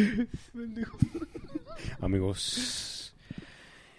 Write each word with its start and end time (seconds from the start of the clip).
Amigos, 2.00 3.14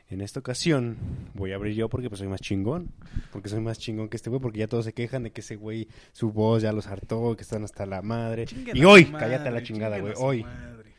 en 0.09 0.21
esta 0.21 0.39
ocasión 0.39 0.97
voy 1.33 1.51
a 1.51 1.55
abrir 1.55 1.75
yo 1.75 1.89
porque 1.89 2.09
pues 2.09 2.19
soy 2.19 2.27
más 2.27 2.41
chingón. 2.41 2.91
Porque 3.31 3.49
soy 3.49 3.61
más 3.61 3.79
chingón 3.79 4.09
que 4.09 4.17
este 4.17 4.29
güey. 4.29 4.41
Porque 4.41 4.59
ya 4.59 4.67
todos 4.67 4.85
se 4.85 4.93
quejan 4.93 5.23
de 5.23 5.31
que 5.31 5.41
ese 5.41 5.55
güey, 5.55 5.87
su 6.11 6.31
voz 6.31 6.61
ya 6.61 6.73
los 6.73 6.87
hartó, 6.87 7.35
que 7.35 7.43
están 7.43 7.63
hasta 7.63 7.85
la 7.85 8.01
madre. 8.01 8.45
Chinguen 8.45 8.75
y 8.75 8.83
hoy, 8.83 9.05
cállate 9.05 9.47
a 9.47 9.51
la 9.51 9.63
chingada, 9.63 9.99
güey. 9.99 10.13
Hoy 10.17 10.43
madre. 10.43 10.91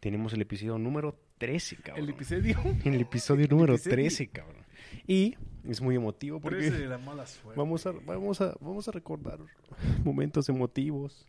tenemos 0.00 0.32
el 0.32 0.42
episodio 0.42 0.78
número 0.78 1.16
13, 1.38 1.76
cabrón. 1.76 2.04
El 2.04 2.10
episodio. 2.10 2.58
El 2.84 3.00
episodio 3.00 3.46
número 3.48 3.74
episodio. 3.74 3.96
13, 3.96 4.28
cabrón. 4.28 4.64
Y 5.06 5.36
es 5.68 5.80
muy 5.80 5.96
emotivo 5.96 6.40
Por 6.40 6.52
porque 6.52 6.66
eso 6.66 6.76
de 6.76 6.86
la 6.86 6.98
mala 6.98 7.26
suerte. 7.26 7.58
vamos 7.58 7.86
a, 7.86 7.92
vamos, 7.92 8.40
a, 8.40 8.56
vamos 8.60 8.88
a 8.88 8.92
recordar 8.92 9.38
momentos 10.04 10.48
emotivos. 10.48 11.26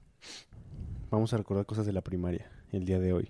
Vamos 1.10 1.34
a 1.34 1.38
recordar 1.38 1.66
cosas 1.66 1.86
de 1.86 1.94
la 1.94 2.02
primaria 2.02 2.50
el 2.72 2.86
día 2.86 3.00
de 3.00 3.14
hoy. 3.14 3.30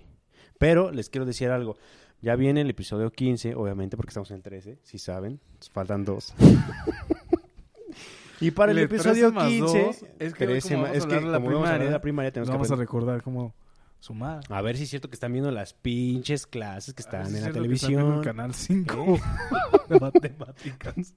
Pero 0.58 0.90
les 0.90 1.10
quiero 1.10 1.26
decir 1.26 1.50
algo. 1.50 1.76
Ya 2.20 2.36
viene 2.36 2.60
el 2.60 2.70
episodio 2.70 3.10
15, 3.10 3.56
obviamente, 3.56 3.96
porque 3.96 4.10
estamos 4.10 4.30
en 4.30 4.36
el 4.36 4.42
13, 4.42 4.78
si 4.82 4.98
saben. 4.98 5.40
Faltan 5.72 6.04
dos. 6.04 6.34
y 8.40 8.50
para 8.52 8.70
el, 8.72 8.78
El 8.78 8.84
episodio 8.84 9.30
13 9.30 9.32
más 9.32 9.48
15, 9.48 9.82
dos, 9.82 10.04
es 10.20 10.34
que 10.34 10.44
hoy 10.44 10.50
13 10.52 10.68
como 10.74 10.82
más- 10.82 10.92
vamos 10.92 10.94
a 10.94 10.98
es 10.98 11.06
que 11.06 11.14
la 11.14 11.20
como 11.38 11.46
vamos 11.46 11.68
a 11.68 11.72
primaria, 11.72 11.90
la 11.90 12.00
primaria, 12.00 12.32
tenemos 12.32 12.48
que 12.48 12.52
Vamos 12.52 12.70
a 12.70 12.76
recordar 12.76 13.22
cómo 13.22 13.54
sumar. 14.02 14.40
a 14.48 14.60
ver 14.62 14.76
si 14.76 14.82
es 14.82 14.90
cierto 14.90 15.08
que 15.08 15.14
están 15.14 15.32
viendo 15.32 15.50
las 15.52 15.74
pinches 15.74 16.46
clases 16.46 16.92
que 16.94 17.02
A 17.04 17.06
ver 17.06 17.20
están 17.20 17.30
si 17.30 17.36
en 17.36 17.42
la 17.42 17.48
que 17.48 17.54
televisión. 17.54 18.14
el 18.18 18.20
canal 18.24 18.52
5 18.52 19.18
de 19.88 20.00
matemáticas. 20.00 21.14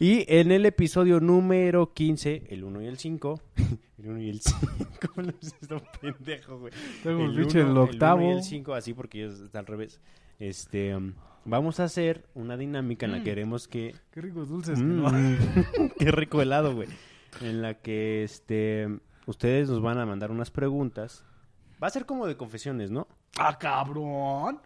Y 0.00 0.24
en 0.28 0.50
el 0.52 0.64
episodio 0.66 1.20
número 1.20 1.92
15, 1.92 2.44
el 2.48 2.64
1 2.64 2.82
y 2.82 2.86
el 2.86 2.98
5. 2.98 3.40
El 3.96 4.08
1 4.10 4.20
y 4.22 4.28
el 4.28 4.40
5. 4.40 4.66
Está 5.62 5.76
un 5.76 5.82
pendejo, 6.00 6.58
güey. 6.58 6.72
Tengo 7.04 7.24
el 7.26 7.36
pinche 7.36 7.60
el 7.60 7.66
uno 7.68 7.82
octavo. 7.84 8.22
y 8.22 8.32
el 8.32 8.42
5, 8.42 8.74
así 8.74 8.92
porque 8.92 9.22
ellos 9.22 9.38
están 9.40 9.60
al 9.60 9.66
revés. 9.66 10.00
Este. 10.40 10.94
um, 10.96 11.12
vamos 11.44 11.78
a 11.80 11.84
hacer 11.84 12.26
una 12.34 12.56
dinámica 12.56 13.06
en 13.06 13.12
la 13.12 13.18
Mm. 13.18 13.22
que 13.22 13.30
queremos 13.30 13.68
que. 13.68 13.94
Qué 14.10 14.20
ricos 14.20 14.48
dulces. 14.48 14.78
Mm, 14.80 14.96
¿no? 15.02 15.10
qué 15.98 16.10
rico 16.10 16.42
helado, 16.42 16.74
güey. 16.74 16.88
En 17.40 17.62
la 17.62 17.74
que 17.74 18.24
este. 18.24 18.88
Ustedes 19.26 19.68
nos 19.70 19.80
van 19.80 19.98
a 19.98 20.04
mandar 20.06 20.30
unas 20.32 20.50
preguntas. 20.50 21.24
Va 21.84 21.88
a 21.88 21.90
ser 21.90 22.06
como 22.06 22.26
de 22.26 22.34
confesiones, 22.34 22.90
¿no? 22.90 23.06
¡Ah, 23.36 23.58
cabrón! 23.58 24.58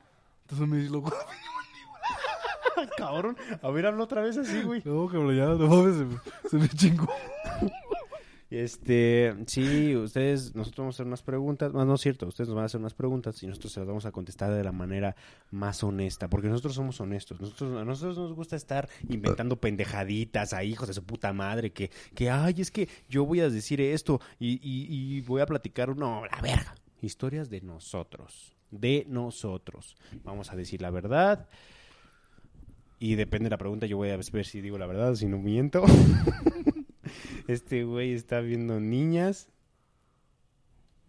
Entonces 0.42 0.68
me 0.68 0.76
dice 0.76 0.92
loco. 0.92 1.12
Cabrón. 2.96 3.36
A 3.60 3.70
ver, 3.70 3.86
habla 3.86 4.04
otra 4.04 4.22
vez 4.22 4.38
así, 4.38 4.62
güey. 4.62 4.80
No, 4.84 5.08
cabrón, 5.08 5.36
ya, 5.36 5.46
no 5.46 5.66
mames, 5.66 5.96
se 5.98 6.04
me, 6.04 6.16
se 6.48 6.56
me 6.58 6.68
chingó. 6.68 7.08
Este, 8.50 9.34
sí, 9.48 9.96
ustedes, 9.96 10.54
nosotros 10.54 10.78
vamos 10.78 10.94
a 10.94 10.96
hacer 10.96 11.06
unas 11.06 11.22
preguntas, 11.22 11.72
no, 11.74 11.84
no 11.84 11.94
es 11.96 12.00
cierto, 12.00 12.28
ustedes 12.28 12.46
nos 12.46 12.54
van 12.54 12.62
a 12.62 12.66
hacer 12.66 12.78
unas 12.78 12.94
preguntas 12.94 13.42
y 13.42 13.48
nosotros 13.48 13.72
se 13.72 13.80
las 13.80 13.88
vamos 13.88 14.06
a 14.06 14.12
contestar 14.12 14.54
de 14.54 14.62
la 14.62 14.70
manera 14.70 15.16
más 15.50 15.82
honesta, 15.82 16.28
porque 16.28 16.46
nosotros 16.46 16.76
somos 16.76 17.00
honestos, 17.00 17.40
nosotros, 17.40 17.76
a 17.76 17.84
nosotros 17.84 18.16
nos 18.16 18.32
gusta 18.32 18.54
estar 18.54 18.88
inventando 19.08 19.56
pendejaditas 19.56 20.52
a 20.52 20.62
hijos 20.62 20.86
de 20.86 20.94
su 20.94 21.04
puta 21.04 21.32
madre, 21.32 21.72
que, 21.72 21.90
que, 22.14 22.30
ay, 22.30 22.54
es 22.58 22.70
que 22.70 22.88
yo 23.08 23.26
voy 23.26 23.40
a 23.40 23.50
decir 23.50 23.80
esto 23.80 24.20
y, 24.38 24.52
y, 24.62 25.16
y 25.16 25.20
voy 25.22 25.42
a 25.42 25.46
platicar, 25.46 25.96
no, 25.96 26.24
la 26.24 26.40
verga, 26.40 26.74
historias 27.00 27.50
de 27.50 27.60
nosotros, 27.60 28.56
de 28.70 29.04
nosotros, 29.08 29.96
vamos 30.24 30.52
a 30.52 30.56
decir 30.56 30.82
la 30.82 30.90
verdad 30.90 31.48
y 32.98 33.14
depende 33.14 33.44
de 33.44 33.50
la 33.50 33.58
pregunta, 33.58 33.86
yo 33.86 33.96
voy 33.96 34.10
a 34.10 34.16
ver 34.16 34.44
si 34.44 34.60
digo 34.60 34.78
la 34.78 34.86
verdad, 34.86 35.14
si 35.14 35.26
no 35.26 35.38
miento. 35.38 35.84
Este 37.46 37.84
güey 37.84 38.12
está 38.12 38.40
viendo 38.40 38.78
niñas. 38.78 39.48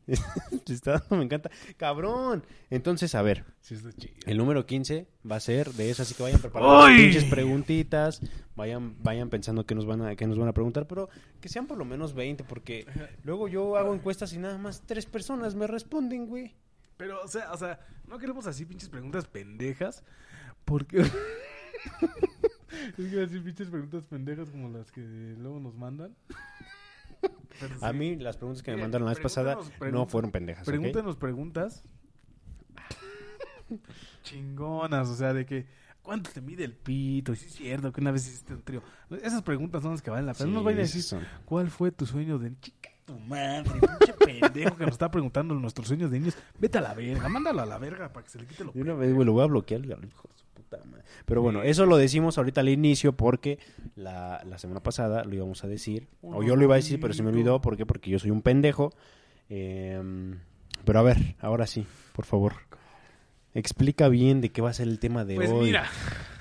Me 1.10 1.24
encanta. 1.24 1.50
¡Cabrón! 1.78 2.44
Entonces, 2.70 3.16
a 3.16 3.22
ver, 3.22 3.46
Sí, 3.62 3.76
está 3.76 3.92
chido. 3.94 4.14
el 4.26 4.38
número 4.38 4.66
15 4.66 5.08
va 5.30 5.36
a 5.36 5.40
ser 5.40 5.74
de 5.74 5.90
eso, 5.90 6.02
así 6.04 6.14
que 6.16 6.24
vayan 6.24 6.40
preparando 6.40 6.82
¡Ay! 6.82 6.98
pinches 6.98 7.26
preguntitas, 7.26 8.22
vayan, 8.56 8.96
vayan 9.04 9.30
pensando 9.30 9.66
que 9.66 9.76
nos 9.76 9.86
van 9.86 10.02
a, 10.02 10.16
que 10.16 10.28
nos 10.28 10.38
van 10.38 10.48
a 10.48 10.54
preguntar, 10.54 10.88
pero 10.88 11.10
que 11.42 11.50
sean 11.50 11.68
por 11.68 11.78
lo 11.78 11.86
menos 11.86 12.14
20, 12.14 12.44
porque 12.44 12.86
luego 13.24 13.48
yo 13.48 13.76
hago 13.78 13.94
encuestas 13.94 14.34
y 14.34 14.40
nada 14.40 14.58
más 14.58 14.82
tres 14.86 15.06
personas 15.06 15.56
me 15.56 15.68
responden, 15.68 16.28
güey. 16.28 16.56
Pero, 16.98 17.22
o 17.24 17.28
sea, 17.28 17.52
o 17.54 17.58
sea, 17.58 17.80
no 18.08 18.18
queremos 18.18 18.46
así 18.48 18.66
pinches 18.66 18.90
preguntas 18.90 19.26
pendejas. 19.26 20.04
Porque. 20.66 20.98
es 21.02 21.12
que 22.96 23.02
iba 23.04 23.22
a 23.22 23.26
decir 23.26 23.42
pinches 23.44 23.70
preguntas 23.70 24.04
pendejas 24.06 24.50
como 24.50 24.70
las 24.70 24.92
que 24.92 25.02
luego 25.38 25.60
nos 25.60 25.76
mandan. 25.76 26.16
Pero 27.60 27.76
A 27.82 27.92
sí. 27.92 27.98
mí 27.98 28.16
las 28.16 28.38
preguntas 28.38 28.64
que 28.64 28.72
me 28.72 28.82
mandaron 28.82 29.06
la 29.06 29.12
vez 29.12 29.20
pasada 29.20 29.58
no 29.92 30.06
fueron 30.06 30.32
pendejas, 30.32 30.64
¿ok? 30.68 30.74
Pregúntanos 30.74 31.18
preguntas. 31.18 31.84
Chingonas, 34.24 35.10
o 35.10 35.16
sea, 35.16 35.34
de 35.34 35.46
que. 35.46 35.66
¿Cuánto 36.02 36.32
te 36.32 36.42
mide 36.42 36.64
el 36.64 36.74
pito? 36.74 37.34
Y 37.34 37.36
si 37.36 37.46
es 37.48 37.54
cierto 37.54 37.92
que 37.92 38.02
una 38.02 38.12
vez 38.12 38.26
hiciste 38.26 38.54
un 38.54 38.62
trío. 38.62 38.82
Esas 39.22 39.44
preguntas 39.44 39.84
son 39.84 39.92
las 39.92 40.02
que 40.02 40.10
valen 40.10 40.26
la 40.26 40.34
pena. 40.34 40.46
Sí, 40.46 40.50
no 40.50 40.56
nos 40.56 40.64
vayan 40.64 40.80
a 40.80 40.84
decir, 40.84 41.04
son. 41.04 41.24
¿cuál 41.46 41.70
fue 41.70 41.92
tu 41.92 42.06
sueño 42.06 42.40
de 42.40 42.58
chica? 42.60 42.90
Tu 43.06 43.20
madre, 43.20 43.70
pinche 43.80 44.14
pendejo 44.26 44.78
que 44.78 44.86
nos 44.86 44.94
está 44.94 45.12
preguntando 45.12 45.54
nuestros 45.56 45.88
sueños 45.88 46.10
de 46.10 46.20
niños. 46.20 46.38
Vete 46.58 46.78
a 46.78 46.82
la 46.82 46.94
verga, 46.94 47.28
mándalo 47.30 47.62
a 47.62 47.66
la 47.66 47.78
verga 47.78 48.12
para 48.14 48.24
que 48.24 48.32
se 48.32 48.40
le 48.40 48.48
quite 48.48 48.64
lo 48.64 48.72
De 48.72 48.82
una 48.82 48.94
vez, 48.94 49.14
güey, 49.14 49.26
lo 49.26 49.34
voy 49.34 49.44
a 49.44 49.48
bloquear, 49.48 49.82
hijo 49.86 50.30
puta 50.70 50.84
madre. 50.86 51.04
Pero 51.26 51.42
bueno, 51.42 51.64
eso 51.64 51.86
lo 51.86 51.98
decimos 51.98 52.38
ahorita 52.38 52.62
al 52.62 52.70
inicio 52.70 53.14
porque 53.16 53.60
la, 53.96 54.42
la 54.46 54.58
semana 54.58 54.82
pasada 54.82 55.24
lo 55.24 55.34
íbamos 55.36 55.64
a 55.64 55.68
decir. 55.68 56.08
O 56.22 56.44
yo 56.44 56.56
lo 56.56 56.64
iba 56.64 56.76
a 56.76 56.78
decir, 56.78 57.00
pero 57.00 57.14
se 57.14 57.24
me 57.24 57.30
olvidó. 57.30 57.62
¿Por 57.62 57.78
qué? 57.78 57.86
Porque 57.86 58.10
yo 58.12 58.20
soy 58.20 58.32
un 58.32 58.42
pendejo. 58.42 58.92
Eh, 59.50 60.02
pero 60.86 61.00
a 61.00 61.04
ver, 61.04 61.36
ahora 61.40 61.68
sí, 61.68 61.86
por 62.16 62.26
favor. 62.26 62.54
Explica 63.54 64.08
bien 64.10 64.42
de 64.42 64.52
qué 64.52 64.62
va 64.62 64.70
a 64.70 64.74
ser 64.74 64.88
el 64.88 65.00
tema 65.00 65.26
de 65.26 65.36
Pues 65.36 65.50
hoy. 65.50 65.66
mira, 65.66 65.86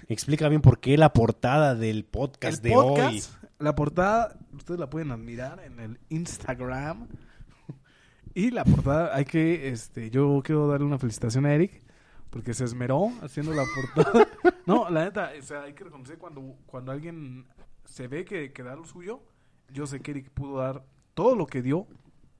Explica 0.08 0.48
bien 0.48 0.60
por 0.62 0.78
qué 0.80 0.96
la 0.96 1.12
portada 1.12 1.74
del 1.74 2.04
podcast 2.04 2.58
el 2.64 2.70
de 2.70 2.74
podcast, 2.74 3.42
hoy. 3.42 3.48
la 3.58 3.74
portada, 3.74 4.38
ustedes 4.54 4.78
la 4.80 4.88
pueden 4.88 5.10
admirar 5.10 5.60
en 5.64 5.80
el 5.80 5.98
Instagram. 6.08 7.08
Y 8.34 8.50
la 8.52 8.64
portada, 8.64 9.16
hay 9.16 9.24
que, 9.24 9.68
este, 9.70 10.10
yo 10.10 10.40
quiero 10.44 10.68
darle 10.68 10.86
una 10.86 10.98
felicitación 10.98 11.44
a 11.46 11.54
Eric, 11.54 11.82
porque 12.30 12.54
se 12.54 12.64
esmeró 12.64 13.10
haciendo 13.22 13.52
la 13.52 13.64
portada. 13.74 14.28
no, 14.66 14.90
la 14.90 15.04
neta, 15.04 15.32
o 15.38 15.42
sea, 15.42 15.62
hay 15.62 15.72
que 15.74 15.84
reconocer 15.84 16.18
cuando, 16.18 16.56
cuando 16.66 16.92
alguien 16.92 17.46
se 17.84 18.08
ve 18.08 18.24
que, 18.24 18.52
que 18.52 18.62
da 18.62 18.76
lo 18.76 18.84
suyo, 18.84 19.22
yo 19.72 19.86
sé 19.86 20.00
que 20.00 20.10
Eric 20.12 20.30
pudo 20.30 20.58
dar 20.58 20.84
todo 21.14 21.36
lo 21.36 21.46
que 21.46 21.62
dio, 21.62 21.86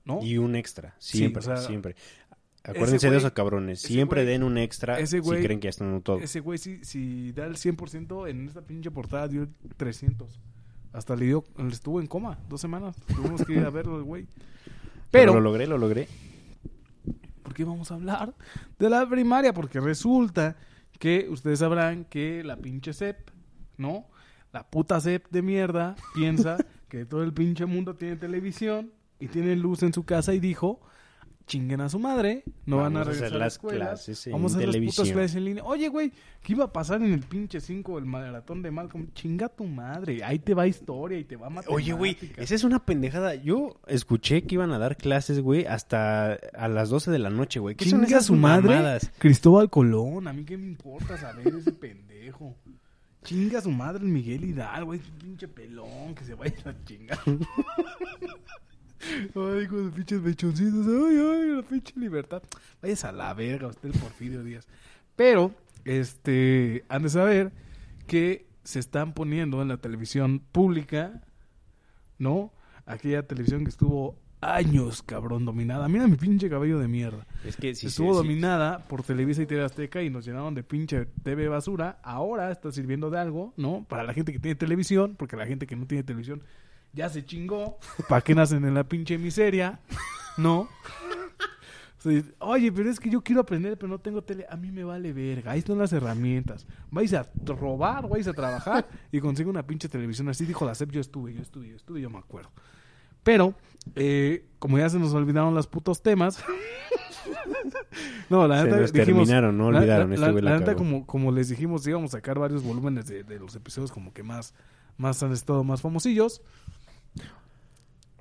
¿no? 0.05 0.21
Y 0.21 0.37
un 0.37 0.55
extra, 0.55 0.95
siempre, 0.99 1.39
o 1.39 1.43
sea, 1.43 1.57
siempre. 1.57 1.95
Acuérdense 2.63 3.07
güey- 3.07 3.11
de 3.11 3.17
eso, 3.17 3.33
cabrones. 3.33 3.81
Siempre 3.81 4.23
güey- 4.23 4.27
den 4.27 4.43
un 4.43 4.57
extra 4.57 4.99
ese 4.99 5.21
güey- 5.21 5.37
si 5.37 5.43
creen 5.43 5.59
que 5.59 5.65
ya 5.65 5.69
están 5.69 6.01
todo. 6.01 6.19
Ese 6.19 6.39
güey, 6.41 6.57
si, 6.57 6.83
si 6.83 7.31
da 7.31 7.45
el 7.45 7.55
100%, 7.55 8.29
en 8.29 8.47
esta 8.47 8.61
pinche 8.61 8.91
portada 8.91 9.27
dio 9.27 9.43
el 9.43 9.49
300. 9.77 10.39
Hasta 10.91 11.15
le 11.15 11.25
dio, 11.25 11.43
estuvo 11.71 12.01
en 12.01 12.07
coma 12.07 12.39
dos 12.49 12.59
semanas. 12.61 12.95
Tuvimos 13.07 13.45
que 13.45 13.53
ir 13.53 13.63
a 13.65 13.69
verlo 13.69 14.03
güey. 14.03 14.25
Pero 15.11 15.31
Pero, 15.31 15.33
lo 15.35 15.41
logré, 15.41 15.67
lo 15.67 15.77
logré. 15.77 16.07
¿Por 17.49 17.55
qué 17.55 17.63
vamos 17.63 17.89
a 17.89 17.95
hablar 17.95 18.35
de 18.77 18.91
la 18.91 19.09
primaria? 19.09 19.55
Porque 19.55 19.79
resulta 19.79 20.55
que 20.99 21.27
ustedes 21.29 21.57
sabrán 21.57 22.05
que 22.05 22.43
la 22.43 22.57
pinche 22.57 22.93
CEP, 22.93 23.31
¿no? 23.75 24.05
La 24.53 24.69
puta 24.69 25.01
CEP 25.01 25.25
de 25.31 25.41
mierda 25.41 25.95
piensa 26.13 26.57
que 26.89 27.05
todo 27.05 27.23
el 27.23 27.33
pinche 27.33 27.65
mundo 27.65 27.95
tiene 27.95 28.17
televisión 28.17 28.93
y 29.19 29.29
tiene 29.29 29.55
luz 29.55 29.81
en 29.81 29.93
su 29.93 30.03
casa 30.05 30.35
y 30.35 30.39
dijo, 30.39 30.79
chinguen 31.49 31.81
a 31.81 31.89
su 31.89 31.99
madre, 31.99 32.43
no 32.65 32.77
van 32.77 32.95
a 32.95 32.99
Vamos 32.99 33.07
a 33.07 33.11
hacer 33.11 33.13
regresar 33.23 33.35
a 33.35 33.39
la 33.39 33.45
las 33.45 33.53
escuela, 33.53 33.85
clases 33.87 34.27
en 34.27 34.33
vamos 34.33 34.53
a 34.53 34.55
hacer 34.57 34.67
las 34.67 34.73
televisión". 34.73 35.03
putas 35.05 35.13
clases 35.13 35.35
en 35.35 35.45
línea. 35.45 35.63
Oye, 35.65 35.87
güey, 35.89 36.11
¿qué 36.43 36.53
iba 36.53 36.65
a 36.65 36.71
pasar 36.71 37.01
en 37.01 37.11
el 37.11 37.21
pinche 37.21 37.59
5 37.59 37.97
el 37.97 38.05
maratón 38.05 38.61
de 38.61 38.71
Malcolm? 38.71 39.07
Chinga 39.13 39.49
tu 39.49 39.65
madre, 39.65 40.23
ahí 40.23 40.39
te 40.39 40.53
va 40.53 40.67
historia 40.67 41.17
y 41.17 41.25
te 41.25 41.35
va 41.35 41.49
matemática. 41.49 41.73
Oye, 41.73 41.91
güey, 41.93 42.15
esa 42.37 42.55
es 42.55 42.63
una 42.63 42.85
pendejada. 42.85 43.35
Yo 43.35 43.79
escuché 43.87 44.43
que 44.43 44.55
iban 44.55 44.71
a 44.71 44.77
dar 44.77 44.95
clases, 44.95 45.41
güey, 45.41 45.65
hasta 45.65 46.33
a 46.33 46.67
las 46.67 46.89
12 46.89 47.11
de 47.11 47.19
la 47.19 47.31
noche, 47.31 47.59
güey. 47.59 47.75
¿Qué 47.75 47.85
son 47.89 48.01
Chinga 48.01 48.07
esas 48.17 48.25
su 48.27 48.35
madre, 48.35 48.69
mamadas? 48.75 49.11
Cristóbal 49.17 49.69
Colón, 49.69 50.27
a 50.27 50.33
mí 50.33 50.45
qué 50.45 50.55
me 50.55 50.67
importa 50.67 51.17
saber 51.17 51.47
ese 51.47 51.71
pendejo. 51.73 52.55
Chinga 53.23 53.59
su 53.59 53.71
madre 53.71 54.03
el 54.05 54.09
Miguel 54.11 54.45
Hidalgo, 54.45 54.93
ese 54.93 55.11
pinche 55.19 55.47
pelón, 55.47 56.15
que 56.15 56.23
se 56.23 56.35
vaya 56.35 56.55
a 56.63 56.69
la 56.69 56.85
chingada. 56.85 57.21
Ay, 59.35 59.67
con 59.67 59.85
los 59.85 59.93
pinches 59.93 60.21
mechoncitos, 60.21 60.85
ay, 60.87 61.17
ay, 61.17 61.55
la 61.55 61.61
pinche 61.63 61.93
libertad. 61.97 62.41
Vayas 62.81 63.05
a 63.05 63.11
la 63.11 63.33
verga, 63.33 63.67
usted 63.67 63.89
el 63.93 63.99
Porfirio 63.99 64.43
Díaz. 64.43 64.67
Pero, 65.15 65.53
este, 65.85 66.83
han 66.89 67.03
de 67.03 67.09
saber 67.09 67.51
que 68.07 68.47
se 68.63 68.79
están 68.79 69.13
poniendo 69.13 69.61
en 69.61 69.67
la 69.69 69.77
televisión 69.77 70.39
pública, 70.51 71.21
¿no? 72.17 72.53
Aquella 72.85 73.23
televisión 73.25 73.63
que 73.63 73.69
estuvo 73.69 74.17
años, 74.41 75.03
cabrón, 75.03 75.45
dominada. 75.45 75.87
Mira 75.89 76.07
mi 76.07 76.15
pinche 76.15 76.49
cabello 76.49 76.79
de 76.79 76.87
mierda. 76.87 77.25
Es 77.45 77.55
que 77.57 77.75
sí, 77.75 77.87
Estuvo 77.87 78.13
sí, 78.13 78.19
sí. 78.21 78.27
dominada 78.27 78.87
por 78.87 79.03
Televisa 79.03 79.41
y 79.41 79.45
TV 79.45 79.63
Azteca 79.63 80.01
y 80.01 80.09
nos 80.09 80.25
llenaron 80.25 80.55
de 80.55 80.63
pinche 80.63 81.05
TV 81.23 81.47
basura. 81.49 81.99
Ahora 82.03 82.51
está 82.51 82.71
sirviendo 82.71 83.09
de 83.09 83.19
algo, 83.19 83.53
¿no? 83.57 83.85
Para 83.89 84.03
la 84.03 84.13
gente 84.13 84.31
que 84.31 84.39
tiene 84.39 84.55
televisión, 84.55 85.15
porque 85.17 85.35
la 85.35 85.45
gente 85.45 85.67
que 85.67 85.75
no 85.75 85.85
tiene 85.87 86.03
televisión 86.03 86.41
ya 86.93 87.09
se 87.09 87.25
chingó. 87.25 87.77
¿Para 88.07 88.21
qué 88.21 88.35
nacen 88.35 88.63
en 88.65 88.73
la 88.73 88.83
pinche 88.83 89.17
miseria? 89.17 89.79
¿No? 90.37 90.61
O 90.61 92.01
sea, 92.01 92.21
Oye, 92.39 92.71
pero 92.71 92.89
es 92.89 92.97
que 92.99 93.09
yo 93.09 93.21
quiero 93.21 93.41
aprender, 93.41 93.77
pero 93.77 93.89
no 93.89 93.99
tengo 93.99 94.21
tele. 94.23 94.45
A 94.49 94.55
mí 94.55 94.71
me 94.71 94.83
vale 94.85 95.11
verga. 95.11 95.51
Ahí 95.51 95.59
están 95.59 95.77
las 95.77 95.91
herramientas. 95.91 96.65
Vais 96.91 97.13
a 97.13 97.27
robar, 97.45 98.07
vais 98.07 98.25
a 98.27 98.33
trabajar 98.33 98.87
y 99.11 99.19
consigo 99.19 99.49
una 99.49 99.67
pinche 99.67 99.89
televisión. 99.89 100.29
Así 100.29 100.45
dijo 100.45 100.65
la 100.65 100.75
SEP. 100.75 100.91
Yo 100.91 101.01
estuve, 101.01 101.33
yo 101.33 101.41
estuve, 101.41 101.67
yo 101.69 101.75
estuve, 101.75 101.99
yo 102.01 102.09
me 102.09 102.19
acuerdo. 102.19 102.51
Pero, 103.21 103.53
eh, 103.95 104.45
como 104.59 104.77
ya 104.79 104.87
se 104.89 104.97
nos 104.97 105.13
olvidaron 105.13 105.53
los 105.53 105.67
putos 105.67 106.01
temas. 106.01 106.41
no, 108.29 108.47
la 108.47 108.63
neta 108.63 108.77
dijimos. 108.77 108.91
terminaron, 109.27 109.57
no 109.57 109.71
la- 109.71 109.79
olvidaron. 109.79 110.09
La, 110.11 110.17
la- 110.17 110.31
güey 110.31 110.43
la 110.43 110.51
la 110.51 110.59
neta, 110.59 110.75
como, 110.75 111.05
como 111.05 111.31
les 111.31 111.49
dijimos, 111.49 111.85
íbamos 111.85 112.13
a 112.13 112.17
sacar 112.17 112.39
varios 112.39 112.63
volúmenes 112.63 113.07
de, 113.07 113.23
de 113.23 113.39
los 113.39 113.55
episodios 113.55 113.91
como 113.91 114.13
que 114.13 114.23
más, 114.23 114.53
más 114.97 115.21
han 115.21 115.33
estado 115.33 115.63
más 115.65 115.81
famosillos. 115.81 116.41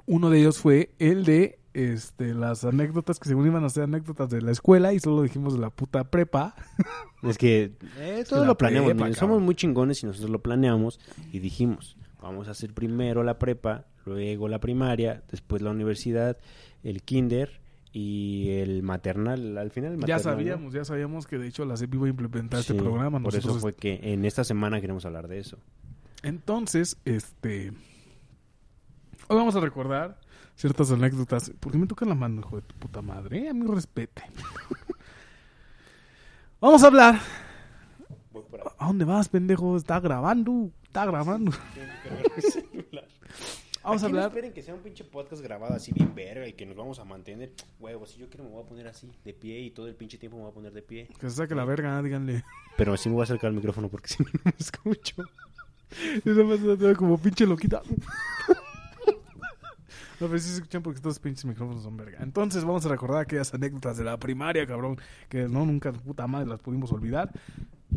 Uno 0.08 0.30
de 0.30 0.40
ellos 0.40 0.58
fue 0.58 0.94
el 0.98 1.24
de 1.24 1.58
este 1.74 2.32
las 2.32 2.64
anécdotas 2.64 3.18
que 3.18 3.28
según 3.28 3.46
iban 3.46 3.62
a 3.62 3.68
ser 3.68 3.84
anécdotas 3.84 4.30
de 4.30 4.40
la 4.40 4.50
escuela 4.52 4.94
y 4.94 5.00
solo 5.00 5.22
dijimos 5.22 5.52
de 5.52 5.60
la 5.60 5.68
puta 5.70 6.10
prepa. 6.10 6.54
Es 7.22 7.36
que 7.36 7.72
eh, 7.98 8.24
todo 8.26 8.46
lo 8.46 8.56
planeamos. 8.56 8.94
prepa, 8.94 9.12
somos 9.12 9.42
muy 9.42 9.54
chingones 9.54 10.02
y 10.02 10.06
nosotros 10.06 10.30
lo 10.30 10.40
planeamos 10.40 10.98
y 11.30 11.40
dijimos, 11.40 11.98
vamos 12.22 12.48
a 12.48 12.52
hacer 12.52 12.72
primero 12.72 13.22
la 13.22 13.38
prepa, 13.38 13.84
luego 14.06 14.48
la 14.48 14.60
primaria, 14.60 15.22
después 15.30 15.60
la 15.60 15.70
universidad, 15.70 16.38
el 16.82 17.02
kinder 17.02 17.60
y 17.92 18.48
el 18.52 18.82
maternal. 18.82 19.58
Al 19.58 19.70
final 19.70 19.92
el 19.92 19.98
ya 19.98 20.16
maternal, 20.16 20.24
¿no? 20.24 20.30
sabíamos, 20.32 20.72
ya 20.72 20.84
sabíamos 20.86 21.26
que 21.26 21.36
de 21.36 21.48
hecho 21.48 21.66
la 21.66 21.76
CEP 21.76 21.94
iba 21.94 22.06
a 22.06 22.10
implementar 22.10 22.60
este 22.60 22.72
Sí, 22.72 22.78
programa. 22.78 23.20
Por 23.20 23.34
eso 23.34 23.48
Nosotros 23.48 23.60
fue 23.60 23.74
que 23.74 24.00
en 24.02 24.24
esta 24.24 24.42
semana 24.42 24.80
queremos 24.80 25.04
hablar 25.04 25.28
de 25.28 25.38
eso. 25.38 25.58
Entonces, 26.22 26.96
este. 27.04 27.72
Hoy 29.30 29.36
vamos 29.36 29.54
a 29.56 29.60
recordar 29.60 30.18
ciertas 30.56 30.90
anécdotas. 30.90 31.52
¿Por 31.60 31.70
qué 31.70 31.78
me 31.78 31.86
toca 31.86 32.06
la 32.06 32.14
mano, 32.14 32.40
hijo 32.40 32.56
de 32.56 32.62
tu 32.62 32.74
puta 32.76 33.02
madre? 33.02 33.50
A 33.50 33.52
mi 33.52 33.66
respete. 33.66 34.22
vamos 36.60 36.82
a 36.82 36.86
hablar. 36.86 37.20
¿A 38.78 38.86
dónde 38.86 39.04
vas, 39.04 39.28
pendejo? 39.28 39.76
Está 39.76 40.00
grabando. 40.00 40.70
Está 40.84 41.04
grabando. 41.04 41.52
Vamos 43.84 44.02
a 44.02 44.06
Aquí 44.06 44.12
no 44.12 44.18
hablar. 44.18 44.28
esperen 44.28 44.52
que 44.54 44.62
sea 44.62 44.74
un 44.74 44.80
pinche 44.80 45.04
podcast 45.04 45.42
grabado 45.42 45.74
así 45.74 45.92
bien 45.92 46.14
verga 46.14 46.48
y 46.48 46.54
que 46.54 46.64
nos 46.64 46.76
vamos 46.76 46.98
a 46.98 47.04
mantener. 47.04 47.52
Huevos, 47.78 48.10
si 48.10 48.18
yo 48.20 48.30
quiero 48.30 48.44
me 48.44 48.50
voy 48.50 48.62
a 48.62 48.66
poner 48.66 48.86
así, 48.88 49.10
de 49.24 49.34
pie 49.34 49.60
y 49.60 49.70
todo 49.72 49.88
el 49.88 49.94
pinche 49.94 50.16
tiempo 50.16 50.36
me 50.38 50.44
voy 50.44 50.52
a 50.52 50.54
poner 50.54 50.72
de 50.72 50.82
pie. 50.82 51.08
Que 51.18 51.28
se 51.28 51.36
saque 51.36 51.54
la 51.54 51.66
verga, 51.66 52.00
díganle. 52.02 52.44
Pero 52.78 52.96
sí 52.96 53.10
me 53.10 53.14
voy 53.16 53.22
a 53.22 53.24
acercar 53.24 53.48
al 53.48 53.54
micrófono 53.54 53.88
porque 53.90 54.08
si 54.08 54.22
no, 54.22 54.30
no 54.32 54.40
me 54.44 54.54
escucho. 54.58 55.22
Y 56.22 56.28
nada 56.28 56.44
más 56.44 56.98
como 56.98 57.16
pinche 57.16 57.46
loquita. 57.46 57.80
No, 60.20 60.26
pero 60.26 60.38
sí 60.38 60.48
se 60.48 60.54
escuchan 60.56 60.82
porque 60.82 60.96
estos 60.96 61.18
pinches 61.18 61.44
micrófonos 61.44 61.82
son 61.82 61.96
verga. 61.96 62.18
Entonces 62.22 62.64
vamos 62.64 62.84
a 62.86 62.88
recordar 62.88 63.22
aquellas 63.22 63.52
anécdotas 63.54 63.96
de 63.96 64.04
la 64.04 64.16
primaria, 64.18 64.66
cabrón, 64.66 64.98
que 65.28 65.48
no 65.48 65.64
nunca 65.64 65.92
puta 65.92 66.26
madre 66.26 66.48
las 66.48 66.60
pudimos 66.60 66.90
olvidar. 66.92 67.30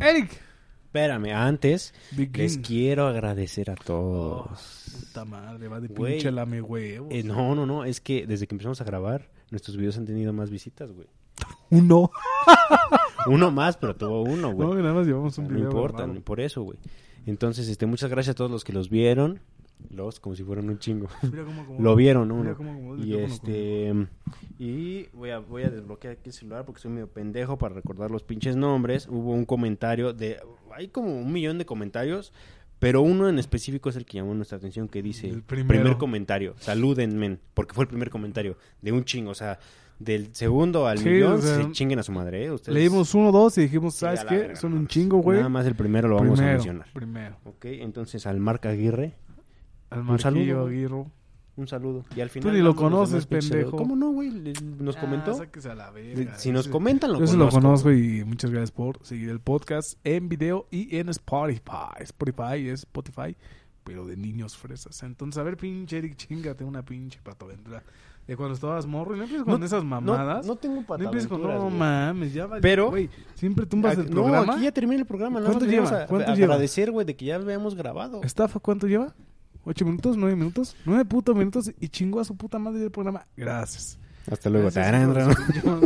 Eric, 0.00 0.30
Espérame, 0.84 1.32
antes 1.34 1.94
begin. 2.12 2.32
les 2.42 2.58
quiero 2.58 3.06
agradecer 3.06 3.70
a 3.70 3.74
Oh, 3.74 3.84
todos. 3.84 4.84
puta 5.08 5.24
madre, 5.24 5.66
va 5.68 5.80
de 5.80 5.88
Güey. 5.88 6.12
pinche 6.14 6.30
lame 6.30 6.60
huevos. 6.60 7.08
Eh, 7.10 7.22
no, 7.22 7.54
no, 7.54 7.64
no, 7.66 7.84
es 7.84 8.00
que 8.00 8.26
desde 8.26 8.46
que 8.46 8.54
empezamos 8.54 8.80
a 8.80 8.84
grabar, 8.84 9.30
nuestros 9.50 9.76
videos 9.76 9.96
han 9.96 10.04
tenido 10.04 10.32
más 10.34 10.50
visitas, 10.50 10.92
güey. 10.92 11.08
Uno. 11.70 12.10
Uno 13.26 13.50
más, 13.50 13.76
pero 13.78 13.96
tuvo 13.96 14.22
uno, 14.22 14.52
güey. 14.52 14.68
No, 14.68 14.74
nada 14.74 14.94
más 14.94 15.06
llevamos 15.06 15.36
un 15.38 15.44
No 15.48 15.50
video. 15.54 15.70
importa, 15.70 15.98
grabado. 15.98 16.14
ni 16.14 16.20
por 16.20 16.40
eso, 16.40 16.62
güey. 16.62 16.78
Entonces, 17.26 17.68
este, 17.68 17.86
muchas 17.86 18.10
gracias 18.10 18.34
a 18.34 18.36
todos 18.36 18.50
los 18.50 18.62
que 18.64 18.72
los 18.72 18.90
vieron. 18.90 19.40
Los, 19.90 20.20
como 20.20 20.34
si 20.36 20.42
fueran 20.44 20.68
un 20.68 20.78
chingo. 20.78 21.08
Lo 21.78 21.94
vieron, 21.96 22.28
¿no? 22.28 22.36
Mira 22.36 22.56
Uno. 22.58 22.94
el 22.94 23.04
Y 23.04 23.16
este 23.16 23.94
y 24.58 25.06
voy 25.12 25.30
a 25.30 25.38
voy 25.38 25.62
a 25.64 25.70
desbloquear 25.70 26.14
aquí 26.14 26.28
el 26.30 26.32
celular 26.32 26.64
porque 26.64 26.80
soy 26.80 26.90
medio 26.92 27.08
pendejo 27.08 27.58
para 27.58 27.74
recordar 27.74 28.10
los 28.10 28.22
pinches 28.22 28.56
nombres. 28.56 29.08
Hubo 29.08 29.32
un 29.32 29.44
comentario 29.44 30.12
de 30.12 30.38
hay 30.74 30.88
como 30.88 31.18
un 31.18 31.32
millón 31.32 31.58
de 31.58 31.66
comentarios, 31.66 32.32
pero 32.78 33.02
uno 33.02 33.28
en 33.28 33.38
específico 33.38 33.90
es 33.90 33.96
el 33.96 34.04
que 34.06 34.18
llamó 34.18 34.34
nuestra 34.34 34.58
atención 34.58 34.88
que 34.88 35.02
dice 35.02 35.28
El 35.28 35.42
primer 35.42 35.96
comentario, 35.98 36.54
salúdenme, 36.58 37.38
porque 37.54 37.74
fue 37.74 37.84
el 37.84 37.88
primer 37.88 38.10
comentario 38.10 38.56
de 38.80 38.92
un 38.92 39.04
chingo, 39.04 39.30
o 39.32 39.34
sea, 39.34 39.58
del 39.98 40.34
segundo 40.34 40.86
al 40.88 40.98
Sí, 40.98 41.08
millón 41.10 41.34
o 41.34 41.42
sea, 41.42 41.62
se 41.62 41.70
chinguen 41.72 41.98
a 41.98 42.02
su 42.02 42.10
madre, 42.12 42.44
¿eh? 42.46 42.50
Ustedes 42.50 42.74
Leímos 42.74 43.14
uno, 43.14 43.30
dos 43.30 43.56
y 43.58 43.62
dijimos, 43.62 43.94
Sí, 43.94 44.00
¿sabes 44.00 44.24
la 44.24 44.30
qué? 44.30 44.36
verga, 44.38 44.56
Son 44.56 44.72
un 44.72 44.86
chingo, 44.88 45.18
güey. 45.18 45.38
Nada 45.38 45.48
más 45.48 45.66
el 45.66 45.74
primero 45.76 46.08
lo 46.08 46.16
vamos 46.16 46.40
a 46.40 46.44
mencionar. 46.44 46.86
Primero. 46.92 47.36
Ok, 47.44 47.66
entonces 47.66 48.26
al 48.26 48.40
Marc 48.40 48.66
Aguirre, 48.66 49.14
Al 49.92 50.00
Un 50.00 50.06
Marquillo 50.06 50.22
saludo. 50.22 50.66
Aguirro. 50.66 51.06
un 51.54 51.68
saludo. 51.68 52.04
Y 52.16 52.20
al 52.22 52.30
final 52.30 52.54
ni 52.54 52.60
lo 52.62 52.74
conoces, 52.74 53.26
pendejo. 53.26 53.76
¿Cómo 53.76 53.94
no, 53.94 54.10
güey? 54.10 54.30
Nos 54.78 54.96
Ah, 54.96 55.00
comentó. 55.00 55.34
sáquese 55.34 55.70
a 55.70 55.74
la 55.74 55.90
verga. 55.90 56.38
Si 56.38 56.50
nos 56.50 56.66
comentan, 56.66 57.12
lo 57.12 57.18
Yo 57.20 57.26
sí 57.26 57.36
lo 57.36 57.48
conozco. 57.50 57.92
y 57.92 58.24
muchas 58.24 58.50
gracias 58.50 58.70
por 58.70 59.04
seguir 59.04 59.28
el 59.28 59.38
podcast 59.40 59.98
en 60.04 60.28
video 60.30 60.66
y 60.70 60.96
en 60.96 61.10
Spotify. 61.10 62.00
Spotify 62.00 62.68
es 62.68 62.80
Spotify, 62.80 63.36
pero 63.84 64.06
de 64.06 64.16
niños 64.16 64.56
fresas. 64.56 65.02
Entonces, 65.02 65.38
a 65.38 65.42
ver, 65.42 65.58
pinche 65.58 65.98
Eric, 65.98 66.16
chingate 66.16 66.64
una 66.64 66.82
pinche 66.84 67.20
patoaventura. 67.22 67.82
De 68.26 68.36
cuando 68.36 68.54
estabas 68.54 68.86
morro 68.86 69.14
y 69.14 69.18
no 69.18 69.24
empieces 69.24 69.44
con 69.44 69.58
No- 69.60 69.66
esas 69.66 69.82
No, 69.82 69.90
mamadas. 69.90 70.46
no 70.46 70.54
tengo 70.56 70.76
No 70.76 70.80
empieces 70.94 71.26
con, 71.28 71.40
pataventuras, 71.42 71.56
no 71.58 71.64
güey. 71.66 71.76
mames, 71.78 72.32
ya 72.32 72.46
vale. 72.46 72.62
Pero- 72.62 72.88
güey, 72.90 73.10
siempre 73.34 73.66
tumbas 73.66 73.98
el 73.98 74.06
programa. 74.06 74.46
No, 74.46 74.52
aquí 74.52 74.62
ya 74.62 74.72
termina 74.72 75.00
el 75.00 75.06
programa. 75.06 75.42
¿Cuánto 75.42 75.66
lleva? 75.66 76.04
a- 76.04 76.06
¿Cuánto 76.06 76.30
a 76.30 76.34
lleva? 76.34 76.54
agradecer, 76.54 76.92
güey, 76.92 77.04
de 77.04 77.14
que 77.16 77.24
ya 77.26 77.34
habíamos 77.36 77.74
grabado. 77.74 78.22
¿Estafa 78.22 78.58
cuánto 78.60 78.86
lleva? 78.86 79.12
¿Ocho 79.64 79.84
minutos? 79.84 80.16
¿Nueve 80.16 80.36
minutos? 80.36 80.76
Nueve 80.84 81.04
putos 81.04 81.36
minutos 81.36 81.70
y 81.78 81.88
chingó 81.88 82.20
a 82.20 82.24
su 82.24 82.36
puta 82.36 82.58
madre 82.58 82.80
del 82.80 82.90
programa. 82.90 83.26
Gracias. 83.36 83.98
Hasta 84.30 84.50
luego. 84.50 84.70
Gracias, 84.70 85.36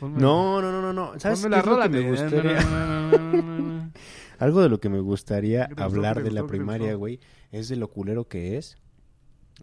No, 0.00 0.60
no, 0.60 0.70
no, 0.70 0.82
no, 0.82 0.92
no. 0.92 1.18
¿Sabes 1.18 1.40
ponme 1.40 1.56
qué 1.56 1.62
la 1.66 1.72
es 1.72 1.78
lo 1.78 1.80
que 1.80 1.88
me 1.88 2.10
gustaría? 2.10 3.90
Algo 4.38 4.60
de 4.60 4.68
lo 4.68 4.78
que 4.78 4.90
me 4.90 5.00
gustaría 5.00 5.70
hablar 5.76 6.18
¿Qué 6.18 6.24
te 6.24 6.28
de 6.28 6.34
la 6.34 6.46
primaria, 6.46 6.94
güey, 6.94 7.18
es 7.50 7.68
de 7.68 7.76
lo 7.76 7.88
culero 7.88 8.28
que 8.28 8.58
es 8.58 8.76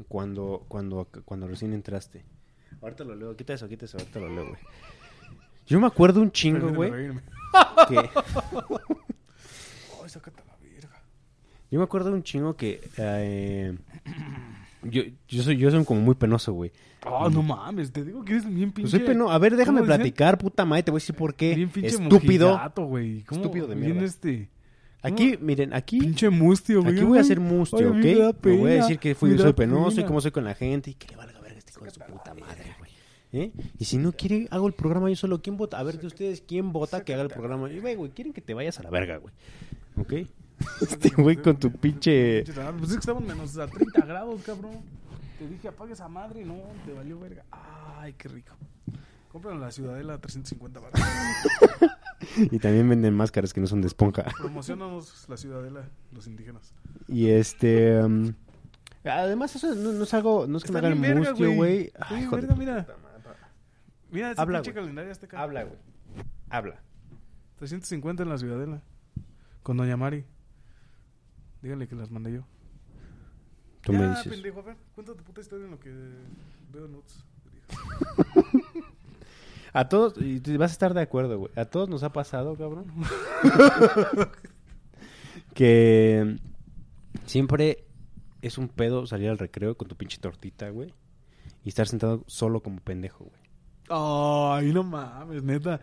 cuando, 0.08 0.66
cuando, 0.68 1.08
cuando 1.26 1.48
recién 1.48 1.74
entraste. 1.74 2.26
Ahorita 2.82 3.04
lo 3.04 3.16
leo, 3.16 3.36
quita 3.36 3.54
eso, 3.54 3.70
quita 3.70 3.86
eso, 3.86 3.98
ahorita 4.00 4.20
lo 4.20 4.30
leo, 4.30 4.48
güey. 4.48 4.62
Yo 5.68 5.80
me 5.80 5.88
acuerdo 5.88 6.22
un 6.22 6.32
chingo, 6.32 6.74
güey, 6.74 6.92
que... 7.88 7.98
Ay, 10.04 10.10
sácate 10.10 10.42
a 10.42 10.46
la 10.46 10.58
verga. 10.58 11.02
Yo 11.74 11.80
me 11.80 11.86
acuerdo 11.86 12.14
un 12.14 12.22
chingo 12.22 12.56
que... 12.56 12.88
eh, 12.98 13.76
yo, 14.84 15.02
yo, 15.28 15.42
soy, 15.42 15.58
yo 15.58 15.72
soy 15.72 15.84
como 15.84 16.02
muy 16.02 16.14
penoso, 16.14 16.54
güey. 16.54 16.72
Ah, 17.04 17.30
no 17.34 17.42
mames, 17.42 17.92
te 17.92 18.04
digo 18.04 18.24
que 18.24 18.34
eres 18.34 18.46
bien 18.46 18.72
Pues 18.72 18.92
pinche. 18.92 18.92
soy 18.92 19.00
peno... 19.00 19.32
A 19.32 19.40
ver, 19.40 19.56
déjame 19.56 19.82
platicar, 19.82 20.38
puta 20.38 20.66
madre, 20.66 20.84
te 20.84 20.92
voy 20.92 21.00
a 21.00 21.02
decir 21.02 21.16
por 21.16 21.34
qué. 21.34 21.56
Bien 21.56 21.70
pinche 21.70 21.96
Estúpido. 21.96 22.62
güey. 22.76 23.22
Estúpido 23.22 23.66
de 23.66 23.76
mierda. 23.76 24.04
este. 24.04 24.50
Aquí, 25.02 25.36
miren, 25.42 25.74
aquí... 25.74 25.98
Pinche 25.98 26.30
mustio, 26.30 26.84
güey. 26.84 26.94
Aquí 26.94 27.04
voy 27.06 27.18
a 27.18 27.24
ser 27.24 27.40
mustio, 27.40 27.90
¿ok? 27.90 27.96
me 28.44 28.56
voy 28.56 28.72
a 28.74 28.74
decir 28.76 29.00
que 29.00 29.16
fui, 29.16 29.36
soy 29.36 29.54
penoso 29.54 30.00
y 30.00 30.04
cómo 30.04 30.22
soy 30.22 30.30
con 30.30 30.44
la 30.44 30.54
gente 30.54 30.92
y 30.92 30.94
que 30.94 31.08
le 31.08 31.16
valga 31.16 31.42
verga 31.42 31.58
este 31.58 31.72
hijo 31.72 31.86
de 31.86 31.90
su 31.90 32.02
puta 32.02 32.36
madre, 32.36 32.76
güey. 32.78 32.92
¿Eh? 33.32 33.52
Y 33.80 33.86
si 33.86 33.98
no 33.98 34.12
quiere, 34.12 34.48
hago 34.52 34.68
el 34.68 34.74
programa 34.74 35.10
yo 35.10 35.16
solo. 35.16 35.42
¿Quién 35.42 35.58
vota? 35.58 35.80
A 35.80 35.84
ver 35.84 36.00
de 36.00 36.06
ustedes, 36.06 36.42
¿quién 36.48 36.72
vota 36.72 37.04
que 37.04 37.16
haga 37.16 37.24
el 37.24 37.30
programa? 37.30 37.72
Y, 37.72 37.80
güey, 37.80 37.96
güey, 37.96 38.12
quieren 38.12 38.32
que 38.32 38.42
te 38.42 38.54
vayas 38.54 38.80
a 38.80 38.84
la 38.84 38.92
verga, 38.92 39.18
güey. 39.18 39.34
¿Ok? 39.98 40.30
Este 40.82 41.10
güey 41.10 41.38
con 41.38 41.58
tu 41.58 41.72
pinche... 41.72 42.44
Pues 42.44 42.58
es 42.90 42.94
que 42.94 43.00
estamos 43.00 43.24
menos 43.24 43.58
a 43.58 43.68
30 43.68 44.06
grados, 44.06 44.42
cabrón. 44.44 44.82
Te 45.40 45.48
dije 45.48 45.68
apague 45.68 45.94
esa 45.94 46.08
madre 46.08 46.42
y 46.42 46.46
no, 46.46 46.56
te 46.86 46.94
valió 46.94 47.20
verga. 47.20 47.44
Ay, 47.52 48.14
qué 48.14 48.30
rico. 48.30 48.54
Cómpralo 49.32 49.56
en 49.58 49.62
la 49.62 49.72
Ciudadela 49.72 50.14
a 50.16 50.18
350 50.20 50.80
baros. 50.80 51.00
Y 52.38 52.58
también 52.60 52.88
venden 52.88 53.14
máscaras 53.14 53.54
que 53.54 53.60
no 53.60 53.68
son 53.68 53.82
de 53.82 53.88
esponja. 53.88 54.24
Promocionanos 54.40 55.28
la 55.28 55.36
Ciudadela, 55.36 55.90
los 56.14 56.26
indígenas. 56.26 56.74
Y 57.08 57.28
este... 57.28 58.02
um, 58.02 58.34
además, 59.04 59.54
eso 59.56 59.76
no, 59.76 59.92
no 59.92 60.04
es 60.04 60.14
algo... 60.14 60.48
No 60.48 60.58
es 60.58 60.64
que 60.64 60.72
me 60.72 60.80
Está 60.80 60.88
hagan 60.88 61.02
bien 61.02 61.16
verga, 61.16 61.32
mustio, 61.32 61.54
güey. 61.54 61.82
Está 61.88 62.06
Ay, 62.08 62.16
bien 62.16 62.24
hijo 62.24 62.36
de 62.38 62.42
verga, 62.44 62.56
mira. 62.56 62.88
Mira 64.10 64.32
ese 64.32 64.42
Habla, 64.42 64.60
pinche 64.60 64.72
güey. 64.72 64.84
calendario 64.84 65.12
azteca. 65.12 65.42
Habla, 65.42 65.64
güey. 65.64 65.78
Habla. 66.50 66.82
350 67.58 68.24
en 68.24 68.30
la 68.30 68.38
Ciudadela. 68.38 68.82
Con 69.62 69.78
Doña 69.78 69.98
Mari. 69.98 70.26
Díganle 71.64 71.88
que 71.88 71.96
las 71.96 72.12
mandé 72.12 72.34
yo. 72.34 72.44
Tú 73.82 73.94
ya, 73.94 74.00
me 74.00 74.10
dices. 74.10 74.28
pendejo, 74.28 74.60
a 74.60 74.64
ver, 74.64 74.78
cuéntate 74.94 75.18
tu 75.18 75.24
puta 75.24 75.40
historia 75.40 75.66
en 75.66 75.72
lo 75.72 75.80
que 75.80 75.90
veo 76.72 76.88
notes. 76.90 77.24
A 79.76 79.90
todos, 79.90 80.14
y 80.22 80.40
te 80.40 80.56
vas 80.60 80.70
a 80.70 80.74
estar 80.74 80.94
de 80.94 81.02
acuerdo, 81.02 81.40
güey. 81.40 81.52
A 81.56 81.66
todos 81.66 81.90
nos 81.90 82.04
ha 82.04 82.14
pasado, 82.14 82.56
cabrón. 82.56 82.86
que 85.56 86.38
siempre 87.26 87.88
es 88.44 88.60
un 88.60 88.68
pedo 88.68 89.08
salir 89.08 89.30
al 89.30 89.40
recreo 89.40 89.76
con 89.76 89.88
tu 89.88 89.96
pinche 89.96 90.20
tortita, 90.20 90.70
güey. 90.70 90.94
Y 91.64 91.70
estar 91.70 91.88
sentado 91.88 92.24
solo 92.28 92.62
como 92.62 92.82
pendejo, 92.82 93.24
güey. 93.24 93.42
Ay, 93.90 94.72
no 94.72 94.84
mames, 94.84 95.42
neta. 95.42 95.82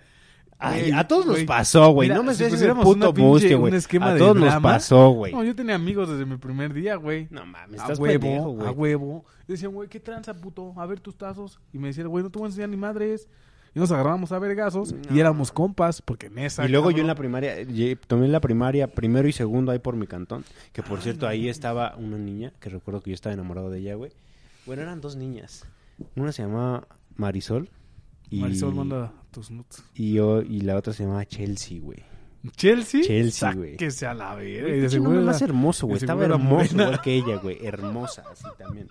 Ay, 0.61 0.91
a 0.93 1.09
todos 1.09 1.25
nos 1.27 1.43
pasó, 1.45 1.91
güey. 1.91 2.09
No 2.09 2.23
me 2.23 2.35
si 2.35 2.45
pusiéramos 2.45 2.85
puto 2.85 2.97
una 2.99 3.15
pinche- 3.15 3.27
buste, 3.27 3.55
un 3.55 3.61
güey. 3.63 3.75
A 4.03 4.17
todos 4.19 4.37
nos 4.37 4.63
pasó, 4.63 5.11
güey. 5.11 5.33
No, 5.33 5.43
yo 5.43 5.55
tenía 5.57 5.75
amigos 5.75 6.09
desde 6.09 6.27
mi 6.27 6.37
primer 6.37 6.73
día, 6.75 6.97
güey. 6.97 7.29
No 7.31 7.47
mames, 7.47 7.81
A 7.81 7.85
estás 7.85 7.99
huevo, 7.99 8.21
pendejo, 8.21 8.51
güey. 8.51 8.69
a 8.69 8.71
huevo. 8.71 9.25
Decían, 9.49 9.73
güey, 9.73 9.89
¿qué 9.89 9.99
tranza, 10.01 10.35
puto? 10.35 10.75
A 10.77 10.87
ver 10.87 11.01
tus 11.01 11.17
tazos. 11.17 11.59
Y 11.73 11.79
me 11.79 11.89
decía, 11.89 12.05
güey, 12.07 12.23
no 12.23 12.31
te 12.31 12.39
voy 12.39 12.47
a 12.47 12.49
enseñar 12.51 12.69
ni 12.69 12.77
madres. 12.77 13.27
Y 13.75 13.79
nos 13.79 13.91
agarrábamos 13.93 14.33
a 14.33 14.39
vergazos 14.41 14.93
No. 14.93 15.15
y 15.15 15.21
éramos 15.21 15.53
compas, 15.53 16.03
porque 16.03 16.27
en 16.27 16.39
esa. 16.41 16.65
Y 16.65 16.69
luego 16.69 16.91
yo 16.91 17.01
en 17.03 17.07
la 17.07 17.15
primaria, 17.15 17.55
tomé 18.09 18.27
en 18.27 18.33
la 18.33 18.41
primaria 18.41 18.89
primero 18.89 19.29
y 19.29 19.33
segundo 19.33 19.71
ahí 19.73 19.79
por 19.79 19.95
mi 19.97 20.07
cantón. 20.09 20.45
Que 20.73 20.83
por 20.83 21.01
cierto, 21.01 21.27
ahí 21.29 21.49
estaba 21.49 21.95
una 21.97 22.19
niña, 22.19 22.53
que 22.61 22.69
recuerdo 22.69 23.01
que 23.01 23.11
yo 23.11 23.15
estaba 23.15 23.33
enamorado 23.33 23.71
de 23.71 23.79
ella, 23.79 23.95
güey. 23.95 24.11
Bueno, 24.67 24.83
eran 24.83 25.01
dos 25.01 25.15
niñas. 25.17 25.65
Una 26.17 26.33
se 26.33 26.43
llamaba 26.43 26.87
Marisol. 27.17 27.71
Y, 28.31 28.41
Marisol 28.41 28.75
manda 28.75 29.13
tus 29.31 29.51
nuts. 29.51 29.83
y, 29.95 30.15
yo, 30.15 30.41
y 30.43 30.61
la 30.61 30.77
otra 30.77 30.93
se 30.93 31.03
llamaba 31.03 31.25
Chelsea, 31.27 31.81
güey. 31.81 31.99
Chelsea. 32.57 33.03
Chelsea, 33.03 33.53
güey. 33.55 33.77
Que 33.77 33.91
sea 33.91 34.15
la 34.15 34.35
verga. 34.35 34.89
Nombre 34.99 35.17
era- 35.17 35.27
más 35.27 35.43
hermoso, 35.43 35.87
güey. 35.87 35.99
Estaba 35.99 36.25
hermoso 36.25 36.75
igual 36.75 37.01
que 37.03 37.15
ella, 37.15 37.37
güey. 37.37 37.59
Hermosa, 37.67 38.25
así 38.33 38.45
también. 38.57 38.89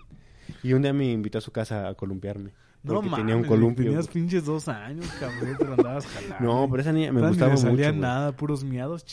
Y 0.62 0.72
un 0.74 0.82
día 0.82 0.92
me 0.92 1.10
invitó 1.10 1.38
a 1.38 1.40
su 1.40 1.50
casa 1.50 1.88
a 1.88 1.94
columpiarme. 1.94 2.50
No 2.82 2.94
Porque 2.94 3.10
mames, 3.10 3.26
tenía 3.26 3.36
un 3.36 3.44
columpio. 3.48 3.84
Tenías 3.86 4.06
güey. 4.06 4.14
pinches 4.14 4.44
dos 4.44 4.68
años, 4.68 5.06
cabrón. 5.18 5.56
Te 5.58 5.64
lo 5.64 5.72
andabas 5.74 6.06
jalando. 6.06 6.36
No, 6.40 6.68
pero 6.70 6.82
esa 6.82 6.92
niña 6.92 7.12
me 7.12 7.20
ni 7.22 7.28
gustaba 7.28 7.50
mucho. 7.52 7.62
salía 7.62 7.88
güey. 7.90 8.00
nada, 8.00 8.32
puros 8.32 8.62
miados. 8.64 9.04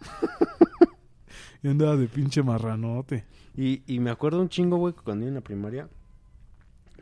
y 1.62 1.68
andaba 1.68 1.96
de 1.96 2.06
pinche 2.08 2.42
marranote. 2.42 3.24
Y, 3.56 3.82
y 3.86 3.98
me 4.00 4.10
acuerdo 4.10 4.40
un 4.40 4.48
chingo, 4.48 4.76
güey, 4.76 4.94
que 4.94 5.00
cuando 5.02 5.24
iba 5.24 5.28
en 5.28 5.34
la 5.34 5.40
primaria 5.40 5.88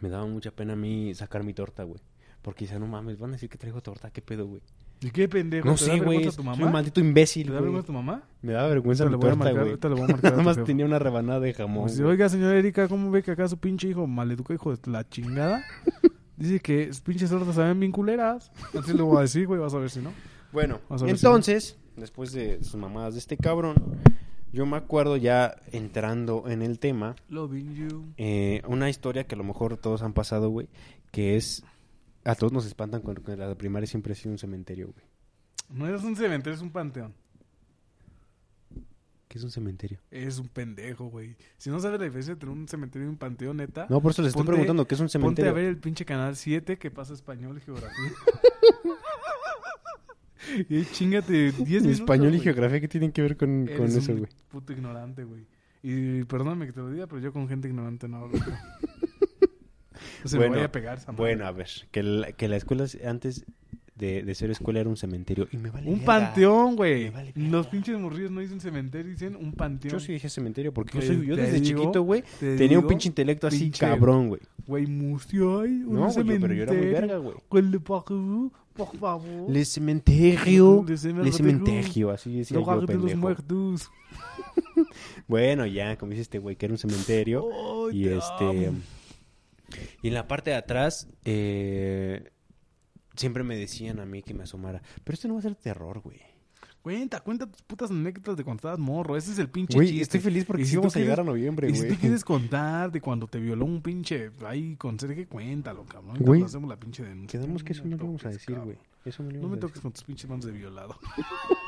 me 0.01 0.09
daba 0.09 0.27
mucha 0.27 0.51
pena 0.51 0.73
a 0.75 0.77
mí 0.77 1.15
sacar 1.15 1.45
mi 1.45 1.55
torta, 1.55 1.85
güey. 1.85 2.01
Porque 2.47 2.65
decía, 2.65 2.79
no 2.79 2.87
mames, 2.87 3.19
van 3.19 3.31
a 3.31 3.33
decir 3.33 3.49
que 3.49 3.59
traigo 3.59 3.81
torta, 3.81 4.09
¿qué 4.13 4.23
pedo, 4.23 4.47
güey? 4.47 4.63
¿Y 5.01 5.11
qué 5.11 5.29
pendejo? 5.29 5.67
No 5.67 5.75
¿Te 5.75 5.85
da 5.85 5.95
sé, 5.95 6.01
güey. 6.01 6.29
un 6.63 6.71
maldito 6.71 7.01
imbécil, 7.01 7.49
¿Te 7.49 7.53
da 7.53 7.61
vergüenza 7.61 7.87
tu 7.89 7.93
mamá? 7.93 8.23
Me 8.41 8.53
daba 8.53 8.69
vergüenza 8.69 9.03
Te 9.03 9.11
mi 9.11 9.17
lo 9.17 9.19
a 9.19 9.31
torta, 9.31 9.51
güey. 9.51 9.63
ahorita 9.63 9.89
le 9.89 9.95
voy 9.97 10.05
a 10.05 10.07
marcar 10.07 10.27
a 10.27 10.37
Nada 10.37 10.43
más 10.45 10.63
tenía 10.65 10.87
una 10.87 11.01
rebanada 11.01 11.41
de 11.41 11.53
jamón. 11.53 11.91
Oiga, 12.05 12.29
señora 12.29 12.57
Erika, 12.57 12.87
¿cómo 12.87 13.11
ve 13.11 13.25
que 13.25 13.33
acá 13.33 13.49
su 13.49 13.59
pinche 13.59 13.89
hijo 13.89 14.07
maleduca, 14.07 14.55
hijo 14.55 14.77
de 14.77 14.91
la 14.93 15.09
chingada? 15.09 15.65
Dice 16.37 16.61
que 16.61 16.87
sus 16.87 17.01
pinches 17.01 17.31
tortas 17.31 17.57
saben 17.57 17.81
bien 17.81 17.91
culeras. 17.91 18.53
Así 18.79 18.93
le 18.93 19.03
voy 19.03 19.19
a 19.19 19.23
decir, 19.23 19.49
güey, 19.49 19.59
vas 19.59 19.75
a 19.75 19.79
ver 19.79 19.91
si 19.91 19.99
no. 19.99 20.13
Bueno, 20.53 20.79
a 20.89 20.93
ver 20.93 21.01
si 21.01 21.11
entonces, 21.11 21.77
después 21.97 22.31
de 22.31 22.63
sus 22.63 22.77
mamadas 22.77 23.15
de 23.15 23.19
este 23.19 23.37
cabrón, 23.37 23.75
yo 24.53 24.67
me 24.67 24.77
acuerdo 24.77 25.17
ya 25.17 25.57
entrando 25.73 26.45
en 26.47 26.63
el 26.63 26.79
tema, 26.79 27.17
Loving 27.29 27.75
you. 27.75 28.05
eh, 28.19 28.63
una 28.69 28.89
historia 28.89 29.25
que 29.25 29.35
a 29.35 29.39
lo 29.39 29.43
mejor 29.43 29.79
todos 29.79 30.03
han 30.03 30.13
pasado, 30.13 30.49
güey, 30.51 30.69
que 31.11 31.37
es... 31.37 31.65
A 32.27 32.35
todos 32.35 32.53
nos 32.53 32.67
espantan 32.67 33.03
cuando 33.03 33.37
la 33.37 33.55
primaria 33.55 33.87
siempre 33.87 34.13
ha 34.13 34.17
sido 34.17 34.33
un 34.33 34.39
cementerio, 34.39 34.89
güey. 34.93 35.07
No 35.71 35.89
es 35.95 36.03
un 36.03 36.17
cementerio, 36.17 36.55
es 36.57 36.61
un 36.63 36.71
panteón. 36.71 37.15
¿Qué 39.29 39.39
es 39.39 39.45
un 39.45 39.51
cementerio? 39.51 39.99
Es 40.11 40.39
un 40.39 40.49
pendejo, 40.49 41.07
güey. 41.07 41.37
Si 41.57 41.71
no 41.71 41.79
sabes 41.81 41.99
la 42.01 42.05
diferencia 42.07 42.33
entre 42.33 42.49
un 42.51 42.67
cementerio 42.69 43.07
y 43.07 43.11
un 43.11 43.17
panteón, 43.17 43.57
neta, 43.59 43.87
No, 43.91 44.01
por 44.01 44.11
eso 44.13 44.23
les 44.23 44.31
estoy 44.31 44.41
Ponte- 44.43 44.51
preguntando, 44.53 44.87
¿qué 44.87 44.95
es 44.95 45.01
un 45.01 45.07
ponte 45.07 45.13
cementerio? 45.13 45.51
a 45.51 45.55
ver 45.55 45.65
el 45.67 45.79
pinche 45.79 46.05
canal 46.05 46.37
7 46.37 46.79
que 46.79 46.91
pasa 46.91 47.13
español 47.15 47.59
y 47.59 47.61
geografía. 47.61 48.13
y 50.69 50.85
chingate 50.87 51.53
10 51.53 51.59
minutos. 51.83 52.01
Español 52.01 52.35
y 52.35 52.41
geografía, 52.41 52.81
¿qué 52.81 52.89
tienen 52.89 53.13
que 53.13 53.23
ver 53.23 53.37
con, 53.37 53.67
con 53.67 53.75
Eres 53.85 53.97
eso, 53.97 54.13
un 54.13 54.19
güey? 54.21 54.31
puto 54.49 54.73
ignorante, 54.73 55.25
güey. 55.25 55.47
Y 55.83 56.25
perdóname 56.25 56.67
que 56.67 56.73
te 56.73 56.81
lo 56.81 56.91
diga, 56.91 57.07
pero 57.07 57.21
yo 57.21 57.33
con 57.33 57.49
gente 57.49 57.69
ignorante 57.69 58.09
no 58.09 58.17
hablo. 58.19 58.39
se 60.25 60.37
Bueno, 60.37 60.51
me 60.53 60.57
vaya 60.59 60.67
a 60.69 60.73
pegar 60.73 60.99
madre. 60.99 61.15
Bueno, 61.17 61.47
a 61.47 61.53
ver, 61.53 61.69
que 61.91 62.03
la, 62.03 62.33
que 62.33 62.49
la 62.49 62.57
escuela 62.57 62.87
antes 63.07 63.45
de, 63.97 64.23
de 64.23 64.35
ser 64.35 64.51
escuela 64.51 64.81
era 64.81 64.91
un 64.91 64.97
cementerio 64.99 65.49
y 65.53 65.57
me 65.57 65.71
vale 65.71 65.87
Un 65.89 66.01
verga. 66.01 66.05
panteón, 66.07 66.77
güey. 66.77 67.09
Vale. 67.09 67.33
Los 67.35 67.67
pinches 67.69 67.99
morrillos 67.99 68.31
no 68.31 68.41
dicen 68.41 68.61
cementerio, 68.61 69.11
dicen 69.11 69.37
un 69.37 69.53
panteón. 69.53 69.93
Yo 69.93 70.01
sí 70.01 70.13
dije 70.13 70.29
cementerio 70.29 70.73
porque 70.75 70.99
yo, 71.01 71.07
soy, 71.07 71.17
desde 71.27 71.61
digo, 71.61 71.81
chiquito, 71.81 72.03
güey, 72.03 72.23
te 72.39 72.57
tenía 72.57 72.79
un 72.79 72.87
pinche 72.87 73.09
intelecto 73.09 73.47
así 73.47 73.71
pinche- 73.71 73.79
cabrón, 73.81 74.29
güey. 74.29 74.41
Güey, 74.67 74.87
museo, 74.87 75.61
ay, 75.61 75.83
un 75.87 75.95
No, 75.95 76.11
cementerio. 76.11 76.41
pero 76.43 76.55
yo 76.55 76.63
era 76.65 76.73
muy 76.75 76.87
verga, 76.93 77.17
güey. 77.19 77.37
Por 78.75 78.95
favor. 78.99 79.51
Le 79.51 79.65
cementerio, 79.65 80.85
Le 80.87 81.23
le 81.25 81.33
cementerio. 81.33 82.11
así 82.11 82.37
decía 82.37 82.59
yo, 82.61 82.67
de 82.87 82.93
los 82.95 83.01
pendejo. 83.01 83.19
muertos. 83.19 83.91
Bueno, 85.27 85.67
ya, 85.67 85.97
como 85.97 86.11
dice 86.11 86.23
este 86.23 86.39
güey, 86.39 86.57
que 86.57 86.67
era 86.67 86.75
un 86.75 86.79
cementerio. 86.79 87.49
Y 87.93 88.05
te 88.05 88.17
este... 88.19 88.45
amo. 88.45 88.79
Y 90.03 90.09
en 90.09 90.15
la 90.15 90.27
parte 90.29 90.51
de 90.51 90.57
atrás, 90.57 91.09
eh, 91.25 92.31
siempre 93.17 93.43
me 93.45 93.57
decían 93.57 94.01
a 94.01 94.07
mí 94.07 94.23
que 94.23 94.35
me 94.35 94.45
asomara. 94.45 94.83
Pero 95.05 95.15
esto 95.15 95.29
no 95.29 95.35
va 95.35 95.41
a 95.41 95.43
ser 95.43 95.55
terror, 95.55 96.01
güey. 96.01 96.21
Cuenta, 96.83 97.19
cuenta 97.19 97.47
tus 97.51 97.63
putas 97.63 97.91
anécdotas 97.91 98.37
de 98.37 98.45
cuando 98.45 98.59
estabas 98.61 98.79
morro. 98.79 99.17
Ese 99.17 99.33
es 99.33 99.41
el 99.41 99.49
pinche 99.49 99.75
Güey, 99.75 99.89
chiste. 99.89 100.03
estoy 100.03 100.21
feliz 100.21 100.45
porque 100.45 100.65
si 100.65 100.77
vamos 100.77 100.95
a 100.95 101.01
llegar 101.01 101.19
a 101.19 101.25
noviembre, 101.25 101.69
Y 101.69 101.75
si 101.75 101.81
güey. 101.81 101.95
tú 101.95 101.99
quieres 102.01 102.25
contar 102.25 102.93
de 102.93 103.01
cuando 103.01 103.27
te 103.27 103.41
violó 103.41 103.65
un 103.65 103.83
pinche 103.83 104.31
ahí 104.47 104.77
conserje, 104.77 105.27
cuéntalo, 105.27 105.85
cabrón. 105.85 106.17
Güey, 106.21 106.43
hacemos 106.45 106.69
la 106.71 106.79
pinche 106.79 107.03
denuncia. 107.03 107.41
Quedamos 107.41 107.65
que 107.65 107.73
eso 107.73 107.85
no 107.85 107.97
lo 107.97 108.05
vamos 108.05 108.25
a 108.25 108.29
decir, 108.29 108.55
cabrón. 108.55 108.65
güey. 108.67 108.79
Eso 109.05 109.25
no 109.25 109.31
lo 109.33 109.41
No 109.41 109.49
me 109.49 109.57
toques 109.57 109.75
decir. 109.75 109.83
con 109.83 109.93
tus 109.95 110.05
pinches 110.05 110.31
manos 110.31 110.45
de 110.47 110.53
violado. 110.53 110.97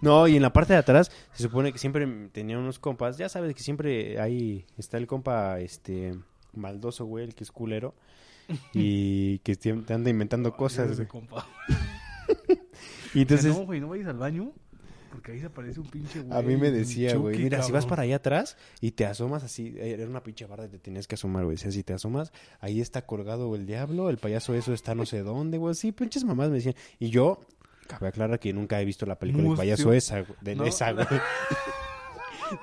No, 0.00 0.26
y 0.28 0.36
en 0.36 0.42
la 0.42 0.52
parte 0.52 0.72
de 0.72 0.78
atrás 0.80 1.10
se 1.32 1.42
supone 1.44 1.72
que 1.72 1.78
siempre 1.78 2.06
tenía 2.32 2.58
unos 2.58 2.78
compas. 2.78 3.18
Ya 3.18 3.28
sabes 3.28 3.54
que 3.54 3.62
siempre 3.62 4.20
ahí 4.20 4.66
está 4.76 4.96
el 4.98 5.06
compa, 5.06 5.60
este, 5.60 6.14
maldoso, 6.54 7.04
güey, 7.06 7.24
el 7.24 7.34
que 7.34 7.44
es 7.44 7.52
culero. 7.52 7.94
Y 8.74 9.38
que 9.40 9.56
te 9.56 9.70
anda 9.92 10.08
inventando 10.10 10.56
cosas, 10.56 10.86
Ese 10.90 10.96
güey. 11.04 11.08
compa. 11.08 11.46
Y 13.14 13.22
entonces, 13.22 13.56
no, 13.56 13.64
güey, 13.64 13.80
no 13.80 13.88
vayas 13.88 14.06
al 14.08 14.18
baño. 14.18 14.52
Porque 15.10 15.32
ahí 15.32 15.40
se 15.40 15.46
aparece 15.46 15.80
un 15.80 15.86
pinche 15.88 16.20
güey. 16.20 16.38
a 16.38 16.42
mí 16.42 16.56
me 16.58 16.70
decía, 16.70 17.16
güey, 17.16 17.38
mira, 17.38 17.62
si 17.62 17.72
vas 17.72 17.86
para 17.86 18.02
allá 18.02 18.16
atrás 18.16 18.58
y 18.82 18.90
te 18.90 19.06
asomas 19.06 19.42
así, 19.42 19.74
era 19.78 20.06
una 20.06 20.22
pinche 20.22 20.44
barra 20.44 20.64
que 20.64 20.72
te 20.72 20.78
tenías 20.78 21.06
que 21.08 21.14
asomar, 21.14 21.44
güey. 21.46 21.56
Sea, 21.56 21.72
si 21.72 21.82
te 21.82 21.94
asomas, 21.94 22.30
ahí 22.60 22.82
está 22.82 23.06
colgado 23.06 23.54
el 23.56 23.64
diablo, 23.66 24.10
el 24.10 24.18
payaso 24.18 24.54
eso 24.54 24.74
está 24.74 24.94
no 24.94 25.06
sé 25.06 25.22
dónde, 25.22 25.56
güey. 25.56 25.74
Sí, 25.74 25.92
pinches 25.92 26.24
mamás 26.24 26.50
me 26.50 26.56
decían. 26.56 26.74
Y 26.98 27.08
yo, 27.08 27.40
cabe 27.86 28.08
aclarar 28.08 28.38
que 28.38 28.52
nunca 28.52 28.80
he 28.80 28.84
visto 28.84 29.06
la 29.06 29.18
película 29.18 29.42
del 29.44 29.50
Mustio. 29.52 29.62
payaso 29.62 29.92
esa. 29.94 30.24
De 30.42 30.54
No, 30.54 30.64
esa, 30.64 30.92
la- 30.92 31.04
güey. 31.04 31.20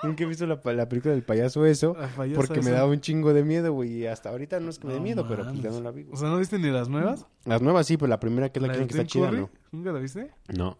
nunca 0.03 0.23
he 0.23 0.27
visto 0.27 0.45
la, 0.45 0.59
la 0.63 0.89
película 0.89 1.13
del 1.13 1.23
payaso 1.23 1.65
eso. 1.65 1.95
La 1.99 2.09
Porque 2.35 2.61
me 2.61 2.71
daba 2.71 2.89
un 2.89 3.01
chingo 3.01 3.33
de 3.33 3.43
miedo, 3.43 3.73
güey. 3.73 3.91
Y 3.99 4.05
hasta 4.07 4.29
ahorita 4.29 4.59
no 4.59 4.69
es 4.69 4.79
que 4.79 4.87
me 4.87 4.93
dé 4.93 4.99
miedo, 4.99 5.25
pero 5.27 5.43
pues 5.43 5.61
ya 5.61 5.69
no 5.69 5.81
la 5.81 5.91
vi. 5.91 6.03
güey. 6.03 6.13
O 6.13 6.17
sea, 6.17 6.29
¿no 6.29 6.37
viste 6.37 6.59
ni 6.59 6.69
las 6.69 6.89
nuevas? 6.89 7.25
Las 7.45 7.61
nuevas 7.61 7.87
sí, 7.87 7.97
pero 7.97 8.07
la 8.09 8.19
primera 8.19 8.49
que 8.49 8.59
es 8.59 8.61
la, 8.63 8.69
que 8.69 8.73
dicen 8.73 8.87
que 8.87 8.93
está 8.97 9.05
chida? 9.07 9.31
¿no? 9.31 9.49
¿Nunca 9.71 9.91
la 9.91 9.99
viste? 9.99 10.31
No. 10.55 10.77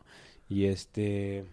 Y 0.50 0.66
este... 0.66 1.46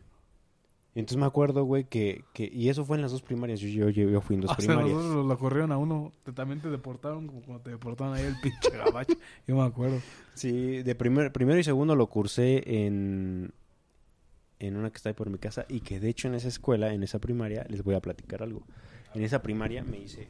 Entonces 0.95 1.17
me 1.17 1.25
acuerdo, 1.25 1.65
güey, 1.65 1.85
que, 1.85 2.23
que... 2.35 2.51
Y 2.53 2.69
eso 2.69 2.85
fue 2.85 2.97
en 2.97 3.03
las 3.03 3.13
dos 3.13 3.23
primarias. 3.23 3.61
Yo, 3.61 3.89
yo, 3.89 4.21
fui 4.21 4.35
en 4.37 4.43
dos 4.43 4.51
o 4.53 4.55
sea, 4.55 4.67
primarias. 4.67 4.95
nosotros 4.95 5.25
lo 5.27 5.39
corrieron 5.39 5.73
a 5.73 5.79
uno. 5.79 6.13
Te- 6.23 6.33
también 6.33 6.61
te 6.61 6.69
deportaron 6.69 7.27
como 7.27 7.41
cuando 7.41 7.63
te 7.63 7.71
deportaron 7.71 8.15
ahí 8.15 8.25
el 8.25 8.39
pinche 8.43 8.77
gabacho. 8.77 9.15
Yo 9.47 9.57
me 9.57 9.63
acuerdo. 9.63 10.01
Sí, 10.35 10.83
de 10.83 10.95
primer, 10.95 11.33
primero 11.33 11.59
y 11.59 11.65
segundo 11.65 11.97
lo 11.97 12.09
cursé 12.09 12.63
en... 12.67 13.53
En 14.63 14.77
una 14.77 14.91
que 14.91 14.97
está 14.97 15.09
ahí 15.09 15.15
por 15.15 15.29
mi 15.29 15.39
casa. 15.39 15.67
Y 15.69 15.81
que 15.81 15.99
de 15.99 16.09
hecho 16.09 16.29
en 16.29 16.35
esa 16.35 16.47
escuela, 16.47 16.95
en 16.95 17.03
esa 17.03 17.19
primaria, 17.19 17.67
les 17.69 17.83
voy 17.83 17.97
a 17.97 18.01
platicar 18.01 18.45
algo. 18.45 18.63
En 19.13 19.23
esa 19.25 19.43
primaria 19.43 19.83
me 19.83 19.99
hice... 19.99 20.29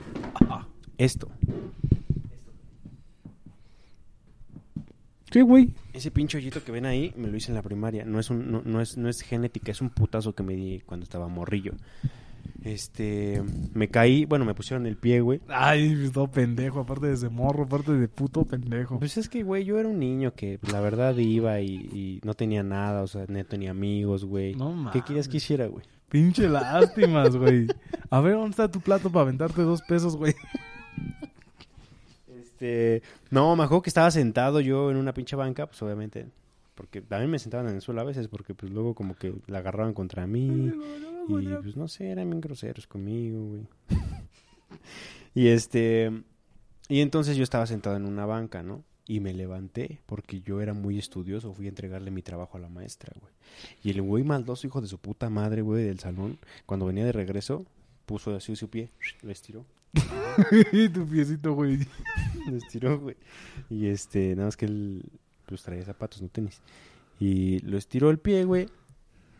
Esto. 0.96 1.30
¿Qué, 5.30 5.42
güey? 5.42 5.74
Ese 5.92 6.10
pinche 6.10 6.38
hoyito 6.38 6.64
que 6.64 6.72
ven 6.72 6.86
ahí 6.86 7.12
me 7.16 7.28
lo 7.28 7.36
hice 7.36 7.50
en 7.50 7.56
la 7.56 7.62
primaria. 7.62 8.06
No 8.06 8.18
es 8.18 8.30
un, 8.30 8.50
no, 8.50 8.62
no 8.64 8.80
es, 8.80 8.96
no 8.96 9.10
es 9.10 9.20
genética, 9.20 9.70
es 9.70 9.82
un 9.82 9.90
putazo 9.90 10.34
que 10.34 10.42
me 10.42 10.54
di 10.54 10.80
cuando 10.80 11.04
estaba 11.04 11.28
morrillo. 11.28 11.72
Este, 12.64 13.42
me 13.74 13.88
caí, 13.88 14.24
bueno, 14.24 14.44
me 14.44 14.54
pusieron 14.54 14.86
el 14.86 14.96
pie, 14.96 15.20
güey. 15.20 15.40
Ay, 15.48 16.10
todo 16.12 16.28
pendejo. 16.30 16.80
Aparte 16.80 17.06
de 17.08 17.14
ese 17.14 17.28
morro, 17.28 17.64
aparte 17.64 17.92
de 17.92 18.08
puto 18.08 18.44
pendejo. 18.44 18.98
Pues 18.98 19.16
es 19.16 19.28
que, 19.28 19.42
güey, 19.42 19.64
yo 19.64 19.78
era 19.78 19.88
un 19.88 19.98
niño 19.98 20.32
que 20.34 20.58
la 20.70 20.80
verdad 20.80 21.16
iba 21.16 21.60
y, 21.60 21.74
y 21.74 22.20
no 22.24 22.34
tenía 22.34 22.62
nada, 22.62 23.02
o 23.02 23.06
sea, 23.06 23.24
no 23.28 23.44
tenía 23.44 23.72
amigos, 23.72 24.24
güey. 24.24 24.54
No 24.54 24.68
¿Qué 24.68 24.74
mames. 24.76 25.04
querías 25.04 25.28
que 25.28 25.38
hiciera, 25.38 25.66
güey? 25.66 25.84
Pinche 26.08 26.48
lástimas, 26.48 27.36
güey. 27.36 27.66
A 28.10 28.20
ver, 28.20 28.34
¿dónde 28.34 28.50
está 28.50 28.70
tu 28.70 28.80
plato 28.80 29.10
para 29.10 29.22
aventarte 29.22 29.62
dos 29.62 29.82
pesos, 29.82 30.16
güey? 30.16 30.34
Este, 32.28 33.02
no, 33.30 33.56
me 33.56 33.64
acuerdo 33.64 33.82
que 33.82 33.90
estaba 33.90 34.10
sentado 34.10 34.60
yo 34.60 34.90
en 34.90 34.96
una 34.96 35.12
pinche 35.14 35.36
banca, 35.36 35.66
pues 35.66 35.80
obviamente, 35.82 36.26
porque 36.74 37.00
también 37.02 37.30
me 37.30 37.38
sentaban 37.38 37.68
en 37.68 37.76
el 37.76 37.80
suelo 37.80 38.00
a 38.00 38.04
veces, 38.04 38.28
porque 38.28 38.54
pues 38.54 38.70
luego 38.72 38.94
como 38.94 39.14
que 39.14 39.34
la 39.46 39.58
agarraban 39.58 39.94
contra 39.94 40.26
mí. 40.26 40.70
Y 41.28 41.46
pues 41.62 41.76
no 41.76 41.88
sé, 41.88 42.10
eran 42.10 42.28
bien 42.28 42.40
groseros 42.40 42.86
conmigo, 42.86 43.44
güey. 43.48 43.66
y 45.34 45.48
este. 45.48 46.10
Y 46.88 47.00
entonces 47.00 47.36
yo 47.36 47.42
estaba 47.42 47.66
sentado 47.66 47.96
en 47.96 48.04
una 48.04 48.26
banca, 48.26 48.62
¿no? 48.62 48.84
Y 49.06 49.20
me 49.20 49.32
levanté 49.32 50.00
porque 50.06 50.40
yo 50.42 50.60
era 50.60 50.74
muy 50.74 50.98
estudioso. 50.98 51.52
Fui 51.52 51.66
a 51.66 51.70
entregarle 51.70 52.10
mi 52.10 52.22
trabajo 52.22 52.56
a 52.56 52.60
la 52.60 52.68
maestra, 52.68 53.12
güey. 53.20 53.32
Y 53.82 53.90
el 53.90 54.02
güey 54.02 54.24
maldoso, 54.24 54.66
hijo 54.66 54.80
de 54.80 54.88
su 54.88 54.98
puta 54.98 55.28
madre, 55.30 55.62
güey, 55.62 55.84
del 55.84 55.98
salón, 55.98 56.38
cuando 56.66 56.86
venía 56.86 57.04
de 57.04 57.12
regreso, 57.12 57.64
puso 58.06 58.34
así 58.34 58.54
su 58.56 58.68
pie, 58.68 58.90
lo 59.22 59.30
estiró. 59.30 59.64
y 60.72 60.88
tu 60.90 61.06
piecito, 61.06 61.54
güey. 61.54 61.78
Lo 62.50 62.56
estiró, 62.56 62.98
güey. 62.98 63.16
Y 63.70 63.86
este, 63.86 64.34
nada 64.34 64.46
más 64.46 64.56
que 64.56 64.64
él, 64.64 65.04
pues 65.46 65.62
traía 65.62 65.84
zapatos, 65.84 66.20
no 66.22 66.28
tenis. 66.28 66.60
Y 67.20 67.60
lo 67.60 67.78
estiró 67.78 68.10
el 68.10 68.18
pie, 68.18 68.44
güey. 68.44 68.66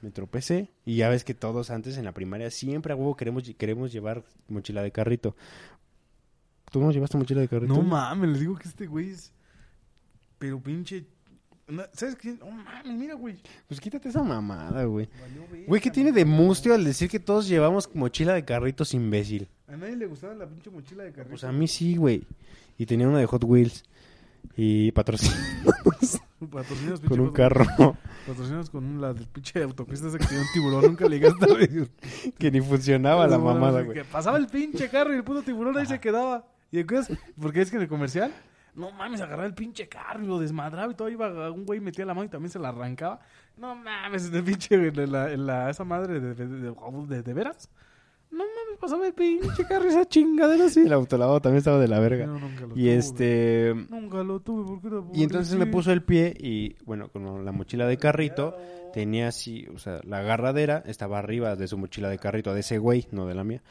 Me 0.03 0.11
tropecé. 0.11 0.69
Y 0.85 0.97
ya 0.97 1.09
ves 1.09 1.25
que 1.25 1.33
todos 1.33 1.71
antes 1.71 1.97
en 1.97 2.05
la 2.05 2.13
primaria 2.13 2.51
siempre 2.51 2.93
a 2.93 2.97
huevo 2.97 3.17
queremos, 3.17 3.45
queremos 3.57 3.93
llevar 3.93 4.25
mochila 4.49 4.83
de 4.83 4.91
carrito. 4.91 5.37
¿Tú 6.71 6.81
no 6.81 6.91
llevaste 6.91 7.17
mochila 7.17 7.41
de 7.41 7.49
carrito? 7.49 7.73
No 7.73 7.83
mames, 7.83 8.31
les 8.31 8.41
digo 8.41 8.57
que 8.57 8.69
este 8.69 8.87
güey 8.87 9.11
es. 9.11 9.33
Pero 10.39 10.61
pinche. 10.61 11.07
¿Sabes 11.93 12.17
qué? 12.17 12.33
No 12.33 12.51
mames, 12.51 12.99
mira, 12.99 13.15
güey. 13.15 13.37
Pues 13.69 13.81
quítate 13.81 14.09
esa 14.09 14.23
mamada, 14.23 14.85
güey. 14.85 15.09
Valió 15.21 15.67
Güey, 15.69 15.81
¿qué 15.81 15.91
tiene 15.91 16.11
de 16.11 16.25
mustio 16.25 16.75
al 16.75 16.85
decir 16.85 17.09
que 17.09 17.21
todos 17.21 17.47
llevamos 17.47 17.95
mochila 17.95 18.35
de 18.35 18.45
carritos, 18.45 18.95
imbécil? 18.95 19.49
A 19.69 19.77
nadie 19.77 19.97
le 19.97 20.07
gustaba 20.07 20.35
la 20.35 20.49
pinche 20.49 20.71
mochila 20.71 21.05
de 21.05 21.13
carrito. 21.13 21.31
Pues 21.31 21.45
a 21.45 21.53
mí 21.53 21.69
sí, 21.69 21.97
güey. 21.97 22.27
Y 22.77 22.87
tenía 22.87 23.07
una 23.07 23.19
de 23.19 23.27
Hot 23.27 23.45
Wheels. 23.45 23.85
Y 24.57 24.91
Patrocinados, 24.93 25.41
con 27.09 27.21
un 27.21 27.33
carro. 27.33 27.97
Patrocinados 28.27 28.71
con 28.71 29.01
la 29.01 29.13
del 29.13 29.27
pinche 29.27 29.63
autopista 29.63 30.11
que 30.11 30.25
tenía 30.25 30.43
un 30.43 30.49
tiburón. 30.53 30.83
Nunca 30.83 31.09
le 31.09 31.19
llegaste 31.19 31.45
a 31.51 31.55
ver. 31.57 31.89
que 32.39 32.51
ni 32.51 32.61
funcionaba 32.61 33.27
la 33.27 33.39
mamada, 33.39 33.83
güey. 33.83 33.99
Que 33.99 34.05
pasaba 34.05 34.39
el 34.39 34.47
pinche 34.47 34.89
carro 34.89 35.13
y 35.13 35.17
el 35.17 35.25
puto 35.25 35.43
tiburón 35.43 35.77
ahí 35.77 35.87
se 35.87 35.99
quedaba. 36.01 36.45
¿Y 36.71 36.79
entonces? 36.79 37.19
¿Por 37.41 37.53
qué 37.53 37.63
es 37.63 37.71
que 37.71 37.77
en 37.77 37.83
el 37.83 37.89
comercial? 37.89 38.33
No 38.75 38.91
mames, 38.91 39.21
agarraba 39.21 39.45
el 39.47 39.55
pinche 39.55 39.87
carro 39.89 40.23
y 40.25 40.27
lo 40.27 40.39
desmadraba 40.39 40.91
y 40.91 40.95
todo 40.95 41.11
iba 41.11 41.51
un 41.51 41.67
güey 41.67 41.79
metía 41.81 42.07
la 42.07 42.15
mano 42.15 42.25
y 42.27 42.31
también 42.31 42.51
se 42.51 42.59
la 42.59 42.69
arrancaba. 42.71 43.21
No 43.59 43.75
mames, 43.75 44.29
en 44.29 44.35
el 44.37 44.45
pinche, 44.45 44.75
en 44.77 45.13
la, 45.13 45.31
en 45.31 45.47
la- 45.47 45.69
esa 45.69 45.85
madre 45.85 46.21
de, 46.21 46.35
de, 46.35 46.47
de, 46.47 46.71
de- 47.09 47.23
de 47.23 47.35
veras. 47.35 47.69
No 48.33 48.39
mames, 48.39 48.79
pasaba 48.81 49.07
el 49.07 49.13
pinche 49.13 49.65
carro 49.69 49.85
y 49.85 49.89
esa 49.89 50.07
chingadera 50.07 50.65
así. 50.65 50.81
El 50.81 50.93
autolavado 50.95 51.41
también 51.41 51.59
estaba 51.59 51.79
de 51.79 51.87
la 51.89 52.01
verga. 52.01 52.27
No, 52.27 52.39
nunca 52.41 52.63
lo 52.63 52.69
Y 52.75 52.81
tuve. 52.85 52.97
este... 52.97 53.75
Nunca 53.91 54.23
lo 54.25 54.41
tuve 54.41 54.65
porque 54.65 54.87
era 54.89 55.03
Y 55.13 55.23
entonces 55.23 55.53
me 55.53 55.67
pobrecito. 55.67 55.77
puso 55.79 55.93
el 55.93 56.03
pie 56.03 56.35
y, 56.39 56.75
bueno, 56.85 57.09
con 57.11 57.45
la 57.45 57.53
mochila 57.53 57.87
de 57.87 57.99
carrito, 57.99 58.57
tenía 58.95 59.29
así, 59.29 59.67
o 59.75 59.79
sea, 59.79 60.01
la 60.05 60.19
agarradera 60.21 60.83
estaba 60.87 61.19
arriba 61.19 61.57
de 61.57 61.69
su 61.69 61.77
mochila 61.77 62.09
de 62.09 62.19
carrito, 62.19 62.55
de 62.55 62.61
ese 62.61 62.79
güey, 62.79 63.07
no 63.13 63.27
de 63.27 63.35
la 63.35 63.45
mía. 63.45 63.63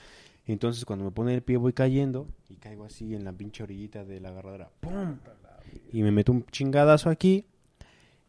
Entonces 0.45 0.85
cuando 0.85 1.05
me 1.05 1.11
pone 1.11 1.33
el 1.33 1.41
pie 1.43 1.57
voy 1.57 1.73
cayendo 1.73 2.27
y 2.49 2.55
caigo 2.55 2.85
así 2.85 3.13
en 3.15 3.23
la 3.23 3.33
pinche 3.33 3.63
orillita 3.63 4.03
de 4.03 4.19
la 4.19 4.29
agarradera. 4.29 4.69
¡Pum! 4.79 5.17
Y 5.93 6.01
me 6.03 6.11
meto 6.11 6.31
un 6.31 6.45
chingadazo 6.47 7.09
aquí 7.09 7.45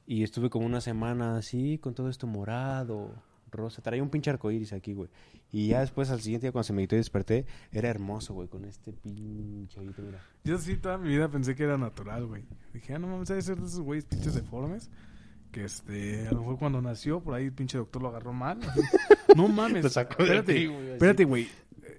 y 0.07 0.23
estuve 0.23 0.49
como 0.51 0.67
una 0.67 0.81
semana 0.81 1.37
así 1.37 1.79
con 1.79 1.95
todo 1.95 2.09
esto 2.09 2.27
morado, 2.27 3.11
rosa. 3.53 3.83
Traía 3.83 4.03
un 4.03 4.11
pinche 4.11 4.31
arcoíris 4.31 4.73
aquí, 4.73 4.95
güey. 4.95 5.11
Y 5.51 5.69
ya 5.69 5.81
después 5.81 6.11
al 6.11 6.21
siguiente 6.21 6.47
día 6.47 6.53
cuando 6.53 6.65
se 6.65 6.73
me 6.73 6.83
quitó 6.83 6.97
y 6.97 6.99
desperté, 6.99 7.47
era 7.71 7.89
hermoso, 7.89 8.35
güey, 8.35 8.49
con 8.49 8.65
este 8.65 8.93
pinche 8.93 9.81
mira. 9.81 10.21
Yo 10.45 10.59
sí 10.59 10.77
toda 10.77 10.99
mi 10.99 11.09
vida 11.11 11.29
pensé 11.29 11.55
que 11.55 11.65
era 11.65 11.79
natural, 11.79 12.27
güey. 12.27 12.45
Dije, 12.73 12.95
ah, 12.95 12.99
no 12.99 13.07
mames, 13.07 13.29
debe 13.29 13.43
ser 13.43 13.59
de 13.59 13.67
esos 13.67 13.81
güeyes 13.81 14.05
pinches 14.05 14.35
deformes. 14.35 14.91
Que 15.53 15.65
este, 15.65 16.27
a 16.27 16.33
lo 16.33 16.41
mejor 16.41 16.59
cuando 16.59 16.81
nació, 16.81 17.21
por 17.21 17.35
ahí 17.35 17.45
el 17.45 17.53
pinche 17.53 17.77
doctor 17.77 18.01
lo 18.01 18.09
agarró 18.09 18.33
mal. 18.33 18.59
no 19.37 19.49
mames. 19.49 19.93
Sacó 19.93 20.23
espérate, 20.23 20.55
ti, 20.55 20.67
güey, 20.67 20.91
espérate, 20.93 21.25
güey. 21.25 21.49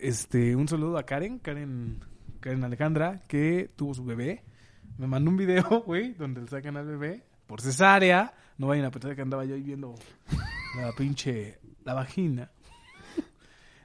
Este, 0.02 0.56
un 0.56 0.68
saludo 0.68 0.98
a 0.98 1.04
Karen, 1.04 1.38
Karen, 1.38 2.00
Karen 2.40 2.64
Alejandra, 2.64 3.22
que 3.28 3.70
tuvo 3.76 3.94
su 3.94 4.04
bebé. 4.04 4.44
Me 4.98 5.08
mandó 5.08 5.30
un 5.30 5.38
video, 5.38 5.64
güey, 5.86 6.14
donde 6.14 6.42
le 6.42 6.48
sacan 6.48 6.78
al 6.78 6.88
bebé 6.88 7.24
por 7.46 7.62
cesárea. 7.62 8.34
No 8.58 8.68
vayan 8.68 8.86
a 8.86 8.92
pensar 8.92 9.16
que 9.16 9.22
andaba 9.22 9.46
yo 9.46 9.56
ahí 9.56 9.62
viendo 9.62 9.96
la 10.76 10.92
pinche, 10.94 11.60
la 11.84 11.94
vagina. 11.94 12.52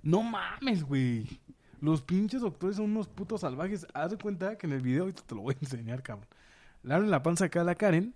No 0.03 0.23
mames, 0.23 0.85
güey. 0.85 1.41
Los 1.81 2.03
pinches 2.03 2.41
doctores 2.41 2.77
son 2.77 2.87
unos 2.87 3.09
putos 3.09 3.43
salvajes. 3.43 3.87
Haz 3.95 4.13
de 4.13 4.19
cuenta 4.19 4.57
que 4.57 4.67
en 4.67 4.73
el 4.73 4.81
video, 4.81 5.03
ahorita 5.03 5.23
te 5.27 5.35
lo 5.35 5.43
voy 5.43 5.55
a 5.55 5.59
enseñar, 5.61 6.03
cabrón. 6.03 6.29
Le 6.83 6.95
abren 6.95 7.11
la 7.11 7.23
panza 7.23 7.47
acá 7.47 7.61
a 7.61 7.65
la 7.65 7.75
Karen. 7.75 8.15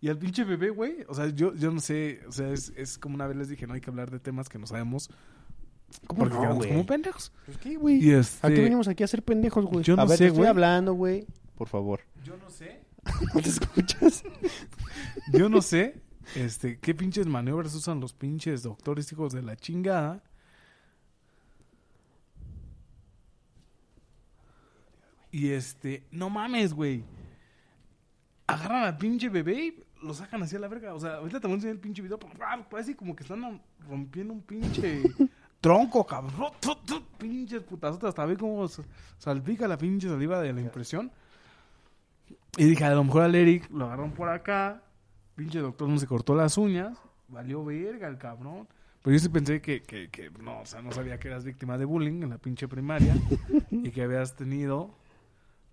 Y 0.00 0.08
al 0.08 0.18
pinche 0.18 0.44
bebé, 0.44 0.70
güey. 0.70 1.04
O 1.08 1.14
sea, 1.14 1.28
yo, 1.28 1.54
yo 1.54 1.70
no 1.70 1.80
sé. 1.80 2.20
O 2.26 2.32
sea, 2.32 2.50
es, 2.50 2.72
es 2.76 2.96
como 2.98 3.14
una 3.16 3.26
vez 3.26 3.36
les 3.36 3.48
dije, 3.48 3.66
no 3.66 3.74
hay 3.74 3.80
que 3.80 3.90
hablar 3.90 4.10
de 4.10 4.18
temas 4.18 4.48
que 4.48 4.58
no 4.58 4.66
sabemos. 4.66 5.10
¿Cómo 6.06 6.20
porque 6.20 6.34
no, 6.34 6.40
quedamos 6.40 6.58
güey? 6.58 6.70
como 6.70 6.86
pendejos. 6.86 7.32
Pues 7.44 7.58
qué, 7.58 7.76
güey. 7.76 8.10
Este, 8.10 8.46
¿A 8.46 8.50
qué 8.50 8.62
venimos 8.62 8.88
aquí 8.88 9.02
a 9.02 9.06
hacer 9.06 9.22
pendejos, 9.22 9.66
güey? 9.66 9.84
Yo 9.84 9.96
no 9.96 10.02
a 10.02 10.04
ver, 10.06 10.16
sé, 10.16 10.24
te 10.24 10.28
estoy 10.28 10.38
güey. 10.38 10.48
hablando, 10.48 10.94
güey. 10.94 11.26
Por 11.56 11.68
favor. 11.68 12.00
Yo 12.24 12.36
no 12.38 12.48
sé. 12.48 12.80
¿No 13.34 13.40
te 13.42 13.48
escuchas? 13.48 14.22
Yo 15.32 15.48
no 15.48 15.60
sé. 15.60 16.00
Este, 16.36 16.78
qué 16.78 16.94
pinches 16.94 17.26
maniobras 17.26 17.74
usan 17.74 18.00
los 18.00 18.12
pinches 18.12 18.62
doctores 18.62 19.10
hijos 19.12 19.32
de 19.32 19.42
la 19.42 19.56
chingada. 19.56 20.22
Y 25.32 25.50
este, 25.50 26.04
no 26.10 26.30
mames, 26.30 26.72
güey. 26.72 27.04
Agarran 28.46 28.84
al 28.84 28.96
pinche 28.96 29.28
bebé 29.28 29.54
y 29.54 29.84
lo 30.02 30.14
sacan 30.14 30.42
así 30.42 30.56
a 30.56 30.58
la 30.58 30.68
verga. 30.68 30.94
O 30.94 31.00
sea, 31.00 31.16
ahorita 31.16 31.38
a 31.46 31.50
enseñar 31.50 31.74
el 31.74 31.80
pinche 31.80 32.02
video. 32.02 32.18
pero, 32.18 32.32
ah, 32.44 32.66
Parece 32.68 32.96
como 32.96 33.14
que 33.14 33.22
están 33.22 33.60
rompiendo 33.88 34.32
un 34.32 34.42
pinche 34.42 35.02
tronco, 35.60 36.04
cabrón. 36.06 36.52
Pinches 37.18 37.62
putazotas. 37.62 38.10
Hasta 38.10 38.24
ve 38.24 38.36
cómo 38.36 38.66
salpica 39.18 39.68
la 39.68 39.78
pinche 39.78 40.08
saliva 40.08 40.40
de 40.40 40.52
la 40.52 40.60
impresión. 40.60 41.10
Y 42.56 42.64
dije, 42.64 42.84
a 42.84 42.94
lo 42.94 43.04
mejor 43.04 43.22
al 43.22 43.34
Eric 43.34 43.70
lo 43.70 43.86
agarraron 43.86 44.12
por 44.12 44.28
acá. 44.28 44.82
Pinche 45.40 45.60
doctor 45.60 45.88
no 45.88 45.98
se 45.98 46.06
cortó 46.06 46.34
las 46.34 46.58
uñas. 46.58 46.98
Valió 47.28 47.64
verga 47.64 48.08
el 48.08 48.18
cabrón. 48.18 48.68
Pero 49.02 49.16
yo 49.16 49.20
sí 49.20 49.30
pensé 49.30 49.62
que, 49.62 49.82
que, 49.82 50.10
que 50.10 50.28
no, 50.28 50.60
o 50.60 50.66
sea, 50.66 50.82
no 50.82 50.92
sabía 50.92 51.18
que 51.18 51.28
eras 51.28 51.44
víctima 51.44 51.78
de 51.78 51.86
bullying 51.86 52.24
en 52.24 52.28
la 52.28 52.36
pinche 52.36 52.68
primaria. 52.68 53.16
y 53.70 53.90
que 53.90 54.02
habías 54.02 54.36
tenido 54.36 54.94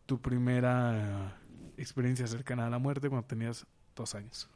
tu 0.05 0.21
primera 0.21 1.37
experiencia 1.75 2.25
cercana 2.27 2.67
a 2.67 2.69
la 2.69 2.79
muerte 2.79 3.09
cuando 3.09 3.27
tenías 3.27 3.67
dos 3.93 4.15
años. 4.15 4.49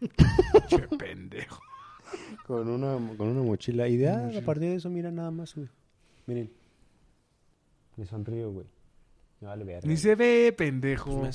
Che 0.68 0.88
pendejo. 0.98 1.62
Con 2.44 2.68
una, 2.68 2.94
con 3.16 3.28
una 3.28 3.42
mochila. 3.42 3.86
Y 3.86 3.96
de, 3.96 4.08
ah, 4.08 4.28
a 4.36 4.44
partir 4.44 4.70
de 4.70 4.74
eso, 4.74 4.90
mira 4.90 5.12
nada 5.12 5.30
más, 5.30 5.54
güey. 5.54 5.68
Miren. 6.26 6.52
Me 7.94 8.06
sonrío, 8.06 8.50
güey. 8.50 8.66
Me 9.40 9.46
vale 9.46 9.62
ver. 9.62 9.86
Ni 9.86 9.96
se 9.96 10.16
ve, 10.16 10.52
pendejo. 10.52 11.30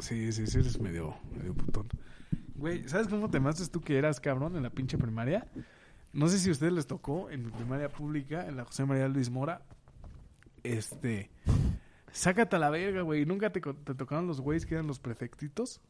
Sí, 0.00 0.32
sí, 0.32 0.46
sí, 0.46 0.58
eres 0.58 0.80
medio, 0.80 1.14
medio 1.36 1.54
putón. 1.54 1.88
Güey, 2.54 2.88
¿sabes 2.88 3.08
cómo 3.08 3.30
te 3.30 3.40
matas 3.40 3.70
tú 3.70 3.80
que 3.80 3.96
eras 3.96 4.20
cabrón 4.20 4.56
en 4.56 4.62
la 4.62 4.70
pinche 4.70 4.98
primaria? 4.98 5.46
No 6.12 6.28
sé 6.28 6.38
si 6.38 6.48
a 6.48 6.52
ustedes 6.52 6.72
les 6.72 6.86
tocó 6.86 7.30
en 7.30 7.46
mi 7.46 7.52
primaria 7.52 7.88
pública, 7.88 8.46
en 8.46 8.56
la 8.56 8.64
José 8.64 8.84
María 8.84 9.08
Luis 9.08 9.30
Mora. 9.30 9.62
Este. 10.62 11.30
Sácate 12.12 12.56
a 12.56 12.58
la 12.58 12.70
verga, 12.70 13.02
güey. 13.02 13.24
¿Nunca 13.24 13.50
te, 13.50 13.60
te 13.60 13.94
tocaron 13.94 14.26
los 14.26 14.40
güeyes 14.40 14.66
que 14.66 14.74
eran 14.74 14.86
los 14.86 14.98
prefectitos? 14.98 15.80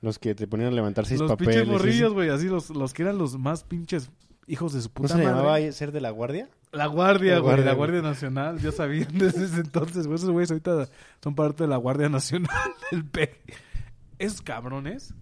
Los 0.00 0.18
que 0.18 0.34
te 0.34 0.46
ponían 0.46 0.72
a 0.72 0.74
levantar 0.74 1.06
seis 1.06 1.20
los 1.20 1.30
papeles. 1.30 1.54
pinches 1.54 1.68
¿sí? 1.68 1.72
morrillos, 1.72 2.12
güey. 2.14 2.30
Así, 2.30 2.48
los, 2.48 2.70
los 2.70 2.92
que 2.92 3.02
eran 3.02 3.18
los 3.18 3.38
más 3.38 3.62
pinches 3.62 4.10
hijos 4.46 4.72
de 4.72 4.80
su 4.80 4.88
¿No 4.88 4.94
puta 4.94 5.08
se 5.14 5.18
le 5.18 5.24
madre. 5.24 5.36
llamaba 5.38 5.72
ser 5.72 5.92
de 5.92 6.00
la 6.00 6.10
guardia? 6.10 6.48
La 6.72 6.86
Guardia, 6.86 7.34
La 7.34 7.38
güey, 7.40 7.48
Guardia, 7.50 7.64
la 7.66 7.72
güey. 7.74 7.90
Guardia 7.90 8.10
Nacional, 8.10 8.58
ya 8.58 8.72
sabían 8.72 9.08
desde 9.18 9.44
ese 9.44 9.60
entonces, 9.60 10.06
güey, 10.06 10.16
esos 10.16 10.30
güeyes 10.30 10.50
ahorita 10.50 10.88
son 11.22 11.34
parte 11.34 11.64
de 11.64 11.68
la 11.68 11.76
Guardia 11.76 12.08
Nacional 12.08 12.50
del 12.90 13.04
PEG. 13.04 13.38
Esos 14.18 14.40
cabrones, 14.40 15.14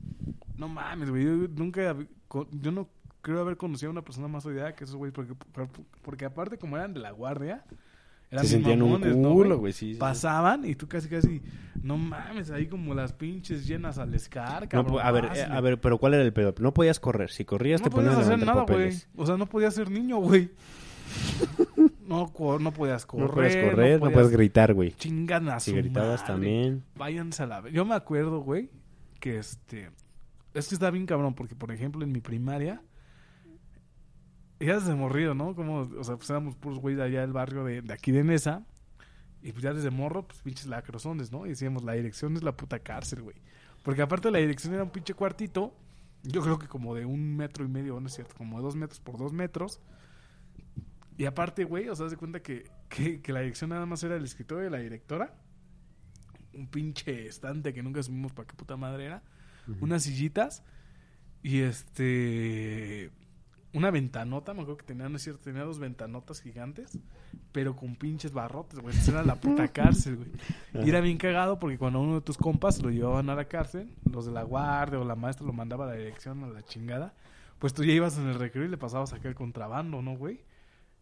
no 0.56 0.68
mames, 0.68 1.10
güey, 1.10 1.24
yo 1.24 1.32
nunca, 1.56 1.96
yo 2.52 2.70
no 2.70 2.88
creo 3.22 3.40
haber 3.40 3.56
conocido 3.56 3.88
a 3.90 3.92
una 3.92 4.02
persona 4.02 4.28
más 4.28 4.46
odiada 4.46 4.74
que 4.76 4.84
esos 4.84 4.94
güeyes, 4.96 5.12
porque, 5.12 5.34
porque 6.02 6.24
aparte 6.24 6.56
como 6.56 6.76
eran 6.76 6.94
de 6.94 7.00
la 7.00 7.10
Guardia, 7.10 7.64
eran 8.30 8.44
Se 8.44 8.52
sentían 8.52 8.80
un 8.82 8.92
mamones, 8.92 9.16
¿no, 9.16 9.32
culo, 9.32 9.58
güey. 9.58 9.72
Sí, 9.72 9.94
sí. 9.94 9.98
Pasaban 9.98 10.64
y 10.64 10.74
tú 10.76 10.86
casi, 10.86 11.08
casi, 11.08 11.42
no 11.82 11.98
mames, 11.98 12.50
ahí 12.50 12.66
como 12.66 12.94
las 12.94 13.12
pinches 13.12 13.66
llenas 13.66 13.98
al 13.98 14.14
escar, 14.14 14.62
No, 14.62 14.68
cabrón. 14.68 15.00
a 15.02 15.10
ver, 15.10 15.30
eh, 15.34 15.42
a 15.42 15.60
ver, 15.60 15.80
pero 15.80 15.98
¿cuál 15.98 16.14
era 16.14 16.22
el 16.22 16.32
pedo? 16.32 16.54
No 16.60 16.72
podías 16.72 17.00
correr. 17.00 17.30
Si 17.30 17.44
corrías 17.44 17.80
no 17.80 17.84
te 17.84 17.90
ponían 17.90 18.14
podías 18.14 18.28
a 18.30 18.34
hacer 18.34 18.46
nada, 18.46 18.62
güey. 18.62 18.92
O 19.16 19.26
sea, 19.26 19.36
no 19.36 19.46
podías 19.46 19.74
ser 19.74 19.90
niño, 19.90 20.18
güey. 20.18 20.50
No, 22.06 22.32
no 22.58 22.72
podías 22.72 23.06
correr. 23.06 23.26
No 23.28 23.34
podías 23.34 23.56
correr, 23.56 23.94
no, 23.94 24.00
podías 24.00 24.14
podías 24.14 24.30
gritar, 24.32 24.74
güey. 24.74 24.92
Chingan 24.92 25.48
a 25.48 25.60
Si 25.60 25.72
gritabas 25.72 26.20
madre. 26.20 26.32
también. 26.32 26.84
Váyanse 26.96 27.42
a 27.44 27.46
la... 27.46 27.68
Yo 27.70 27.84
me 27.84 27.94
acuerdo, 27.94 28.40
güey, 28.40 28.70
que 29.20 29.38
este... 29.38 29.90
Es 30.52 30.68
que 30.68 30.74
está 30.74 30.90
bien 30.90 31.06
cabrón, 31.06 31.34
porque, 31.34 31.54
por 31.54 31.70
ejemplo, 31.70 32.04
en 32.04 32.10
mi 32.12 32.20
primaria... 32.20 32.82
Ya 34.60 34.74
desde 34.74 34.94
morrido, 34.94 35.34
¿no? 35.34 35.54
Como, 35.54 35.80
o 35.80 36.04
sea, 36.04 36.16
pues 36.16 36.28
éramos 36.28 36.54
puros 36.54 36.78
güeyes 36.78 36.98
de 36.98 37.04
allá 37.04 37.22
del 37.22 37.32
barrio 37.32 37.64
de, 37.64 37.80
de 37.80 37.92
aquí 37.94 38.12
de 38.12 38.22
Nesa. 38.22 38.66
Y 39.42 39.52
pues 39.52 39.62
ya 39.62 39.72
desde 39.72 39.90
morro, 39.90 40.26
pues 40.26 40.42
pinches 40.42 40.66
lacrosones, 40.66 41.32
¿no? 41.32 41.46
Y 41.46 41.50
decíamos, 41.50 41.82
la 41.82 41.94
dirección 41.94 42.36
es 42.36 42.42
la 42.42 42.54
puta 42.54 42.78
cárcel, 42.78 43.22
güey. 43.22 43.36
Porque 43.82 44.02
aparte 44.02 44.30
la 44.30 44.38
dirección 44.38 44.74
era 44.74 44.82
un 44.82 44.90
pinche 44.90 45.14
cuartito. 45.14 45.74
Yo 46.22 46.42
creo 46.42 46.58
que 46.58 46.68
como 46.68 46.94
de 46.94 47.06
un 47.06 47.36
metro 47.36 47.64
y 47.64 47.68
medio, 47.68 47.98
no 47.98 48.06
es 48.06 48.14
cierto, 48.14 48.34
como 48.36 48.58
de 48.58 48.62
dos 48.62 48.76
metros 48.76 49.00
por 49.00 49.16
dos 49.16 49.32
metros. 49.32 49.80
Y 51.16 51.24
aparte, 51.24 51.64
güey, 51.64 51.88
o 51.88 51.96
sea, 51.96 52.06
de 52.08 52.16
cuenta 52.18 52.42
que, 52.42 52.70
que, 52.90 53.22
que 53.22 53.32
la 53.32 53.40
dirección 53.40 53.70
nada 53.70 53.86
más 53.86 54.02
era 54.02 54.16
el 54.16 54.24
escritorio 54.24 54.64
de 54.64 54.70
la 54.70 54.78
directora. 54.78 55.34
Un 56.52 56.66
pinche 56.66 57.26
estante 57.26 57.72
que 57.72 57.82
nunca 57.82 58.02
subimos 58.02 58.32
para 58.32 58.46
qué 58.46 58.54
puta 58.54 58.76
madre 58.76 59.06
era. 59.06 59.22
Unas 59.80 60.02
sillitas. 60.02 60.62
Y 61.42 61.60
este. 61.60 63.10
Una 63.72 63.90
ventanota, 63.90 64.52
me 64.52 64.62
acuerdo 64.62 64.78
que 64.78 64.86
tenía, 64.86 65.08
no 65.08 65.16
es 65.16 65.22
cierto, 65.22 65.42
tenía 65.42 65.62
dos 65.62 65.78
ventanotas 65.78 66.40
gigantes, 66.40 66.98
pero 67.52 67.76
con 67.76 67.94
pinches 67.94 68.32
barrotes, 68.32 68.80
güey. 68.80 68.96
Esa 68.96 69.12
era 69.12 69.22
la 69.22 69.36
puta 69.36 69.68
cárcel, 69.72 70.16
güey. 70.16 70.84
Y 70.84 70.88
era 70.88 71.00
bien 71.00 71.18
cagado 71.18 71.58
porque 71.58 71.78
cuando 71.78 72.00
uno 72.00 72.14
de 72.14 72.20
tus 72.20 72.36
compas 72.36 72.82
lo 72.82 72.90
llevaban 72.90 73.30
a 73.30 73.34
la 73.34 73.44
cárcel, 73.46 73.92
los 74.10 74.26
de 74.26 74.32
la 74.32 74.42
guardia 74.42 74.98
o 74.98 75.04
la 75.04 75.14
maestra 75.14 75.46
lo 75.46 75.52
mandaba 75.52 75.84
a 75.84 75.88
la 75.88 75.94
dirección 75.94 76.42
a 76.42 76.48
la 76.48 76.62
chingada, 76.62 77.14
pues 77.58 77.72
tú 77.72 77.84
ya 77.84 77.92
ibas 77.92 78.18
en 78.18 78.26
el 78.26 78.34
recreo 78.34 78.64
y 78.64 78.68
le 78.68 78.78
pasabas 78.78 79.12
acá 79.12 79.28
el 79.28 79.34
contrabando, 79.34 80.02
¿no, 80.02 80.16
güey? 80.16 80.40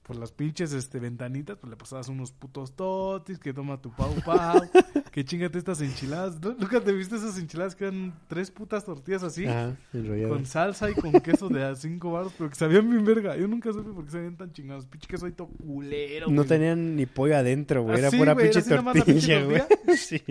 Por 0.03 0.17
las 0.17 0.33
pinches 0.33 0.73
este, 0.73 1.01
ventanitas, 1.01 1.57
pues 1.59 1.71
le 1.71 1.77
pasabas 1.77 2.09
unos 2.09 2.33
putos 2.33 2.75
totis, 2.75 3.39
que 3.39 3.53
toma 3.53 3.81
tu 3.81 3.91
pau 3.93 4.15
pau, 4.25 4.61
que 5.19 5.25
chingate 5.25 5.59
estas 5.59 5.81
enchiladas. 5.81 6.41
¿Nu- 6.41 6.55
¿Nunca 6.59 6.81
te 6.81 6.93
viste 6.93 7.17
esas 7.17 7.37
enchiladas 7.39 7.75
que 7.75 7.85
eran 7.87 8.15
tres 8.29 8.51
putas 8.53 8.85
tortillas 8.85 9.23
así? 9.25 9.47
Ajá. 9.47 9.77
Con 10.29 10.47
salsa 10.47 10.91
y 10.91 10.95
con 10.95 11.11
queso 11.21 11.49
de 11.49 11.65
a 11.65 11.75
cinco 11.75 12.13
baros, 12.13 12.33
pero 12.39 12.49
que 12.51 12.55
sabían 12.57 12.89
bien 12.89 13.05
verga. 13.05 13.37
Yo 13.37 13.49
nunca 13.49 13.73
supe 13.73 13.91
por 13.93 14.05
qué 14.05 14.13
sabían 14.13 14.37
tan 14.37 14.53
chingados. 14.53 14.87
Pinche 14.87 15.09
queso 15.09 15.27
ahí 15.27 15.33
todo 15.33 15.49
culero, 15.49 16.29
No 16.29 16.37
güey. 16.37 16.49
tenían 16.49 16.95
ni 16.95 17.07
pollo 17.07 17.37
adentro, 17.37 17.83
güey. 17.83 17.99
Era 17.99 18.09
Así, 18.09 18.17
pura 18.19 18.35
güey, 18.35 18.47
pinche 18.47 18.59
era 18.61 18.65
así 18.67 18.71
nada 18.71 18.83
más 18.83 18.97
la 18.97 19.05
pinche 19.05 19.39
tortilla, 19.41 19.67
güey. 19.85 19.97
Sí. 19.97 20.23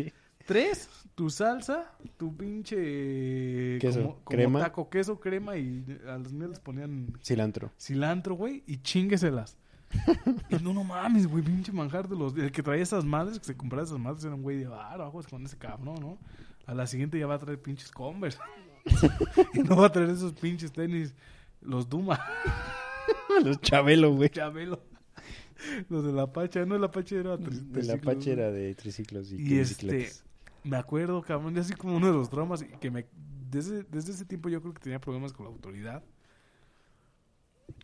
Tres, 0.45 0.87
tu 1.15 1.29
salsa, 1.29 1.91
tu 2.15 2.33
pinche... 2.37 3.77
Queso, 3.81 3.99
como, 4.01 4.13
como 4.23 4.25
crema. 4.25 4.59
taco, 4.61 4.89
queso, 4.89 5.19
crema 5.19 5.57
y 5.57 5.83
a 6.07 6.17
los 6.17 6.31
míos 6.31 6.51
les 6.51 6.59
ponían 6.59 7.13
Cilantro. 7.21 7.71
cilantro, 7.77 8.35
güey, 8.35 8.63
y 8.67 8.77
chingueselas. 8.77 9.57
y 10.49 10.55
no, 10.63 10.73
no 10.73 10.83
mames, 10.83 11.27
güey, 11.27 11.43
pinche 11.43 11.71
manjar 11.71 12.07
de 12.07 12.15
los... 12.15 12.35
El 12.35 12.51
que 12.51 12.61
traía 12.63 12.83
esas 12.83 13.05
madres, 13.05 13.39
que 13.39 13.45
se 13.45 13.55
compraba 13.57 13.83
esas 13.85 13.99
madres, 13.99 14.23
era 14.23 14.35
un 14.35 14.41
güey 14.43 14.57
de 14.57 14.67
bar, 14.67 15.01
aguas 15.01 15.27
con 15.27 15.45
ese 15.45 15.57
cabrón, 15.57 15.99
¿no? 15.99 16.17
A 16.65 16.73
la 16.73 16.85
siguiente 16.87 17.17
ya 17.17 17.27
va 17.27 17.35
a 17.35 17.39
traer 17.39 17.61
pinches 17.61 17.91
Converse. 17.91 18.37
y 19.53 19.59
no 19.59 19.77
va 19.77 19.87
a 19.87 19.91
traer 19.91 20.09
esos 20.09 20.33
pinches 20.33 20.71
tenis, 20.71 21.13
los 21.61 21.87
Duma, 21.89 22.19
Los 23.43 23.61
Chabelo, 23.61 24.13
güey. 24.13 24.29
Chabelo. 24.29 24.81
Los 25.89 26.05
de 26.05 26.11
la 26.11 26.31
Pacha, 26.31 26.65
no, 26.65 26.77
la 26.77 26.91
Pacha 26.91 27.15
era... 27.15 27.37
tri- 27.37 27.49
De 27.71 27.83
la 27.83 27.97
triciclos, 27.97 28.15
güey. 28.15 28.29
era 28.29 28.51
de 28.51 28.75
triciclos 28.75 29.31
y, 29.31 29.35
Y 29.55 29.59
este, 29.59 30.09
me 30.63 30.77
acuerdo, 30.77 31.21
cabrón, 31.21 31.57
así 31.57 31.73
como 31.73 31.95
uno 31.95 32.07
de 32.07 32.13
los 32.13 32.29
traumas 32.29 32.63
que 32.63 32.91
me 32.91 33.05
desde, 33.49 33.83
desde 33.83 34.11
ese 34.11 34.25
tiempo 34.25 34.49
yo 34.49 34.61
creo 34.61 34.73
que 34.73 34.81
tenía 34.81 34.99
problemas 34.99 35.31
con 35.33 35.45
la 35.45 35.51
autoridad. 35.51 36.03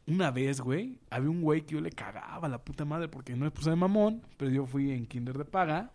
Una 0.06 0.32
vez, 0.32 0.60
güey, 0.60 1.00
había 1.10 1.30
un 1.30 1.42
güey 1.42 1.62
que 1.62 1.76
yo 1.76 1.82
le 1.82 1.92
cagaba 1.92 2.48
a 2.48 2.50
la 2.50 2.64
puta 2.64 2.84
madre 2.84 3.08
porque 3.08 3.36
no 3.36 3.46
me 3.46 3.52
puse 3.52 3.70
de 3.70 3.76
mamón, 3.76 4.22
pero 4.38 4.52
yo 4.52 4.66
fui 4.66 4.92
en 4.92 5.06
kinder 5.06 5.38
de 5.38 5.46
paga. 5.46 5.92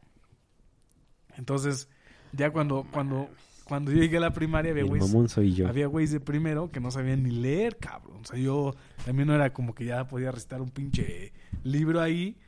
Entonces, 1.36 1.88
ya 2.32 2.50
cuando 2.50 2.86
cuando 2.90 3.28
cuando 3.64 3.92
yo 3.92 4.00
llegué 4.00 4.16
a 4.16 4.20
la 4.20 4.32
primaria 4.32 4.70
había 4.72 4.84
güeyes 4.84 5.08
mamón 5.08 5.28
soy 5.28 5.52
yo. 5.52 5.68
había 5.68 5.86
güeyes 5.86 6.10
de 6.10 6.20
primero 6.20 6.70
que 6.70 6.80
no 6.80 6.90
sabían 6.90 7.22
ni 7.22 7.30
leer, 7.30 7.76
cabrón. 7.76 8.20
O 8.22 8.24
sea, 8.24 8.38
yo 8.38 8.74
también 9.04 9.28
no 9.28 9.34
era 9.34 9.52
como 9.52 9.74
que 9.74 9.84
ya 9.84 10.08
podía 10.08 10.32
recitar 10.32 10.62
un 10.62 10.70
pinche 10.70 11.34
libro 11.64 12.00
ahí, 12.00 12.38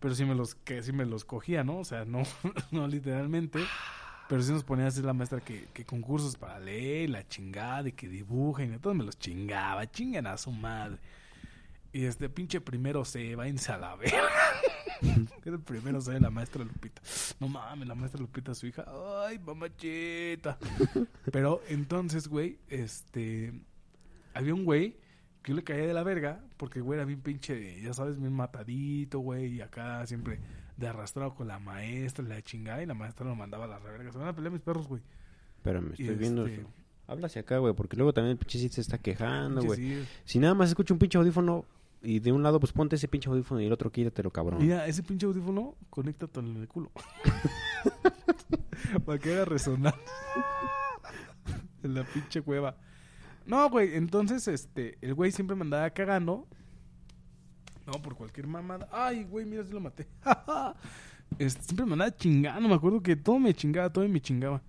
pero 0.00 0.14
sí 0.14 0.24
me 0.24 0.34
los, 0.34 0.54
que 0.54 0.82
sí 0.82 0.92
me 0.92 1.04
los 1.04 1.26
cogía, 1.26 1.62
¿no? 1.62 1.78
O 1.78 1.84
sea, 1.84 2.06
no, 2.06 2.22
no 2.70 2.88
literalmente. 2.88 3.60
Pero 4.32 4.42
sí 4.42 4.50
nos 4.50 4.64
ponía 4.64 4.86
a 4.86 4.88
hacer 4.88 5.04
la 5.04 5.12
maestra 5.12 5.42
que, 5.42 5.66
que 5.74 5.84
concursos 5.84 6.36
para 6.36 6.58
leer, 6.58 7.10
la 7.10 7.28
chingada, 7.28 7.86
y 7.90 7.92
que 7.92 8.08
dibujen, 8.08 8.72
y 8.72 8.78
todos 8.78 8.96
me 8.96 9.04
los 9.04 9.18
chingaba, 9.18 9.90
chingan 9.90 10.26
a 10.26 10.38
su 10.38 10.50
madre. 10.50 10.96
Y 11.92 12.06
este 12.06 12.30
pinche 12.30 12.58
primero 12.58 13.04
se 13.04 13.36
va 13.36 13.46
en 13.46 13.56
verga. 13.56 14.30
Era 15.44 15.56
el 15.56 15.60
primero 15.60 16.00
se 16.00 16.18
la 16.18 16.30
maestra 16.30 16.64
Lupita. 16.64 17.02
No 17.40 17.48
mames, 17.48 17.86
la 17.86 17.94
maestra 17.94 18.22
Lupita, 18.22 18.54
su 18.54 18.66
hija. 18.68 18.86
Ay, 19.26 19.38
mamachita. 19.38 20.56
Pero 21.30 21.60
entonces, 21.68 22.26
güey, 22.26 22.58
este. 22.70 23.52
Había 24.32 24.54
un 24.54 24.64
güey 24.64 24.96
que 25.42 25.50
yo 25.50 25.56
le 25.56 25.62
caía 25.62 25.86
de 25.86 25.92
la 25.92 26.04
verga 26.04 26.40
porque 26.56 26.80
güey 26.80 26.98
era 26.98 27.04
bien 27.04 27.20
pinche, 27.20 27.82
ya 27.82 27.92
sabes, 27.92 28.18
bien 28.18 28.32
matadito, 28.32 29.18
güey. 29.18 29.56
Y 29.56 29.60
acá 29.60 30.06
siempre 30.06 30.40
de 30.82 30.88
arrastrado 30.88 31.34
con 31.34 31.46
la 31.48 31.58
maestra, 31.60 32.24
la 32.24 32.42
chingada. 32.42 32.82
Y 32.82 32.86
la 32.86 32.94
maestra 32.94 33.24
lo 33.24 33.34
mandaba 33.36 33.64
a 33.64 33.68
la 33.68 33.78
reverga. 33.78 34.12
Se 34.12 34.18
van 34.18 34.28
a 34.28 34.34
pelear 34.34 34.52
mis 34.52 34.60
perros, 34.60 34.86
güey. 34.88 35.00
Espérame, 35.56 35.92
Y 35.96 36.02
estoy 36.02 36.16
viendo. 36.16 36.46
este, 36.46 36.66
Habla 37.06 37.26
hacia 37.26 37.42
acá, 37.42 37.58
güey, 37.58 37.72
porque 37.74 37.96
luego 37.96 38.12
también 38.12 38.32
el 38.32 38.38
pinche 38.38 38.68
se 38.68 38.80
está 38.80 38.98
quejando, 38.98 39.62
güey. 39.62 39.78
sí. 39.78 40.04
Si 40.24 40.38
nada 40.38 40.54
más 40.54 40.68
escucha 40.70 40.92
un 40.92 40.98
pinche 40.98 41.18
audífono 41.18 41.64
y 42.02 42.18
de 42.18 42.32
un 42.32 42.42
lado, 42.42 42.58
pues 42.58 42.72
ponte 42.72 42.96
ese 42.96 43.06
pinche 43.06 43.28
audífono 43.28 43.60
y 43.60 43.66
el 43.66 43.72
otro 43.72 43.92
quítatelo, 43.92 44.30
cabrón. 44.30 44.60
Mira, 44.60 44.86
ese 44.86 45.02
pinche 45.04 45.26
audífono, 45.26 45.76
conéctate 45.88 46.40
en 46.40 46.56
el 46.56 46.68
culo. 46.68 46.90
Para 49.06 49.18
que 49.18 49.32
haga 49.34 49.44
resonar. 49.44 49.94
en 51.82 51.94
la 51.94 52.04
pinche 52.04 52.42
cueva. 52.42 52.76
No, 53.46 53.68
güey, 53.70 53.96
entonces, 53.96 54.46
este, 54.48 54.98
el 55.00 55.14
güey 55.14 55.30
siempre 55.32 55.56
me 55.56 55.62
andaba 55.62 55.88
cagando. 55.90 56.46
No, 57.86 57.92
por 58.00 58.14
cualquier 58.14 58.46
mamada. 58.46 58.88
Ay, 58.92 59.24
güey, 59.24 59.44
mira, 59.44 59.64
si 59.64 59.72
lo 59.72 59.80
maté. 59.80 60.06
este, 61.38 61.62
siempre 61.62 61.86
me 61.86 61.92
andaba 61.94 62.16
chingando. 62.16 62.68
Me 62.68 62.74
acuerdo 62.74 63.02
que 63.02 63.16
todo 63.16 63.38
me 63.38 63.54
chingaba, 63.54 63.90
todo 63.90 64.08
me 64.08 64.20
chingaba. 64.20 64.62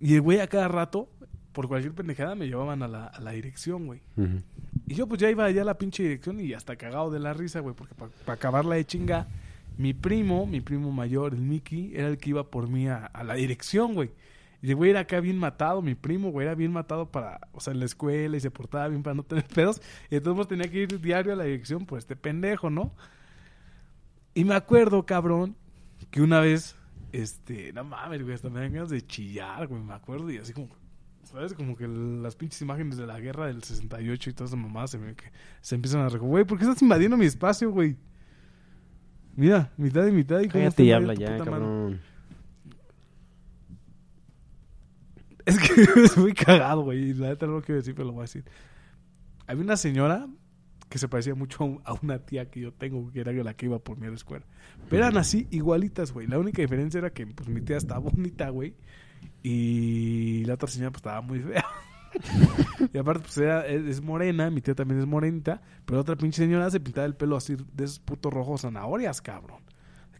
Y 0.00 0.14
el 0.14 0.20
güey 0.20 0.40
a 0.40 0.46
cada 0.46 0.68
rato, 0.68 1.08
por 1.52 1.68
cualquier 1.68 1.92
pendejada, 1.92 2.34
me 2.34 2.46
llevaban 2.46 2.82
a 2.82 2.88
la, 2.88 3.06
a 3.06 3.20
la 3.20 3.32
dirección, 3.32 3.86
güey. 3.86 4.00
Y 4.86 4.94
yo 4.94 5.06
pues 5.06 5.20
ya 5.20 5.30
iba 5.30 5.44
allá 5.44 5.62
a 5.62 5.64
la 5.64 5.78
pinche 5.78 6.02
dirección 6.02 6.40
y 6.40 6.54
hasta 6.54 6.76
cagado 6.76 7.10
de 7.10 7.20
la 7.20 7.34
risa, 7.34 7.60
güey, 7.60 7.74
porque 7.74 7.94
para 7.94 8.10
acabarla 8.34 8.74
de 8.74 8.84
chinga, 8.84 9.28
mi 9.78 9.94
primo, 9.94 10.46
mi 10.46 10.60
primo 10.60 10.90
mayor, 10.90 11.34
el 11.34 11.40
Mickey, 11.40 11.92
era 11.94 12.08
el 12.08 12.18
que 12.18 12.30
iba 12.30 12.50
por 12.50 12.68
mí 12.68 12.88
a, 12.88 13.06
a 13.06 13.22
la 13.22 13.34
dirección, 13.34 13.94
güey. 13.94 14.10
Y 14.62 14.70
el 14.70 14.76
güey 14.76 14.90
era 14.90 15.00
acá 15.00 15.18
bien 15.20 15.38
matado, 15.38 15.82
mi 15.82 15.96
primo, 15.96 16.30
güey, 16.30 16.46
era 16.46 16.54
bien 16.54 16.72
matado 16.72 17.10
para, 17.10 17.48
o 17.52 17.60
sea, 17.60 17.72
en 17.72 17.80
la 17.80 17.84
escuela 17.84 18.36
y 18.36 18.40
se 18.40 18.50
portaba 18.50 18.86
bien 18.86 19.02
para 19.02 19.14
no 19.14 19.24
tener 19.24 19.44
pedos. 19.54 19.82
Y 20.08 20.16
entonces 20.16 20.46
tenía 20.46 20.70
que 20.70 20.82
ir 20.82 21.00
diario 21.00 21.32
a 21.32 21.36
la 21.36 21.44
dirección 21.44 21.84
por 21.84 21.98
este 21.98 22.14
pendejo, 22.14 22.70
¿no? 22.70 22.94
Y 24.34 24.44
me 24.44 24.54
acuerdo, 24.54 25.04
cabrón, 25.04 25.56
que 26.12 26.22
una 26.22 26.38
vez, 26.38 26.76
este, 27.10 27.72
no 27.72 27.82
mames, 27.82 28.22
güey, 28.22 28.34
hasta 28.34 28.50
me 28.50 28.60
dan 28.60 28.72
ganas 28.72 28.90
de 28.90 29.04
chillar, 29.04 29.66
güey, 29.66 29.82
me 29.82 29.94
acuerdo, 29.94 30.30
y 30.30 30.38
así 30.38 30.52
como, 30.52 30.68
¿sabes? 31.24 31.54
Como 31.54 31.76
que 31.76 31.88
las 31.88 32.36
pinches 32.36 32.62
imágenes 32.62 32.96
de 32.96 33.06
la 33.06 33.18
guerra 33.18 33.48
del 33.48 33.64
68 33.64 34.30
y 34.30 34.32
todas 34.32 34.50
esas 34.50 34.60
mamadas 34.60 34.92
se 34.92 34.98
ven 34.98 35.16
que 35.16 35.24
se 35.60 35.74
empiezan 35.74 36.02
a 36.02 36.08
recoger. 36.08 36.30
Güey, 36.30 36.44
¿por 36.44 36.56
qué 36.56 36.64
estás 36.64 36.80
invadiendo 36.82 37.16
mi 37.16 37.26
espacio, 37.26 37.70
güey? 37.72 37.96
Mira, 39.34 39.72
mitad 39.76 40.06
y 40.06 40.12
mitad 40.12 40.40
y 40.40 40.48
Cállate 40.48 40.84
y 40.84 40.92
habla 40.92 41.14
ya, 41.14 41.36
puta 41.36 41.50
madre. 41.50 41.50
cabrón. 41.50 42.12
Es 45.46 45.58
que 45.58 45.82
es 46.04 46.16
muy 46.16 46.32
cagado, 46.34 46.82
güey. 46.82 47.14
La 47.14 47.28
neta 47.28 47.46
no 47.46 47.52
lo 47.52 47.62
quiero 47.62 47.80
decir, 47.80 47.94
pero 47.94 48.06
lo 48.06 48.12
voy 48.12 48.20
a 48.20 48.24
decir. 48.24 48.44
Había 49.46 49.62
una 49.64 49.76
señora 49.76 50.28
que 50.88 50.98
se 50.98 51.08
parecía 51.08 51.34
mucho 51.34 51.64
a 51.64 51.66
un- 51.66 51.80
a 51.84 51.94
una 52.02 52.18
tía 52.18 52.50
que 52.50 52.60
yo 52.60 52.72
tengo, 52.72 53.10
que 53.10 53.20
era 53.20 53.32
la 53.32 53.54
que 53.54 53.66
iba 53.66 53.78
por 53.78 53.98
la 53.98 54.12
escuela. 54.14 54.44
Pero 54.90 55.04
eran 55.04 55.16
así, 55.16 55.48
igualitas, 55.50 56.12
güey. 56.12 56.26
La 56.26 56.38
única 56.38 56.60
diferencia 56.62 56.98
era 56.98 57.10
que 57.10 57.26
pues 57.26 57.48
mi 57.48 57.60
tía 57.62 57.76
estaba 57.78 58.00
bonita, 58.00 58.50
güey. 58.50 58.74
Y 59.42 60.44
la 60.44 60.54
otra 60.54 60.68
señora 60.68 60.90
pues 60.90 60.98
estaba 61.00 61.20
muy 61.22 61.40
fea. 61.40 61.64
y 62.92 62.98
aparte 62.98 63.22
pues 63.22 63.38
era- 63.38 63.66
es 63.66 64.00
morena, 64.02 64.50
mi 64.50 64.60
tía 64.60 64.74
también 64.74 65.00
es 65.00 65.06
morenita. 65.06 65.62
Pero 65.84 65.96
la 65.96 66.02
otra 66.02 66.16
pinche 66.16 66.42
señora 66.42 66.70
se 66.70 66.78
pintaba 66.80 67.06
el 67.06 67.16
pelo 67.16 67.36
así 67.36 67.56
de 67.72 67.84
esos 67.84 67.98
putos 67.98 68.32
rojos 68.32 68.60
zanahorias, 68.62 69.20
cabrón. 69.22 69.62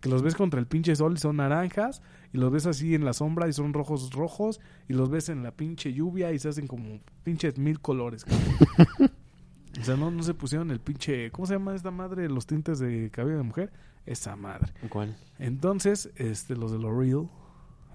Que 0.03 0.11
los 0.11 0.21
ves 0.21 0.35
contra 0.35 0.59
el 0.59 0.67
pinche 0.67 0.97
sol 0.97 1.15
y 1.15 1.19
son 1.19 1.37
naranjas. 1.37 2.03
Y 2.33 2.39
los 2.39 2.51
ves 2.51 2.67
así 2.67 2.95
en 2.95 3.05
la 3.05 3.13
sombra 3.13 3.49
y 3.49 3.53
son 3.53 3.73
rojos 3.73 4.11
rojos. 4.11 4.61
Y 4.89 4.95
los 4.95 5.09
ves 5.09 5.29
en 5.29 5.45
la 5.45 5.53
pinche 5.53 5.93
lluvia 5.95 6.33
y 6.33 6.39
se 6.41 6.49
hacen 6.49 6.67
como 6.67 6.99
pinches 7.23 7.57
mil 7.57 7.81
colores. 7.81 8.27
o 9.81 9.85
sea, 9.85 9.97
no, 9.97 10.11
no 10.11 10.23
se 10.25 10.35
pusieron 10.35 10.73
el 10.73 10.81
pinche... 10.81 11.31
¿Cómo 11.31 11.47
se 11.47 11.55
llama 11.55 11.75
esta 11.77 11.93
madre? 11.93 12.29
Los 12.29 12.47
tintes 12.47 12.81
de 12.81 13.11
cabello 13.11 13.39
de 13.39 13.45
mujer. 13.45 13.73
Esa 14.05 14.35
madre. 14.35 14.73
¿Cuál? 14.89 15.17
Entonces, 15.39 16.11
este, 16.17 16.57
los 16.57 16.73
de 16.73 16.79
L'Oreal. 16.79 17.29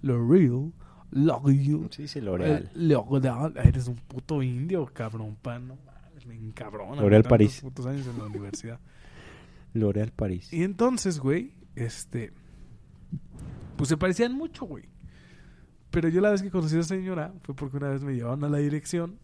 L'Oreal. 0.02 0.72
L'Oreal. 1.12 1.90
Sí, 1.92 2.08
sí, 2.08 2.22
L'Oreal. 2.22 2.72
El 2.74 2.88
L'Oreal. 2.88 3.54
Eres 3.58 3.90
un 3.90 3.98
puto 3.98 4.42
indio, 4.42 4.86
cabrón, 4.86 5.36
pan. 5.42 5.68
No 5.68 5.78
mames, 5.86 6.26
me 6.26 6.36
encabrona. 6.36 7.02
L'Oreal 7.02 7.24
París. 7.24 7.60
putos 7.62 7.86
años 7.86 8.08
en 8.08 8.18
la 8.18 8.26
universidad. 8.26 8.80
L'Oreal 9.74 10.12
París. 10.12 10.52
Y 10.54 10.64
entonces, 10.64 11.20
güey, 11.20 11.54
este. 11.78 12.32
Pues 13.76 13.90
se 13.90 13.98
parecían 13.98 14.34
mucho, 14.34 14.66
güey. 14.66 14.86
Pero 15.92 16.10
yo 16.10 16.22
la 16.22 16.32
vez 16.32 16.42
que 16.42 16.52
conocí 16.52 16.76
a 16.76 16.80
esa 16.80 16.96
señora 16.96 17.34
fue 17.44 17.56
porque 17.56 17.78
una 17.78 17.90
vez 17.90 18.04
me 18.04 18.14
llevaron 18.14 18.44
a 18.44 18.50
la 18.50 18.58
dirección. 18.58 19.20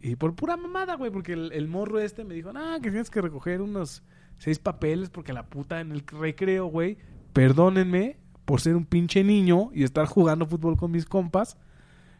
Y 0.00 0.16
por 0.16 0.34
pura 0.34 0.56
mamada, 0.56 0.96
güey, 0.96 1.10
porque 1.10 1.32
el, 1.32 1.68
morro 1.68 2.00
este 2.00 2.24
me 2.24 2.34
dijo, 2.34 2.50
ah, 2.54 2.78
que 2.82 2.90
tienes 2.90 3.10
que 3.10 3.20
recoger 3.20 3.60
unos 3.60 4.02
seis 4.38 4.58
papeles 4.58 5.10
porque 5.10 5.32
la 5.32 5.46
puta 5.46 5.80
en 5.80 5.92
el 5.92 6.04
recreo, 6.06 6.66
güey, 6.66 6.96
perdónenme 7.32 8.18
por 8.46 8.60
ser 8.60 8.76
un 8.76 8.86
pinche 8.86 9.22
niño 9.22 9.70
y 9.74 9.84
estar 9.84 10.06
jugando 10.06 10.46
fútbol 10.46 10.76
con 10.76 10.90
mis 10.90 11.04
compas, 11.04 11.58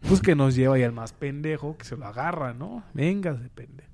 pues 0.07 0.21
que 0.21 0.35
nos 0.35 0.55
lleva 0.55 0.79
y 0.79 0.83
al 0.83 0.93
más 0.93 1.13
pendejo 1.15 1.77
que 1.79 1.85
se 1.85 1.97
lo 1.97 2.07
agarra, 2.07 2.53
¿no? 2.53 2.85
Véngase, 2.93 3.49
pendejo. 3.49 3.91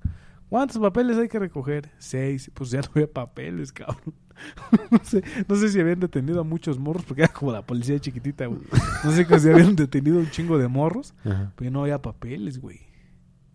¿Cuántos 0.49 0.79
papeles 0.79 1.17
hay 1.17 1.27
que 1.27 1.39
recoger? 1.39 1.91
Seis. 1.97 2.51
Pues 2.53 2.71
ya 2.71 2.81
no 2.81 2.87
había 2.93 3.11
papeles, 3.11 3.71
cabrón. 3.71 4.13
no, 4.91 4.99
sé, 5.03 5.23
no 5.47 5.55
sé 5.55 5.69
si 5.69 5.79
habían 5.79 5.99
detenido 5.99 6.41
a 6.41 6.43
muchos 6.43 6.79
morros, 6.79 7.03
porque 7.05 7.23
era 7.23 7.33
como 7.33 7.51
la 7.51 7.61
policía 7.61 7.99
chiquitita, 7.99 8.45
güey. 8.47 8.61
No 9.03 9.11
sé 9.11 9.25
si 9.39 9.49
habían 9.49 9.75
detenido 9.75 10.19
un 10.19 10.29
chingo 10.29 10.57
de 10.57 10.67
morros, 10.67 11.13
Ajá. 11.23 11.51
pero 11.55 11.71
no 11.71 11.81
había 11.81 12.01
papeles, 12.01 12.59
güey. 12.59 12.81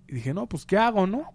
Y 0.08 0.14
dije, 0.14 0.34
no, 0.34 0.46
pues, 0.48 0.66
¿qué 0.66 0.76
hago, 0.76 1.06
no? 1.06 1.32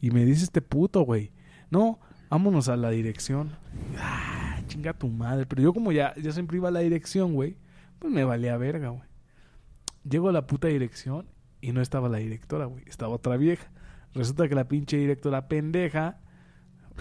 Y 0.00 0.10
me 0.10 0.24
dice 0.24 0.44
este 0.44 0.62
puto, 0.62 1.02
güey, 1.02 1.32
no, 1.70 1.98
vámonos 2.30 2.68
a 2.68 2.76
la 2.76 2.90
dirección. 2.90 3.50
Ah, 3.98 4.60
chinga 4.66 4.92
tu 4.92 5.08
madre. 5.08 5.46
Pero 5.46 5.62
yo 5.62 5.72
como 5.72 5.92
ya, 5.92 6.14
ya 6.16 6.32
siempre 6.32 6.56
iba 6.56 6.68
a 6.68 6.72
la 6.72 6.80
dirección, 6.80 7.34
güey, 7.34 7.56
pues 7.98 8.12
me 8.12 8.24
valía 8.24 8.56
verga, 8.56 8.88
güey. 8.88 9.08
Llego 10.08 10.28
a 10.30 10.32
la 10.32 10.46
puta 10.46 10.68
dirección 10.68 11.26
y 11.60 11.72
no 11.72 11.82
estaba 11.82 12.08
la 12.08 12.18
directora, 12.18 12.64
güey. 12.64 12.84
Estaba 12.86 13.14
otra 13.14 13.36
vieja. 13.36 13.70
Resulta 14.14 14.48
que 14.48 14.54
la 14.54 14.66
pinche 14.66 14.96
directora 14.96 15.48
pendeja 15.48 16.18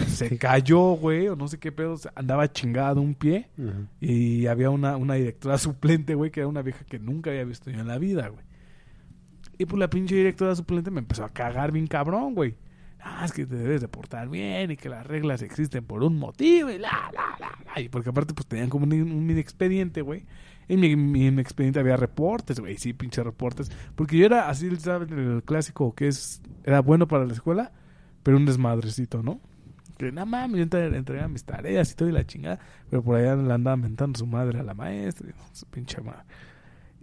se 0.08 0.38
cayó, 0.38 0.92
güey, 0.94 1.28
o 1.28 1.36
no 1.36 1.48
sé 1.48 1.60
qué 1.60 1.72
pedo, 1.72 1.96
andaba 2.16 2.52
chingada 2.52 2.94
de 2.94 3.00
un 3.02 3.14
pie. 3.16 3.50
Y 4.00 4.48
había 4.48 4.70
una, 4.70 4.98
una 4.98 5.16
directora 5.16 5.58
suplente, 5.60 6.16
güey, 6.16 6.32
que 6.32 6.40
era 6.42 6.48
una 6.48 6.62
vieja 6.62 6.86
que 6.86 7.00
nunca 7.00 7.30
había 7.32 7.44
visto 7.44 7.70
yo 7.70 7.80
en 7.80 7.88
la 7.88 7.98
vida, 7.98 8.28
güey. 8.30 8.44
Y 9.58 9.66
pues 9.66 9.80
la 9.80 9.90
pinche 9.90 10.16
directora 10.16 10.56
suplente 10.56 10.90
me 10.90 11.00
empezó 11.00 11.26
a 11.26 11.30
cagar 11.30 11.72
bien 11.72 11.88
cabrón, 11.88 12.34
güey. 12.34 12.56
Ah, 13.02 13.24
es 13.26 13.32
que 13.32 13.46
te 13.46 13.56
debes 13.56 13.82
de 13.82 13.88
portar 13.88 14.30
bien 14.30 14.72
y 14.72 14.78
que 14.78 14.90
las 14.90 15.06
reglas 15.08 15.42
existen 15.42 15.86
por 15.86 16.04
un 16.04 16.18
motivo 16.18 16.70
y 16.70 16.78
la, 16.78 16.90
la, 17.14 17.36
la, 17.40 17.50
la. 17.76 17.82
Y 17.82 17.88
porque 17.90 18.10
aparte 18.10 18.34
pues 18.34 18.46
tenían 18.48 18.70
como 18.70 18.86
un, 18.86 18.94
un 18.94 19.26
mini 19.26 19.40
expediente, 19.40 20.02
güey. 20.02 20.26
En 20.68 20.80
mi, 20.82 20.96
mi- 20.96 21.26
en 21.28 21.36
mi 21.36 21.42
expediente 21.42 21.80
había 21.80 21.98
reportes, 21.98 22.60
güey, 22.60 22.78
sí, 22.78 22.94
pinche 22.94 23.24
reportes. 23.24 23.72
Porque 23.96 24.18
yo 24.18 24.26
era 24.26 24.50
así, 24.50 24.74
¿sabes? 24.78 25.10
El 25.12 25.44
clásico 25.44 25.94
que 25.96 26.08
es, 26.10 26.42
era 26.64 26.82
bueno 26.82 27.08
para 27.08 27.26
la 27.26 27.34
escuela, 27.34 27.72
pero 28.22 28.38
un 28.38 28.46
desmadrecito, 28.46 29.24
¿no? 29.24 29.40
Que 30.00 30.12
nada 30.14 30.26
más 30.26 30.50
yo 30.50 30.58
entre- 30.60 30.96
entregaba 30.98 31.28
mis 31.28 31.44
tareas 31.44 31.92
y 31.92 31.96
todo 31.96 32.08
y 32.08 32.14
la 32.14 32.26
chingada, 32.26 32.58
pero 32.90 33.04
por 33.04 33.18
allá 33.18 33.36
le 33.36 33.54
andaba 33.54 33.76
mentando 33.76 34.18
su 34.18 34.26
madre 34.26 34.58
a 34.60 34.64
la 34.64 34.74
maestra, 34.74 35.30
y 35.30 35.34
su 35.56 35.66
pinche 35.66 36.00
madre. 36.02 36.24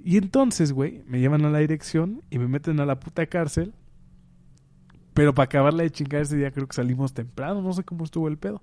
Y 0.03 0.17
entonces, 0.17 0.73
güey, 0.73 1.03
me 1.07 1.21
llevan 1.21 1.45
a 1.45 1.51
la 1.51 1.59
dirección 1.59 2.23
y 2.31 2.39
me 2.39 2.49
meten 2.49 2.81
a 2.81 2.87
la 2.87 2.99
puta 2.99 3.27
cárcel. 3.27 3.75
Pero 5.13 5.35
para 5.35 5.45
acabarla 5.45 5.83
de 5.83 5.91
chingar 5.91 6.23
ese 6.23 6.37
día 6.37 6.51
creo 6.51 6.67
que 6.67 6.75
salimos 6.75 7.13
temprano, 7.13 7.61
no 7.61 7.73
sé 7.75 7.85
cómo 7.85 8.05
estuvo 8.05 8.29
el 8.29 8.39
pedo. 8.39 8.63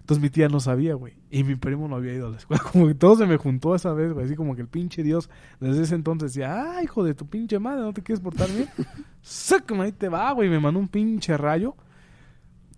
Entonces 0.00 0.22
mi 0.22 0.30
tía 0.30 0.48
no 0.48 0.60
sabía, 0.60 0.94
güey. 0.94 1.14
Y 1.30 1.42
mi 1.44 1.56
primo 1.56 1.86
no 1.86 1.96
había 1.96 2.14
ido 2.14 2.28
a 2.28 2.30
la 2.30 2.36
escuela. 2.38 2.62
Como 2.72 2.86
que 2.86 2.94
todo 2.94 3.16
se 3.16 3.26
me 3.26 3.36
juntó 3.36 3.74
esa 3.74 3.92
vez, 3.92 4.12
güey. 4.12 4.24
Así 4.24 4.36
como 4.36 4.54
que 4.54 4.62
el 4.62 4.68
pinche 4.68 5.02
Dios 5.02 5.28
desde 5.60 5.82
ese 5.82 5.96
entonces 5.96 6.32
decía, 6.32 6.54
ah, 6.78 6.82
hijo 6.82 7.04
de 7.04 7.14
tu 7.14 7.26
pinche 7.26 7.58
madre, 7.58 7.82
¿no 7.82 7.92
te 7.92 8.02
quieres 8.02 8.22
portar 8.22 8.48
bien? 8.50 8.68
Sácame, 9.20 9.82
ahí 9.84 9.92
te 9.92 10.08
va, 10.08 10.30
güey. 10.32 10.48
Me 10.48 10.60
mandó 10.60 10.78
un 10.80 10.88
pinche 10.88 11.36
rayo. 11.36 11.76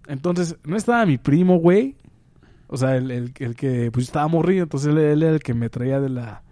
Entonces, 0.08 0.56
no 0.64 0.76
estaba 0.76 1.06
mi 1.06 1.18
primo, 1.18 1.58
güey. 1.58 1.96
O 2.66 2.76
sea, 2.76 2.96
el, 2.96 3.10
el, 3.10 3.32
el 3.38 3.54
que 3.54 3.90
pues 3.92 4.06
estaba 4.06 4.26
morrido. 4.28 4.64
Entonces 4.64 4.88
él, 4.90 4.98
él 4.98 5.22
era 5.22 5.32
el 5.34 5.40
que 5.40 5.54
me 5.54 5.70
traía 5.70 6.00
de 6.00 6.08
la... 6.08 6.42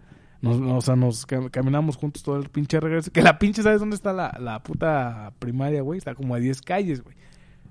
Nos, 0.42 0.60
nos- 0.60 0.72
o 0.72 0.80
sea, 0.80 0.94
nos 0.96 1.26
cam- 1.26 1.50
caminamos 1.50 1.96
juntos 1.96 2.22
todo 2.22 2.36
el 2.36 2.48
pinche 2.50 2.78
regreso. 2.78 3.10
Que 3.10 3.22
la 3.22 3.38
pinche, 3.38 3.62
¿sabes 3.62 3.80
dónde 3.80 3.96
está 3.96 4.12
la, 4.12 4.36
la 4.40 4.62
puta 4.62 5.32
primaria, 5.38 5.82
güey? 5.82 5.98
Está 5.98 6.14
como 6.14 6.34
a 6.34 6.38
10 6.38 6.62
calles, 6.62 7.02
güey. 7.02 7.16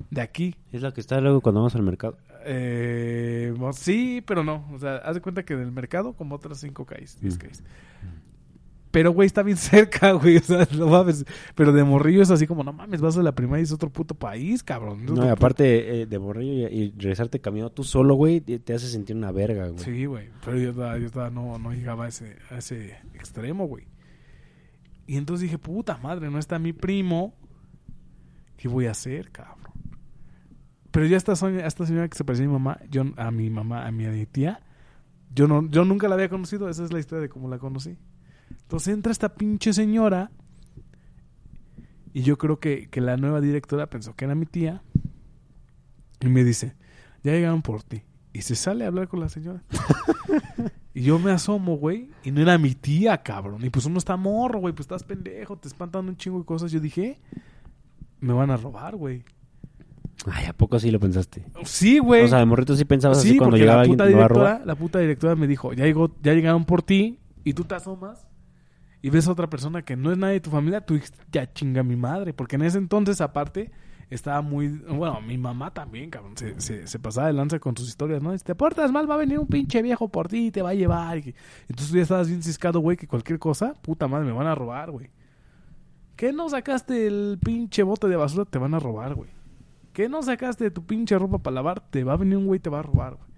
De 0.10 0.22
aquí. 0.22 0.56
Es 0.72 0.82
la 0.82 0.92
que 0.92 1.00
está 1.02 1.22
luego 1.22 1.40
cuando 1.42 1.62
vamos 1.62 1.76
al 1.76 1.84
mercado. 1.84 2.18
Eh, 2.48 3.54
sí, 3.74 4.22
pero 4.28 4.44
no. 4.44 4.68
O 4.74 4.78
sea, 4.80 4.98
haz 4.98 5.16
de 5.16 5.22
cuenta 5.22 5.44
que 5.44 5.56
del 5.56 5.72
mercado 5.72 6.14
como 6.14 6.36
otras 6.36 6.60
5 6.60 6.86
calles, 6.86 7.18
10 7.22 7.36
Mm. 7.36 7.38
calles. 7.40 7.64
Pero, 8.96 9.12
güey, 9.12 9.26
está 9.26 9.44
bien 9.44 9.58
cerca, 9.98 10.14
güey. 10.14 10.38
O 10.38 10.42
sea, 10.42 10.66
no 10.78 10.88
mames. 10.88 11.26
Pero 11.54 11.74
de 11.74 11.84
morrillo 11.84 12.22
es 12.22 12.32
así 12.32 12.48
como, 12.48 12.64
no 12.64 12.72
mames, 12.72 13.02
vas 13.02 13.18
a 13.18 13.24
la 13.24 13.34
primaria 13.36 13.60
y 13.60 13.64
es 13.66 13.74
otro 13.74 13.90
puto 13.90 14.16
país, 14.16 14.64
cabrón. 14.64 15.06
No, 15.06 15.26
y 15.26 15.28
aparte 15.28 16.04
eh, 16.04 16.06
de 16.06 16.18
borrillo 16.18 16.70
y, 16.70 16.74
y 16.76 16.92
regresarte 16.92 17.42
caminando 17.42 17.74
tú 17.74 17.84
solo, 17.84 18.16
güey, 18.16 18.40
te 18.40 18.58
te 18.58 18.74
hace 18.74 18.88
sentir 18.88 19.18
una 19.18 19.34
verga, 19.34 19.68
güey. 19.68 19.84
Sí, 19.84 20.06
güey. 20.06 20.30
Pero 20.46 20.58
yo, 20.58 20.74
todavía- 20.74 21.04
yo 21.04 21.12
todavía 21.12 21.36
no, 21.42 21.60
no 21.60 21.74
llegaba 21.74 22.06
a 22.06 22.08
ese, 22.08 22.38
a 22.50 22.60
ese 22.60 22.96
extremo, 23.14 23.68
güey. 23.68 23.84
Y 25.08 25.18
entonces 25.18 25.42
dije, 25.44 25.58
puta 25.58 25.98
madre, 25.98 26.32
no 26.32 26.40
está 26.40 26.58
mi 26.58 26.72
primo. 26.72 27.34
¿Qué 28.56 28.70
voy 28.70 28.86
a 28.86 28.92
hacer, 28.92 29.30
cabrón? 29.30 29.74
Pero 30.92 31.06
ya 31.06 31.18
esta, 31.18 31.36
soña- 31.36 31.66
esta 31.68 31.86
señora 31.86 32.08
que 32.08 32.18
se 32.18 32.24
parecía 32.24 32.46
a 32.46 32.48
mi 32.48 32.54
mamá, 32.54 32.80
yo, 32.90 33.04
a 33.18 33.30
mi 33.30 33.50
mamá, 33.50 33.86
a 33.86 33.92
mi 33.92 34.26
tía, 34.28 34.62
yo, 35.34 35.50
no, 35.50 35.70
yo 35.70 35.84
nunca 35.84 36.08
la 36.08 36.16
había 36.16 36.30
conocido. 36.30 36.70
Esa 36.70 36.86
es 36.86 36.94
la 36.94 37.00
historia 37.00 37.22
de 37.24 37.28
cómo 37.30 37.50
la 37.50 37.60
conocí. 37.60 37.98
Entonces 38.62 38.94
entra 38.94 39.12
esta 39.12 39.36
pinche 39.36 39.74
señora. 39.74 40.32
Y 42.14 42.24
yo 42.24 42.38
creo 42.38 42.60
que, 42.60 42.90
que 42.90 43.02
la 43.02 43.18
nueva 43.18 43.42
directora 43.42 43.88
pensó 43.88 44.16
que 44.16 44.26
era 44.26 44.36
mi 44.36 44.46
tía. 44.46 44.82
Y 46.22 46.28
me 46.28 46.44
dice, 46.44 46.76
ya 47.24 47.34
llegaron 47.34 47.62
por 47.62 47.84
ti. 47.84 48.04
Y 48.34 48.42
se 48.42 48.56
sale 48.56 48.86
a 48.86 48.88
hablar 48.88 49.08
con 49.08 49.20
la 49.20 49.30
señora. 49.30 49.64
y 50.94 51.04
yo 51.04 51.20
me 51.20 51.32
asomo, 51.32 51.78
güey. 51.78 52.10
Y 52.24 52.32
no 52.32 52.42
era 52.42 52.58
mi 52.58 52.74
tía, 52.74 53.22
cabrón. 53.22 53.64
Y 53.66 53.70
pues 53.70 53.86
uno 53.86 53.98
está 53.98 54.18
morro, 54.18 54.60
güey. 54.60 54.74
Pues 54.74 54.86
estás 54.86 55.04
pendejo, 55.04 55.58
te 55.58 55.68
espantan 55.68 56.08
un 56.08 56.18
chingo 56.18 56.40
de 56.40 56.46
cosas. 56.46 56.72
Yo 56.72 56.80
dije, 56.80 57.20
me 58.20 58.34
van 58.34 58.50
a 58.50 58.58
robar, 58.58 58.96
güey. 58.96 59.24
Ay, 60.26 60.46
¿a 60.46 60.54
poco 60.54 60.80
sí 60.80 60.90
lo 60.92 61.00
pensaste? 61.00 61.46
Sí, 61.66 62.00
güey. 62.00 62.24
O 62.24 62.28
sea, 62.28 62.40
de 62.40 62.46
morrito 62.46 62.76
sí 62.76 62.86
pensabas 62.86 63.20
así 63.20 63.30
sí, 63.32 63.38
cuando 63.38 63.52
porque 63.52 63.62
llegaba 63.62 63.78
la 63.78 63.82
alguien 63.82 63.98
puta 63.98 64.06
me 64.06 64.12
va 64.12 64.18
a 64.18 64.24
directora, 64.24 64.52
robar. 64.54 64.68
la 64.68 64.76
puta 64.76 65.00
directora 65.00 65.36
me 65.36 65.48
dijo, 65.48 65.74
ya 65.74 65.86
llegó, 65.86 66.16
ya 66.22 66.34
llegaron 66.34 66.66
por 66.66 66.82
ti 66.82 67.20
y 67.44 67.54
tú 67.54 67.64
te 67.66 67.76
asomas 67.76 68.26
y 69.06 69.12
ves 69.12 69.28
a 69.28 69.34
otra 69.34 69.48
persona 69.48 69.84
que 69.84 69.96
no 69.96 70.12
es 70.12 70.18
nadie 70.18 70.34
de 70.34 70.40
tu 70.40 70.50
familia, 70.50 70.82
tú 70.82 71.00
ya 71.32 71.54
chinga 71.54 71.84
mi 71.84 71.96
madre, 71.96 72.34
porque 72.34 72.56
en 72.56 72.64
ese 72.64 72.80
entonces 72.80 73.22
aparte 73.22 73.70
estaba 74.10 74.42
muy, 74.42 74.68
bueno, 74.68 75.22
mi 75.22 75.38
mamá 75.38 75.72
también, 75.72 76.10
cabrón, 76.10 76.36
se, 76.36 76.88
se, 76.88 76.98
pasaba 76.98 77.28
de 77.28 77.34
lanza 77.34 77.60
con 77.60 77.78
sus 77.78 77.88
historias, 77.88 78.24
¿no? 78.24 78.36
Si 78.36 78.44
te 78.44 78.56
portas 78.56 78.92
mal, 78.92 79.08
va 79.08 79.14
a 79.14 79.18
venir 79.20 79.38
un 79.38 79.46
pinche 79.46 79.84
viejo 79.84 80.10
por 80.10 80.28
ti 80.28 80.48
y 80.48 80.52
te 80.52 80.64
va 80.64 80.72
a 80.72 80.74
llevar. 80.74 81.20
Y, 81.20 81.36
entonces 81.70 81.92
tú 81.92 81.98
ya 81.98 82.02
estabas 82.02 82.30
bien 82.30 82.42
ciscado, 82.42 82.80
güey, 82.80 82.98
que 82.98 83.08
cualquier 83.08 83.38
cosa, 83.38 83.76
puta 83.76 84.08
madre, 84.08 84.26
me 84.26 84.32
van 84.32 84.48
a 84.48 84.56
robar, 84.56 84.90
güey. 84.90 85.12
¿Qué 86.16 86.34
no 86.34 86.50
sacaste 86.50 87.06
el 87.06 87.38
pinche 87.40 87.84
bote 87.84 88.08
de 88.08 88.16
basura? 88.16 88.46
Te 88.46 88.58
van 88.58 88.74
a 88.74 88.80
robar, 88.80 89.14
güey. 89.14 89.30
¿Qué 89.94 90.10
no 90.10 90.24
sacaste 90.24 90.72
tu 90.72 90.84
pinche 90.84 91.16
ropa 91.20 91.38
para 91.38 91.54
lavar? 91.54 91.92
Te 91.92 92.04
va 92.04 92.14
a 92.14 92.18
venir 92.18 92.38
un 92.38 92.48
güey 92.48 92.58
y 92.58 92.62
te 92.62 92.72
va 92.72 92.80
a 92.80 92.82
robar, 92.82 93.18
güey. 93.18 93.30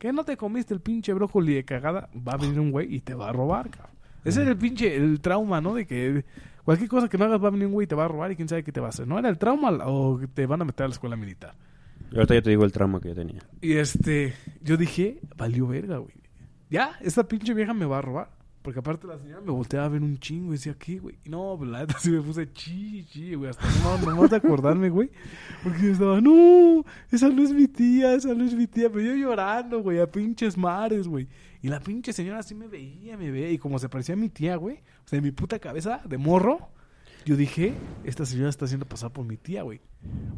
¿Qué 0.00 0.12
no 0.12 0.24
te 0.24 0.36
comiste 0.36 0.74
el 0.74 0.80
pinche 0.80 1.12
brócoli 1.12 1.54
de 1.54 1.64
cagada? 1.64 2.10
Va 2.16 2.32
a 2.32 2.38
venir 2.38 2.58
un 2.58 2.72
güey 2.72 2.92
y 2.92 3.02
te 3.02 3.14
va 3.14 3.28
a 3.28 3.32
robar, 3.32 3.70
cabrón. 3.70 3.95
Ese 4.26 4.42
era 4.42 4.50
el 4.50 4.56
pinche, 4.56 4.96
el 4.96 5.20
trauma, 5.20 5.60
¿no? 5.60 5.74
De 5.74 5.86
que 5.86 6.24
cualquier 6.64 6.88
cosa 6.88 7.08
que 7.08 7.16
no 7.16 7.26
hagas 7.26 7.42
va 7.42 7.48
a 7.48 7.50
venir 7.50 7.66
un 7.66 7.72
güey 7.72 7.84
y 7.84 7.88
te 7.88 7.94
va 7.94 8.06
a 8.06 8.08
robar 8.08 8.32
y 8.32 8.36
quién 8.36 8.48
sabe 8.48 8.64
qué 8.64 8.72
te 8.72 8.80
va 8.80 8.86
a 8.86 8.90
hacer. 8.90 9.06
¿No 9.06 9.18
era 9.18 9.28
el 9.28 9.38
trauma 9.38 9.70
o 9.86 10.20
te 10.34 10.46
van 10.46 10.62
a 10.62 10.64
meter 10.64 10.84
a 10.84 10.88
la 10.88 10.94
escuela 10.94 11.16
militar? 11.16 11.54
Y 12.10 12.16
ahorita 12.16 12.34
ya 12.34 12.42
te 12.42 12.50
digo 12.50 12.64
el 12.64 12.72
trauma 12.72 13.00
que 13.00 13.08
yo 13.08 13.14
tenía. 13.14 13.40
Y 13.60 13.74
este, 13.74 14.34
yo 14.62 14.76
dije, 14.76 15.20
valió 15.36 15.66
verga, 15.66 15.98
güey. 15.98 16.14
Ya, 16.68 16.92
esta 17.00 17.26
pinche 17.26 17.54
vieja 17.54 17.72
me 17.72 17.86
va 17.86 17.98
a 17.98 18.02
robar. 18.02 18.36
Porque 18.66 18.80
aparte 18.80 19.06
la 19.06 19.16
señora 19.16 19.40
me 19.42 19.52
volteaba 19.52 19.86
a 19.86 19.88
ver 19.88 20.02
un 20.02 20.18
chingo 20.18 20.48
y 20.48 20.56
decía, 20.56 20.74
¿qué, 20.76 20.98
güey? 20.98 21.16
No, 21.24 21.54
pues 21.56 21.70
la 21.70 21.78
neta 21.82 22.00
sí 22.00 22.10
me 22.10 22.20
puse 22.20 22.52
chi, 22.52 23.04
chi, 23.04 23.36
güey. 23.36 23.50
Hasta 23.50 23.64
no, 23.84 23.96
no 23.98 24.20
más 24.20 24.30
de 24.30 24.38
acordarme, 24.38 24.90
güey. 24.90 25.08
Porque 25.62 25.82
yo 25.82 25.92
estaba, 25.92 26.20
no, 26.20 26.84
esa 27.12 27.28
no 27.28 27.44
es 27.44 27.52
mi 27.52 27.68
tía, 27.68 28.14
esa 28.14 28.34
no 28.34 28.44
es 28.44 28.54
mi 28.54 28.66
tía. 28.66 28.90
Pero 28.90 29.02
yo 29.02 29.14
llorando, 29.14 29.82
güey, 29.82 30.00
a 30.00 30.10
pinches 30.10 30.58
mares, 30.58 31.06
güey. 31.06 31.28
Y 31.66 31.68
la 31.68 31.80
pinche 31.80 32.12
señora 32.12 32.38
así 32.38 32.54
me 32.54 32.68
veía, 32.68 33.16
me 33.16 33.28
veía. 33.28 33.50
Y 33.50 33.58
como 33.58 33.80
se 33.80 33.88
parecía 33.88 34.12
a 34.14 34.16
mi 34.16 34.28
tía, 34.28 34.54
güey. 34.54 34.76
O 35.04 35.08
sea, 35.08 35.16
en 35.16 35.24
mi 35.24 35.32
puta 35.32 35.58
cabeza 35.58 36.00
de 36.04 36.16
morro. 36.16 36.68
Yo 37.24 37.34
dije, 37.36 37.74
esta 38.04 38.24
señora 38.24 38.50
está 38.50 38.66
haciendo 38.66 38.86
pasar 38.86 39.10
por 39.10 39.26
mi 39.26 39.36
tía, 39.36 39.62
güey. 39.62 39.80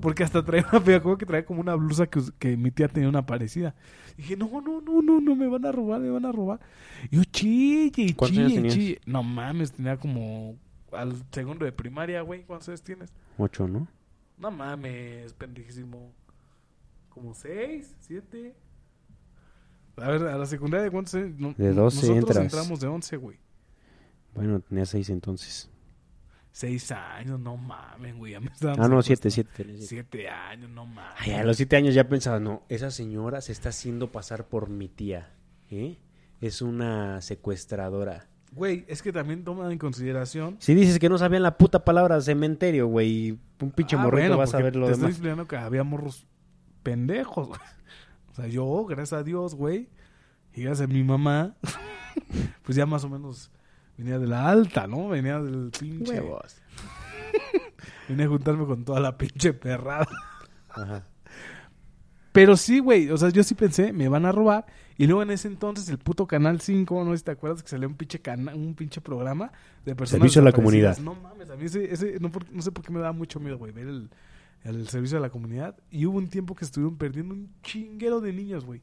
Porque 0.00 0.24
hasta 0.24 0.42
traía 0.42 0.66
una, 0.72 0.80
me 0.80 0.94
acuerdo 0.94 1.18
que 1.18 1.26
traía 1.26 1.44
como 1.44 1.60
una 1.60 1.74
blusa 1.74 2.06
que, 2.06 2.22
que 2.38 2.56
mi 2.56 2.70
tía 2.70 2.88
tenía 2.88 3.10
una 3.10 3.26
parecida. 3.26 3.74
Dije, 4.16 4.38
no, 4.38 4.48
no, 4.62 4.80
no, 4.80 5.02
no, 5.02 5.20
no, 5.20 5.36
me 5.36 5.48
van 5.48 5.66
a 5.66 5.70
robar, 5.70 6.00
me 6.00 6.08
van 6.08 6.24
a 6.24 6.32
robar. 6.32 6.60
Y 7.10 7.16
yo 7.16 7.24
chille, 7.24 8.14
¿Cuántos 8.16 8.38
años 8.38 8.52
chille, 8.52 8.68
chille. 8.70 9.00
No 9.04 9.22
mames, 9.22 9.72
tenía 9.72 9.98
como 9.98 10.56
al 10.92 11.14
segundo 11.30 11.66
de 11.66 11.72
primaria, 11.72 12.22
güey. 12.22 12.44
¿Cuántos 12.44 12.70
años 12.70 12.82
tienes? 12.82 13.12
Ocho, 13.36 13.68
¿no? 13.68 13.86
No 14.38 14.50
mames, 14.50 15.34
pendejísimo. 15.34 16.10
¿Como 17.10 17.34
seis? 17.34 17.94
¿Siete? 18.00 18.54
A 20.02 20.08
ver, 20.10 20.22
a 20.26 20.36
la 20.38 20.46
secundaria 20.46 20.84
de 20.84 20.90
cuántos 20.90 21.14
años? 21.14 21.32
No, 21.38 21.54
De 21.56 21.72
12 21.72 21.96
Nosotros 21.96 22.16
entras. 22.18 22.38
entramos 22.44 22.80
de 22.80 22.86
once, 22.88 23.16
güey. 23.16 23.38
Bueno, 24.34 24.60
tenía 24.60 24.86
seis 24.86 25.10
entonces. 25.10 25.68
Seis 26.52 26.90
años, 26.90 27.38
no 27.38 27.56
mames, 27.56 28.16
güey. 28.16 28.32
ya 28.32 28.40
me 28.40 28.48
Ah, 28.78 28.88
no, 28.88 29.00
siete, 29.02 29.30
secuestrando. 29.30 29.30
siete. 29.30 29.50
tenía 29.56 29.76
siete. 29.76 29.86
Siete 29.88 30.28
años, 30.28 30.70
no 30.70 30.86
mames. 30.86 31.14
Ay, 31.18 31.32
a 31.32 31.44
los 31.44 31.56
siete 31.56 31.76
años 31.76 31.94
ya 31.94 32.08
pensaba, 32.08 32.40
no, 32.40 32.62
esa 32.68 32.90
señora 32.90 33.40
se 33.40 33.52
está 33.52 33.68
haciendo 33.68 34.10
pasar 34.12 34.46
por 34.48 34.68
mi 34.68 34.88
tía. 34.88 35.32
¿eh? 35.70 35.98
Es 36.40 36.62
una 36.62 37.20
secuestradora. 37.20 38.26
Güey, 38.52 38.84
es 38.88 39.02
que 39.02 39.12
también 39.12 39.44
toman 39.44 39.70
en 39.72 39.78
consideración. 39.78 40.56
Si 40.60 40.74
dices 40.74 40.98
que 40.98 41.08
no 41.08 41.18
sabían 41.18 41.42
la 41.42 41.58
puta 41.58 41.84
palabra 41.84 42.20
cementerio, 42.20 42.86
güey, 42.86 43.38
un 43.60 43.70
pinche 43.70 43.96
Ah, 43.96 44.00
morrito 44.00 44.22
bueno, 44.28 44.38
vas 44.38 44.54
a 44.54 44.58
ver 44.58 44.74
lo 44.74 44.86
te 44.86 44.92
estoy 44.92 45.02
demás. 45.02 45.16
explicando 45.16 45.46
que 45.46 45.56
había 45.56 45.84
morros 45.84 46.26
pendejos, 46.82 47.48
güey. 47.48 47.60
O 48.38 48.40
sea, 48.40 48.48
yo, 48.50 48.84
gracias 48.86 49.18
a 49.18 49.24
Dios, 49.24 49.56
güey, 49.56 49.88
y 50.54 50.62
gracias 50.62 50.88
a 50.88 50.92
mi 50.92 51.02
mamá, 51.02 51.56
pues 52.62 52.76
ya 52.76 52.86
más 52.86 53.02
o 53.02 53.08
menos 53.08 53.50
venía 53.96 54.16
de 54.20 54.28
la 54.28 54.48
alta, 54.48 54.86
¿no? 54.86 55.08
Venía 55.08 55.40
del 55.40 55.72
pinche. 55.76 56.12
Huevos. 56.20 56.56
Venía 58.08 58.26
a 58.26 58.28
juntarme 58.28 58.64
con 58.64 58.84
toda 58.84 59.00
la 59.00 59.18
pinche 59.18 59.52
perrada. 59.52 60.06
Ajá. 60.68 61.04
Pero 62.32 62.56
sí, 62.56 62.78
güey, 62.78 63.10
o 63.10 63.16
sea, 63.16 63.30
yo 63.30 63.42
sí 63.42 63.54
pensé, 63.56 63.92
me 63.92 64.08
van 64.08 64.24
a 64.24 64.30
robar. 64.32 64.66
Y 64.96 65.06
luego 65.06 65.22
en 65.22 65.30
ese 65.30 65.48
entonces 65.48 65.88
el 65.88 65.98
puto 65.98 66.26
Canal 66.26 66.60
5, 66.60 67.04
no 67.04 67.10
sé 67.12 67.18
si 67.18 67.24
te 67.24 67.30
acuerdas 67.32 67.62
que 67.62 67.68
salió 67.68 67.88
un 67.88 67.94
pinche, 67.96 68.20
cana- 68.20 68.54
un 68.54 68.74
pinche 68.74 69.00
programa 69.00 69.50
de 69.84 69.94
personas 69.96 70.20
Servicio 70.20 70.42
a 70.42 70.44
la 70.44 70.52
comunidad. 70.52 70.96
No 70.98 71.14
mames, 71.16 71.50
a 71.50 71.56
mí 71.56 71.64
ese, 71.64 71.92
ese- 71.92 72.18
no, 72.20 72.30
por- 72.30 72.50
no 72.52 72.62
sé 72.62 72.70
por 72.72 72.84
qué 72.84 72.92
me 72.92 73.00
daba 73.00 73.12
mucho 73.12 73.40
miedo, 73.40 73.58
güey, 73.58 73.72
ver 73.72 73.88
el, 73.88 74.10
el 74.70 74.88
servicio 74.88 75.18
a 75.18 75.20
la 75.20 75.30
comunidad. 75.30 75.76
Y 75.90 76.06
hubo 76.06 76.18
un 76.18 76.28
tiempo 76.28 76.54
que 76.54 76.64
estuvieron 76.64 76.96
perdiendo 76.96 77.34
un 77.34 77.50
chinguero 77.62 78.20
de 78.20 78.32
niños, 78.32 78.64
güey. 78.64 78.80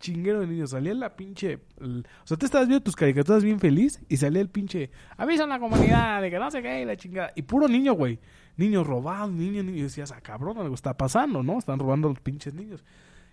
Chinguero 0.00 0.40
de 0.40 0.46
niños. 0.46 0.70
Salía 0.70 0.94
la 0.94 1.16
pinche... 1.16 1.58
el- 1.80 2.06
o 2.22 2.26
sea, 2.26 2.36
tú 2.36 2.46
estabas 2.46 2.68
viendo 2.68 2.82
tus 2.84 2.94
caricaturas 2.96 3.42
bien 3.42 3.58
feliz 3.58 4.00
y 4.08 4.16
salía 4.16 4.40
el 4.40 4.48
pinche... 4.48 4.90
Avisa 5.16 5.44
a 5.44 5.46
la 5.48 5.58
comunidad 5.58 6.22
de 6.22 6.30
que 6.30 6.38
no 6.38 6.50
sé 6.50 6.62
qué 6.62 6.82
y 6.82 6.84
la 6.84 6.96
chingada. 6.96 7.32
Y 7.34 7.42
puro 7.42 7.66
niño, 7.68 7.94
güey. 7.94 8.18
Niños 8.56 8.86
robados, 8.86 9.32
niños, 9.32 9.64
niños. 9.64 9.78
Y 9.80 9.82
decías, 9.82 10.12
ah, 10.12 10.20
cabrón, 10.20 10.58
algo 10.58 10.74
está 10.74 10.96
pasando, 10.96 11.42
¿no? 11.42 11.58
Están 11.58 11.78
robando 11.78 12.08
a 12.08 12.10
los 12.10 12.20
pinches 12.20 12.54
niños. 12.54 12.84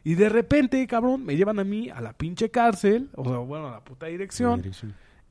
Y 0.04 0.14
de 0.16 0.30
repente, 0.30 0.86
cabrón, 0.88 1.26
me 1.26 1.36
llevan 1.36 1.58
a 1.60 1.64
mí 1.64 1.90
a 1.90 2.00
la 2.02 2.14
pinche 2.14 2.50
cárcel. 2.52 3.10
O 3.16 3.24
sea, 3.26 3.38
bueno, 3.38 3.68
a 3.68 3.72
la 3.72 3.84
puta 3.84 4.06
dirección. 4.08 4.62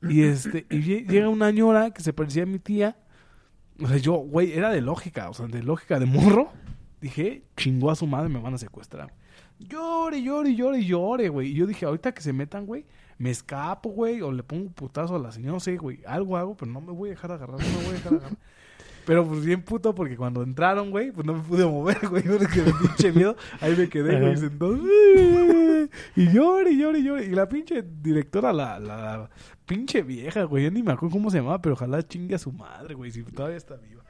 Y 0.09 0.21
este, 0.23 0.65
y 0.69 0.77
lle- 0.81 1.07
llega 1.07 1.29
una 1.29 1.49
ñora 1.51 1.91
que 1.91 2.01
se 2.03 2.11
parecía 2.13 2.43
a 2.43 2.45
mi 2.45 2.59
tía. 2.59 2.97
O 3.81 3.87
sea, 3.87 3.97
yo, 3.97 4.13
güey, 4.13 4.53
era 4.53 4.69
de 4.69 4.81
lógica, 4.81 5.29
o 5.29 5.33
sea, 5.33 5.47
de 5.47 5.63
lógica 5.63 5.99
de 5.99 6.05
morro. 6.05 6.51
Dije, 7.01 7.43
chingó 7.57 7.91
a 7.91 7.95
su 7.95 8.07
madre, 8.07 8.29
me 8.29 8.39
van 8.39 8.53
a 8.53 8.57
secuestrar. 8.57 9.13
Llore, 9.59 10.21
llore, 10.21 10.55
llore, 10.55 10.83
llore, 10.83 11.29
güey. 11.29 11.49
Y 11.49 11.53
yo 11.53 11.65
dije, 11.65 11.85
ahorita 11.85 12.13
que 12.13 12.21
se 12.21 12.33
metan, 12.33 12.65
güey, 12.65 12.85
me 13.17 13.29
escapo, 13.29 13.89
güey, 13.89 14.21
o 14.21 14.31
le 14.31 14.43
pongo 14.43 14.63
un 14.63 14.73
putazo 14.73 15.15
a 15.15 15.19
la 15.19 15.31
señora, 15.31 15.53
no 15.53 15.59
sé, 15.59 15.77
güey, 15.77 16.01
algo 16.05 16.35
hago, 16.37 16.55
pero 16.55 16.71
no 16.71 16.81
me 16.81 16.91
voy 16.91 17.09
a 17.09 17.11
dejar 17.11 17.31
agarrar, 17.31 17.59
no 17.59 17.67
me 17.67 17.75
voy 17.75 17.87
a 17.87 17.91
dejar 17.93 18.13
agarrar. 18.13 18.37
Pero 19.05 19.25
pues 19.27 19.45
bien 19.45 19.61
puto, 19.61 19.93
porque 19.93 20.17
cuando 20.17 20.41
entraron, 20.41 20.89
güey, 20.91 21.11
pues 21.11 21.25
no 21.25 21.33
me 21.33 21.43
pude 21.43 21.65
mover, 21.65 22.07
güey, 22.07 22.23
porque 22.39 22.61
me 22.61 22.73
pinche 22.73 23.11
miedo. 23.11 23.35
Ahí 23.61 23.75
me 23.75 23.87
quedé, 23.87 24.19
güey, 24.19 24.37
sentado. 24.37 24.79
Y 26.15 26.31
llore, 26.31 26.71
y 26.71 26.77
llore, 26.79 26.99
y 26.99 27.03
llore. 27.03 27.25
Y 27.25 27.29
la 27.29 27.47
pinche 27.47 27.83
directora, 28.01 28.51
la, 28.51 28.79
la 28.79 29.29
pinche 29.65 30.01
vieja, 30.01 30.43
güey, 30.43 30.65
yo 30.65 30.71
ni 30.71 30.83
me 30.83 30.93
acuerdo 30.93 31.13
cómo 31.13 31.29
se 31.29 31.37
llamaba, 31.37 31.61
pero 31.61 31.73
ojalá 31.73 32.05
chingue 32.05 32.35
a 32.35 32.39
su 32.39 32.51
madre, 32.51 32.95
güey, 32.95 33.11
si 33.11 33.23
todavía 33.23 33.57
está 33.57 33.75
viva. 33.75 34.03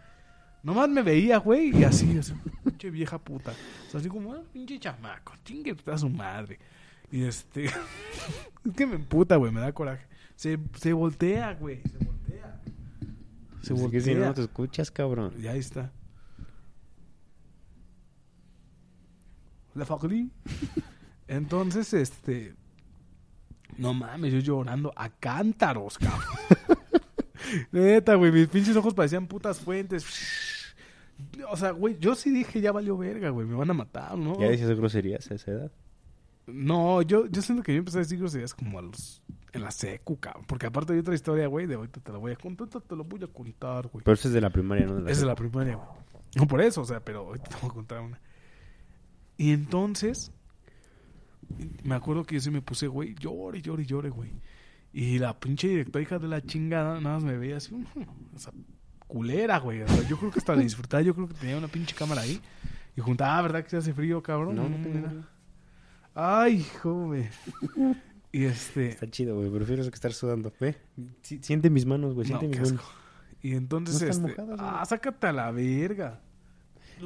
Nomás 0.64 0.90
me 0.90 1.02
veía, 1.02 1.38
güey, 1.38 1.78
y 1.78 1.84
así, 1.84 2.18
así, 2.18 2.34
pinche 2.64 2.90
vieja 2.90 3.18
puta. 3.18 3.52
O 3.52 3.92
sea, 3.92 4.00
así 4.00 4.10
como, 4.10 4.34
ah, 4.34 4.42
pinche 4.52 4.80
chamaco, 4.80 5.34
chingue 5.44 5.76
a 5.86 5.98
su 5.98 6.10
madre. 6.10 6.60
Y 7.12 7.24
este, 7.24 7.66
es 8.66 8.74
que 8.76 8.86
me 8.86 8.96
emputa, 8.96 9.36
güey, 9.36 9.52
me 9.52 9.62
da 9.62 9.72
coraje. 9.72 10.06
Se, 10.36 10.58
se 10.76 10.94
voltea, 10.94 11.54
güey, 11.54 11.82
se 11.84 11.98
voltea. 12.04 12.25
Se 13.66 13.74
Pues 13.74 13.86
es 13.86 13.92
que 13.92 14.02
si 14.02 14.14
no 14.14 14.32
te 14.32 14.44
escuchas, 14.44 14.92
cabrón. 14.92 15.34
Y 15.42 15.48
ahí 15.48 15.58
está. 15.58 15.92
La 19.74 19.88
Facri. 19.88 20.30
Entonces, 21.28 21.92
este. 21.96 22.54
No 23.80 23.96
mames, 23.96 24.34
yo 24.34 24.40
llorando 24.40 24.94
a 24.96 25.10
cántaros, 25.10 25.98
cabrón. 25.98 26.38
Neta, 27.72 28.14
güey, 28.14 28.32
mis 28.32 28.48
pinches 28.50 28.76
ojos 28.76 28.94
parecían 28.94 29.26
putas 29.26 29.60
fuentes. 29.60 30.06
O 31.50 31.58
sea, 31.58 31.72
güey, 31.72 31.98
yo 32.00 32.14
sí 32.14 32.30
dije, 32.30 32.62
ya 32.62 32.72
valió 32.72 32.96
verga, 32.96 33.32
güey, 33.32 33.48
me 33.48 33.56
van 33.56 33.72
a 33.72 33.74
matar, 33.74 34.16
¿no? 34.16 34.40
Ya 34.40 34.52
dices 34.52 34.78
groserías 34.78 35.32
a 35.32 35.34
esa 35.34 35.52
edad. 35.52 35.72
No, 36.46 37.02
yo, 37.02 37.26
yo 37.26 37.42
siento 37.42 37.64
que 37.64 37.74
yo 37.74 37.80
empecé 37.80 37.98
a 37.98 38.02
decir 38.02 38.20
groserías 38.20 38.54
como 38.54 38.78
a 38.78 38.84
los... 38.84 39.24
En 39.56 39.62
la 39.62 39.72
secu, 39.72 40.20
cabrón. 40.20 40.44
Porque 40.48 40.66
aparte 40.68 40.92
hay 40.94 41.00
otra 41.00 41.16
historia, 41.16 41.48
güey, 41.48 41.66
de 41.66 41.76
ahorita 41.76 42.02
te 42.02 42.12
la 42.12 42.18
voy 42.18 42.34
a 42.34 42.36
contar, 42.36 42.68
te 42.68 42.96
la 42.96 43.04
voy 43.04 43.24
a 43.24 43.28
contar, 43.28 43.88
güey. 43.88 44.04
Pero 44.04 44.14
eso 44.16 44.28
es 44.28 44.34
de 44.34 44.42
la 44.42 44.50
primaria, 44.50 44.86
no 44.86 44.96
de 44.96 45.02
la 45.04 45.12
es 45.12 45.24
la 45.24 45.34
primaria, 45.36 45.76
güey. 45.76 45.88
No 46.36 46.46
por 46.48 46.62
eso, 46.62 46.82
o 46.82 46.86
sea, 46.86 47.00
pero 47.00 47.20
ahorita 47.20 47.50
te 47.50 47.56
voy 47.62 47.70
a 47.70 47.74
contar 47.74 48.02
una. 48.02 48.20
Y 49.38 49.52
entonces, 49.54 50.32
me 51.84 51.96
acuerdo 51.96 52.26
que 52.26 52.36
yo 52.36 52.42
sí 52.42 52.52
me 52.52 52.62
puse, 52.62 52.88
güey, 52.88 53.16
llore, 53.16 53.62
llore, 53.62 53.86
llore, 53.86 54.10
güey. 54.10 54.32
Y 54.92 55.20
la 55.20 55.40
pinche 55.40 55.68
directora 55.70 56.02
hija 56.04 56.20
de 56.20 56.28
la 56.28 56.42
chingada 56.42 57.00
nada 57.00 57.16
más 57.16 57.24
me 57.24 57.38
veía 57.38 57.58
así, 57.58 57.74
"Ujú, 57.96 58.06
esa 58.36 58.52
culera, 59.08 59.60
güey. 59.60 59.82
O 59.84 59.88
sea, 59.88 60.06
yo 60.08 60.18
creo 60.18 60.32
que 60.32 60.40
hasta 60.40 60.56
la 60.56 60.62
disfrutaba, 60.64 61.02
yo 61.02 61.14
creo 61.16 61.28
que 61.30 61.34
tenía 61.36 61.58
una 61.58 61.68
pinche 61.70 61.96
cámara 61.96 62.22
ahí. 62.22 62.42
Y 62.98 63.02
juntaba, 63.02 63.38
ah, 63.38 63.42
¿verdad 63.42 63.64
que 63.64 63.70
se 63.70 63.78
hace 63.78 63.94
frío, 63.94 64.22
cabrón? 64.22 64.56
No, 64.56 64.68
no 64.70 64.78
Mm, 64.78 64.82
mira. 64.94 65.10
frío. 65.10 65.24
Ay, 66.14 66.64
joven. 66.82 67.30
Y 68.36 68.44
este... 68.44 68.90
Está 68.90 69.10
chido, 69.10 69.38
güey. 69.38 69.50
Prefiero 69.50 69.82
que 69.84 69.90
estar 69.96 70.12
sudando. 70.12 70.52
Ve, 70.60 70.76
si- 71.22 71.42
siente 71.42 71.70
mis 71.70 71.86
manos, 71.86 72.14
güey. 72.14 72.30
no, 72.30 72.38
Siente 72.38 72.60
mis 72.60 72.72
manos. 72.74 72.86
Y 73.42 73.54
entonces, 73.54 74.02
No 74.20 74.28
este... 74.28 74.42
mojadas, 74.42 74.60
ah, 74.62 74.84
sácate 74.86 75.28
a 75.28 75.32
la 75.32 75.52
verga. 75.52 76.22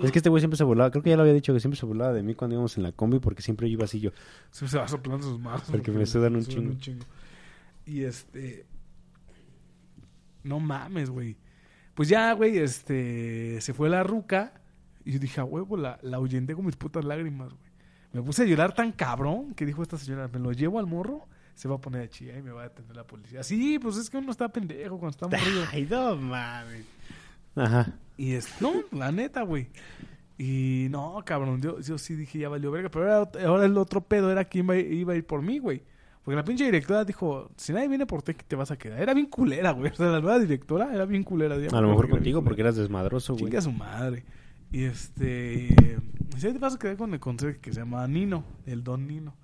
Es 0.01 0.11
que 0.11 0.17
este 0.17 0.29
güey 0.29 0.41
siempre 0.41 0.57
se 0.57 0.63
burlaba. 0.63 0.89
Creo 0.89 1.03
que 1.03 1.11
ya 1.11 1.15
lo 1.17 1.21
había 1.21 1.35
dicho 1.35 1.53
que 1.53 1.59
siempre 1.59 1.79
se 1.79 1.85
burlaba 1.85 2.13
de 2.13 2.23
mí 2.23 2.33
cuando 2.33 2.55
íbamos 2.55 2.77
en 2.77 2.83
la 2.83 2.93
combi 2.93 3.19
porque 3.19 3.43
siempre 3.43 3.67
yo 3.69 3.73
iba 3.73 3.85
así 3.85 3.99
yo. 3.99 4.09
Se 4.49 4.67
se 4.67 4.79
va 4.79 4.87
soplando 4.87 5.27
sus 5.27 5.39
manos. 5.39 5.65
Porque 5.69 5.91
me 5.91 6.07
sudan 6.07 6.35
un 6.35 6.45
chingo. 6.45 6.75
Y 7.85 8.05
este. 8.05 8.65
No 10.43 10.59
mames, 10.59 11.11
güey. 11.11 11.37
Pues 11.93 12.09
ya, 12.09 12.33
güey, 12.33 12.57
este. 12.57 13.61
Se 13.61 13.75
fue 13.75 13.87
la 13.89 14.01
ruca. 14.01 14.61
Y 15.05 15.11
yo 15.11 15.19
dije, 15.19 15.41
a 15.41 15.43
huevo, 15.43 15.77
la, 15.77 15.99
la 16.01 16.17
ahuyenté 16.17 16.55
con 16.55 16.65
mis 16.65 16.75
putas 16.75 17.05
lágrimas, 17.05 17.53
güey. 17.53 17.68
Me 18.13 18.21
puse 18.21 18.43
a 18.43 18.45
llorar 18.45 18.73
tan 18.73 18.91
cabrón 18.91 19.53
que 19.53 19.65
dijo 19.65 19.83
esta 19.83 19.97
señora, 19.97 20.27
me 20.27 20.39
lo 20.39 20.51
llevo 20.51 20.79
al 20.79 20.87
morro, 20.87 21.27
se 21.53 21.67
va 21.67 21.75
a 21.75 21.81
poner 21.81 22.01
a 22.03 22.09
chillar 22.09 22.37
y 22.37 22.41
me 22.41 22.51
va 22.51 22.61
a 22.63 22.69
detener 22.69 22.95
la 22.95 23.05
policía. 23.05 23.43
Sí, 23.43 23.77
pues 23.79 23.97
es 23.97 24.09
que 24.09 24.17
uno 24.17 24.31
está 24.31 24.49
pendejo 24.49 24.97
cuando 24.97 25.09
está 25.09 25.27
morrido. 25.27 25.63
Ay, 25.71 25.87
no 25.89 26.15
mames. 26.15 26.85
Ajá. 27.55 27.93
Y 28.17 28.33
es, 28.33 28.49
no, 28.61 28.71
la 28.91 29.11
neta, 29.11 29.43
güey. 29.43 29.67
Y 30.37 30.87
no, 30.89 31.21
cabrón, 31.25 31.61
yo, 31.61 31.79
yo 31.81 31.97
sí 31.97 32.15
dije, 32.15 32.39
ya 32.39 32.49
valió 32.49 32.71
verga. 32.71 32.89
Pero 32.89 33.13
ahora, 33.13 33.31
ahora 33.45 33.65
el 33.65 33.77
otro 33.77 34.01
pedo 34.01 34.31
era 34.31 34.45
quién 34.45 34.65
iba, 34.65 34.73
a- 34.73 34.77
iba 34.79 35.13
a 35.13 35.15
ir 35.15 35.25
por 35.25 35.41
mí, 35.41 35.59
güey. 35.59 35.83
Porque 36.23 36.35
la 36.35 36.43
pinche 36.43 36.63
directora 36.65 37.03
dijo, 37.05 37.49
si 37.57 37.73
nadie 37.73 37.87
viene 37.87 38.05
por 38.05 38.21
ti, 38.21 38.33
te 38.33 38.55
vas 38.55 38.71
a 38.71 38.77
quedar. 38.77 39.01
Era 39.01 39.13
bien 39.13 39.27
culera, 39.27 39.71
güey. 39.71 39.91
O 39.91 39.95
sea, 39.95 40.07
la 40.07 40.19
nueva 40.21 40.39
directora 40.39 40.93
era 40.93 41.05
bien 41.05 41.23
culera. 41.23 41.57
digamos, 41.57 41.73
A 41.77 41.81
lo 41.81 41.87
mejor 41.89 42.03
porque 42.05 42.11
era 42.11 42.17
contigo 42.19 42.43
porque 42.43 42.61
eras 42.61 42.75
desmadroso, 42.75 43.33
güey. 43.33 43.45
Chinga 43.45 43.61
su 43.61 43.71
madre. 43.71 44.23
Y 44.71 44.83
este... 44.83 45.75
Si 46.37 46.53
te 46.53 46.59
vas 46.59 46.75
a 46.75 46.79
quedar 46.79 46.97
con 46.97 47.13
el 47.13 47.19
conserje 47.19 47.59
que 47.59 47.73
se 47.73 47.79
llama 47.79 48.07
Nino, 48.07 48.43
el 48.65 48.83
Don 48.83 49.07
Nino. 49.07 49.35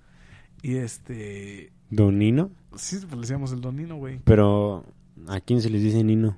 Y 0.62 0.76
este... 0.76 1.74
Don 1.90 2.18
Nino. 2.18 2.52
Sí, 2.76 2.98
pues 3.02 3.14
le 3.14 3.22
decíamos 3.22 3.52
el 3.52 3.62
Don 3.62 3.76
Nino, 3.76 3.96
güey. 3.96 4.20
Pero, 4.24 4.86
¿a 5.28 5.40
quién 5.40 5.62
se 5.62 5.70
les 5.70 5.82
dice 5.82 6.04
Nino? 6.04 6.38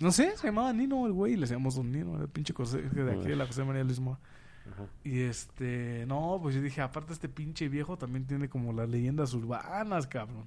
No 0.00 0.12
sé, 0.12 0.36
se 0.36 0.46
llamaba 0.46 0.72
Nino 0.72 1.06
el 1.06 1.12
güey 1.12 1.32
y 1.32 1.36
le 1.36 1.42
decíamos 1.42 1.74
Don 1.74 1.90
Nino, 1.90 2.20
el 2.20 2.28
pinche 2.28 2.54
conserje 2.54 3.02
de 3.02 3.12
aquí 3.12 3.28
de 3.28 3.36
la 3.36 3.46
José 3.46 3.64
María 3.64 3.82
Luis 3.82 3.98
Mora. 3.98 4.20
Ajá. 4.70 4.86
Y 5.02 5.20
este, 5.20 6.04
no, 6.06 6.38
pues 6.40 6.54
yo 6.54 6.60
dije, 6.62 6.80
aparte 6.82 7.12
este 7.12 7.28
pinche 7.28 7.68
viejo 7.68 7.96
también 7.96 8.26
tiene 8.26 8.48
como 8.48 8.72
las 8.72 8.88
leyendas 8.88 9.34
urbanas, 9.34 10.06
cabrón. 10.06 10.46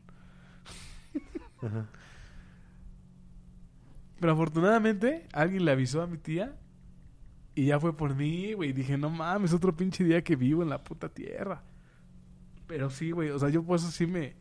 Ajá. 1.61 1.87
Pero 4.21 4.33
afortunadamente 4.33 5.27
alguien 5.33 5.65
le 5.65 5.71
avisó 5.71 6.03
a 6.03 6.07
mi 6.07 6.19
tía 6.19 6.55
y 7.55 7.65
ya 7.65 7.79
fue 7.79 7.97
por 7.97 8.15
mí, 8.15 8.53
güey. 8.53 8.71
Dije, 8.71 8.95
no 8.95 9.09
mames, 9.09 9.51
otro 9.51 9.75
pinche 9.75 10.03
día 10.03 10.23
que 10.23 10.35
vivo 10.35 10.61
en 10.61 10.69
la 10.69 10.83
puta 10.83 11.09
tierra. 11.09 11.63
Pero 12.67 12.91
sí, 12.91 13.09
güey, 13.09 13.31
o 13.31 13.39
sea, 13.39 13.49
yo 13.49 13.63
por 13.63 13.77
eso 13.77 13.89
sí 13.89 14.05
me... 14.05 14.35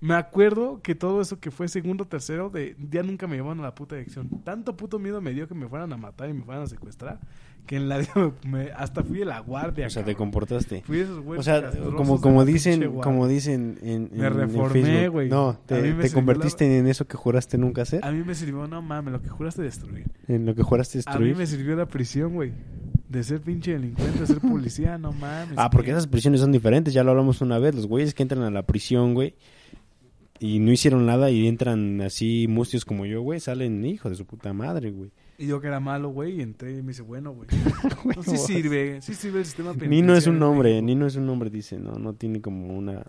Me 0.00 0.14
acuerdo 0.14 0.82
que 0.82 0.94
todo 0.94 1.20
eso 1.20 1.38
que 1.38 1.50
fue 1.50 1.68
segundo, 1.68 2.06
tercero, 2.06 2.50
de 2.50 2.76
ya 2.90 3.02
nunca 3.02 3.26
me 3.26 3.36
llevaron 3.36 3.60
a 3.60 3.64
la 3.64 3.74
puta 3.74 3.94
dirección. 3.94 4.42
Tanto 4.42 4.76
puto 4.76 4.98
miedo 4.98 5.20
me 5.20 5.32
dio 5.32 5.46
que 5.46 5.54
me 5.54 5.68
fueran 5.68 5.92
a 5.92 5.96
matar 5.96 6.28
y 6.28 6.32
me 6.32 6.42
fueran 6.42 6.64
a 6.64 6.66
secuestrar, 6.66 7.20
que 7.66 7.76
en 7.76 7.88
la 7.88 7.98
vida 7.98 8.32
me- 8.46 8.70
hasta 8.70 9.02
fui 9.02 9.18
de 9.18 9.24
la 9.24 9.40
guardia. 9.40 9.86
O 9.86 9.90
sea, 9.90 10.04
te 10.04 10.14
comportaste. 10.14 10.82
Fui 10.86 10.98
de 10.98 11.02
esos 11.04 11.20
güeyes 11.20 11.40
O 11.40 11.42
sea, 11.42 11.70
como, 11.96 12.20
como 12.20 12.44
dicen, 12.44 12.92
como 13.02 13.26
dicen 13.28 13.78
en, 13.82 14.08
en, 14.12 14.18
Me 14.18 14.30
reformé, 14.30 15.08
güey. 15.08 15.28
No, 15.28 15.58
te, 15.66 16.10
convertiste 16.12 16.78
en 16.78 16.86
eso 16.86 17.06
que 17.06 17.16
juraste 17.16 17.58
nunca 17.58 17.82
hacer. 17.82 18.04
A 18.04 18.12
mí 18.12 18.22
me 18.24 18.34
sirvió, 18.34 18.66
no 18.66 18.80
mames, 18.82 19.12
lo 19.12 19.20
que 19.20 19.28
juraste 19.28 19.62
destruir. 19.62 20.06
En 20.28 20.46
lo 20.46 20.54
que 20.54 20.62
juraste 20.62 20.98
A 20.98 21.00
mí 21.00 21.04
destruir. 21.06 21.36
me 21.36 21.46
sirvió 21.46 21.76
la 21.76 21.86
prisión, 21.86 22.34
güey. 22.34 22.52
De 23.08 23.22
ser 23.22 23.40
pinche 23.40 23.72
delincuente, 23.72 24.18
de 24.18 24.26
ser 24.26 24.40
policía, 24.40 24.98
no 24.98 25.12
mames. 25.12 25.54
Ah, 25.56 25.70
porque 25.70 25.90
esas 25.92 26.06
prisiones 26.08 26.40
son 26.40 26.50
diferentes, 26.50 26.92
ya 26.92 27.04
lo 27.04 27.10
hablamos 27.12 27.40
una 27.40 27.58
vez. 27.58 27.74
Los 27.74 27.86
güeyes 27.86 28.14
que 28.14 28.22
entran 28.22 28.42
a 28.42 28.50
la 28.50 28.62
prisión, 28.64 29.14
güey, 29.14 29.34
y 30.40 30.58
no 30.58 30.72
hicieron 30.72 31.06
nada 31.06 31.30
y 31.30 31.46
entran 31.46 32.00
así 32.00 32.46
mustios 32.48 32.84
como 32.84 33.06
yo, 33.06 33.22
güey, 33.22 33.38
salen 33.40 33.84
hijo 33.84 34.10
de 34.10 34.16
su 34.16 34.26
puta 34.26 34.52
madre, 34.52 34.90
güey. 34.90 35.10
Y 35.38 35.46
yo 35.46 35.60
que 35.60 35.66
era 35.66 35.80
malo, 35.80 36.08
güey, 36.08 36.38
y 36.38 36.42
entré 36.42 36.78
y 36.78 36.82
me 36.82 36.88
dice, 36.88 37.02
bueno, 37.02 37.32
güey. 37.32 37.48
No, 38.16 38.22
sí 38.22 38.36
sirve, 38.38 39.02
sí 39.02 39.14
sirve 39.14 39.40
el 39.40 39.44
sistema 39.44 39.72
Nino 39.72 40.14
es 40.14 40.26
un 40.26 40.34
penitenciario, 40.34 40.38
nombre. 40.38 40.82
Nino 40.82 41.06
es 41.06 41.16
un 41.16 41.26
nombre, 41.26 41.50
dice, 41.50 41.78
no, 41.78 41.92
no 41.98 42.14
tiene 42.14 42.40
como 42.40 42.76
una... 42.76 43.04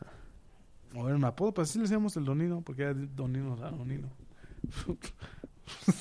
O 0.96 1.08
era 1.08 1.16
un 1.16 1.24
apodo, 1.24 1.54
pues 1.54 1.70
así 1.70 1.78
le 1.80 1.84
decíamos 1.84 2.18
el 2.18 2.26
Donino, 2.26 2.62
porque 2.62 2.84
era 2.84 2.94
Donino, 2.94 3.54
o 3.54 3.58
sea, 3.58 3.70
Donino. 3.70 4.10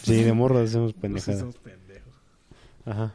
Sí, 0.03 0.23
de 0.23 0.33
morro 0.33 0.59
hacemos 0.59 0.93
sí, 0.93 0.99
pendejadas. 1.01 1.57
pendejos. 1.59 2.15
Ajá. 2.85 3.15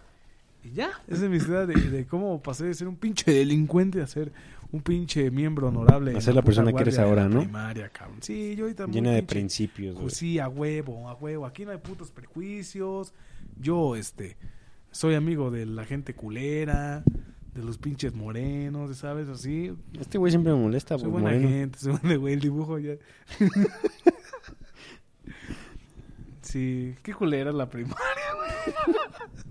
Y 0.63 0.71
ya, 0.71 0.91
esa 1.07 1.23
es 1.23 1.29
mi 1.29 1.37
historia 1.37 1.65
de, 1.65 1.73
de 1.75 2.05
cómo 2.05 2.41
pasé 2.41 2.65
de 2.65 2.73
ser 2.73 2.89
un 2.89 2.97
pinche 2.97 3.31
delincuente 3.31 4.01
a 4.01 4.07
ser 4.07 4.33
un 4.71 4.81
pinche 4.81 5.29
miembro 5.31 5.67
honorable. 5.67 6.19
Ser 6.21 6.35
la 6.35 6.41
puta 6.41 6.45
persona 6.45 6.73
que 6.73 6.81
eres 6.81 6.99
ahora, 6.99 7.23
la 7.23 7.29
¿no? 7.29 7.39
Primaria, 7.41 7.89
cabrón. 7.89 8.17
Sí, 8.21 8.55
yo 8.55 8.65
ahorita 8.65 8.87
muy 8.87 8.93
Llena 8.95 9.11
de 9.11 9.23
pinche- 9.23 9.27
principios, 9.27 9.93
güey. 9.95 10.05
Pues 10.05 10.17
sí, 10.17 10.39
a 10.39 10.47
huevo, 10.47 11.09
a 11.09 11.15
huevo. 11.15 11.45
Aquí 11.45 11.65
no 11.65 11.71
hay 11.71 11.77
putos 11.79 12.11
prejuicios. 12.11 13.13
Yo, 13.59 13.95
este, 13.95 14.37
soy 14.91 15.15
amigo 15.15 15.51
de 15.51 15.65
la 15.65 15.85
gente 15.85 16.13
culera. 16.15 17.03
de 17.53 17.61
los 17.63 17.77
pinches 17.77 18.13
morenos, 18.13 18.95
¿sabes? 18.97 19.27
Así. 19.27 19.73
Este 19.99 20.17
güey 20.17 20.31
siempre 20.31 20.53
me 20.53 20.59
molesta, 20.59 20.97
Soy 20.97 21.09
güey. 21.09 21.23
buena 21.23 21.37
moreno. 21.37 21.49
gente, 21.49 21.79
soy 21.79 21.91
buena 22.01 22.15
güey, 22.15 22.33
el 22.35 22.39
dibujo 22.39 22.79
ya. 22.79 22.93
sí, 26.41 26.95
qué 27.03 27.13
culera 27.13 27.51
la 27.51 27.69
primaria. 27.69 27.97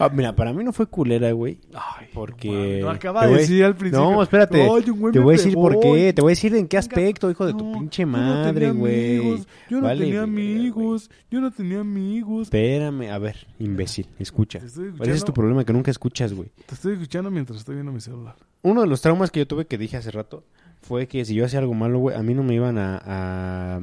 Ah, 0.00 0.08
mira, 0.08 0.34
para 0.34 0.52
mí 0.54 0.64
no 0.64 0.72
fue 0.72 0.86
culera, 0.86 1.30
güey. 1.32 1.58
Ay, 1.74 2.06
Porque... 2.14 2.80
no 2.80 2.88
acaba 2.88 3.26
de 3.26 3.36
decir 3.36 3.62
al 3.64 3.76
principio. 3.76 4.10
No, 4.10 4.22
espérate. 4.22 4.62
Ay, 4.62 4.88
güey 4.88 5.12
te 5.12 5.18
voy 5.18 5.34
a 5.34 5.36
decir 5.36 5.52
por 5.54 5.78
qué. 5.78 6.12
Te 6.14 6.22
voy 6.22 6.30
a 6.30 6.34
decir 6.34 6.54
en 6.54 6.66
qué 6.66 6.78
aspecto, 6.78 7.30
hijo 7.30 7.44
de 7.46 7.52
tu 7.52 7.70
pinche 7.72 8.02
yo 8.02 8.06
no 8.06 8.12
madre, 8.18 8.52
tenía 8.54 8.72
güey. 8.72 9.18
amigos, 9.18 9.48
Yo 9.68 9.76
no 9.80 9.86
Vale, 9.86 10.00
tenía 10.04 10.24
güey. 10.24 10.30
amigos. 10.54 11.10
Yo 11.30 11.40
no 11.42 11.50
tenía 11.50 11.80
amigos. 11.80 12.42
Espérame, 12.44 13.10
a 13.10 13.18
ver, 13.18 13.46
imbécil, 13.58 14.06
escucha. 14.18 14.58
Ese 14.58 14.90
es 15.12 15.24
tu 15.24 15.34
problema, 15.34 15.64
que 15.64 15.72
nunca 15.74 15.90
escuchas, 15.90 16.32
güey. 16.32 16.50
te 16.66 16.74
estoy 16.74 16.94
escuchando 16.94 17.30
mientras 17.30 17.58
estoy 17.58 17.74
viendo 17.74 17.92
mi 17.92 18.00
celular. 18.00 18.36
Uno 18.62 18.80
de 18.80 18.86
los 18.86 19.02
traumas 19.02 19.30
que 19.30 19.40
yo 19.40 19.46
tuve 19.46 19.66
que 19.66 19.76
dije 19.78 19.96
hace 19.98 20.10
rato 20.10 20.44
fue 20.80 21.06
que 21.08 21.24
si 21.24 21.34
yo 21.34 21.44
hacía 21.44 21.58
algo 21.58 21.74
malo, 21.74 21.98
güey, 21.98 22.16
a 22.16 22.22
mí 22.22 22.34
no 22.34 22.42
me 22.42 22.54
iban 22.54 22.78
a, 22.78 23.00
a, 23.04 23.80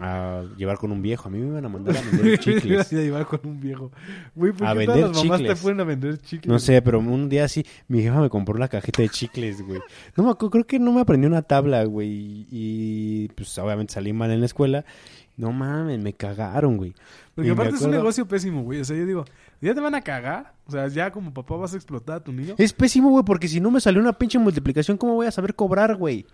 a 0.00 0.42
llevar 0.56 0.78
con 0.78 0.92
un 0.92 1.02
viejo. 1.02 1.28
A 1.28 1.30
mí 1.30 1.38
me 1.38 1.46
iban 1.48 1.64
a 1.64 1.68
mandar 1.68 1.96
a 1.96 2.00
vender 2.10 2.38
chicles. 2.38 2.92
a 2.92 2.96
llevar 2.96 3.26
con 3.26 3.40
un 3.44 3.60
viejo. 3.60 3.90
Güey, 4.34 4.52
¿por 4.52 4.66
A 4.66 4.72
qué 4.72 4.78
vender 4.78 4.96
todas 4.96 5.16
las 5.16 5.24
mamás 5.24 5.38
chicles. 5.40 5.56
te 5.56 5.62
fueron 5.62 5.80
a 5.80 5.84
vender 5.84 6.18
chicles? 6.18 6.46
No 6.52 6.58
sé, 6.58 6.82
pero 6.82 6.98
un 6.98 7.28
día 7.28 7.46
sí, 7.48 7.64
mi 7.88 8.02
jefa 8.02 8.20
me 8.20 8.28
compró 8.30 8.58
la 8.58 8.68
cajita 8.68 9.02
de 9.02 9.08
chicles, 9.08 9.62
güey. 9.62 9.80
No 10.16 10.24
me 10.24 10.34
creo 10.50 10.66
que 10.66 10.78
no 10.78 10.92
me 10.92 11.00
aprendió 11.00 11.28
una 11.28 11.42
tabla, 11.42 11.84
güey. 11.84 12.08
Y, 12.08 12.46
y, 12.50 13.28
pues 13.28 13.56
obviamente 13.58 13.94
salí 13.94 14.12
mal 14.12 14.30
en 14.30 14.40
la 14.40 14.46
escuela. 14.46 14.84
No 15.36 15.50
mames, 15.50 15.98
me 16.00 16.12
cagaron, 16.12 16.76
güey. 16.76 16.94
Porque 17.34 17.48
Y 17.48 17.52
aparte 17.52 17.74
es 17.74 17.82
un 17.82 17.90
negocio 17.90 18.26
pésimo, 18.26 18.62
güey. 18.62 18.80
O 18.80 18.84
sea, 18.84 18.96
yo 18.96 19.04
digo, 19.04 19.24
ya 19.60 19.74
te 19.74 19.80
van 19.80 19.94
a 19.96 20.00
cagar. 20.00 20.54
O 20.66 20.70
sea, 20.70 20.86
ya 20.88 21.10
como 21.10 21.34
papá 21.34 21.56
vas 21.56 21.74
a 21.74 21.76
explotar 21.76 22.16
a 22.16 22.20
tu 22.22 22.32
niño. 22.32 22.54
Es 22.56 22.72
pésimo, 22.72 23.10
güey, 23.10 23.24
porque 23.24 23.48
si 23.48 23.60
no 23.60 23.70
me 23.70 23.80
salió 23.80 24.00
una 24.00 24.12
pinche 24.12 24.38
multiplicación, 24.38 24.96
¿cómo 24.96 25.14
voy 25.14 25.26
a 25.26 25.32
saber 25.32 25.54
cobrar, 25.54 25.96
güey? 25.96 26.24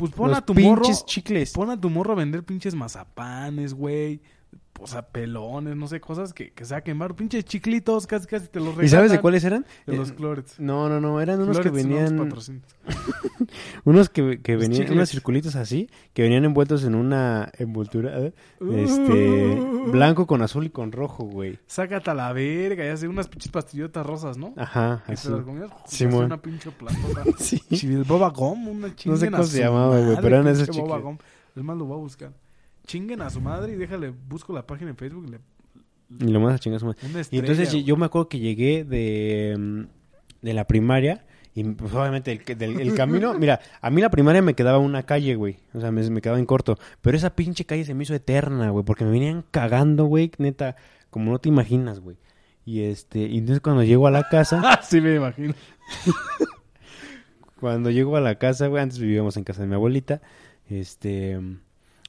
Pues 0.00 0.12
pon 0.12 0.30
Los 0.30 0.38
a 0.38 0.40
tu 0.40 0.54
morro. 0.54 0.86
chicles. 1.04 1.52
Pon 1.52 1.68
a 1.68 1.78
tu 1.78 1.90
morro 1.90 2.12
a 2.12 2.16
vender 2.16 2.42
pinches 2.42 2.74
mazapanes, 2.74 3.74
güey. 3.74 4.22
O 4.82 4.86
sea, 4.86 5.02
pelones, 5.02 5.76
no 5.76 5.86
sé, 5.88 6.00
cosas 6.00 6.32
que, 6.32 6.52
que 6.52 6.64
saquen 6.64 6.98
bar. 6.98 7.14
Pinches 7.14 7.44
chiclitos, 7.44 8.06
casi 8.06 8.26
casi 8.26 8.48
te 8.48 8.60
los 8.60 8.68
regalan. 8.68 8.86
¿Y 8.86 8.88
sabes 8.88 9.10
de 9.12 9.20
cuáles 9.20 9.44
eran? 9.44 9.66
De 9.86 9.94
los 9.94 10.10
Eh, 10.10 10.14
clorets. 10.14 10.58
No, 10.58 10.88
no, 10.88 11.02
no, 11.02 11.20
eran 11.20 11.38
unos 11.42 11.58
Clorets 11.58 11.82
que 11.82 11.88
no 11.88 11.96
venían, 11.96 12.34
unos 13.84 14.08
que, 14.08 14.40
que 14.40 14.56
venían, 14.56 14.90
unos 14.90 15.10
circulitos 15.10 15.54
así, 15.54 15.90
que 16.14 16.22
venían 16.22 16.46
envueltos 16.46 16.84
en 16.84 16.94
una 16.94 17.52
envoltura, 17.58 18.18
¿eh? 18.20 18.32
este, 18.72 19.60
blanco 19.88 20.26
con 20.26 20.40
azul 20.40 20.64
y 20.64 20.70
con 20.70 20.92
rojo, 20.92 21.24
güey. 21.24 21.58
Sácate 21.66 22.10
a 22.10 22.14
la 22.14 22.32
verga, 22.32 22.82
ya 22.82 22.96
sé, 22.96 23.06
unas 23.06 23.28
pinches 23.28 23.52
pastillotas 23.52 24.06
rosas, 24.06 24.38
¿no? 24.38 24.54
Ajá, 24.56 25.04
así. 25.06 25.28
te 25.28 25.34
las 25.34 25.44
comías, 25.44 25.70
una 26.00 26.40
pinche 26.40 26.70
platota. 26.70 27.24
Sí. 27.38 27.62
Boba 28.06 28.30
Gum, 28.30 28.68
una 28.68 28.94
chinguen 28.96 29.30
cómo 29.30 29.42
a 29.42 29.46
se 29.46 29.56
su 29.58 29.62
llamaba, 29.62 30.00
güey, 30.00 30.16
pero 30.22 30.36
eran 30.38 30.56
chicles. 30.56 31.02
Gum. 31.02 31.18
Es 31.54 31.62
más, 31.62 31.76
lo 31.76 31.84
voy 31.84 31.98
a 31.98 32.00
buscar. 32.00 32.32
Chinguen 32.90 33.22
a 33.22 33.30
su 33.30 33.40
madre 33.40 33.72
y 33.72 33.76
déjale, 33.76 34.10
busco 34.28 34.52
la 34.52 34.66
página 34.66 34.90
en 34.90 34.96
Facebook 34.96 35.24
y 35.28 35.30
le... 35.30 35.38
Y 36.26 36.30
lo 36.32 36.40
más 36.40 36.54
a 36.54 36.58
chingar 36.58 36.78
a 36.78 36.80
su 36.80 36.86
madre. 36.86 36.98
Una 37.08 37.18
Y 37.18 37.20
estrella, 37.20 37.40
entonces 37.42 37.70
güey. 37.72 37.84
yo 37.84 37.96
me 37.96 38.06
acuerdo 38.06 38.28
que 38.28 38.40
llegué 38.40 38.82
de, 38.84 39.56
mm, 39.56 39.82
de 40.42 40.54
la 40.54 40.66
primaria 40.66 41.24
y 41.54 41.62
pues 41.64 41.92
obviamente 41.94 42.32
el, 42.32 42.58
del- 42.58 42.80
el 42.80 42.94
camino, 42.94 43.32
mira, 43.38 43.60
a 43.80 43.90
mí 43.90 44.00
la 44.00 44.10
primaria 44.10 44.42
me 44.42 44.54
quedaba 44.54 44.78
una 44.78 45.04
calle, 45.04 45.36
güey, 45.36 45.58
o 45.72 45.80
sea, 45.80 45.92
me, 45.92 46.08
me 46.10 46.20
quedaba 46.20 46.38
en 46.40 46.46
corto, 46.46 46.78
pero 47.00 47.16
esa 47.16 47.34
pinche 47.36 47.64
calle 47.64 47.84
se 47.84 47.94
me 47.94 48.02
hizo 48.02 48.14
eterna, 48.14 48.70
güey, 48.70 48.84
porque 48.84 49.04
me 49.04 49.10
venían 49.12 49.44
cagando, 49.52 50.04
güey, 50.06 50.32
neta, 50.38 50.74
como 51.10 51.30
no 51.30 51.38
te 51.38 51.48
imaginas, 51.48 52.00
güey. 52.00 52.16
Y 52.64 52.82
este, 52.82 53.20
y 53.20 53.38
entonces 53.38 53.60
cuando 53.60 53.82
llego 53.84 54.06
a 54.06 54.10
la 54.10 54.28
casa, 54.28 54.60
Ah, 54.64 54.80
sí 54.88 55.00
me 55.00 55.14
imagino. 55.14 55.54
cuando 57.60 57.90
llego 57.90 58.16
a 58.16 58.20
la 58.20 58.36
casa, 58.36 58.66
güey, 58.68 58.82
antes 58.82 58.98
vivíamos 58.98 59.36
en 59.36 59.44
casa 59.44 59.62
de 59.62 59.68
mi 59.68 59.74
abuelita, 59.74 60.20
este, 60.68 61.38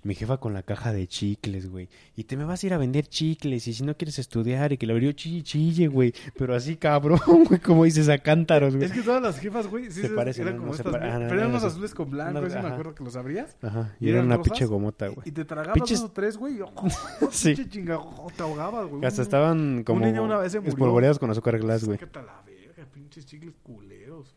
mi 0.04 0.16
jefa 0.16 0.38
con 0.38 0.54
la 0.54 0.64
caja 0.64 0.92
de 0.94 1.08
chicles, 1.08 1.70
güey. 1.70 1.88
Y 2.16 2.24
te 2.24 2.36
me 2.36 2.44
vas 2.44 2.64
a 2.64 2.68
ir 2.68 2.74
a 2.74 2.78
vender 2.78 3.06
chicles 3.08 3.68
y 3.68 3.74
si 3.74 3.84
no 3.84 3.96
quieres 3.96 4.18
estudiar 4.20 4.72
y 4.74 4.78
que 4.78 4.88
le 4.88 4.94
abrió 4.94 5.12
chille, 5.12 5.44
chille, 5.44 5.88
güey. 5.88 6.14
Pero 6.38 6.56
así 6.56 6.76
cabrón, 6.76 7.20
güey, 7.48 7.60
como 7.60 7.84
dices 7.86 8.10
a 8.10 8.18
cántaros, 8.18 8.76
güey. 8.76 8.86
Es 8.88 8.92
que 8.94 9.02
todas 9.04 9.22
las 9.22 9.40
jefas, 9.40 9.68
güey, 9.68 9.92
sí 9.92 10.02
Se 10.02 10.10
parecen, 10.10 10.44
eran 10.48 10.56
¿no? 10.56 10.62
como 10.62 10.72
No 10.74 10.78
estas. 10.78 10.94
ah, 10.96 11.20
no, 11.20 11.28
pero 11.28 11.34
eran 11.36 11.40
no, 11.44 11.50
unos 11.50 11.62
no. 11.64 11.68
azules 11.68 11.94
con 11.94 12.10
blanco, 12.10 12.46
ese 12.46 12.62
me 12.62 12.68
acuerdo 12.70 12.96
que 12.96 13.04
los 13.04 13.16
abrías. 13.16 13.56
Ajá, 13.62 13.96
y, 14.00 14.06
¿Y 14.06 14.10
era 14.10 14.18
eran 14.20 14.28
una 14.28 14.42
pinche 14.42 14.66
gomota, 14.66 15.08
güey. 15.10 15.28
Y 15.30 15.32
te 15.32 15.46
tragabas 15.46 15.76
Pinches- 15.78 16.02
dos 16.02 16.10
o 16.10 16.12
tres, 16.12 16.38
güey. 16.38 16.60
Sí. 17.32 17.54
Pinche 17.56 17.70
chinga, 17.70 18.00
te 18.36 18.44
ahogabas, 18.44 18.88
güey. 18.88 19.06
Hasta 19.06 19.22
estaban 19.22 19.84
como 19.84 20.06
niño 20.06 20.24
una 20.24 20.38
vez 20.38 20.52
se 20.52 20.60
murió. 20.60 20.70
espolvoreados 20.74 21.20
con 21.20 21.30
azúcar 21.30 21.60
glass, 21.60 21.84
güey. 21.86 22.00
Sácate 22.00 22.20
a 22.20 22.24
la 22.24 22.42
verga, 22.46 22.86
pinches 22.92 23.26
chicles 23.26 23.54
culeros. 23.64 24.36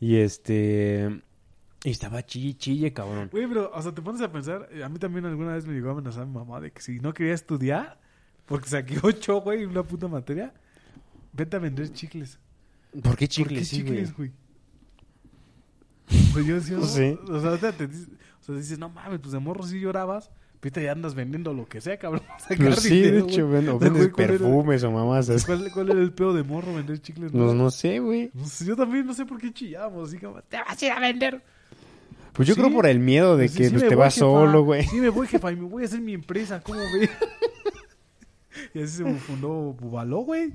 Y 0.00 0.16
este... 0.16 1.22
Y 1.84 1.90
estaba 1.90 2.24
chille, 2.26 2.54
chille, 2.56 2.92
cabrón. 2.92 3.28
Güey, 3.30 3.46
pero, 3.46 3.70
o 3.72 3.82
sea, 3.82 3.92
te 3.92 4.02
pones 4.02 4.20
a 4.20 4.32
pensar, 4.32 4.68
eh, 4.72 4.82
a 4.82 4.88
mí 4.88 4.98
también 4.98 5.24
alguna 5.26 5.54
vez 5.54 5.64
me 5.66 5.74
llegó 5.74 5.90
a 5.90 5.92
amenazar 5.92 6.26
mi 6.26 6.32
mamá 6.34 6.60
de 6.60 6.72
que 6.72 6.80
si 6.82 6.98
no 6.98 7.14
quería 7.14 7.34
estudiar, 7.34 8.00
porque 8.46 8.68
saqué 8.68 8.98
ocho, 9.02 9.40
güey, 9.42 9.64
una 9.64 9.82
puta 9.84 10.08
materia, 10.08 10.52
vete 11.32 11.56
a 11.56 11.60
vender 11.60 11.92
chicles. 11.92 12.38
¿Por 13.02 13.16
qué 13.16 13.26
¿Por 13.26 13.28
chicles? 13.28 13.58
qué 13.60 13.64
Sí, 13.64 13.76
chicles, 13.78 14.16
güey. 14.16 14.32
Pues 16.32 16.46
yo 16.46 16.54
decía, 16.54 16.74
No 16.76 16.80
no, 16.82 16.86
sé. 16.86 17.18
o 17.28 17.56
sea, 17.58 17.72
te 17.72 17.86
dices, 17.86 18.08
o 18.40 18.44
sea, 18.44 18.54
dices, 18.54 18.78
no 18.78 18.88
mames, 18.88 19.20
pues 19.20 19.32
de 19.32 19.38
morro 19.38 19.62
sí 19.64 19.78
llorabas, 19.78 20.30
ahorita 20.56 20.80
ya 20.80 20.92
andas 20.92 21.14
vendiendo 21.14 21.52
lo 21.52 21.66
que 21.66 21.80
sea, 21.80 21.98
cabrón. 21.98 22.22
Pues 22.56 22.80
sí, 22.80 23.00
de 23.00 23.06
dinero, 23.12 23.26
hecho, 23.26 23.46
güey. 23.46 23.60
ven- 23.60 23.68
o 23.68 23.78
Güey, 23.78 23.90
vendes 23.90 24.08
¿cuál 24.12 24.24
era- 24.30 24.38
perfumes 24.38 24.82
o 24.84 24.90
mamás. 24.90 25.44
¿Cuál, 25.46 25.70
¿Cuál 25.72 25.90
era 25.90 26.00
el 26.00 26.12
pedo 26.12 26.32
de 26.32 26.42
morro 26.42 26.74
vender 26.74 27.00
chicles? 27.00 27.32
No, 27.32 27.52
no 27.54 27.70
sé, 27.70 27.98
güey. 28.00 28.30
No 28.34 28.46
sé, 28.46 28.64
yo 28.64 28.74
también 28.74 29.06
no 29.06 29.12
sé 29.14 29.26
por 29.26 29.38
qué 29.38 29.52
chillábamos, 29.52 30.08
así 30.08 30.18
como, 30.18 30.40
te 30.42 30.56
vas 30.56 30.82
a 30.82 30.86
ir 30.86 30.92
a 30.92 30.98
vender. 31.00 31.42
Pues 32.38 32.48
yo 32.48 32.54
Sí. 32.54 32.60
creo 32.62 32.72
por 32.72 32.86
el 32.86 33.00
miedo 33.00 33.36
de 33.36 33.44
Pues 33.46 33.52
sí, 33.52 33.58
que 33.58 33.64
sí 33.66 33.70
pues, 33.72 33.82
te 33.82 33.94
voy, 33.96 33.96
vas 34.04 34.14
jefa. 34.14 34.24
solo, 34.26 34.62
güey. 34.64 34.84
Sí, 34.86 34.96
me 35.00 35.10
voy, 35.10 35.26
jefa, 35.26 35.52
y 35.52 35.56
me 35.56 35.64
voy 35.68 35.82
a 35.82 35.86
hacer 35.86 36.00
mi 36.00 36.14
empresa, 36.14 36.62
¿cómo 36.62 36.78
ve? 36.78 37.10
y 38.74 38.82
así 38.82 38.96
se 38.98 39.14
fundó 39.16 39.74
Bubaló, 39.74 40.20
güey. 40.20 40.52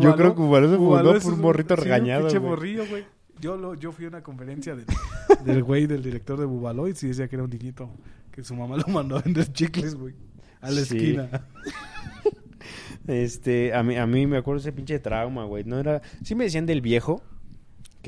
Yo 0.00 0.14
creo 0.16 0.34
que 0.34 0.40
Bubaló 0.40 0.68
se 0.70 0.76
fundó 0.76 1.20
por 1.20 1.32
un 1.34 1.40
morrito 1.40 1.76
sí, 1.76 1.82
regañado, 1.82 2.20
Un 2.22 2.26
pinche 2.28 2.38
güey. 2.38 2.50
morrillo, 2.50 2.86
güey. 2.88 3.04
Yo, 3.40 3.56
lo, 3.56 3.74
yo 3.74 3.92
fui 3.92 4.04
a 4.06 4.08
una 4.08 4.22
conferencia 4.22 4.74
de- 4.74 4.84
del 5.44 5.62
güey, 5.62 5.86
del 5.86 6.02
director 6.02 6.38
de 6.38 6.46
Bubaló, 6.46 6.88
y 6.88 6.94
sí 6.94 7.08
decía 7.08 7.28
que 7.28 7.36
era 7.36 7.44
un 7.44 7.50
niñito, 7.50 7.90
que 8.32 8.42
su 8.42 8.54
mamá 8.54 8.76
lo 8.76 8.86
mandó 8.92 9.16
a 9.16 9.20
vender 9.22 9.52
chicles, 9.52 9.94
güey. 9.94 10.14
A 10.60 10.70
la 10.70 10.80
Sí. 10.82 10.96
esquina. 10.96 11.46
Este, 13.06 13.72
a 13.72 13.82
mí, 13.82 13.96
a 13.96 14.06
mí 14.06 14.26
me 14.26 14.36
acuerdo 14.36 14.60
ese 14.60 14.72
pinche 14.72 14.98
trauma, 14.98 15.44
güey. 15.44 15.64
No 15.64 15.78
era... 15.78 16.02
Sí 16.22 16.34
me 16.34 16.44
decían 16.44 16.66
del 16.66 16.82
viejo, 16.82 17.22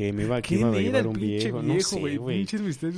que 0.00 0.14
me 0.14 0.22
iba, 0.22 0.40
que 0.40 0.54
iba 0.54 0.70
¿Quién 0.70 0.80
a 0.80 0.82
llevar 0.82 1.06
un 1.08 1.12
viejo. 1.12 1.62
No 1.62 1.78
sé, 1.80 2.16
güey? 2.16 2.46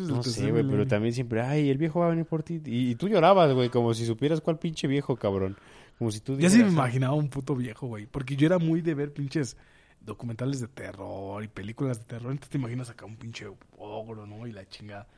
No 0.07 0.23
sé, 0.23 0.51
güey, 0.53 0.63
pero 0.63 0.87
también 0.87 1.13
siempre, 1.13 1.41
ay, 1.41 1.69
el 1.69 1.77
viejo 1.77 1.99
va 1.99 2.07
a 2.07 2.11
venir 2.11 2.27
por 2.27 2.45
ti. 2.45 2.61
Y, 2.65 2.91
y 2.91 2.95
tú 2.95 3.09
llorabas, 3.09 3.53
güey, 3.53 3.71
como 3.71 3.93
si 3.93 4.07
supieras 4.07 4.41
cuál 4.41 4.61
pinche 4.61 4.87
viejo, 4.87 5.17
cabrón. 5.17 5.57
Como 5.99 6.13
si 6.13 6.21
tú 6.21 6.39
Yo 6.39 6.49
sí 6.49 6.59
me 6.59 6.65
dijeras, 6.65 6.73
imaginaba 6.73 7.15
un 7.15 7.29
puto 7.29 7.57
viejo, 7.57 7.89
güey. 7.89 8.07
Porque 8.07 8.37
yo 8.37 8.47
era 8.47 8.59
muy 8.59 8.83
de 8.83 8.95
ver 8.95 9.13
pinches 9.13 9.57
documentales 10.01 10.61
de 10.61 10.69
terror 10.69 11.43
y 11.43 11.49
películas 11.49 11.99
de 11.99 12.05
terror. 12.05 12.31
Entonces 12.31 12.51
te 12.51 12.59
imaginas 12.59 12.89
acá 12.89 13.05
un 13.05 13.17
pinche 13.17 13.47
ogro, 13.79 14.25
¿no? 14.25 14.47
Y 14.47 14.53
la 14.53 14.69
chingada. 14.69 15.09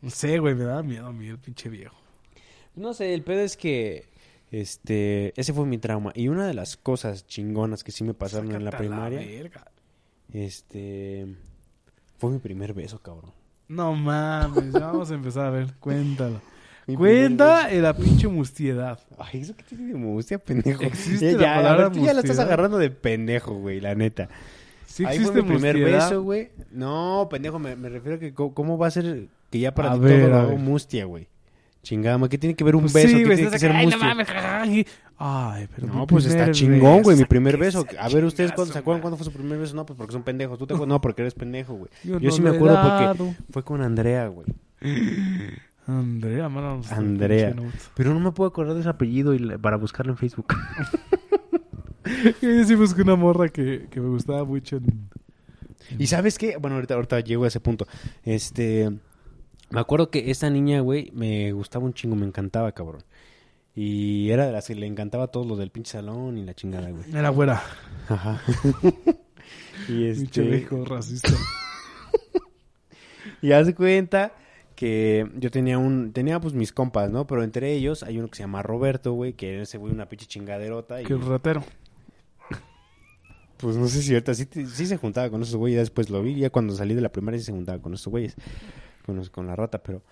No 0.00 0.10
sé, 0.10 0.38
güey, 0.38 0.54
me 0.54 0.64
daba 0.64 0.84
miedo 0.84 1.08
a 1.08 1.12
mí 1.12 1.26
el 1.26 1.38
pinche 1.38 1.68
viejo. 1.68 1.96
No 2.76 2.94
sé, 2.94 3.12
el 3.12 3.22
pedo 3.22 3.40
es 3.40 3.56
que 3.56 4.04
este 4.52 5.32
ese 5.38 5.52
fue 5.52 5.66
mi 5.66 5.78
trauma 5.78 6.12
y 6.14 6.28
una 6.28 6.46
de 6.46 6.54
las 6.54 6.76
cosas 6.76 7.26
chingonas 7.26 7.82
que 7.82 7.90
sí 7.90 8.04
me 8.04 8.14
pasaron 8.14 8.54
en 8.54 8.64
la 8.64 8.70
primaria, 8.70 9.18
verga. 9.18 9.66
Este 10.32 11.26
fue 12.18 12.30
mi 12.30 12.38
primer 12.38 12.74
beso, 12.74 13.00
cabrón. 13.00 13.32
No 13.68 13.94
mames, 13.94 14.72
ya 14.72 14.80
vamos 14.86 15.10
a 15.10 15.14
empezar 15.14 15.46
a 15.46 15.50
ver. 15.50 15.74
Cuéntalo. 15.80 16.40
Mi 16.86 16.96
Cuenta 16.96 17.70
en 17.70 17.82
la 17.82 17.94
pinche 17.94 18.28
mustiedad. 18.28 18.98
Ay, 19.18 19.40
eso 19.42 19.54
que 19.54 19.62
tiene 19.62 19.88
de 19.88 19.94
mustia, 19.94 20.38
pendejo. 20.38 20.82
Existe 20.82 21.32
ya, 21.32 21.38
la 21.38 21.54
palabra 21.56 21.88
ver, 21.88 21.92
tú 21.92 22.04
ya 22.04 22.14
la 22.14 22.20
estás 22.20 22.38
agarrando 22.38 22.78
de 22.78 22.90
pendejo, 22.90 23.54
güey, 23.54 23.78
la 23.80 23.94
neta. 23.94 24.28
Sí 24.86 25.04
Ahí 25.04 25.16
existe 25.18 25.32
fue 25.34 25.42
mi 25.42 25.48
primer 25.50 25.76
beso, 25.78 26.22
güey. 26.22 26.48
No, 26.70 27.28
pendejo, 27.30 27.58
me, 27.58 27.76
me 27.76 27.90
refiero 27.90 28.16
a 28.16 28.18
que 28.20 28.32
cómo 28.32 28.78
va 28.78 28.86
a 28.86 28.90
ser 28.90 29.28
que 29.50 29.58
ya 29.58 29.74
para 29.74 29.92
A 29.92 29.94
ti 29.94 30.00
ver, 30.00 30.20
todo 30.20 30.30
lo 30.30 30.36
hago 30.38 30.56
mustia, 30.56 31.04
güey. 31.04 31.28
Chingada, 31.82 32.16
ma, 32.16 32.28
¿qué 32.28 32.38
tiene 32.38 32.56
que 32.56 32.64
ver 32.64 32.74
un 32.74 32.82
Pues 32.82 32.94
beso? 32.94 33.08
sí, 33.08 33.22
¿Qué 33.22 33.34
tiene 33.36 33.50
que 33.50 33.58
ser 33.58 33.70
acá, 33.70 33.78
ay, 33.80 33.86
no 33.86 33.92
mustia? 33.92 34.08
mames, 34.08 34.86
ay. 35.18 35.68
Pero 35.74 35.86
No, 35.88 36.06
pues 36.06 36.26
está 36.26 36.50
chingón, 36.50 37.02
güey, 37.02 37.16
mi 37.16 37.24
primer 37.24 37.56
beso. 37.56 37.84
A 37.98 38.08
ver, 38.08 38.24
¿ustedes 38.24 38.52
cuándo 38.52 38.72
se 38.72 38.78
acuerdan 38.78 39.00
cuándo 39.02 39.16
fue 39.16 39.24
su 39.24 39.32
primer 39.32 39.58
beso? 39.58 39.74
No, 39.74 39.84
pues 39.84 39.96
porque 39.96 40.12
son 40.12 40.22
pendejos. 40.22 40.58
¿Tú 40.58 40.66
te 40.66 40.74
acuerdas? 40.74 40.94
No, 40.94 41.00
porque 41.00 41.22
eres 41.22 41.34
pendejo, 41.34 41.74
güey. 41.74 41.90
Yo, 42.04 42.18
Yo 42.18 42.30
no 42.30 42.34
sí 42.36 42.42
me 42.42 42.50
acuerdo 42.50 42.78
porque 43.16 43.34
fue 43.50 43.64
con 43.64 43.82
Andrea, 43.82 44.28
güey. 44.28 44.46
Andrea, 45.86 46.46
el 46.46 46.92
Andrea. 46.92 47.54
Pero 47.94 48.12
no 48.12 48.20
me 48.20 48.32
puedo 48.32 48.48
acordar 48.48 48.74
de 48.74 48.80
ese 48.80 48.88
apellido 48.90 49.32
y 49.34 49.38
la- 49.38 49.58
para 49.58 49.76
buscarlo 49.76 50.12
en 50.12 50.18
Facebook. 50.18 50.46
Yo 52.42 52.64
sí 52.64 52.74
busqué 52.74 53.02
una 53.02 53.16
morra 53.16 53.48
que, 53.48 53.86
que 53.90 54.00
me 54.00 54.08
gustaba 54.08 54.44
mucho 54.44 54.76
en... 54.76 55.08
¿Y 55.98 56.06
sabes 56.06 56.36
qué? 56.38 56.56
Bueno, 56.58 56.76
ahorita, 56.76 56.94
ahorita 56.94 57.20
llego 57.20 57.44
a 57.44 57.48
ese 57.48 57.60
punto. 57.60 57.86
Este... 58.22 58.90
Me 59.70 59.80
acuerdo 59.80 60.10
que 60.10 60.30
esta 60.30 60.48
niña, 60.48 60.80
güey, 60.80 61.10
me 61.14 61.52
gustaba 61.52 61.84
un 61.84 61.92
chingo, 61.92 62.16
me 62.16 62.24
encantaba, 62.26 62.72
cabrón. 62.72 63.02
Y 63.80 64.30
era 64.32 64.44
de 64.46 64.50
las 64.52 64.66
que 64.66 64.74
le 64.74 64.86
encantaba 64.86 65.28
todo 65.28 65.44
lo 65.44 65.54
del 65.54 65.70
pinche 65.70 65.92
salón 65.92 66.36
y 66.36 66.44
la 66.44 66.52
chingada, 66.52 66.90
güey. 66.90 67.04
Era 67.14 67.28
güera. 67.28 67.62
Ajá. 68.08 68.40
Y 69.88 70.12
Pinche 70.12 70.22
este... 70.24 70.42
viejo 70.42 70.84
racista. 70.84 71.30
Y 73.40 73.52
haz 73.52 73.66
de 73.66 73.74
cuenta 73.76 74.32
que 74.74 75.30
yo 75.36 75.50
tenía 75.52 75.78
un... 75.78 76.12
Tenía 76.12 76.40
pues 76.40 76.54
mis 76.54 76.72
compas, 76.72 77.10
¿no? 77.12 77.26
Pero 77.28 77.44
entre 77.44 77.72
ellos 77.72 78.02
hay 78.02 78.18
uno 78.18 78.28
que 78.28 78.36
se 78.36 78.42
llama 78.42 78.62
Roberto, 78.62 79.12
güey, 79.12 79.34
que 79.34 79.54
era 79.54 79.62
ese 79.62 79.78
güey 79.78 79.92
una 79.92 80.08
pinche 80.08 80.26
chingaderota. 80.26 81.00
Y, 81.00 81.04
Que 81.04 81.12
el 81.12 81.22
ratero. 81.24 81.62
Pues 83.58 83.76
no 83.76 83.86
sé 83.86 84.02
si 84.02 84.12
ahorita 84.12 84.34
sí, 84.34 84.48
sí 84.52 84.86
se 84.86 84.96
juntaba 84.96 85.30
con 85.30 85.42
esos 85.42 85.54
güeyes, 85.56 85.76
ya 85.76 85.80
después 85.82 86.10
lo 86.10 86.20
vi, 86.22 86.34
ya 86.36 86.50
cuando 86.50 86.74
salí 86.74 86.94
de 86.94 87.00
la 87.00 87.10
primaria 87.10 87.38
sí 87.40 87.46
se 87.46 87.52
juntaba 87.52 87.80
con 87.80 87.94
esos 87.94 88.08
güeyes, 88.08 88.34
con, 89.06 89.16
los- 89.16 89.30
con 89.30 89.46
la 89.46 89.54
rata, 89.56 89.78
pero... 89.82 90.02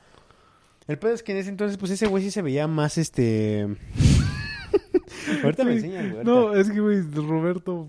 El 0.88 0.98
pedo 0.98 1.14
es 1.14 1.22
que 1.22 1.32
en 1.32 1.38
ese 1.38 1.50
entonces, 1.50 1.78
pues 1.78 1.90
ese 1.90 2.06
güey 2.06 2.22
sí 2.22 2.30
se 2.30 2.42
veía 2.42 2.66
más, 2.68 2.96
este... 2.98 3.62
ahorita 5.42 5.64
me 5.64 5.72
Güey, 5.72 5.84
enseñas, 5.84 6.12
güey. 6.12 6.24
No, 6.24 6.54
es 6.54 6.70
que, 6.70 6.80
güey, 6.80 7.00
Roberto. 7.02 7.88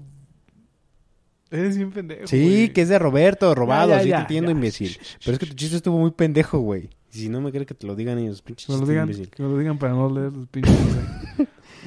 Eres 1.51 1.77
bien 1.77 1.91
pendejo. 1.91 2.27
Sí, 2.27 2.41
güey. 2.43 2.73
que 2.73 2.81
es 2.81 2.89
de 2.89 2.99
Roberto, 2.99 3.53
robado, 3.55 3.89
Ya, 3.89 3.97
ya, 3.97 4.03
sí 4.03 4.09
ya, 4.09 4.15
te 4.17 4.21
entiendo, 4.23 4.51
imbécil. 4.51 4.97
Pero 5.23 5.33
es 5.33 5.39
que 5.39 5.45
tu 5.45 5.53
chiste 5.53 5.77
estuvo 5.77 5.97
muy 5.97 6.11
pendejo, 6.11 6.59
güey. 6.59 6.89
Y 7.13 7.19
si 7.19 7.29
no 7.29 7.39
me 7.39 7.51
crees 7.51 7.67
que 7.67 7.73
te 7.73 7.87
lo 7.87 7.95
digan 7.95 8.17
ellos, 8.17 8.41
pinche 8.41 8.65
Que 8.65 8.73
me 8.73 8.79
lo 8.79 8.85
digan, 8.85 9.03
imbécil. 9.05 9.29
que 9.29 9.43
lo 9.43 9.57
digan 9.57 9.77
para 9.77 9.93
no 9.93 10.09
leer 10.09 10.33
los 10.33 10.47
pinches. 10.47 10.75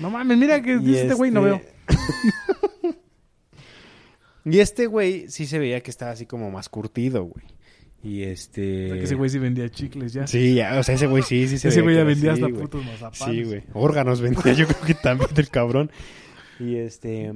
No 0.01 0.09
mames, 0.11 0.39
mira 0.39 0.63
que 0.63 0.79
dice 0.79 1.03
este 1.03 1.15
güey, 1.15 1.31
no 1.31 1.43
veo. 1.43 1.61
y 4.45 4.59
este 4.61 4.87
güey 4.87 5.29
sí 5.29 5.47
se 5.47 5.59
veía 5.59 5.83
que 5.83 5.91
estaba 5.91 6.13
así 6.13 6.25
como 6.25 6.51
más 6.51 6.69
curtido, 6.69 7.25
güey. 7.25 7.45
Y 8.03 8.23
O 8.23 8.29
este... 8.29 8.89
sea, 8.89 8.97
que 8.97 9.05
ese 9.05 9.15
güey 9.15 9.31
sí 9.31 9.39
vendía 9.39 9.69
chicles 9.69 10.13
ya. 10.13 10.27
Sí, 10.27 10.55
ya, 10.55 10.79
o 10.79 10.83
sea, 10.83 10.95
ese 10.95 11.07
güey 11.07 11.23
sí, 11.23 11.47
sí 11.49 11.59
se 11.59 11.69
ese 11.69 11.83
güey 11.83 11.97
ya 11.97 12.05
vendía 12.05 12.33
hasta 12.33 12.47
güey. 12.47 12.61
putos 12.63 12.85
mazapanes. 12.85 13.37
Sí, 13.37 13.45
güey. 13.45 13.63
Órganos 13.75 14.21
vendía, 14.23 14.53
yo 14.55 14.67
creo 14.67 14.81
que 14.81 14.95
también 14.95 15.31
del 15.35 15.49
cabrón. 15.51 15.91
Y 16.59 16.77
este... 16.77 17.33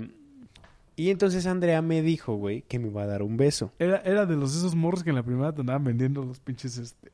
Y 0.97 1.11
entonces 1.11 1.47
Andrea 1.47 1.83
me 1.83 2.03
dijo, 2.03 2.37
güey, 2.37 2.63
que 2.63 2.79
me 2.79 2.89
iba 2.89 3.03
a 3.03 3.07
dar 3.07 3.23
un 3.23 3.37
beso. 3.37 3.73
Era, 3.79 3.99
era 4.05 4.27
de 4.27 4.37
los 4.37 4.57
esos 4.57 4.77
morros 4.77 5.03
que 5.03 5.11
en 5.11 5.17
la 5.17 5.25
primera 5.25 5.53
te 5.53 5.61
andaban 5.61 5.83
vendiendo 5.83 6.23
los 6.23 6.39
pinches 6.39 6.79
este. 6.79 7.11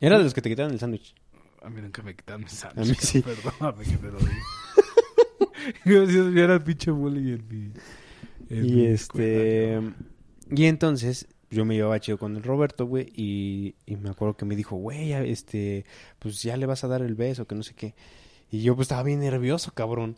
Era 0.00 0.18
de 0.18 0.24
los 0.24 0.34
que 0.34 0.42
te 0.42 0.48
quitaban 0.50 0.72
el 0.72 0.80
sándwich. 0.80 1.14
A 1.62 1.70
mí 1.70 1.80
nunca 1.80 2.02
me 2.02 2.16
quitaron 2.16 2.42
mis 2.42 2.64
A 2.64 2.72
mí 2.74 2.94
sí. 2.98 3.22
Perdóname 3.60 3.84
que 3.84 3.96
te 3.96 4.10
lo 4.10 4.18
diga. 4.18 4.32
yo, 5.84 6.42
era 6.42 6.54
el 6.54 6.62
pinche 6.62 6.90
bully 6.90 7.34
en 7.34 7.48
mi. 7.48 7.72
en 8.50 8.66
Y 8.66 8.72
mi 8.72 8.86
este... 8.86 9.74
escuela, 9.76 9.94
Y 10.50 10.64
entonces 10.64 11.28
yo 11.52 11.64
me 11.64 11.74
llevaba 11.76 12.00
chido 12.00 12.18
con 12.18 12.36
el 12.36 12.42
Roberto, 12.42 12.86
güey, 12.86 13.12
y, 13.14 13.74
y 13.86 13.96
me 13.96 14.10
acuerdo 14.10 14.36
que 14.36 14.44
me 14.44 14.56
dijo, 14.56 14.74
güey, 14.76 15.12
este, 15.12 15.84
pues 16.18 16.42
ya 16.42 16.56
le 16.56 16.66
vas 16.66 16.82
a 16.82 16.88
dar 16.88 17.02
el 17.02 17.14
beso, 17.14 17.46
que 17.46 17.54
no 17.54 17.62
sé 17.62 17.74
qué. 17.74 17.94
Y 18.50 18.62
yo 18.62 18.74
pues 18.74 18.86
estaba 18.86 19.02
bien 19.02 19.20
nervioso, 19.20 19.70
cabrón. 19.72 20.16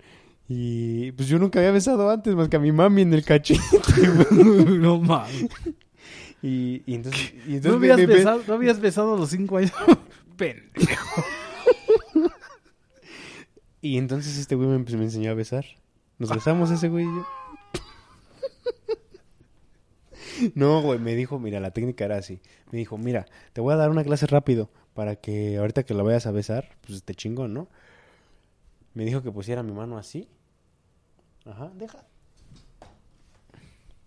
Y 0.49 1.13
pues 1.13 1.29
yo 1.29 1.39
nunca 1.39 1.59
había 1.59 1.71
besado 1.71 2.11
antes 2.11 2.35
más 2.35 2.49
que 2.49 2.57
a 2.57 2.61
mi 2.61 2.71
mami 2.73 3.03
en 3.03 3.15
el 3.15 3.25
cachete, 3.25 3.61
güey. 4.31 4.65
no 4.79 4.99
mames. 5.01 5.47
Y, 6.43 6.83
y 6.87 6.95
entonces, 6.95 7.33
y 7.47 7.57
entonces 7.57 7.71
¿No 7.73 7.77
habías, 7.77 7.97
me- 7.99 8.07
me- 8.07 8.15
besado, 8.15 8.43
¿No 8.47 8.55
habías 8.55 8.81
besado 8.81 9.15
a 9.15 9.19
los 9.19 9.31
cinco 9.31 9.57
años? 9.57 9.73
Pendejo. 10.37 11.23
y 13.81 13.99
entonces 13.99 14.39
este 14.39 14.55
güey 14.55 14.69
me, 14.69 14.79
pues, 14.81 14.95
me 14.97 15.05
enseñó 15.05 15.31
a 15.31 15.35
besar. 15.35 15.65
Nos 16.19 16.31
besamos 16.31 16.71
ese 16.71 16.89
güey 16.89 17.05
y 17.05 17.09
yo. 17.09 17.27
No, 20.55 20.81
güey, 20.83 20.99
me 20.99 21.15
dijo, 21.15 21.39
mira, 21.39 21.61
la 21.61 21.71
técnica 21.73 22.05
era 22.05 22.17
así. 22.17 22.41
Me 22.73 22.79
dijo, 22.79 22.99
mira, 22.99 23.27
te 23.53 23.61
voy 23.61 23.73
a 23.75 23.77
dar 23.77 23.91
una 23.91 24.05
clase 24.05 24.27
rápido 24.27 24.71
para 24.95 25.17
que 25.17 25.57
ahorita 25.59 25.83
que 25.85 25.95
la 25.95 26.03
vayas 26.03 26.27
a 26.27 26.31
besar, 26.33 26.77
pues 26.87 27.03
te 27.03 27.15
chingón, 27.15 27.53
¿no? 27.55 27.69
Me 28.95 29.05
dijo 29.05 29.23
que 29.23 29.33
pusiera 29.33 29.63
mi 29.63 29.73
mano 29.73 29.99
así. 29.99 30.29
Ajá, 31.45 31.71
deja. 31.75 32.07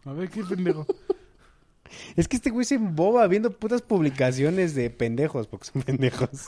A 0.05 0.13
ver, 0.13 0.29
qué 0.29 0.43
pendejo. 0.43 0.85
Es 2.17 2.27
que 2.27 2.35
este 2.35 2.49
güey 2.49 2.65
se 2.65 2.75
emboba 2.75 3.25
viendo 3.27 3.49
putas 3.51 3.81
publicaciones 3.81 4.75
de 4.75 4.89
pendejos, 4.89 5.47
porque 5.47 5.67
son 5.67 5.81
pendejos. 5.83 6.29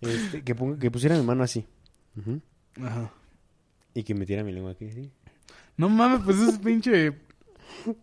Este, 0.00 0.42
que, 0.42 0.56
ponga- 0.56 0.78
que 0.78 0.90
pusiera 0.90 1.16
mi 1.16 1.22
mano 1.24 1.44
así. 1.44 1.64
Ujú. 2.16 2.40
Ajá. 2.82 3.12
Y 3.94 4.02
que 4.02 4.14
metiera 4.14 4.42
mi 4.42 4.50
lengua 4.52 4.72
aquí, 4.72 4.86
así. 4.88 5.12
No 5.76 5.88
mames, 5.88 6.22
pues 6.24 6.38
es 6.38 6.58
pinche. 6.58 7.12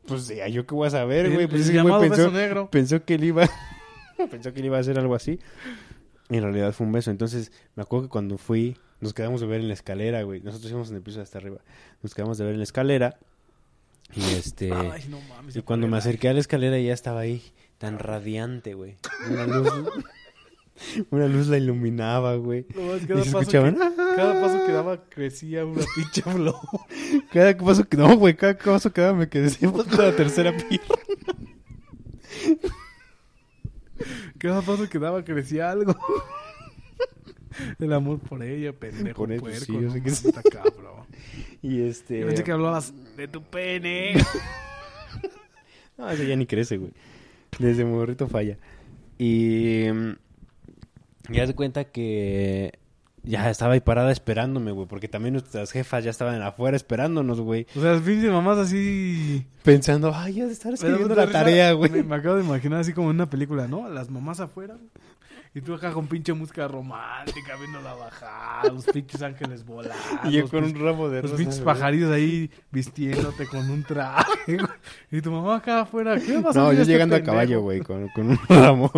Pues 0.08 0.28
ya, 0.28 0.48
yo 0.48 0.66
qué 0.66 0.76
voy 0.76 0.88
a 0.88 0.92
saber, 0.92 1.32
güey. 1.32 1.48
Pues 1.48 1.62
ese 1.62 1.82
güey 1.82 2.10
pensó, 2.10 2.32
negro. 2.32 2.70
pensó 2.70 3.04
que 3.04 3.16
él 3.16 3.24
iba 3.24 3.50
pensó 4.32 4.54
que 4.54 4.60
él 4.60 4.66
iba 4.66 4.78
a 4.78 4.82
hacer 4.82 5.00
algo 5.00 5.16
así 5.16 5.40
y 6.30 6.38
en 6.38 6.44
realidad 6.44 6.74
fue 6.74 6.86
un 6.86 6.92
beso 6.94 7.10
entonces 7.12 7.52
me 7.76 7.84
acuerdo 7.84 8.08
que 8.08 8.10
cuando 8.12 8.38
fui 8.38 8.78
nos 9.00 9.14
quedamos 9.14 9.42
de 9.42 9.48
ver 9.48 9.62
en 9.62 9.68
la 9.68 9.74
escalera 9.74 10.22
güey 10.24 10.42
nosotros 10.42 10.70
íbamos 10.70 10.90
en 10.90 10.98
el 10.98 11.02
piso 11.02 11.18
de 11.18 11.24
hasta 11.24 11.38
arriba 11.38 11.60
nos 12.02 12.14
quedamos 12.14 12.38
de 12.38 12.44
ver 12.46 12.54
en 12.54 12.60
la 12.60 12.64
escalera 12.64 13.18
y 14.14 14.22
este 14.36 14.74
Ay, 14.74 15.06
no 15.10 15.20
mames. 15.30 15.56
y 15.56 15.62
cuando 15.62 15.88
me 15.88 15.98
acerqué 15.98 16.30
a 16.30 16.34
la 16.34 16.40
escalera 16.40 16.78
ya 16.80 16.94
estaba 16.94 17.22
ahí 17.22 17.42
tan 17.78 17.98
radiante 17.98 18.74
güey 18.74 18.98
una 19.30 19.48
luz 19.48 19.72
una 21.10 21.28
luz 21.28 21.48
la 21.48 21.58
iluminaba 21.58 22.36
güey 22.36 22.66
No 22.76 22.96
y 22.96 23.00
se 23.00 23.08
paso 23.08 23.40
escuchaban 23.40 23.76
que, 23.76 23.96
cada 23.96 24.42
paso 24.42 24.66
que 24.66 24.72
daba 24.72 25.04
crecía 25.10 25.66
una 25.66 25.84
pinche 25.96 26.22
flor. 26.22 26.56
cada 27.32 27.58
paso 27.58 27.88
que 27.88 27.98
no 27.98 28.18
güey 28.18 28.36
cada 28.36 28.58
paso 28.58 28.92
que 28.92 29.02
daba 29.02 29.18
me 29.18 29.30
quedé 29.30 29.50
sin 29.50 29.72
la 29.76 30.16
tercera 30.16 30.56
pierna 30.56 30.96
Cada 34.38 34.62
paso 34.62 34.88
que 34.90 35.00
daba 35.00 35.24
crecía 35.24 35.72
algo. 35.72 35.96
El 37.80 37.92
amor 37.92 38.20
por 38.20 38.42
ella, 38.42 38.72
pendejo 38.72 39.18
Por 39.18 39.32
eso, 39.34 39.42
puerco. 39.42 39.66
sí, 39.66 39.74
yo 39.74 39.92
sé 39.92 40.02
que 40.02 40.10
está 40.10 40.42
cabrón. 40.42 41.06
y 41.62 41.82
este 41.82 42.22
Yo 42.22 42.28
pensé 42.28 42.44
que 42.44 42.52
hablabas 42.54 42.94
de 43.18 43.28
tu 43.28 43.44
pene. 43.44 44.14
No, 45.98 46.10
ese 46.10 46.26
ya 46.26 46.36
ni 46.38 46.46
crece, 46.46 46.78
güey. 46.78 46.94
Desde 47.58 47.84
morrito 47.84 48.30
falla. 48.30 48.58
Y 49.18 49.88
mm, 51.30 51.34
ya 51.34 51.48
se 51.48 51.56
cuenta 51.56 51.84
que 51.86 52.78
ya 53.24 53.50
estaba 53.50 53.74
ahí 53.74 53.82
parada 53.82 54.12
esperándome, 54.12 54.72
güey, 54.72 54.88
porque 54.88 55.08
también 55.08 55.34
nuestras 55.34 55.72
jefas 55.72 56.04
ya 56.04 56.10
estaban 56.10 56.42
afuera 56.42 56.78
esperándonos, 56.78 57.42
güey, 57.42 57.68
O 57.76 57.82
sea, 57.82 57.92
las 57.94 58.02
pinches 58.02 58.32
mamás 58.32 58.58
así... 58.58 59.46
pensando, 59.64 60.14
ay, 60.16 60.36
ya 60.36 60.46
de 60.46 60.54
estar 60.54 60.74
escribiendo 60.74 61.14
la 61.16 61.30
tarea, 61.30 61.74
güey. 61.74 61.92
Me, 61.92 62.04
me 62.04 62.16
acabo 62.16 62.36
de 62.36 62.44
imaginar 62.44 62.80
así 62.80 62.94
como 62.94 63.10
en 63.10 63.16
una 63.18 63.30
película, 63.30 63.68
¿no? 63.68 63.90
Las 63.90 64.10
mamás 64.10 64.40
afuera. 64.40 64.78
Y 65.54 65.62
tú 65.62 65.74
acá 65.74 65.92
con 65.92 66.06
pinche 66.08 66.32
música 66.32 66.68
romántica, 66.68 67.56
viéndola 67.58 67.96
bajar, 67.96 68.72
los 68.72 68.86
pinches 68.86 69.22
ángeles 69.24 69.66
volando. 69.66 69.96
Y 70.26 70.32
yo 70.34 70.42
los 70.42 70.52
con 70.52 70.64
un 70.64 70.70
pinches- 70.74 70.82
ramo 70.84 71.10
de 71.10 71.22
Los 71.24 71.32
rosas, 71.32 71.38
pinches 71.40 71.64
güey. 71.64 71.76
pajarillos 71.76 72.12
ahí 72.12 72.52
vistiéndote 72.72 73.48
con 73.48 73.70
un 73.70 73.84
traje. 73.84 74.58
güey. 74.58 74.70
Y 75.12 75.22
tu 75.22 75.32
mamá 75.32 75.58
acá 75.58 75.82
afuera. 75.82 76.18
¿Qué 76.20 76.40
pasa? 76.40 76.60
No, 76.60 76.72
yo 76.72 76.82
este 76.82 76.94
llegando 76.94 77.16
a 77.16 77.22
caballo, 77.24 77.62
güey, 77.62 77.82
con, 77.82 78.08
con 78.10 78.30
un 78.30 78.40
ramo. 78.48 78.92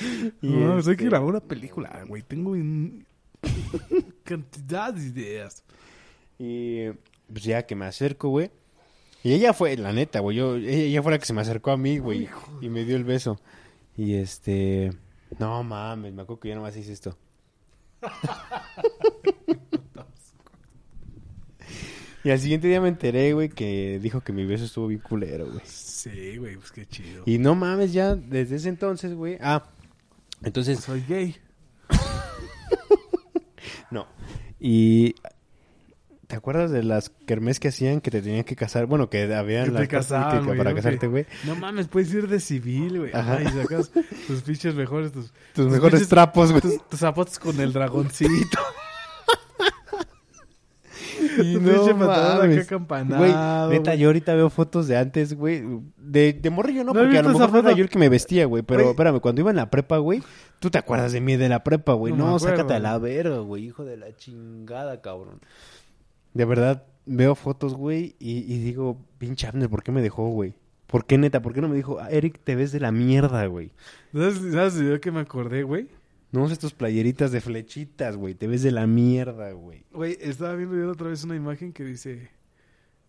Y 0.42 0.48
No, 0.48 0.74
hay 0.74 0.78
este, 0.78 0.96
que 0.96 1.04
grabar 1.04 1.28
una 1.28 1.40
película, 1.40 2.04
güey. 2.06 2.22
Tengo 2.22 2.52
un- 2.52 3.04
cantidad 4.24 4.94
de 4.94 5.06
ideas. 5.06 5.64
Y 6.38 6.88
pues 7.30 7.44
ya 7.44 7.66
que 7.66 7.74
me 7.74 7.86
acerco, 7.86 8.28
güey. 8.28 8.50
Y 9.24 9.32
ella 9.32 9.52
fue, 9.52 9.76
la 9.76 9.92
neta, 9.92 10.20
güey. 10.20 10.36
Yo, 10.36 10.56
ella 10.56 11.02
fue 11.02 11.12
la 11.12 11.18
que 11.18 11.26
se 11.26 11.32
me 11.32 11.42
acercó 11.42 11.70
a 11.70 11.76
mí, 11.76 11.98
güey. 11.98 12.28
Y 12.60 12.68
me 12.68 12.84
dio 12.84 12.96
el 12.96 13.04
beso. 13.04 13.38
Y 13.96 14.14
este. 14.14 14.92
No 15.38 15.62
mames, 15.62 16.12
me 16.12 16.22
acuerdo 16.22 16.40
que 16.40 16.48
yo 16.48 16.54
nomás 16.56 16.76
hice 16.76 16.92
esto. 16.92 17.16
y 22.24 22.30
al 22.30 22.38
siguiente 22.38 22.68
día 22.68 22.80
me 22.80 22.88
enteré, 22.88 23.32
güey, 23.32 23.48
que 23.48 23.98
dijo 24.00 24.20
que 24.20 24.32
mi 24.32 24.44
beso 24.44 24.64
estuvo 24.64 24.88
bien 24.88 25.00
culero, 25.00 25.46
güey. 25.46 25.62
Sí, 25.64 26.36
güey, 26.36 26.56
pues 26.56 26.72
qué 26.72 26.86
chido. 26.86 27.22
Y 27.26 27.38
no 27.38 27.54
mames, 27.54 27.92
ya 27.92 28.14
desde 28.14 28.56
ese 28.56 28.68
entonces, 28.68 29.14
güey. 29.14 29.38
Ah, 29.40 29.64
entonces, 30.44 30.80
Soy 30.80 31.02
gay. 31.08 31.36
no. 33.90 34.06
Y. 34.60 35.14
¿Te 36.26 36.36
acuerdas 36.36 36.70
de 36.70 36.82
las 36.82 37.10
kermés 37.26 37.60
que 37.60 37.68
hacían 37.68 38.00
que 38.00 38.10
te 38.10 38.22
tenían 38.22 38.44
que 38.44 38.56
casar? 38.56 38.86
Bueno, 38.86 39.10
que 39.10 39.24
habían 39.34 39.66
Que 39.66 39.70
la 39.72 39.86
casaban, 39.86 40.46
para 40.56 40.74
casarte, 40.74 41.06
güey. 41.06 41.26
No 41.44 41.54
mames, 41.56 41.88
puedes 41.88 42.12
ir 42.14 42.26
de 42.26 42.40
civil, 42.40 43.00
güey. 43.00 43.10
Ajá. 43.12 43.42
Y 43.42 43.48
sacas 43.48 43.90
tus 44.26 44.40
pinches 44.40 44.74
mejores, 44.74 45.12
tus, 45.12 45.30
Tus 45.52 45.70
mejores 45.70 46.00
pinches- 46.00 46.08
trapos, 46.08 46.48
güey. 46.50 46.62
tus, 46.62 46.88
tus 46.88 47.00
zapatos 47.00 47.38
con 47.38 47.60
el 47.60 47.74
dragoncito. 47.74 48.58
Y 51.42 51.54
no 51.56 51.96
mames. 51.96 52.56
acá 52.58 52.62
acampanado. 52.62 53.18
Güey, 53.68 53.78
neta, 53.78 53.94
yo 53.94 54.08
ahorita 54.08 54.34
veo 54.34 54.50
fotos 54.50 54.88
de 54.88 54.96
antes, 54.96 55.34
güey. 55.34 55.62
De, 55.96 56.32
de 56.32 56.50
morrillo 56.50 56.84
no, 56.84 56.92
¿No 56.92 57.00
porque 57.00 57.18
a 57.18 57.22
lo 57.22 57.38
mejor 57.38 57.58
era 57.60 57.72
yo 57.72 57.82
el 57.84 57.90
que 57.90 57.98
me 57.98 58.08
vestía, 58.08 58.44
güey. 58.46 58.62
Pero 58.62 58.80
Güey. 58.80 58.90
espérame, 58.90 59.20
cuando 59.20 59.40
iba 59.40 59.50
en 59.50 59.56
la 59.56 59.70
prepa, 59.70 59.98
güey, 59.98 60.22
tú 60.58 60.70
te 60.70 60.78
acuerdas 60.78 61.12
de 61.12 61.20
mí 61.20 61.36
de 61.36 61.48
la 61.48 61.64
prepa, 61.64 61.92
güey. 61.94 62.12
No 62.12 62.26
No, 62.26 62.38
sácate 62.38 62.74
a 62.74 62.78
la 62.78 62.98
verga, 62.98 63.38
güey. 63.38 63.64
Hijo 63.66 63.84
de 63.84 63.96
la 63.96 64.14
chingada, 64.16 65.00
cabrón. 65.00 65.40
De 66.34 66.44
verdad, 66.44 66.84
veo 67.06 67.34
fotos, 67.34 67.74
güey, 67.74 68.16
y, 68.18 68.38
y 68.52 68.58
digo, 68.58 68.96
pinche 69.18 69.46
Abner, 69.46 69.68
¿por 69.68 69.82
qué 69.82 69.92
me 69.92 70.00
dejó, 70.02 70.28
güey? 70.30 70.54
¿Por 70.86 71.04
qué, 71.06 71.16
neta? 71.18 71.40
¿Por 71.42 71.52
qué 71.54 71.60
no 71.62 71.68
me 71.68 71.76
dijo, 71.76 71.98
"Ah, 72.00 72.10
Eric, 72.10 72.40
te 72.44 72.54
ves 72.54 72.70
de 72.72 72.80
la 72.80 72.92
mierda, 72.92 73.46
güey? 73.46 73.70
¿Sabes, 74.12 74.40
¿Sabes 74.52 74.74
yo 74.76 75.00
que 75.00 75.10
me 75.10 75.20
acordé, 75.20 75.62
güey? 75.62 75.88
No 76.32 76.42
usas 76.44 76.58
tus 76.58 76.72
playeritas 76.72 77.30
de 77.30 77.42
flechitas, 77.42 78.16
güey. 78.16 78.34
Te 78.34 78.46
ves 78.46 78.62
de 78.62 78.72
la 78.72 78.86
mierda, 78.86 79.52
güey. 79.52 79.84
Güey, 79.92 80.16
estaba 80.18 80.54
viendo 80.54 80.76
yo 80.76 80.90
otra 80.90 81.08
vez 81.08 81.22
una 81.24 81.36
imagen 81.36 81.72
que 81.72 81.84
dice... 81.84 82.30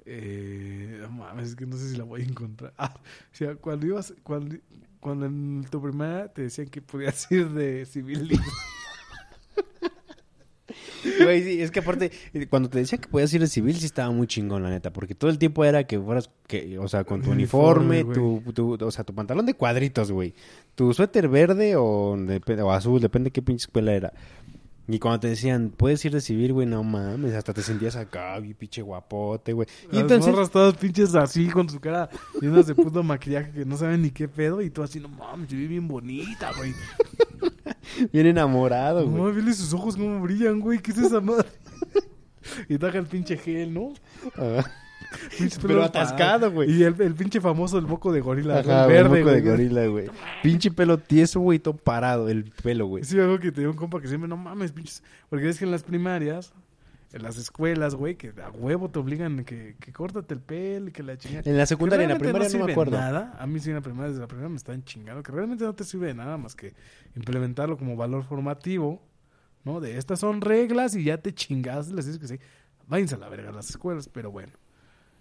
Eh, 0.06 0.98
no 1.02 1.10
mames, 1.10 1.50
es 1.50 1.56
que 1.56 1.66
no 1.66 1.78
sé 1.78 1.90
si 1.90 1.96
la 1.96 2.04
voy 2.04 2.22
a 2.22 2.26
encontrar. 2.26 2.74
Ah, 2.78 2.94
o 2.98 3.02
sea, 3.36 3.56
cuando 3.56 3.88
ibas, 3.88 4.14
cuando, 4.24 4.58
cuando 5.00 5.26
en 5.26 5.66
tu 5.72 5.82
primera 5.82 6.28
te 6.34 6.42
decían 6.44 6.68
que 6.68 6.82
podías 6.82 7.26
ir 7.32 7.50
de 7.50 7.86
civil 7.86 8.28
libre. 8.28 8.46
Güey, 11.22 11.44
sí, 11.44 11.62
es 11.62 11.72
que 11.72 11.80
aparte, 11.80 12.12
eh, 12.34 12.48
cuando 12.48 12.70
te 12.70 12.80
decía 12.80 12.98
que 12.98 13.08
podías 13.08 13.34
ir 13.34 13.42
de 13.42 13.48
civil, 13.48 13.76
sí 13.78 13.86
estaba 13.86 14.12
muy 14.12 14.28
chingón, 14.28 14.64
la 14.64 14.70
neta. 14.70 14.92
Porque 14.94 15.16
todo 15.16 15.30
el 15.30 15.38
tiempo 15.38 15.64
era 15.66 15.86
que 15.86 16.00
fueras, 16.00 16.30
que, 16.48 16.78
o 16.80 16.88
sea, 16.88 17.04
con 17.04 17.22
tu 17.22 17.32
Uniforme, 17.32 18.04
uniforme, 18.04 18.44
tu, 18.54 18.78
tu- 18.78 18.86
o 18.86 18.92
sea, 18.92 19.04
tu 19.04 19.14
pantalón 19.14 19.46
de 19.46 19.54
cuadritos, 19.54 20.12
güey. 20.12 20.34
Tu 20.76 20.94
suéter 20.94 21.28
verde 21.30 21.76
o, 21.76 22.16
o 22.18 22.72
azul, 22.72 23.00
depende 23.02 23.28
de 23.28 23.32
qué 23.32 23.42
pinche 23.42 23.64
escuela 23.66 23.94
era. 23.94 24.14
Y 24.86 25.00
cuando 25.00 25.22
te 25.22 25.30
decían, 25.30 25.70
puedes 25.76 26.04
ir 26.04 26.12
de 26.12 26.20
civil, 26.20 26.52
güey, 26.52 26.68
no 26.68 26.84
mames, 26.84 27.34
hasta 27.36 27.54
te 27.54 27.62
sentías 27.62 27.96
acá, 27.96 28.38
bien 28.40 28.54
pinche 28.54 28.82
guapote, 28.82 29.54
güey. 29.54 29.66
Y 29.86 29.94
Las 29.94 30.02
entonces, 30.02 30.34
morras 30.34 30.52
todas 30.52 30.74
pinches 30.76 31.16
así 31.16 31.48
con 31.48 31.70
su 31.70 31.80
cara 31.80 32.10
llenas 32.42 32.68
de 32.68 32.76
puto 32.76 33.02
maquillaje 33.02 33.52
que 33.52 33.64
no 33.66 33.78
saben 33.78 34.02
ni 34.02 34.12
qué 34.12 34.28
pedo 34.28 34.62
y 34.62 34.70
tú 34.70 34.84
así, 34.84 35.00
no 35.00 35.08
mames, 35.08 35.48
te 35.48 35.56
vi 35.56 35.68
bien 35.68 35.88
bonita, 35.88 36.52
güey. 36.58 36.74
bien 38.14 38.28
enamorado, 38.28 39.02
No 39.02 39.08
güey. 39.08 39.22
mames, 39.24 39.36
vele 39.38 39.54
sus 39.54 39.74
ojos 39.74 39.96
cómo 39.96 40.22
brillan, 40.22 40.60
güey, 40.60 40.80
¿qué 40.80 40.92
es 40.92 40.98
esa 40.98 41.20
madre? 41.22 41.48
y 42.70 42.78
taja 42.78 42.98
el 42.98 43.06
pinche 43.08 43.38
gel, 43.38 43.74
¿no? 43.74 43.94
Ajá. 44.36 44.70
Pinche 45.38 45.58
Pero 45.58 45.68
pelo 45.68 45.84
atascado, 45.84 46.40
parado. 46.40 46.52
güey. 46.54 46.72
Y 46.72 46.84
el, 46.84 47.00
el 47.00 47.14
pinche 47.14 47.40
famoso, 47.40 47.78
el 47.78 47.86
moco 47.86 48.12
de 48.12 48.22
gorila, 48.22 48.60
Ajá, 48.60 48.84
el 48.86 48.90
verde, 48.92 49.20
moco 49.20 49.32
de 49.32 49.42
güey. 49.42 49.52
gorila, 49.52 49.86
güey. 49.88 50.08
Pinche 50.42 50.72
pelo 50.72 50.98
tieso, 50.98 51.40
güey, 51.40 51.60
todo 51.60 51.76
parado, 51.78 52.30
el 52.30 52.46
pelo, 52.64 52.88
güey. 52.88 53.04
Sí, 53.04 53.20
algo 53.20 53.40
que 53.40 53.52
tenía 53.52 53.70
un 53.70 53.76
compa 53.76 54.02
que 54.02 54.08
siempre, 54.08 54.28
no 54.28 54.38
mames, 54.38 54.72
pinches. 54.72 55.04
Porque 55.30 55.50
es 55.50 55.60
que 55.60 55.66
en 55.66 55.72
las 55.72 55.84
primarias, 55.84 56.52
en 57.14 57.22
las 57.22 57.38
escuelas, 57.38 57.94
güey, 57.94 58.16
que 58.16 58.34
a 58.42 58.50
huevo 58.50 58.90
te 58.90 58.98
obligan 58.98 59.46
que, 59.46 59.76
que 59.80 59.94
córtate 59.94 60.34
el 60.34 60.42
pelo 60.42 60.90
y 60.90 60.92
que 60.92 61.04
la 61.04 61.16
chingada. 61.16 61.50
En 61.50 61.58
la 61.58 61.66
secundaria, 61.68 62.04
en 62.04 62.10
la 62.10 62.18
Que 62.18 62.24
realmente 62.24 62.50
primaria 62.50 62.60
no, 62.60 62.66
me 62.66 62.72
sirve 62.72 62.72
acuerdo. 62.74 62.98
nada. 62.98 63.38
A 63.40 63.46
mí 63.46 63.60
sí 63.60 63.70
en 63.70 63.76
la 63.76 63.82
primaria, 63.82 64.10
desde 64.10 64.22
la 64.22 64.28
primera 64.28 64.50
me 64.50 64.56
están 64.56 64.84
chingando. 64.84 65.22
Que 65.22 65.32
realmente 65.32 65.64
no 65.64 65.74
te 65.76 65.84
sirve 65.84 66.08
de 66.08 66.16
nada 66.16 66.38
más 66.38 66.56
que 66.56 66.74
implementarlo 67.16 67.78
como 67.78 67.96
valor 67.96 68.24
formativo, 68.24 69.00
¿no? 69.64 69.80
De 69.80 69.98
estas 70.00 70.20
son 70.20 70.42
reglas 70.42 70.96
y 70.96 71.04
ya 71.04 71.20
te 71.20 71.34
chingaste, 71.34 71.94
les 71.94 72.08
dices 72.08 72.20
que 72.20 72.28
sí. 72.28 72.40
Váyanse 72.88 73.16
a 73.16 73.20
la 73.20 73.30
verga 73.30 73.52
las 73.52 73.70
escuelas, 73.70 74.10
pero 74.10 74.32
bueno. 74.32 74.52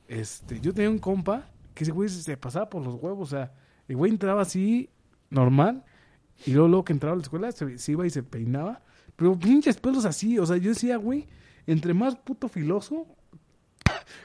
Este, 0.09 0.61
yo 0.61 0.73
tenía 0.73 0.91
un 0.91 0.99
compa 0.99 1.47
que 1.75 1.85
ese 1.85 1.93
güey 1.93 2.09
se 2.09 2.37
pasaba 2.39 2.71
por 2.71 2.83
los 2.83 2.95
huevos, 2.95 3.29
o 3.29 3.37
sea, 3.37 3.53
el 3.87 3.97
güey 3.97 4.11
entraba 4.11 4.43
así, 4.43 4.89
normal, 5.31 5.85
y 6.47 6.53
luego, 6.53 6.69
luego 6.69 6.85
que 6.85 6.93
entraba 6.93 7.13
a 7.13 7.17
la 7.17 7.23
escuela 7.23 7.53
se, 7.53 7.79
se 7.79 7.93
iba 7.93 8.07
y 8.07 8.11
se 8.11 8.23
peinaba, 8.23 8.83
pero 9.17 9.39
pinches 9.39 9.77
pelos 9.79 10.05
así, 10.05 10.39
o 10.39 10.45
sea, 10.47 10.57
yo 10.57 10.71
decía, 10.71 10.97
güey, 10.97 11.29
entre 11.67 11.95
más 11.95 12.17
puto 12.17 12.49
filoso, 12.49 13.07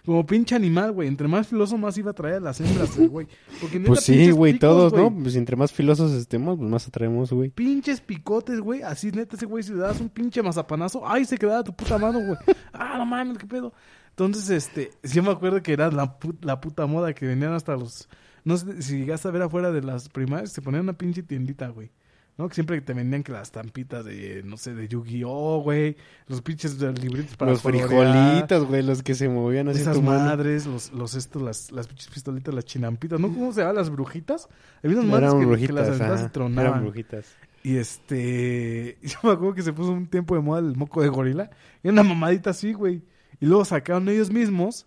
como 0.06 0.26
pinche 0.26 0.56
animal, 0.56 0.92
güey, 0.94 1.08
entre 1.08 1.28
más 1.28 1.48
filoso 1.48 1.78
más 1.78 1.98
iba 1.98 2.12
a 2.12 2.14
traer 2.14 2.36
a 2.36 2.40
las 2.40 2.62
hembras, 2.62 2.98
güey. 2.98 3.28
Porque 3.60 3.78
neta, 3.80 3.88
Pues 3.90 4.02
sí, 4.02 4.32
güey, 4.32 4.58
todos, 4.58 4.94
¿no? 4.94 5.14
Pues 5.14 5.36
entre 5.36 5.56
más 5.56 5.72
filosos 5.74 6.14
estemos, 6.14 6.58
pues 6.58 6.70
más 6.70 6.88
atraemos, 6.88 7.32
güey. 7.32 7.50
Pinches 7.50 8.00
picotes, 8.02 8.60
güey. 8.62 8.82
Así, 8.84 9.12
neta, 9.12 9.36
ese 9.36 9.46
güey, 9.46 9.64
si 9.64 9.74
le 9.74 9.80
das 9.80 10.00
un 10.00 10.10
pinche 10.10 10.42
mazapanazo, 10.42 11.08
¡ay, 11.08 11.26
se 11.26 11.38
quedaba 11.38 11.64
tu 11.64 11.76
puta 11.76 11.98
mano, 11.98 12.20
güey! 12.20 12.38
¡Ah, 12.74 12.96
no 12.98 13.06
mames, 13.06 13.38
qué 13.38 13.46
pedo! 13.48 13.74
Entonces, 14.12 14.50
este, 14.50 14.92
sí 15.04 15.22
me 15.22 15.30
acuerdo 15.32 15.62
que 15.62 15.74
era 15.74 15.92
la, 15.92 16.18
pu- 16.20 16.38
la 16.42 16.60
puta 16.62 16.86
moda 16.86 17.14
que 17.14 17.26
venían 17.28 17.54
hasta 17.54 17.76
los... 17.76 18.08
No 18.46 18.56
sé 18.58 18.82
si 18.82 19.00
llegaste 19.00 19.28
a 19.28 19.32
ver 19.32 19.42
afuera 19.42 19.72
de 19.72 19.82
las 19.82 20.08
primarias, 20.10 20.54
se 20.54 20.62
ponían 20.62 20.84
una 20.84 20.94
pinche 20.94 21.22
tiendita, 21.22 21.68
güey. 21.68 21.92
¿No? 22.38 22.48
Que 22.48 22.54
siempre 22.54 22.80
te 22.82 22.94
vendían 22.94 23.24
que 23.24 23.32
las 23.32 23.52
tampitas 23.52 24.06
de, 24.06 24.44
no 24.46 24.58
sé, 24.58 24.76
de 24.76 24.88
Yu-Gi-Oh, 24.88 25.62
güey. 25.64 25.98
Los 26.28 26.42
pinches 26.44 26.80
libritos 26.80 27.36
para 27.36 27.52
los 27.52 27.62
colorear, 27.62 27.88
frijolitos, 27.88 28.66
güey, 28.66 28.84
los 28.84 29.02
que 29.02 29.16
se 29.16 29.28
movían 29.28 29.70
así 29.70 29.82
Esas 29.82 30.00
mano. 30.02 30.26
madres, 30.26 30.68
los, 30.68 30.92
los 30.94 31.16
estos, 31.16 31.42
las, 31.42 31.72
las 31.72 31.88
pinches 31.88 32.10
pistolitas, 32.10 32.54
las 32.54 32.66
chinampitas, 32.66 33.20
¿no? 33.20 33.30
¿Cómo 33.30 33.52
se 33.54 33.62
llaman? 33.62 33.78
Las 33.78 33.90
brujitas. 33.90 34.48
Había 34.84 35.00
unas 35.00 35.10
madres 35.10 35.34
que, 35.34 35.68
que 35.68 35.74
las 35.74 35.88
aventabas 35.88 36.20
ajá, 36.20 36.28
y 36.28 36.32
tronaban. 36.32 36.72
Eran 36.72 36.84
brujitas. 36.84 37.26
Y 37.64 37.78
este. 37.78 38.98
Yo 39.02 39.18
me 39.24 39.32
acuerdo 39.32 39.56
que 39.56 39.64
se 39.64 39.74
puso 39.74 39.92
un 39.92 40.06
tiempo 40.08 40.36
de 40.36 40.42
moda 40.42 40.60
el 40.60 40.76
moco 40.76 41.02
de 41.02 41.10
gorila. 41.10 41.50
Y 41.84 41.90
una 41.90 42.04
mamadita 42.04 42.52
así, 42.52 42.74
güey. 42.74 43.02
Y 43.40 43.48
luego 43.48 43.66
sacaron 43.66 44.08
ellos 44.10 44.32
mismos. 44.32 44.86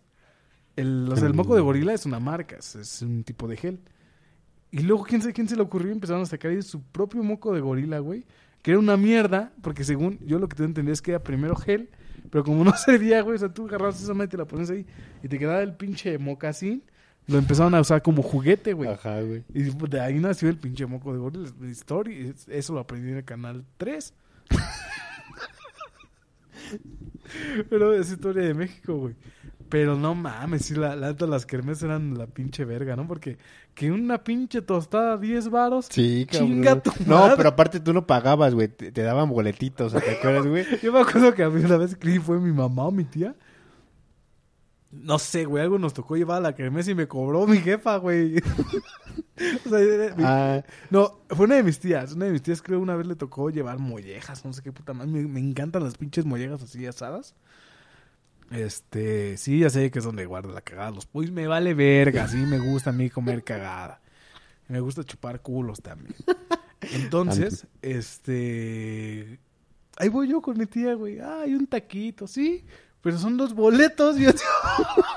El, 0.77 1.09
o 1.13 1.17
sea, 1.17 1.27
el 1.27 1.35
moco 1.35 1.57
de 1.57 1.61
gorila 1.63 1.93
es 1.93 2.07
una 2.07 2.21
marca, 2.21 2.57
es, 2.57 2.77
es 2.77 3.03
un 3.03 3.25
tipo 3.25 3.49
de 3.49 3.57
gel. 3.57 3.81
Y 4.73 4.81
luego, 4.83 5.05
quién 5.05 5.21
sabe 5.21 5.33
quién 5.35 5.49
se 5.49 5.57
le 5.57 5.63
ocurrió, 5.63 5.93
empezaron 5.93 6.23
a 6.23 6.27
sacar 6.27 6.51
ellos 6.53 6.67
su 6.67 6.83
propio 6.83 7.23
moco 7.23 7.53
de 7.55 7.61
gorila, 7.61 7.99
güey. 7.99 8.25
Que 8.63 8.73
era 8.73 8.81
una 8.81 8.97
mierda, 8.97 9.53
porque 9.63 9.85
según 9.85 10.19
yo 10.27 10.39
lo 10.39 10.49
que 10.49 10.57
tú 10.57 10.65
entendías 10.65 10.99
es 10.99 11.03
que 11.03 11.13
era 11.13 11.23
primero 11.23 11.57
gel. 11.57 11.89
Pero 12.31 12.45
como 12.45 12.63
no 12.63 12.73
servía, 12.77 13.23
güey, 13.23 13.37
o 13.37 13.39
sea, 13.39 13.53
tú 13.53 13.67
agarrabas 13.67 14.01
esa 14.03 14.13
madre 14.15 14.27
y 14.27 14.31
te 14.31 14.37
la 14.37 14.45
pones 14.45 14.71
ahí. 14.71 14.87
Y 15.23 15.29
te 15.29 15.39
quedaba 15.39 15.63
el 15.63 15.75
pinche 15.75 16.19
mocasín. 16.19 16.83
Lo 17.27 17.39
empezaron 17.39 17.75
a 17.75 17.81
usar 17.81 18.03
como 18.03 18.23
juguete, 18.23 18.73
güey. 18.73 18.91
Ajá, 18.91 19.21
güey. 19.23 19.45
Y 19.55 19.63
de 19.63 20.01
ahí 20.01 20.19
nació 20.19 20.49
el 20.49 20.57
pinche 20.59 20.85
moco 20.87 21.13
de 21.13 21.19
gorila. 21.19 21.49
La 21.61 21.69
Story, 21.71 22.29
es- 22.29 22.49
eso 22.49 22.75
lo 22.75 22.81
aprendí 22.81 23.11
en 23.11 23.19
el 23.19 23.25
canal 23.25 23.65
3. 23.77 24.15
Pero 27.69 27.93
es 27.95 28.11
historia 28.11 28.43
de 28.45 28.55
México, 28.55 28.97
güey. 28.97 29.15
Pero 29.71 29.97
no 29.97 30.15
mames, 30.15 30.67
sí, 30.67 30.75
la, 30.75 30.97
la 30.97 31.13
las 31.13 31.47
kermes 31.47 31.83
eran 31.83 32.19
la 32.19 32.27
pinche 32.27 32.65
verga, 32.65 32.97
¿no? 32.97 33.07
Porque 33.07 33.39
que 33.75 33.91
una 33.93 34.23
pinche 34.25 34.63
tostada 34.63 35.17
10 35.17 35.49
varos. 35.49 35.87
Sí. 35.91 36.27
Chinga 36.29 36.83
tu 36.83 36.91
No, 37.07 37.21
madre. 37.21 37.37
pero 37.37 37.49
aparte 37.51 37.81
tú 37.81 37.93
no 37.93 38.07
pagabas, 38.07 38.53
güey. 38.55 38.69
Te, 38.69 38.91
te 38.93 39.03
daban 39.03 39.31
boletitos, 39.31 39.93
¿te 39.93 40.11
acuerdas, 40.11 40.47
güey? 40.47 40.67
Yo 40.83 40.93
me 40.93 41.01
acuerdo 41.01 41.33
que 41.35 41.45
a 41.45 41.51
mí 41.51 41.65
una 41.65 41.77
vez 41.77 41.95
que 41.97 42.21
fue 42.21 42.39
mi 42.41 42.53
mamá 42.53 42.87
o 42.87 42.91
mi 42.91 43.05
tía. 43.05 43.35
No 44.91 45.21
sé, 45.21 45.45
güey, 45.45 45.63
algo 45.63 45.79
nos 45.79 45.95
tocó 45.95 46.17
llevar 46.17 46.39
a 46.39 46.41
la 46.41 46.55
kermés 46.57 46.89
y 46.89 46.97
me 46.97 47.07
cobró 47.07 47.47
mi 47.47 47.59
jefa, 47.59 47.97
güey. 47.99 48.39
o 49.67 49.69
sea, 49.69 49.79
mi- 50.17 50.25
Ah, 50.25 50.65
No, 50.91 51.21
fue 51.29 51.47
una 51.47 51.55
de 51.55 51.63
mis 51.63 51.79
tías. 51.79 52.13
Una 52.15 52.25
de 52.25 52.33
mis 52.33 52.43
tías 52.43 52.61
creo 52.61 52.81
una 52.81 52.97
vez 52.97 53.07
le 53.07 53.15
tocó 53.15 53.51
llevar 53.51 53.79
mollejas, 53.79 54.45
no 54.45 54.53
sé 54.53 54.63
qué 54.63 54.73
puta 54.73 54.93
madre. 54.93 55.13
Me, 55.13 55.23
me 55.29 55.39
encantan 55.39 55.85
las 55.85 55.97
pinches 55.97 56.25
mollejas 56.25 56.61
así 56.65 56.85
asadas. 56.87 57.37
Este, 58.51 59.37
sí, 59.37 59.61
ya 59.61 59.71
sé 59.71 59.91
que 59.91 60.01
es 60.01 60.05
donde 60.05 60.27
guardo 60.27 60.53
la 60.53 60.61
cagada. 60.61 60.91
Los 60.91 61.07
pollos 61.07 61.31
me 61.31 61.47
vale 61.47 61.75
verga, 61.75 62.27
sí 62.29 62.39
me 62.39 62.59
gusta 62.59 62.91
a 62.91 62.93
mí 62.93 63.09
comer 63.09 63.45
cagada. 63.45 64.01
Me 64.69 64.81
gusta 64.81 65.05
chupar 65.05 65.41
culos 65.41 65.81
también. 65.81 66.15
Entonces, 66.93 67.67
este, 67.83 69.39
ahí 69.97 70.09
voy 70.09 70.29
yo 70.29 70.41
con 70.41 70.59
mi 70.59 70.67
tía, 70.67 70.95
güey. 70.95 71.21
Ah, 71.21 71.43
hay 71.43 71.55
un 71.55 71.67
taquito, 71.67 72.27
sí, 72.27 72.65
pero 73.03 73.19
son 73.19 73.37
dos 73.37 73.55
boletos. 73.55 74.17
Yo, 74.17 74.31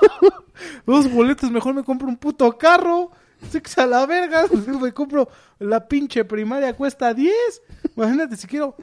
dos 0.86 1.10
boletos, 1.10 1.50
mejor 1.50 1.74
me 1.74 1.82
compro 1.82 2.08
un 2.08 2.16
puto 2.16 2.56
carro. 2.56 3.10
Es 3.52 3.78
a 3.78 3.86
la 3.86 4.06
verga. 4.06 4.44
Me 4.80 4.92
compro 4.92 5.28
la 5.58 5.86
pinche 5.86 6.24
primaria, 6.24 6.74
cuesta 6.74 7.12
10. 7.12 7.32
Imagínate, 7.94 8.36
si 8.36 8.46
quiero 8.46 8.74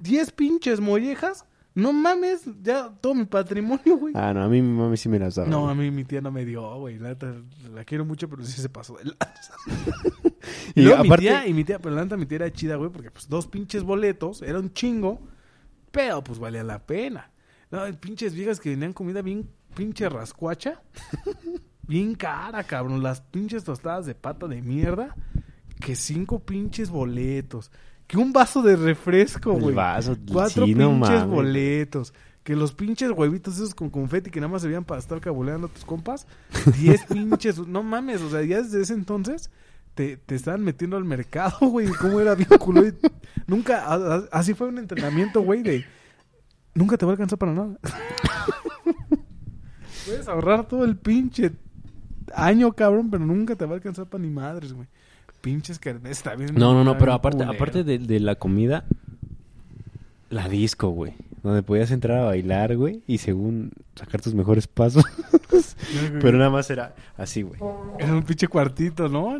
10 0.00 0.30
pinches 0.32 0.78
mollejas. 0.78 1.44
No 1.76 1.92
mames, 1.92 2.42
ya 2.62 2.88
todo 3.00 3.14
mi 3.14 3.24
patrimonio, 3.24 3.96
güey. 3.98 4.14
ah, 4.16 4.32
no, 4.32 4.44
a 4.44 4.48
mí 4.48 4.62
mi 4.62 4.78
mami 4.78 4.96
sí 4.96 5.08
me 5.08 5.18
las 5.18 5.34
daba. 5.34 5.48
No, 5.48 5.62
güey. 5.62 5.72
a 5.72 5.74
mí 5.74 5.90
mi 5.90 6.04
tía 6.04 6.20
no 6.20 6.30
me 6.30 6.44
dio, 6.44 6.76
güey. 6.78 6.98
La, 6.98 7.08
neta, 7.10 7.34
la 7.72 7.84
quiero 7.84 8.04
mucho, 8.04 8.28
pero 8.28 8.44
sí 8.44 8.60
se 8.62 8.68
pasó 8.68 8.96
de 8.96 9.04
lanza. 9.04 9.54
Y 10.76 10.80
Y 10.82 10.84
luego 10.84 11.02
mi 11.02 11.08
aparte- 11.08 11.22
tía, 11.22 11.46
y 11.48 11.54
mi 11.54 11.64
tía, 11.64 11.78
pero 11.78 11.94
la 11.94 12.04
neta 12.04 12.16
mi 12.16 12.26
tía 12.26 12.36
era 12.36 12.52
chida, 12.52 12.76
güey, 12.76 12.90
porque 12.90 13.10
pues 13.10 13.28
dos 13.28 13.46
pinches 13.46 13.82
boletos, 13.82 14.42
era 14.42 14.58
un 14.58 14.72
chingo, 14.72 15.20
pero 15.90 16.22
pues 16.22 16.38
valía 16.38 16.62
la 16.62 16.84
pena. 16.84 17.30
No, 17.70 17.80
pinches 17.98 18.34
viejas 18.34 18.60
que 18.60 18.70
venían 18.70 18.92
comida 18.92 19.22
bien 19.22 19.48
pinche 19.74 20.08
rascuacha, 20.08 20.82
bien 21.88 22.14
cara, 22.14 22.62
cabrón. 22.64 23.02
Las 23.02 23.20
pinches 23.20 23.64
tostadas 23.64 24.06
de 24.06 24.14
pata 24.14 24.46
de 24.46 24.62
mierda, 24.62 25.16
que 25.80 25.96
cinco 25.96 26.40
pinches 26.40 26.90
boletos, 26.90 27.70
que 28.06 28.18
un 28.18 28.32
vaso 28.32 28.62
de 28.62 28.76
refresco, 28.76 29.52
güey. 29.54 29.74
vaso, 29.74 30.16
Cuatro 30.30 30.66
sí, 30.66 30.74
no 30.74 30.90
pinches 30.90 31.10
mames. 31.20 31.26
boletos. 31.26 32.14
Que 32.42 32.54
los 32.54 32.74
pinches 32.74 33.10
huevitos 33.10 33.54
esos 33.54 33.74
con 33.74 33.88
confeti 33.88 34.30
que 34.30 34.40
nada 34.40 34.52
más 34.52 34.60
servían 34.62 34.84
para 34.84 35.00
estar 35.00 35.18
cabuleando 35.20 35.68
a 35.68 35.70
tus 35.70 35.84
compas. 35.86 36.26
Diez 36.78 37.02
pinches. 37.08 37.58
No 37.66 37.82
mames, 37.82 38.20
o 38.20 38.28
sea, 38.30 38.42
ya 38.42 38.60
desde 38.60 38.82
ese 38.82 38.92
entonces 38.92 39.50
te, 39.94 40.18
te 40.18 40.34
estaban 40.34 40.62
metiendo 40.62 40.98
al 40.98 41.04
mercado, 41.04 41.56
güey. 41.70 41.88
¿Cómo 41.88 42.20
era 42.20 42.34
bien 42.34 42.48
culo? 42.58 42.86
Y 42.86 42.92
Nunca, 43.46 43.86
a- 43.86 43.94
a- 44.16 44.24
así 44.32 44.52
fue 44.52 44.68
un 44.68 44.76
entrenamiento, 44.78 45.40
güey, 45.40 45.62
de 45.62 45.84
nunca 46.74 46.98
te 46.98 47.06
va 47.06 47.12
a 47.12 47.14
alcanzar 47.14 47.38
para 47.38 47.54
nada. 47.54 47.78
Puedes 50.06 50.28
ahorrar 50.28 50.68
todo 50.68 50.84
el 50.84 50.96
pinche 50.96 51.52
año, 52.34 52.72
cabrón, 52.74 53.10
pero 53.10 53.24
nunca 53.24 53.56
te 53.56 53.64
va 53.64 53.72
a 53.72 53.74
alcanzar 53.76 54.06
para 54.06 54.22
ni 54.22 54.28
madres, 54.30 54.72
güey. 54.74 54.86
Pinches 55.44 55.78
carnes, 55.78 56.22
bien. 56.38 56.54
No, 56.54 56.72
no, 56.72 56.82
no, 56.84 56.96
pero 56.98 57.12
aparte, 57.12 57.38
culero. 57.44 57.52
aparte 57.52 57.84
de, 57.84 57.98
de 57.98 58.18
la 58.20 58.34
comida, 58.36 58.84
la 60.30 60.48
disco, 60.48 60.88
güey. 60.88 61.14
Donde 61.42 61.62
podías 61.62 61.90
entrar 61.90 62.18
a 62.18 62.24
bailar, 62.24 62.74
güey, 62.76 63.02
y 63.06 63.18
según 63.18 63.72
sacar 63.94 64.22
tus 64.22 64.34
mejores 64.34 64.66
pasos. 64.66 65.04
pero 66.22 66.38
nada 66.38 66.50
más 66.50 66.70
era 66.70 66.94
así, 67.18 67.42
güey. 67.42 67.60
Era 67.98 68.14
un 68.14 68.22
pinche 68.22 68.48
cuartito, 68.48 69.08
¿no? 69.08 69.36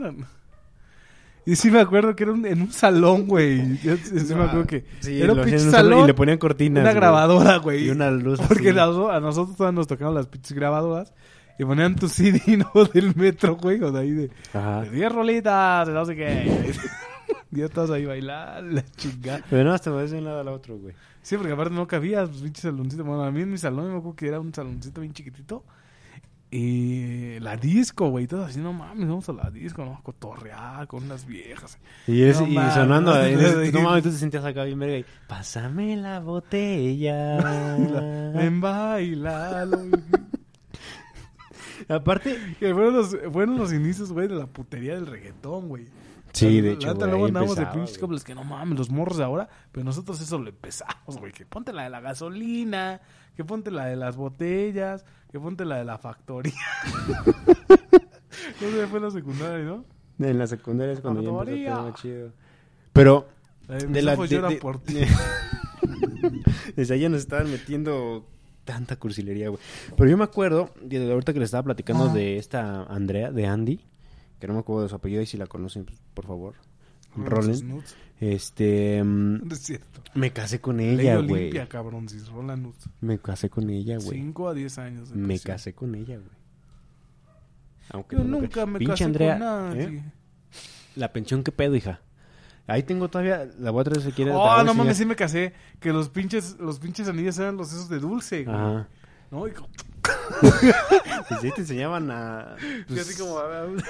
Y 1.46 1.56
sí 1.56 1.70
me 1.70 1.80
acuerdo 1.80 2.14
que 2.16 2.22
era 2.24 2.32
un- 2.32 2.44
en 2.46 2.60
un 2.62 2.72
salón, 2.72 3.26
güey. 3.26 3.78
Yo 3.82 3.96
sí 3.96 4.34
me 4.34 4.44
acuerdo 4.44 4.66
que 4.66 4.84
Sí, 5.00 5.20
era 5.20 5.32
un 5.32 5.40
pinche 5.42 5.58
salón 5.58 5.72
salón, 5.72 6.04
y 6.04 6.06
le 6.08 6.14
ponían 6.14 6.38
cortinas. 6.38 6.82
una 6.84 6.92
grabadora, 6.92 7.56
güey. 7.58 7.86
Y 7.86 7.90
una 7.90 8.10
luz 8.10 8.38
Porque 8.48 8.68
así. 8.68 8.76
las 8.76 8.88
do- 8.94 9.10
a 9.10 9.20
nosotros 9.20 9.56
todas 9.56 9.72
nos 9.74 9.86
tocaron 9.86 10.14
las 10.14 10.26
pinches 10.26 10.52
grabadoras. 10.52 11.12
Y 11.58 11.64
ponían 11.64 11.94
tu 11.94 12.08
CD, 12.08 12.40
¿no? 12.56 12.84
Del 12.84 13.14
metro, 13.14 13.56
güey, 13.56 13.82
o 13.82 13.92
de 13.92 14.00
ahí 14.00 14.10
de... 14.10 14.30
Ajá. 14.52 14.82
De 14.82 14.90
10 14.90 15.12
rolitas, 15.12 15.88
no 15.88 16.04
sé 16.04 16.16
qué. 16.16 16.74
Y 17.52 17.56
ya 17.60 17.68
todos 17.68 17.90
ahí 17.90 18.04
bailando, 18.04 18.74
la 18.74 18.84
chingada. 18.96 19.42
Pero 19.48 19.64
no, 19.64 19.72
hasta 19.72 19.90
me 19.90 20.04
de 20.06 20.18
un 20.18 20.24
lado 20.24 20.40
al 20.40 20.48
otro, 20.48 20.76
güey. 20.76 20.94
Sí, 21.22 21.36
porque 21.36 21.52
aparte 21.52 21.74
no 21.74 21.86
cabía, 21.86 22.26
pues, 22.26 22.42
pinche 22.42 22.62
saloncito. 22.62 23.04
Bueno, 23.04 23.24
a 23.24 23.30
mí 23.30 23.42
en 23.42 23.50
mi 23.52 23.58
salón 23.58 23.92
me 23.92 23.98
acuerdo 23.98 24.16
que 24.16 24.28
era 24.28 24.40
un 24.40 24.52
saloncito 24.52 25.00
bien 25.00 25.12
chiquitito. 25.12 25.64
Y 26.50 27.40
la 27.40 27.56
disco, 27.56 28.10
güey, 28.10 28.28
todo 28.28 28.44
así, 28.44 28.60
no 28.60 28.72
mames, 28.72 29.08
vamos 29.08 29.28
a 29.28 29.32
la 29.32 29.50
disco, 29.50 29.84
¿no? 29.84 29.94
A 29.94 30.02
cotorrear 30.02 30.86
con 30.86 31.02
unas 31.02 31.26
viejas. 31.26 31.78
Y, 32.06 32.22
es, 32.22 32.40
No 32.40 32.46
y 32.46 32.54
mames, 32.54 32.74
sonando, 32.74 33.12
no 33.12 33.80
mames, 33.80 34.04
tú 34.04 34.10
te 34.10 34.16
sentías 34.16 34.44
acá 34.44 34.62
bien 34.62 34.78
verga 34.78 34.98
y 34.98 35.04
pásame 35.26 35.96
la 35.96 36.20
botella. 36.20 37.38
Ven, 38.36 38.60
bailalo. 38.60 39.78
Aparte, 41.88 42.38
Que 42.58 42.72
fueron 42.72 42.94
los, 42.94 43.16
fueron 43.32 43.56
los 43.58 43.72
inicios, 43.72 44.12
güey, 44.12 44.28
de 44.28 44.34
la 44.36 44.46
putería 44.46 44.94
del 44.94 45.06
reggaetón, 45.06 45.68
güey. 45.68 45.86
sí, 46.32 46.60
de 46.60 46.72
hecho, 46.72 46.94
güey, 46.94 47.08
luego 47.10 47.26
andamos 47.26 47.56
de 47.56 47.66
pinches 47.66 47.98
cobles 47.98 48.24
que 48.24 48.34
no 48.34 48.42
mames, 48.44 48.78
los 48.78 48.90
morros 48.90 49.16
de 49.18 49.24
ahora, 49.24 49.48
pero 49.72 49.84
nosotros 49.84 50.20
eso 50.20 50.38
lo 50.38 50.48
empezamos, 50.48 51.18
güey. 51.18 51.32
Que 51.32 51.44
ponte 51.46 51.72
la 51.72 51.84
de 51.84 51.90
la 51.90 52.00
gasolina, 52.00 53.00
que 53.36 53.44
ponte 53.44 53.70
la 53.70 53.86
de 53.86 53.96
las 53.96 54.16
botellas, 54.16 55.04
que 55.30 55.38
ponte 55.40 55.64
la 55.64 55.76
de 55.76 55.84
la 55.84 55.98
factoría. 55.98 56.52
sé, 58.58 58.86
fue 58.88 58.98
en 58.98 59.04
la 59.04 59.10
secundaria, 59.10 59.64
¿no? 59.64 59.84
En 60.18 60.38
la 60.38 60.46
secundaria 60.46 60.92
es 60.94 61.00
cuando 61.00 61.22
ya 61.22 61.28
empezó 61.28 61.74
a 61.80 61.82
más 61.90 62.00
chido. 62.00 62.32
Pero 62.92 63.26
La 63.66 63.76
de 63.78 64.02
la 64.02 64.16
de- 64.16 64.28
de- 64.40 64.56
por 64.56 64.78
ti. 64.82 64.98
desde 66.76 66.94
allá 66.94 67.08
nos 67.08 67.20
estaban 67.20 67.50
metiendo 67.50 68.26
tanta 68.64 68.96
cursilería, 68.96 69.48
güey. 69.50 69.60
Pero 69.96 70.10
yo 70.10 70.16
me 70.16 70.24
acuerdo, 70.24 70.72
de 70.82 71.10
ahorita 71.12 71.32
que 71.32 71.38
le 71.38 71.44
estaba 71.44 71.62
platicando 71.62 72.10
Ah. 72.10 72.14
de 72.14 72.38
esta 72.38 72.82
Andrea, 72.84 73.30
de 73.30 73.46
Andy, 73.46 73.80
que 74.40 74.46
no 74.48 74.54
me 74.54 74.60
acuerdo 74.60 74.82
de 74.84 74.88
su 74.88 74.94
apellido 74.96 75.22
y 75.22 75.26
si 75.26 75.36
la 75.36 75.46
conocen, 75.46 75.84
pues, 75.84 75.98
por 76.14 76.26
favor, 76.26 76.54
rolen. 77.16 77.82
Este, 78.20 79.02
mm, 79.02 79.46
No 79.48 79.54
es 79.54 79.60
cierto. 79.60 80.00
me 80.14 80.32
casé 80.32 80.60
con 80.60 80.80
ella, 80.80 81.16
güey. 81.18 81.42
Olimpia, 81.42 81.68
cabrón, 81.68 82.08
si 82.08 82.18
rola 82.20 82.56
nudes. 82.56 82.88
Me 83.00 83.18
casé 83.18 83.50
con 83.50 83.68
ella, 83.70 83.96
güey. 83.98 84.18
5 84.20 84.48
a 84.48 84.54
10 84.54 84.78
años. 84.78 85.10
de 85.10 85.16
Me 85.16 85.38
casé 85.40 85.74
con 85.74 85.94
ella, 85.94 86.16
güey. 86.18 86.30
Aunque 87.90 88.16
Yo 88.16 88.24
no 88.24 88.40
nunca 88.40 88.64
me 88.66 88.78
casé 88.84 89.04
Andrea, 89.04 89.32
con 89.38 89.40
nadie. 89.40 89.82
¿eh? 89.98 90.02
La 90.96 91.12
pensión, 91.12 91.42
¿qué 91.42 91.52
pedo, 91.52 91.74
hija? 91.76 92.00
Ahí 92.66 92.82
tengo 92.82 93.08
todavía, 93.08 93.46
la 93.58 93.70
voy 93.70 93.82
a 93.82 93.84
traer 93.84 94.00
si 94.02 94.12
quieres. 94.12 94.34
Oh, 94.36 94.62
no 94.62 94.72
mames, 94.74 94.96
sí 94.96 95.04
me 95.04 95.16
casé. 95.16 95.52
Que 95.80 95.92
los 95.92 96.08
pinches, 96.08 96.56
los 96.58 96.78
pinches 96.78 97.08
anillos 97.08 97.38
eran 97.38 97.56
los 97.58 97.68
esos 97.72 97.88
de 97.90 97.98
dulce, 97.98 98.44
güey. 98.44 98.56
Ajá. 98.56 98.88
¿No? 99.30 99.46
Y 99.46 99.50
como- 99.52 99.68
Y 101.30 101.34
sí 101.40 101.50
te 101.54 101.60
enseñaban 101.62 102.10
a... 102.10 102.56
pues, 102.88 103.00
así 103.00 103.20
como... 103.20 103.38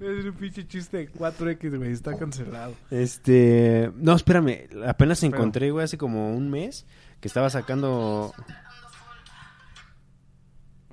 Es 0.00 0.24
un 0.24 0.32
pinche 0.32 0.66
chiste 0.66 0.96
de 0.96 1.12
4X, 1.12 1.76
güey. 1.78 1.92
Está 1.92 2.16
cancelado. 2.18 2.74
Este... 2.90 3.92
No, 3.94 4.14
espérame. 4.16 4.68
Apenas 4.84 5.22
encontré, 5.22 5.70
güey, 5.70 5.84
hace 5.84 5.96
como 5.96 6.34
un 6.34 6.50
mes 6.50 6.84
que 7.20 7.28
estaba 7.28 7.48
sacando... 7.50 8.34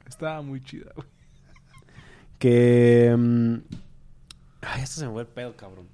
Estaba 0.07 0.41
muy 0.43 0.61
chida, 0.61 0.91
güey. 0.95 1.07
Que... 2.38 3.15
mm, 3.17 3.55
Ay, 4.61 4.84
esto 4.84 4.99
se 4.99 5.07
me 5.07 5.13
fue 5.13 5.21
el 5.21 5.27
pedo, 5.27 5.55
cabrón. 5.55 5.88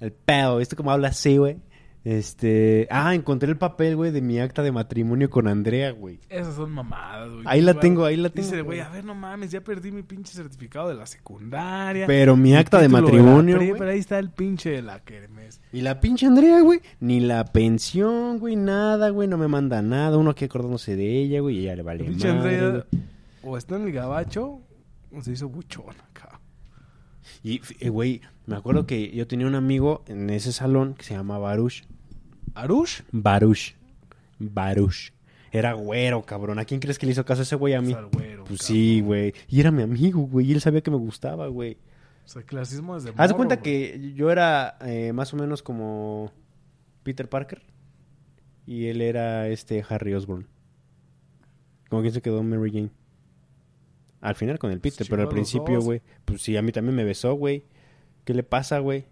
El 0.00 0.12
pedo. 0.12 0.58
¿Viste 0.58 0.76
cómo 0.76 0.90
habla 0.90 1.08
así, 1.08 1.36
güey? 1.36 1.58
Este... 2.04 2.86
Ah, 2.88 3.16
encontré 3.16 3.50
el 3.50 3.58
papel, 3.58 3.96
güey, 3.96 4.12
de 4.12 4.20
mi 4.20 4.38
acta 4.38 4.62
de 4.62 4.70
matrimonio 4.70 5.28
con 5.28 5.48
Andrea, 5.48 5.90
güey. 5.90 6.20
Esas 6.28 6.54
son 6.54 6.70
mamadas, 6.70 7.32
güey. 7.32 7.42
Ahí 7.46 7.60
la 7.60 7.74
tengo, 7.80 8.04
ahí 8.04 8.16
la 8.16 8.30
tengo. 8.30 8.48
Dice, 8.48 8.62
güey, 8.62 8.78
a 8.78 8.88
ver, 8.90 9.04
no 9.04 9.16
mames, 9.16 9.50
ya 9.50 9.60
perdí 9.60 9.90
mi 9.90 10.04
pinche 10.04 10.32
certificado 10.32 10.88
de 10.88 10.94
la 10.94 11.06
secundaria. 11.06 12.06
Pero 12.06 12.36
mi 12.36 12.54
acta 12.54 12.80
de 12.80 12.88
matrimonio, 12.88 13.56
güey. 13.56 13.72
Pero 13.72 13.90
ahí 13.90 13.98
está 13.98 14.20
el 14.20 14.30
pinche 14.30 14.70
de 14.70 14.82
la 14.82 15.00
kermes. 15.00 15.60
Y 15.72 15.80
la 15.80 15.98
pinche 15.98 16.26
Andrea, 16.26 16.60
güey, 16.60 16.80
ni 17.00 17.18
la 17.18 17.44
pensión, 17.44 18.38
güey, 18.38 18.54
nada, 18.54 19.10
güey, 19.10 19.26
no 19.26 19.36
me 19.36 19.48
manda 19.48 19.82
nada. 19.82 20.16
Uno 20.16 20.30
aquí 20.30 20.44
acordándose 20.44 20.94
de 20.94 21.22
ella, 21.22 21.40
güey, 21.40 21.58
y 21.58 21.62
ya 21.64 21.74
le 21.74 21.82
vale 21.82 22.04
La 22.04 22.10
pinche 22.10 22.32
madre, 22.32 22.58
Andrea 22.58 22.86
güey. 22.92 23.02
o 23.42 23.56
está 23.56 23.74
en 23.74 23.82
el 23.82 23.92
gabacho 23.92 24.60
o 25.12 25.22
se 25.22 25.32
hizo 25.32 25.48
buchona. 25.48 26.05
Y, 27.48 27.60
eh, 27.78 27.90
güey, 27.90 28.22
me 28.46 28.56
acuerdo 28.56 28.86
que 28.88 29.08
yo 29.14 29.28
tenía 29.28 29.46
un 29.46 29.54
amigo 29.54 30.02
en 30.08 30.30
ese 30.30 30.50
salón 30.52 30.94
que 30.94 31.04
se 31.04 31.14
llama 31.14 31.38
Baruch. 31.38 31.84
¿Arush? 32.54 33.02
Baruch. 33.12 33.76
Baruch. 34.40 35.12
Era 35.52 35.74
güero, 35.74 36.22
cabrón. 36.24 36.58
¿A 36.58 36.64
quién 36.64 36.80
crees 36.80 36.98
que 36.98 37.06
le 37.06 37.12
hizo 37.12 37.24
caso 37.24 37.42
ese 37.42 37.54
güey 37.54 37.74
a 37.74 37.80
mí? 37.80 37.92
O 37.92 37.96
sea, 37.96 38.00
el 38.00 38.06
güero, 38.06 38.44
Pues 38.44 38.60
cabrón. 38.62 38.66
sí, 38.76 39.00
güey. 39.00 39.32
Y 39.48 39.60
era 39.60 39.70
mi 39.70 39.82
amigo, 39.82 40.22
güey. 40.22 40.46
Y 40.48 40.52
él 40.54 40.60
sabía 40.60 40.80
que 40.80 40.90
me 40.90 40.96
gustaba, 40.96 41.46
güey. 41.46 41.78
O 42.24 42.28
sea, 42.28 42.42
clasismo 42.42 42.96
desde 42.96 43.12
Haz 43.16 43.28
de 43.28 43.36
cuenta 43.36 43.54
güey. 43.56 43.62
que 43.62 44.12
yo 44.16 44.32
era 44.32 44.76
eh, 44.80 45.12
más 45.12 45.32
o 45.32 45.36
menos 45.36 45.62
como 45.62 46.32
Peter 47.04 47.28
Parker. 47.28 47.62
Y 48.66 48.86
él 48.86 49.00
era 49.00 49.46
este 49.48 49.84
Harry 49.88 50.14
Osborn. 50.14 50.48
Como 51.88 52.02
quien 52.02 52.12
se 52.12 52.20
quedó 52.22 52.42
Mary 52.42 52.72
Jane. 52.72 52.90
Al 54.20 54.34
final 54.34 54.58
con 54.58 54.70
el 54.70 54.80
Peter, 54.80 54.98
Pues 54.98 55.08
pero 55.10 55.22
al 55.22 55.28
principio, 55.28 55.80
güey. 55.80 56.02
Pues 56.24 56.42
sí, 56.42 56.56
a 56.56 56.62
mí 56.62 56.72
también 56.72 56.96
me 56.96 57.04
besó, 57.04 57.34
güey. 57.34 57.64
¿Qué 58.24 58.34
le 58.34 58.42
pasa, 58.42 58.78
güey? 58.80 59.04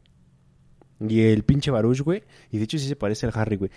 Y 1.00 1.20
el 1.22 1.42
pinche 1.42 1.70
Baruch, 1.70 2.00
güey. 2.00 2.22
Y 2.50 2.58
de 2.58 2.64
hecho 2.64 2.78
sí 2.78 2.86
se 2.88 2.96
parece 2.96 3.26
al 3.26 3.32
Harry, 3.34 3.56
güey. 3.56 3.70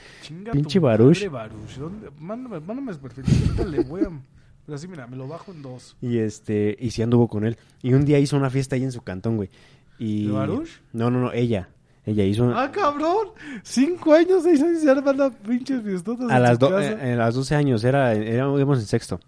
Pinche 0.51 0.79
Baruch. 0.79 1.27
Baruch. 1.29 1.75
¿Dónde? 1.77 2.09
Mándame, 2.19 2.59
mándame 2.59 2.93
perfil. 2.95 3.25
A... 3.59 4.21
Pero 4.65 4.75
así, 4.75 4.87
mira, 4.87 5.07
me 5.07 5.15
lo 5.15 5.27
bajo 5.27 5.51
en 5.51 5.61
dos. 5.61 5.95
Y 6.01 6.17
este, 6.17 6.75
y 6.79 6.91
sí 6.91 7.01
anduvo 7.01 7.27
con 7.27 7.45
él. 7.45 7.57
Y 7.81 7.93
un 7.93 8.03
día 8.05 8.19
hizo 8.19 8.35
una 8.35 8.49
fiesta 8.49 8.75
ahí 8.75 8.83
en 8.83 8.91
su 8.91 9.01
cantón, 9.01 9.37
güey. 9.37 9.49
Y... 9.97 10.27
¿De 10.27 10.33
Baruch? 10.33 10.69
No, 10.93 11.09
no, 11.09 11.19
no, 11.21 11.31
ella. 11.31 11.69
Ella 12.05 12.23
hizo 12.23 12.43
una... 12.45 12.63
¡Ah, 12.63 12.71
cabrón! 12.71 13.29
Cinco 13.63 14.13
años, 14.13 14.43
seis 14.43 14.61
años, 14.61 14.81
se 14.81 14.89
arman 14.89 15.17
las 15.17 15.33
pinches 15.35 15.81
fiestotas 15.83 16.29
A 16.29 16.39
las, 16.39 16.57
do- 16.59 16.79
eh, 16.79 17.13
a 17.13 17.15
las 17.15 17.35
12 17.35 17.55
años, 17.55 17.83
era, 17.83 18.13
era, 18.13 18.45
íbamos 18.45 18.79
en 18.79 18.85
sexto. 18.85 19.19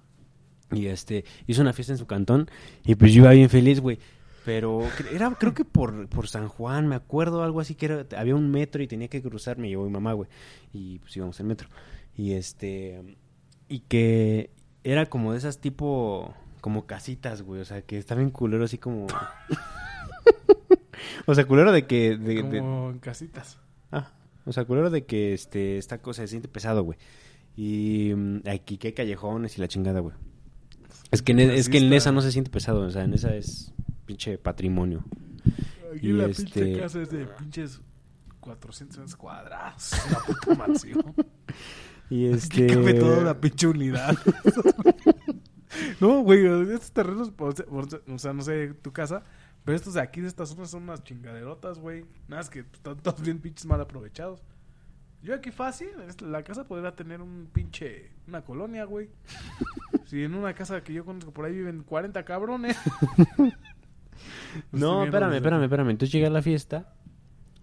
Y 0.71 0.87
este, 0.87 1.25
hizo 1.47 1.61
una 1.61 1.73
fiesta 1.73 1.93
en 1.93 1.97
su 1.99 2.05
cantón. 2.05 2.49
Y 2.85 2.95
pues 2.95 3.13
yo 3.13 3.23
iba 3.23 3.31
bien 3.31 3.49
feliz, 3.49 3.79
güey. 3.79 3.97
Pero 4.45 4.81
era, 5.11 5.29
creo 5.31 5.53
que 5.53 5.65
por, 5.65 6.07
por 6.07 6.27
San 6.27 6.47
Juan, 6.47 6.87
me 6.87 6.95
acuerdo, 6.95 7.43
algo 7.43 7.59
así 7.59 7.75
que 7.75 7.85
era, 7.87 8.05
había 8.17 8.35
un 8.35 8.49
metro 8.49 8.81
y 8.81 8.87
tenía 8.87 9.07
que 9.07 9.21
cruzar, 9.21 9.57
me 9.57 9.67
llevó 9.69 9.85
mi 9.85 9.91
mamá, 9.91 10.13
güey. 10.13 10.29
Y 10.73 10.99
pues 10.99 11.15
íbamos 11.17 11.39
en 11.39 11.47
metro. 11.47 11.67
Y 12.15 12.33
este, 12.33 13.17
y 13.67 13.79
que 13.81 14.49
era 14.83 15.07
como 15.07 15.33
de 15.33 15.39
esas 15.39 15.59
tipo, 15.59 16.33
como 16.61 16.85
casitas, 16.85 17.41
güey. 17.41 17.61
O 17.61 17.65
sea, 17.65 17.81
que 17.81 17.97
está 17.97 18.15
bien 18.15 18.31
culero, 18.31 18.63
así 18.63 18.77
como. 18.77 19.07
o 21.25 21.35
sea, 21.35 21.45
culero 21.45 21.71
de 21.71 21.85
que. 21.85 22.17
De, 22.17 22.43
de- 22.43 22.59
Como 22.59 22.89
en 22.91 22.99
casitas. 22.99 23.57
Ah, 23.91 24.11
o 24.45 24.53
sea, 24.53 24.65
culero 24.65 24.89
de 24.89 25.05
que 25.05 25.33
este, 25.33 25.77
esta 25.77 25.99
cosa 25.99 26.21
se 26.23 26.29
siente 26.29 26.47
pesado, 26.47 26.83
güey. 26.83 26.97
Y 27.55 28.13
mm, 28.15 28.47
aquí 28.47 28.77
que 28.77 28.87
hay 28.87 28.93
callejones 28.93 29.57
y 29.57 29.61
la 29.61 29.67
chingada, 29.67 29.99
güey. 29.99 30.15
Es 31.11 31.21
que, 31.21 31.31
en, 31.31 31.39
e- 31.39 31.55
es 31.55 31.69
que 31.69 31.79
en 31.79 31.91
esa 31.93 32.11
no 32.11 32.21
se 32.21 32.31
siente 32.31 32.51
pesado, 32.51 32.81
o 32.81 32.89
sea, 32.89 33.03
en 33.03 33.13
esa 33.13 33.35
es 33.35 33.73
pinche 34.05 34.37
patrimonio. 34.37 35.03
Aquí 35.95 36.07
Y 36.09 36.13
la 36.13 36.25
este- 36.27 36.43
pinche 36.61 36.79
casa 36.79 37.01
es 37.01 37.09
de 37.09 37.25
pinches 37.25 37.81
400 38.39 38.97
metros 38.97 39.15
cuadrados. 39.15 39.91
Una 40.07 40.19
puta 40.19 40.55
mansión. 40.55 41.15
Y 42.11 42.25
Aquí 42.25 42.35
este... 42.37 42.67
cabe 42.67 42.95
toda 42.95 43.21
la 43.21 43.39
pinche 43.39 43.67
unidad. 43.67 44.17
no, 45.99 46.21
güey, 46.21 46.43
estos 46.73 46.91
terrenos, 46.91 47.31
o 47.37 47.51
sea, 47.51 47.65
o 48.07 48.17
sea, 48.17 48.33
no 48.33 48.41
sé, 48.41 48.73
tu 48.81 48.91
casa, 48.91 49.21
pero 49.63 49.75
estos 49.75 49.93
de 49.93 50.01
aquí, 50.01 50.21
de 50.21 50.27
estas 50.27 50.49
zonas, 50.49 50.71
son 50.71 50.83
unas 50.83 51.03
chingaderotas, 51.03 51.77
güey. 51.77 52.05
Nada, 52.27 52.41
es 52.41 52.49
que 52.49 52.61
están 52.61 52.97
todos 52.97 53.21
bien 53.21 53.37
pinches 53.39 53.67
mal 53.67 53.79
aprovechados. 53.79 54.41
Yo 55.21 55.35
aquí 55.35 55.51
fácil, 55.51 55.89
la 56.21 56.43
casa 56.43 56.63
podría 56.63 56.95
tener 56.95 57.21
un 57.21 57.49
pinche, 57.51 58.09
una 58.27 58.41
colonia, 58.41 58.85
güey. 58.85 59.09
Si 60.05 60.23
en 60.23 60.33
una 60.33 60.55
casa 60.55 60.81
que 60.81 60.91
yo 60.91 61.05
conozco 61.05 61.31
por 61.31 61.45
ahí 61.45 61.53
viven 61.53 61.83
40 61.83 62.25
cabrones. 62.25 62.75
No, 64.71 65.01
viendo 65.01 65.05
espérame, 65.05 65.33
espérame, 65.35 65.63
espérame. 65.63 65.89
Entonces 65.91 66.11
llegué 66.11 66.25
a 66.25 66.31
la 66.31 66.41
fiesta 66.41 66.93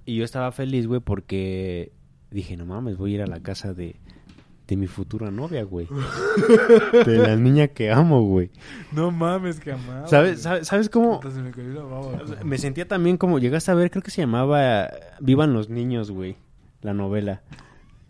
y 0.04 0.16
yo 0.16 0.24
estaba 0.24 0.52
feliz, 0.52 0.86
güey, 0.86 1.00
porque 1.00 1.92
dije, 2.30 2.56
no 2.56 2.64
mames, 2.64 2.96
voy 2.96 3.12
a 3.12 3.14
ir 3.16 3.22
a 3.22 3.26
la 3.26 3.40
casa 3.40 3.74
de, 3.74 3.96
de 4.68 4.76
mi 4.76 4.86
futura 4.86 5.32
novia, 5.32 5.64
güey. 5.64 5.88
de 7.04 7.18
la 7.18 7.34
niña 7.34 7.68
que 7.68 7.90
amo, 7.90 8.22
güey. 8.22 8.50
No 8.92 9.10
mames, 9.10 9.58
que 9.58 9.72
amaba. 9.72 10.06
¿Sabes, 10.06 10.42
sabes, 10.42 10.68
¿Sabes 10.68 10.88
cómo? 10.88 11.20
Me 12.44 12.58
sentía 12.58 12.86
también 12.86 13.16
como, 13.16 13.40
llegaste 13.40 13.72
a 13.72 13.74
ver, 13.74 13.90
creo 13.90 14.02
que 14.02 14.12
se 14.12 14.22
llamaba 14.22 14.88
Vivan 15.20 15.52
los 15.52 15.68
niños, 15.68 16.12
güey, 16.12 16.36
la 16.86 16.94
novela. 16.94 17.42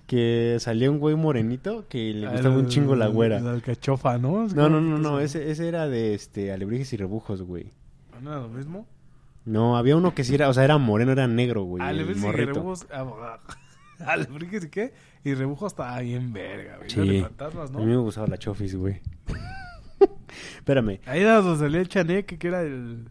Que 0.06 0.58
salía 0.60 0.88
un 0.88 0.98
güey 1.00 1.16
morenito 1.16 1.88
que 1.88 2.12
le 2.14 2.28
gustaba 2.28 2.56
un 2.56 2.68
chingo 2.68 2.94
la 2.94 3.08
güera. 3.08 3.40
La 3.40 3.50
alcachofa, 3.50 4.18
¿no? 4.18 4.46
No, 4.46 4.68
no, 4.68 4.80
no, 4.80 4.98
no, 4.98 5.18
ese, 5.18 5.50
ese 5.50 5.66
era 5.66 5.88
de 5.88 6.14
este 6.14 6.52
Alebrijes 6.52 6.92
y 6.92 6.96
Rebujos, 6.96 7.42
güey. 7.42 7.72
¿No 8.22 8.30
era 8.30 8.40
lo 8.42 8.48
mismo? 8.48 8.86
No, 9.44 9.76
había 9.76 9.96
uno 9.96 10.14
que 10.14 10.22
sí 10.22 10.34
era, 10.34 10.48
o 10.48 10.54
sea, 10.54 10.64
era 10.64 10.78
moreno, 10.78 11.12
era 11.12 11.26
negro, 11.26 11.64
güey. 11.64 11.82
Ah, 11.82 11.92
ves 11.92 12.22
y 12.22 12.32
rebujos. 12.32 12.86
Ah, 12.92 13.38
Alebrijes 14.06 14.64
y 14.64 14.70
qué? 14.70 14.92
Y 15.24 15.34
rebujos 15.34 15.72
está 15.72 15.98
bien 16.00 16.32
verga, 16.32 16.76
güey. 16.76 16.90
Sí. 16.90 17.20
Fantasmas, 17.22 17.70
A 17.70 17.72
¿no? 17.72 17.80
mí 17.80 17.86
me 17.86 17.96
gustaba 17.96 18.26
la 18.28 18.38
Chofis, 18.38 18.76
güey. 18.76 19.00
Espérame. 20.56 21.00
Ahí 21.06 21.20
era 21.20 21.40
donde 21.40 21.58
salía 21.64 21.80
el 21.80 21.88
chaneque, 21.88 22.38
que 22.38 22.48
era 22.48 22.62
el, 22.62 23.08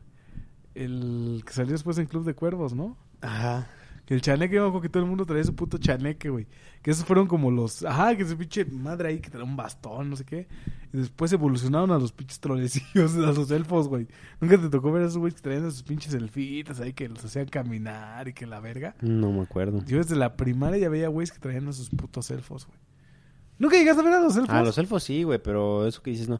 el 0.76 1.43
que 1.45 1.53
salió 1.53 1.72
después 1.74 1.97
en 1.97 2.05
Club 2.05 2.26
de 2.26 2.36
Cuervos, 2.36 2.74
¿no? 2.74 2.97
Ajá. 3.22 3.68
Que 4.06 4.14
el 4.14 4.22
chaneque, 4.22 4.58
acuerdo 4.58 4.82
que 4.82 4.89
todo 4.89 5.01
el 5.01 5.10
mundo 5.10 5.26
traía 5.26 5.43
su 5.43 5.56
puto 5.56 5.80
chaneque, 5.80 6.30
güey. 6.30 6.47
Que 6.84 6.91
esos 6.91 7.06
fueron 7.06 7.28
como 7.28 7.49
los... 7.49 7.84
Ajá, 7.84 8.16
que 8.16 8.22
ese 8.22 8.36
pinche 8.36 8.64
madre 8.66 9.10
ahí 9.10 9.20
que 9.20 9.32
traía 9.32 9.45
un 9.45 9.56
bastón, 9.56 10.12
no 10.12 10.16
sé 10.16 10.24
qué. 10.26 10.47
Y 10.93 10.97
después 10.97 11.34
evolucionaron 11.34 11.91
a 11.91 11.97
los 11.97 12.12
pinches 12.12 12.39
trolecillos, 12.39 13.16
a 13.16 13.32
los 13.32 13.49
elfos, 13.49 13.88
güey. 13.88 14.08
Nunca 14.39 14.60
te 14.60 14.70
tocó 14.70 14.91
ver 14.91 15.03
a 15.03 15.06
esos 15.08 15.18
güeyes 15.18 15.36
que 15.36 15.41
traían 15.41 15.72
sus 15.72 15.82
pinches 15.82 16.14
elfitas 16.14 16.80
ahí 16.80 16.93
que 16.93 17.10
los 17.10 17.26
hacían 17.26 17.47
caminar 17.47 18.28
y 18.28 18.34
que 18.34 18.45
la 18.45 18.60
verga. 18.60 18.95
No 19.01 19.32
me 19.32 19.41
acuerdo. 19.41 19.84
Yo 19.86 19.97
desde 19.97 20.16
la 20.16 20.38
primaria 20.38 20.78
ya 20.78 20.89
veía 20.89 21.08
güeyes 21.08 21.32
que 21.32 21.39
traían 21.39 21.68
a 21.68 21.74
sus 21.74 21.89
putos 21.89 22.30
elfos, 22.30 22.68
güey. 22.68 22.78
¿Nunca 23.58 23.78
llegaste 23.78 24.01
a 24.01 24.06
ver 24.06 24.14
a 24.14 24.20
los 24.20 24.36
elfos? 24.36 24.53
Ah, 24.53 24.62
los 24.62 24.78
elfos 24.78 25.03
sí, 25.03 25.24
güey, 25.24 25.41
pero 25.41 25.88
eso 25.88 26.03
que 26.03 26.12
dices 26.12 26.30
no. 26.30 26.39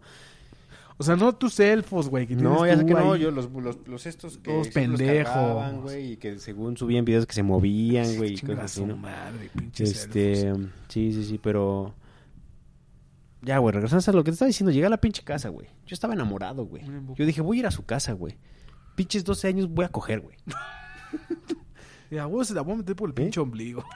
O 0.98 1.04
sea, 1.04 1.16
no 1.18 1.34
tus 1.36 1.60
elfos, 1.60 2.08
güey. 2.10 2.26
que 2.26 2.36
No, 2.36 2.66
ya 2.66 2.78
sé 2.78 2.86
que 2.86 2.94
no, 2.94 3.14
ahí. 3.14 3.20
yo 3.22 3.32
los, 3.32 3.52
los, 3.52 3.78
los 3.86 4.06
estos 4.06 4.38
que 4.38 4.54
los 4.54 4.70
pendejos. 4.70 5.26
cargaban, 5.34 5.82
güey, 5.82 6.14
y 6.14 6.18
que 6.18 6.40
según 6.40 6.78
subían 6.78 7.04
videos 7.04 7.26
que 7.26 7.34
se 7.34 7.44
movían, 7.44 8.16
güey, 8.16 8.34
y 8.36 8.40
cosas 8.40 8.60
así, 8.66 8.86
¿no? 8.86 8.96
madre, 8.96 9.50
pinches 9.58 9.90
Este, 9.92 10.48
elfos. 10.50 10.70
sí, 10.88 11.12
sí, 11.12 11.24
sí, 11.26 11.38
pero 11.42 11.94
ya, 13.42 13.58
güey, 13.58 13.74
regresando 13.74 14.04
a 14.10 14.14
lo 14.16 14.24
que 14.24 14.32
te 14.32 14.36
estaba 14.36 14.48
diciendo, 14.48 14.72
llegué 14.72 14.86
a 14.86 14.90
la 14.90 15.02
pinche 15.02 15.22
casa, 15.24 15.50
güey. 15.50 15.68
Yo 15.86 15.94
estaba 15.94 16.14
enamorado, 16.14 16.66
güey. 16.66 16.84
Yo 17.16 17.26
dije, 17.26 17.42
voy 17.42 17.58
a 17.58 17.60
ir 17.60 17.68
a 17.68 17.72
su 17.72 17.86
casa, 17.86 18.14
güey. 18.14 18.38
Pinches 18.96 19.24
12 19.26 19.48
años 19.50 19.70
voy 19.70 19.84
a 19.86 19.90
coger, 19.90 20.22
güey. 20.22 20.38
Ya, 22.12 22.26
güey, 22.26 22.46
se 22.46 22.54
la 22.54 22.62
voy 22.62 22.76
a 22.76 22.78
meter 22.78 22.96
por 22.96 23.10
el 23.10 23.14
¿Eh? 23.14 23.16
pinche 23.16 23.40
ombligo. 23.40 23.84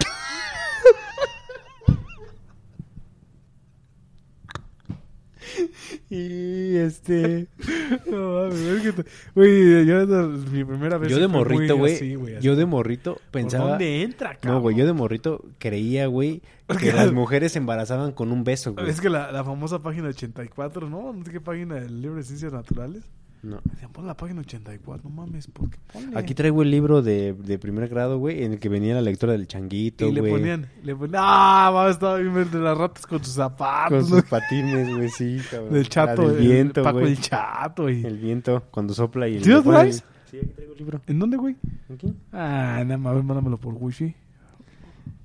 Y 6.09 6.75
este, 6.77 7.47
no 8.09 8.41
mames, 8.41 8.59
es 8.59 8.93
que 8.95 9.05
Güey, 9.35 9.85
yo 9.85 10.05
mi 10.51 10.63
primera 10.63 10.97
vez. 10.97 11.09
yo 11.09 11.19
de 11.19 11.27
morrito, 11.27 11.77
güey, 11.77 12.39
yo 12.41 12.55
de 12.55 12.65
morrito 12.65 13.15
¿Por 13.15 13.23
pensaba 13.31 13.69
dónde 13.71 14.03
entra, 14.03 14.35
cabrón? 14.35 14.53
No, 14.55 14.61
güey, 14.61 14.75
yo 14.75 14.85
de 14.85 14.93
morrito 14.93 15.43
creía, 15.57 16.07
güey, 16.07 16.41
que 16.79 16.93
las 16.93 17.11
mujeres 17.11 17.53
se 17.53 17.59
embarazaban 17.59 18.11
con 18.11 18.31
un 18.31 18.43
beso, 18.43 18.73
güey. 18.73 18.89
Es 18.89 19.01
que 19.01 19.09
la, 19.09 19.31
la 19.31 19.43
famosa 19.43 19.79
página 19.81 20.09
84, 20.09 20.89
¿no? 20.89 21.13
No 21.13 21.23
sé 21.25 21.31
qué 21.31 21.41
página 21.41 21.75
del 21.75 22.01
libro 22.01 22.17
de 22.17 22.23
ciencias 22.23 22.53
naturales. 22.53 23.03
No. 23.41 23.61
Decían, 23.63 23.91
pon 23.93 24.05
la 24.05 24.17
página 24.17 24.41
84, 24.41 25.09
no 25.09 25.15
mames, 25.15 25.47
¿por 25.47 25.69
qué? 25.69 25.77
Ponle. 25.93 26.19
Aquí 26.19 26.33
traigo 26.33 26.61
el 26.61 26.69
libro 26.71 27.01
de, 27.01 27.33
de 27.33 27.57
primer 27.57 27.87
grado, 27.87 28.17
güey, 28.17 28.43
en 28.43 28.51
el 28.53 28.59
que 28.59 28.67
venía 28.67 28.93
la 28.95 29.01
lectura 29.01 29.31
del 29.31 29.47
changuito, 29.47 30.05
Y 30.07 30.11
le 30.11 30.19
güey. 30.19 30.33
ponían, 30.33 30.67
le 30.83 30.93
ponían, 30.93 31.21
¡ah! 31.23 31.71
Vamos, 31.73 31.91
estaba 31.91 32.17
bien 32.17 32.33
de 32.51 32.59
las 32.59 32.77
ratas 32.77 33.07
con 33.07 33.23
sus 33.23 33.35
zapatos. 33.35 34.03
Con 34.03 34.09
¿no? 34.11 34.19
sus 34.21 34.29
patines, 34.29 34.93
güey, 34.93 35.07
sí, 35.09 35.39
cabrón. 35.49 35.73
Del 35.73 35.87
chato, 35.87 36.29
del 36.29 36.37
viento, 36.45 36.81
el 36.81 36.83
Paco 36.83 36.99
güey. 36.99 37.11
el 37.13 37.19
chato. 37.21 37.89
Y... 37.89 38.03
El 38.05 38.17
viento, 38.17 38.63
cuando 38.71 38.93
sopla 38.93 39.27
y... 39.29 39.37
el- 39.37 39.43
¿Sí 39.45 39.49
lo 39.51 39.63
traes? 39.63 40.03
Sí, 40.29 40.37
aquí 40.37 40.47
traigo 40.47 40.73
el 40.73 40.77
libro. 40.79 41.01
¿En 41.07 41.19
dónde, 41.19 41.37
güey? 41.37 41.55
Aquí. 41.93 42.13
Ah, 42.33 42.83
nada 42.85 42.97
más, 42.97 43.23
mándamelo 43.23 43.57
por 43.57 43.73
wifi. 43.79 44.15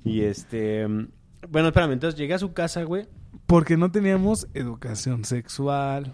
Y 0.05 0.21
este... 0.21 0.87
mm, 0.87 1.09
Bueno, 1.51 1.69
espérame, 1.69 1.93
entonces 1.93 2.19
llegué 2.19 2.35
a 2.35 2.39
su 2.39 2.53
casa, 2.53 2.85
güey. 2.85 3.07
Porque 3.47 3.77
no 3.77 3.91
teníamos 3.91 4.47
educación 4.55 5.25
sexual. 5.25 6.13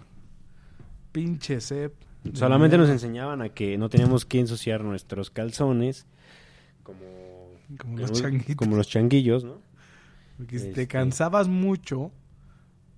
Pinche 1.11 1.59
sep. 1.61 1.93
Solamente 2.33 2.77
nos 2.77 2.89
enseñaban 2.89 3.41
a 3.41 3.49
que 3.49 3.77
no 3.77 3.89
teníamos 3.89 4.25
que 4.25 4.39
ensuciar 4.39 4.83
nuestros 4.83 5.29
calzones. 5.31 6.05
Como... 6.83 6.99
Como 7.77 7.97
los 7.97 8.11
como- 8.11 8.21
changuitos. 8.21 8.55
Como 8.55 8.75
los 8.75 8.87
changuillos, 8.87 9.43
¿no? 9.43 9.55
Porque 10.37 10.59
si 10.59 10.65
te 10.65 10.69
Este. 10.71 10.87
cansabas 10.87 11.47
mucho, 11.47 12.11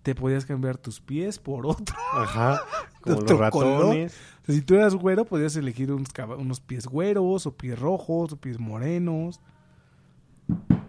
te 0.01 0.15
podías 0.15 0.45
cambiar 0.45 0.77
tus 0.77 0.99
pies 0.99 1.39
por 1.39 1.65
otro. 1.65 1.95
Ajá. 2.13 2.61
Como 3.01 3.15
los 3.15 3.23
Otro 3.23 3.37
ratones. 3.37 4.13
O 4.43 4.45
sea, 4.45 4.55
si 4.55 4.61
tú 4.61 4.75
eras 4.75 4.95
güero, 4.95 5.25
podías 5.25 5.55
elegir 5.57 5.91
unos, 5.91 6.09
unos 6.37 6.59
pies 6.61 6.87
güeros, 6.87 7.45
o 7.45 7.55
pies 7.57 7.77
rojos, 7.77 8.31
o 8.33 8.37
pies 8.37 8.59
morenos. 8.59 9.39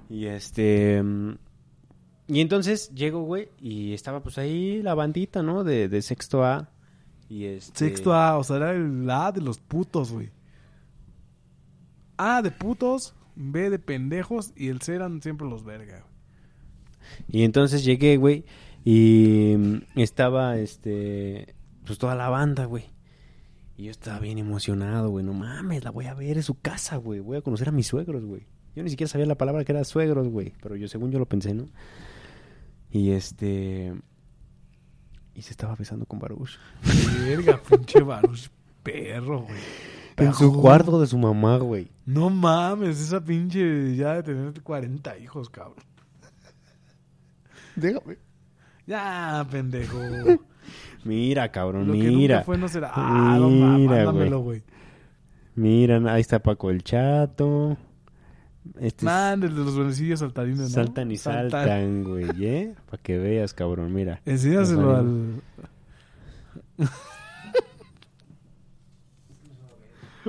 Y 0.08 0.26
este... 0.26 1.02
mm, 1.02 1.34
Y 2.28 2.40
entonces 2.40 2.90
llego, 2.94 3.22
güey, 3.22 3.48
y 3.60 3.92
estaba 3.94 4.22
pues 4.22 4.38
ahí 4.38 4.80
la 4.82 4.94
bandita, 4.94 5.42
¿no? 5.42 5.64
De, 5.64 5.88
de 5.88 6.02
sexto 6.02 6.44
A. 6.44 6.70
Y 7.28 7.44
este... 7.46 7.78
Sexto 7.78 8.14
A, 8.14 8.38
o 8.38 8.44
sea, 8.44 8.56
era 8.56 8.72
el 8.72 9.08
A 9.10 9.32
de 9.32 9.40
los 9.40 9.58
putos, 9.58 10.12
güey. 10.12 10.30
A 12.16 12.42
de 12.42 12.50
putos, 12.50 13.14
B 13.34 13.70
de 13.70 13.78
pendejos, 13.78 14.52
y 14.56 14.68
el 14.68 14.80
C 14.80 14.94
eran 14.94 15.20
siempre 15.22 15.48
los 15.48 15.64
verga. 15.64 16.00
güey. 16.00 16.14
Y 17.28 17.44
entonces 17.44 17.84
llegué, 17.84 18.16
güey, 18.16 18.44
y 18.84 19.54
mm, 19.56 19.76
estaba, 19.96 20.58
este, 20.58 21.54
pues 21.86 21.98
toda 21.98 22.14
la 22.14 22.28
banda, 22.28 22.66
güey. 22.66 22.84
Y 23.76 23.84
yo 23.84 23.90
estaba 23.90 24.20
bien 24.20 24.38
emocionado, 24.38 25.10
güey. 25.10 25.24
No 25.24 25.32
mames, 25.32 25.82
la 25.82 25.90
voy 25.90 26.06
a 26.06 26.14
ver, 26.14 26.38
es 26.38 26.46
su 26.46 26.60
casa, 26.60 26.96
güey. 26.96 27.20
Voy 27.20 27.38
a 27.38 27.42
conocer 27.42 27.68
a 27.68 27.72
mis 27.72 27.88
suegros, 27.88 28.24
güey. 28.24 28.46
Yo 28.76 28.82
ni 28.82 28.90
siquiera 28.90 29.10
sabía 29.10 29.26
la 29.26 29.36
palabra 29.36 29.64
que 29.64 29.72
era 29.72 29.84
suegros, 29.84 30.28
güey. 30.28 30.52
Pero 30.62 30.76
yo, 30.76 30.86
según 30.86 31.10
yo 31.10 31.18
lo 31.18 31.26
pensé, 31.26 31.54
¿no? 31.54 31.66
Y 32.90 33.10
este... 33.10 33.92
Y 35.34 35.42
se 35.42 35.50
estaba 35.50 35.74
besando 35.74 36.06
con 36.06 36.18
Baruch. 36.18 36.58
Verga, 37.24 37.60
pinche 37.68 38.00
Baruch, 38.02 38.48
perro, 38.82 39.42
güey. 39.42 39.60
En 40.16 40.32
su 40.32 40.52
cuarto 40.52 41.00
de 41.00 41.08
su 41.08 41.18
mamá, 41.18 41.58
güey. 41.58 41.88
No 42.06 42.30
mames, 42.30 43.00
esa 43.00 43.20
pinche 43.22 43.96
ya 43.96 44.14
de 44.14 44.22
tener 44.22 44.62
40 44.62 45.18
hijos, 45.18 45.50
cabrón. 45.50 45.82
Déjame. 47.74 48.18
Ya, 48.86 49.44
pendejo. 49.50 49.98
Mira, 51.04 51.50
cabrón, 51.50 51.88
Lo 51.88 51.92
que 51.92 51.98
mira. 51.98 52.36
nunca 52.36 52.46
fue 52.46 52.56
no 52.56 52.68
será. 52.68 52.92
Ah, 52.94 53.36
no 53.38 53.50
mames, 53.50 53.80
Mira, 53.80 54.04
mándamelo, 54.06 54.40
güey. 54.40 54.62
Mira, 55.54 56.00
ahí 56.12 56.20
está 56.20 56.38
Paco 56.38 56.70
el 56.70 56.82
Chato. 56.82 57.76
Este 58.76 58.86
es- 58.86 59.02
Man, 59.02 59.42
el 59.42 59.50
de 59.54 59.64
los 59.64 59.76
buenecillos 59.76 60.20
saltarines, 60.20 60.60
¿no? 60.60 60.68
Saltan 60.68 61.10
y 61.10 61.16
saltan, 61.18 62.04
güey, 62.08 62.26
¿eh? 62.44 62.74
Para 62.90 63.02
que 63.02 63.18
veas, 63.18 63.52
cabrón, 63.54 63.92
mira. 63.92 64.20
Enséñaselo 64.24 64.96
al... 64.96 65.42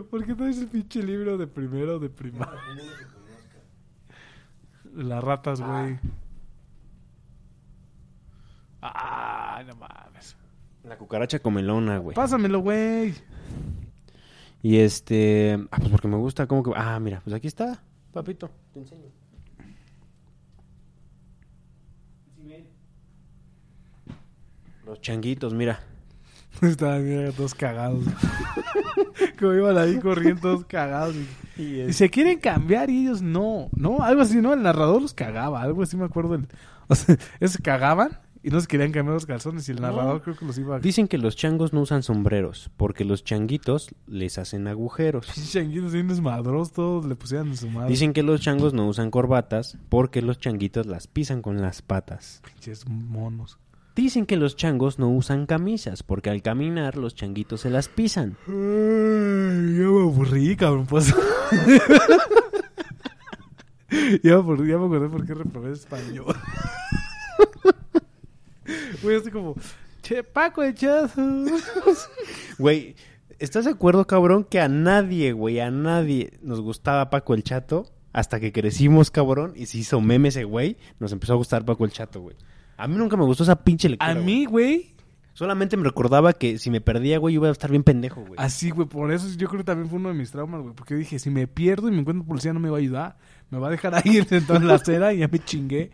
¿Por 0.10 0.26
qué 0.26 0.36
traes 0.36 0.58
el 0.60 0.68
pinche 0.68 1.02
libro 1.02 1.38
de 1.38 1.48
primero 1.48 2.00
de 2.00 2.10
primaria? 2.10 2.60
Las 4.96 5.24
ratas, 5.24 5.62
güey. 5.62 5.98
Ah, 8.82 9.64
no 9.66 9.76
mames. 9.76 10.36
La 10.84 10.98
cucaracha 10.98 11.40
comelona, 11.40 11.98
güey. 11.98 12.16
Pásamelo, 12.16 12.60
güey. 12.60 13.14
Y 14.62 14.78
este... 14.78 15.60
Ah, 15.72 15.78
pues 15.78 15.90
porque 15.90 16.08
me 16.08 16.18
gusta, 16.18 16.48
como 16.48 16.64
que... 16.64 16.72
Ah, 16.76 17.00
mira, 17.00 17.22
pues 17.24 17.36
aquí 17.36 17.48
está, 17.48 17.82
papito. 18.16 18.50
Te 18.74 18.80
enseño. 18.80 19.12
Los 24.86 25.02
changuitos, 25.02 25.54
mira. 25.54 25.80
Estaban 26.62 27.04
mira, 27.06 27.32
todos 27.32 27.54
cagados. 27.54 28.06
Como 29.40 29.54
iban 29.54 29.78
ahí 29.78 30.00
corriendo 30.00 30.42
todos 30.42 30.66
cagados. 30.66 31.16
Y, 31.58 31.92
se 31.92 32.10
quieren 32.10 32.40
cambiar 32.40 32.90
y 32.90 33.02
ellos 33.02 33.22
no. 33.22 33.70
No, 33.76 34.02
algo 34.02 34.22
así, 34.22 34.42
¿no? 34.42 34.54
El 34.54 34.64
narrador 34.64 35.02
los 35.02 35.14
cagaba. 35.14 35.62
Algo 35.62 35.84
así 35.84 35.98
me 35.98 36.06
acuerdo. 36.06 36.38
del- 36.38 36.48
O 36.88 36.94
sea, 36.94 37.18
ellos 37.40 37.52
se 37.52 37.64
cagaban 37.64 38.20
y 38.46 38.52
no 38.52 38.62
se 38.62 38.68
querían 38.68 38.92
cambiar 38.92 39.16
los 39.16 39.26
calzones. 39.26 39.68
Y 39.68 39.72
el 39.72 39.82
No. 39.82 39.88
narrador 39.88 40.22
creo 40.22 40.36
que 40.38 40.46
los 40.46 40.56
iba 40.60 40.76
a... 40.76 40.80
Dicen 40.80 41.08
que 41.08 41.18
los 41.18 41.36
changos 41.36 41.74
no 41.74 41.82
usan 41.82 42.04
sombreros, 42.04 42.70
porque 42.78 43.04
los 43.04 43.24
changuitos 43.24 43.90
les 44.06 44.38
hacen 44.38 44.68
agujeros. 44.68 45.26
Changuitos 45.52 45.94
bien 45.94 46.08
desmadrosos, 46.08 46.72
todos 46.74 47.06
le 47.06 47.16
pusieran 47.16 47.48
en 47.48 47.58
su 47.58 47.68
madre. 47.70 47.90
Dicen 47.90 48.14
que 48.14 48.22
los 48.22 48.42
changos 48.42 48.74
no 48.74 48.88
usan 48.88 49.10
corbatas, 49.10 49.78
porque 49.90 50.22
los 50.22 50.38
changuitos 50.38 50.86
las 50.86 51.08
pisan 51.08 51.42
con 51.42 51.60
las 51.60 51.82
patas. 51.82 52.42
Pinches 52.46 52.88
monos. 52.88 53.58
Dicen 53.96 54.26
que 54.26 54.36
los 54.36 54.56
changos 54.58 55.00
no 55.00 55.10
usan 55.10 55.46
camisas, 55.46 56.04
porque 56.04 56.30
al 56.30 56.42
caminar 56.42 56.98
los 56.98 57.16
changuitos 57.16 57.62
se 57.62 57.70
las 57.70 57.88
pisan. 57.88 58.36
Ay, 58.46 58.54
ya 58.54 59.88
me 59.88 60.02
aburrí, 60.04 60.56
cabrón. 60.56 60.86
Pues. 60.86 61.08
ya, 64.24 64.32
me 64.32 64.32
aburrí, 64.34 64.70
ya 64.70 64.78
me 64.78 64.86
acordé 64.86 65.10
por 65.10 65.26
qué 65.26 65.34
reprobé 65.34 65.72
español. 65.72 66.36
Güey, 69.04 69.18
así 69.18 69.32
como... 69.32 69.56
Che, 70.02 70.24
Paco, 70.24 70.64
echazo. 70.64 71.22
Güey, 72.60 72.96
¿estás 73.40 73.66
de 73.66 73.72
acuerdo, 73.72 74.06
cabrón, 74.06 74.44
que 74.44 74.60
a 74.60 74.68
nadie, 74.68 75.32
güey, 75.32 75.60
a 75.60 75.72
nadie 75.72 76.34
nos 76.42 76.62
gustaba 76.62 77.10
Paco 77.10 77.34
el 77.34 77.44
Chato? 77.44 77.92
Hasta 78.14 78.40
que 78.40 78.52
crecimos, 78.52 79.12
cabrón, 79.12 79.54
y 79.56 79.66
se 79.66 79.80
hizo 79.80 80.00
meme 80.00 80.30
ese 80.30 80.44
güey, 80.44 80.78
nos 81.00 81.12
empezó 81.12 81.34
a 81.34 81.38
gustar 81.38 81.66
Paco 81.66 81.86
el 81.86 81.92
Chato, 81.92 82.22
güey. 82.22 82.36
A 82.78 82.88
mí 82.88 82.96
nunca 82.98 83.18
me 83.18 83.26
gustó 83.26 83.44
esa 83.44 83.64
pinche 83.64 83.90
lectura, 83.90 84.12
A 84.12 84.16
mí, 84.16 84.46
güey, 84.46 84.96
Solamente 85.36 85.76
me 85.76 85.84
recordaba 85.84 86.32
que 86.32 86.58
si 86.60 86.72
me 86.72 86.80
perdía, 86.80 87.18
güey, 87.18 87.36
yo 87.36 87.42
iba 87.42 87.50
a 87.50 87.52
estar 87.52 87.70
bien 87.70 87.84
pendejo, 87.84 88.22
güey. 88.22 88.36
así, 88.38 88.70
güey, 88.70 88.88
por 88.88 89.12
eso 89.12 89.28
yo 89.38 89.50
creo 89.50 89.60
que 89.60 89.66
también 89.66 89.90
fue 89.90 90.00
uno 90.00 90.08
de 90.08 90.16
mis 90.16 90.32
traumas, 90.32 90.62
güey. 90.62 90.74
Porque 90.74 90.96
dije, 90.96 91.20
si 91.20 91.30
me 91.30 91.46
pierdo 91.46 91.90
y 91.90 91.92
me 91.92 92.00
encuentro 92.00 92.26
policía 92.26 92.54
no 92.54 92.62
me 92.62 92.70
va 92.70 92.78
a 92.78 92.80
ayudar. 92.80 93.18
Me 93.50 93.60
va 93.60 93.68
a 93.68 93.70
dejar 93.70 93.96
ahí 94.06 94.24
sentado 94.24 94.60
en 94.60 94.68
la 94.68 94.76
acera 94.76 95.14
y 95.14 95.18
ya 95.18 95.28
me 95.28 95.40
chingué. 95.40 95.92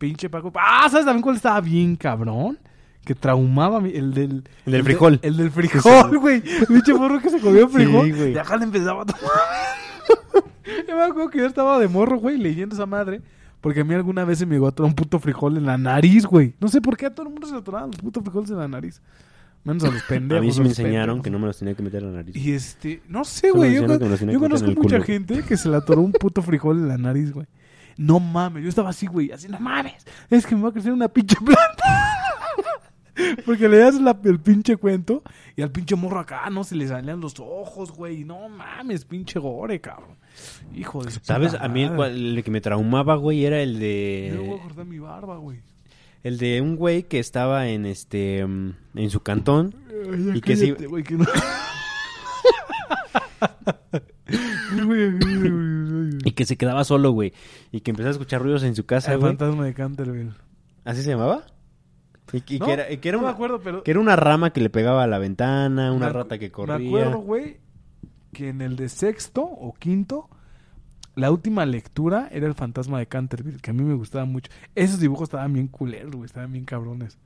Pinche 0.00 0.30
Paco. 0.30 0.50
Ah, 0.56 0.88
¿sabes 0.90 1.04
también 1.04 1.22
cuál 1.22 1.36
estaba 1.36 1.60
bien, 1.60 1.94
cabrón? 1.94 2.58
que 3.04 3.14
traumaba 3.14 3.78
el 3.78 4.12
del... 4.12 4.44
El 4.66 4.72
del 4.72 4.84
frijol. 4.84 5.18
El 5.22 5.36
del 5.36 5.50
frijol, 5.50 6.18
güey. 6.18 6.42
Pinche 6.68 6.94
morro 6.94 7.20
que 7.20 7.30
se 7.30 7.40
comió 7.40 7.68
frijol. 7.68 8.06
Sí, 8.06 8.12
güey. 8.12 8.32
Y 8.34 8.38
acá 8.38 8.56
le 8.56 8.64
empezaba 8.64 9.02
a 9.02 9.06
tomar. 9.06 9.22
yo 10.88 10.96
me 10.96 11.02
acuerdo 11.02 11.30
que 11.30 11.38
yo 11.38 11.46
estaba 11.46 11.78
de 11.78 11.88
morro, 11.88 12.18
güey, 12.18 12.36
leyendo 12.36 12.74
esa 12.74 12.86
madre. 12.86 13.22
Porque 13.60 13.80
a 13.80 13.84
mí 13.84 13.94
alguna 13.94 14.24
vez 14.24 14.38
se 14.38 14.46
me 14.46 14.54
llegó 14.54 14.66
a 14.66 14.70
atorar 14.70 14.88
un 14.90 14.94
puto 14.94 15.18
frijol 15.18 15.56
en 15.56 15.66
la 15.66 15.76
nariz, 15.76 16.24
güey. 16.24 16.54
No 16.60 16.68
sé 16.68 16.80
por 16.80 16.96
qué 16.96 17.06
a 17.06 17.14
todo 17.14 17.26
el 17.26 17.32
mundo 17.32 17.46
se 17.46 17.52
le 17.52 17.60
atoraban 17.60 17.90
los 17.90 18.00
putos 18.00 18.22
frijoles 18.22 18.50
en 18.50 18.58
la 18.58 18.68
nariz. 18.68 19.02
Menos 19.64 19.84
a 19.84 19.90
los 19.90 20.02
pendejos. 20.02 20.38
A 20.42 20.46
mí 20.46 20.52
sí 20.52 20.60
me 20.60 20.68
enseñaron 20.68 21.16
pendejos. 21.16 21.24
que 21.24 21.30
no 21.30 21.38
me 21.38 21.46
los 21.46 21.58
tenía 21.58 21.74
que 21.74 21.82
meter 21.82 22.02
en 22.02 22.12
la 22.12 22.16
nariz. 22.18 22.36
Y 22.36 22.52
este, 22.52 23.02
no 23.08 23.24
sé, 23.24 23.50
güey. 23.50 23.74
Yo, 23.74 23.82
yo 23.82 23.88
meter 23.88 24.38
conozco 24.38 24.70
mucha 24.72 25.00
gente 25.02 25.42
que 25.42 25.56
se 25.56 25.68
le 25.68 25.76
atoró 25.76 26.00
un 26.00 26.12
puto 26.12 26.42
frijol 26.42 26.78
en 26.78 26.88
la 26.88 26.98
nariz, 26.98 27.32
güey. 27.32 27.46
No 28.02 28.18
mames, 28.18 28.62
yo 28.62 28.68
estaba 28.70 28.88
así, 28.90 29.06
güey, 29.06 29.30
así, 29.30 29.46
no 29.46 29.60
mames. 29.60 30.06
Es 30.30 30.46
que 30.46 30.56
me 30.56 30.62
va 30.62 30.70
a 30.70 30.72
crecer 30.72 30.90
una 30.92 31.08
pinche 31.08 31.36
planta. 31.44 31.84
Porque 33.44 33.68
le 33.68 33.76
das 33.76 34.00
la- 34.00 34.18
el 34.24 34.40
pinche 34.40 34.78
cuento 34.78 35.22
y 35.54 35.60
al 35.60 35.70
pinche 35.70 35.94
morro 35.96 36.18
acá, 36.20 36.48
no 36.48 36.64
se 36.64 36.74
le 36.76 36.88
salían 36.88 37.20
los 37.20 37.38
ojos, 37.38 37.92
güey. 37.92 38.24
No 38.24 38.48
mames, 38.48 39.04
pinche 39.04 39.38
gore, 39.38 39.80
cabrón. 39.82 40.16
Hijo 40.74 41.04
de 41.04 41.10
¿Sabes? 41.10 41.52
A 41.52 41.68
mí 41.68 41.82
el, 41.82 41.90
madre. 41.90 41.96
cual- 41.96 42.36
el 42.38 42.42
que 42.44 42.50
me 42.50 42.62
traumaba, 42.62 43.16
güey, 43.16 43.44
era 43.44 43.60
el 43.60 43.74
Yo 43.74 44.36
no 44.36 44.42
voy 44.44 44.50
a 44.50 44.54
de... 44.56 44.60
cortar 44.62 44.86
mi 44.86 44.98
barba, 44.98 45.36
güey. 45.36 45.60
El 46.22 46.38
de 46.38 46.62
un 46.62 46.76
güey 46.76 47.02
que 47.02 47.18
estaba 47.18 47.68
en 47.68 47.84
este... 47.84 48.46
mm, 48.46 48.72
En 48.94 49.10
su 49.10 49.20
cantón. 49.20 49.74
Ay, 49.90 50.24
ya 50.26 50.36
Y 50.36 50.40
que 50.40 50.56
sí- 50.56 50.66
cállate, 50.68 50.86
güey, 50.86 51.02
que 51.04 51.14
no. 51.16 51.26
Güey, 54.72 54.84
güey, 54.84 55.18
güey, 55.18 55.50
güey. 55.50 55.69
Y 56.30 56.32
que 56.32 56.44
se 56.46 56.56
quedaba 56.56 56.84
solo, 56.84 57.10
güey. 57.10 57.32
Y 57.72 57.80
que 57.80 57.90
empezaba 57.90 58.10
a 58.10 58.12
escuchar 58.12 58.40
ruidos 58.40 58.62
en 58.62 58.76
su 58.76 58.86
casa, 58.86 59.12
El 59.12 59.18
güey. 59.18 59.30
fantasma 59.30 59.64
de 59.64 59.74
Canterville. 59.74 60.32
¿Así 60.84 61.02
se 61.02 61.10
llamaba? 61.10 61.42
Y, 62.32 62.54
y 62.54 62.58
No, 62.60 62.66
que 62.66 62.72
era, 62.72 62.92
y 62.92 62.98
que 62.98 63.08
era 63.08 63.16
no 63.16 63.22
me 63.22 63.26
una, 63.28 63.34
acuerdo, 63.34 63.60
pero... 63.60 63.82
que 63.82 63.90
era 63.90 63.98
una 64.00 64.14
rama 64.14 64.52
que 64.52 64.60
le 64.60 64.70
pegaba 64.70 65.02
a 65.02 65.06
la 65.08 65.18
ventana, 65.18 65.92
una 65.92 66.06
Me 66.06 66.12
acu- 66.12 66.14
rata 66.14 66.38
que 66.38 66.52
corría. 66.52 66.78
Me 66.78 66.86
acuerdo, 66.86 67.18
güey, 67.18 67.56
que 68.32 68.48
en 68.50 68.60
el 68.62 68.76
de 68.76 68.88
sexto 68.88 69.42
o 69.42 69.74
quinto, 69.74 70.28
la 71.16 71.32
última 71.32 71.66
lectura 71.66 72.28
era 72.30 72.46
el 72.46 72.54
fantasma 72.54 73.00
de 73.00 73.06
Canterville, 73.06 73.58
que 73.60 73.70
a 73.70 73.74
mí 73.74 73.82
me 73.82 73.94
gustaba 73.94 74.24
mucho. 74.26 74.50
Esos 74.76 75.00
dibujos 75.00 75.24
estaban 75.28 75.52
bien 75.52 75.66
culeros, 75.66 76.12
güey, 76.12 76.26
estaban 76.26 76.52
bien 76.52 76.64
cabrones. 76.64 77.18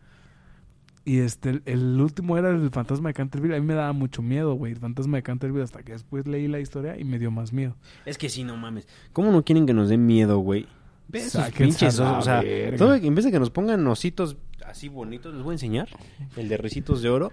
Y 1.06 1.18
este, 1.18 1.50
el, 1.50 1.62
el 1.66 2.00
último 2.00 2.38
era 2.38 2.48
el 2.50 2.70
fantasma 2.70 3.10
de 3.10 3.14
Canterville. 3.14 3.56
A 3.56 3.60
mí 3.60 3.66
me 3.66 3.74
daba 3.74 3.92
mucho 3.92 4.22
miedo, 4.22 4.54
güey, 4.54 4.72
el 4.72 4.78
fantasma 4.78 5.18
de 5.18 5.22
Canterville, 5.22 5.62
hasta 5.64 5.82
que 5.82 5.92
después 5.92 6.26
leí 6.26 6.48
la 6.48 6.60
historia 6.60 6.98
y 6.98 7.04
me 7.04 7.18
dio 7.18 7.30
más 7.30 7.52
miedo. 7.52 7.76
Es 8.06 8.16
que 8.16 8.28
sí, 8.30 8.42
no 8.42 8.56
mames. 8.56 8.88
¿Cómo 9.12 9.30
no 9.30 9.44
quieren 9.44 9.66
que 9.66 9.74
nos 9.74 9.90
den 9.90 10.06
miedo, 10.06 10.38
güey? 10.38 10.66
Ve 11.08 11.22
pinches 11.58 12.00
O 12.00 12.22
sea, 12.22 12.42
todo- 12.78 12.94
en 12.94 13.14
vez 13.14 13.26
de 13.26 13.30
que 13.30 13.38
nos 13.38 13.50
pongan 13.50 13.86
ositos 13.86 14.38
así 14.66 14.88
bonitos, 14.88 15.34
les 15.34 15.42
voy 15.42 15.52
a 15.52 15.56
enseñar. 15.56 15.88
El 16.36 16.48
de 16.48 16.56
ricitos 16.56 17.02
de 17.02 17.10
oro. 17.10 17.30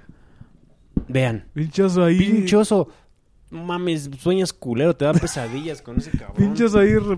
Vean. 1.08 1.46
Pinchoso 1.54 2.04
ahí. 2.04 2.18
Pinchoso. 2.20 2.90
No 3.50 3.64
mames, 3.64 4.10
sueñas 4.20 4.52
culero, 4.54 4.96
te 4.96 5.06
da 5.06 5.14
pesadillas 5.14 5.82
con 5.82 5.98
ese 5.98 6.12
cabrón. 6.12 6.36
Pinchoso 6.38 6.80
ahí. 6.80 6.94
re- 6.98 7.18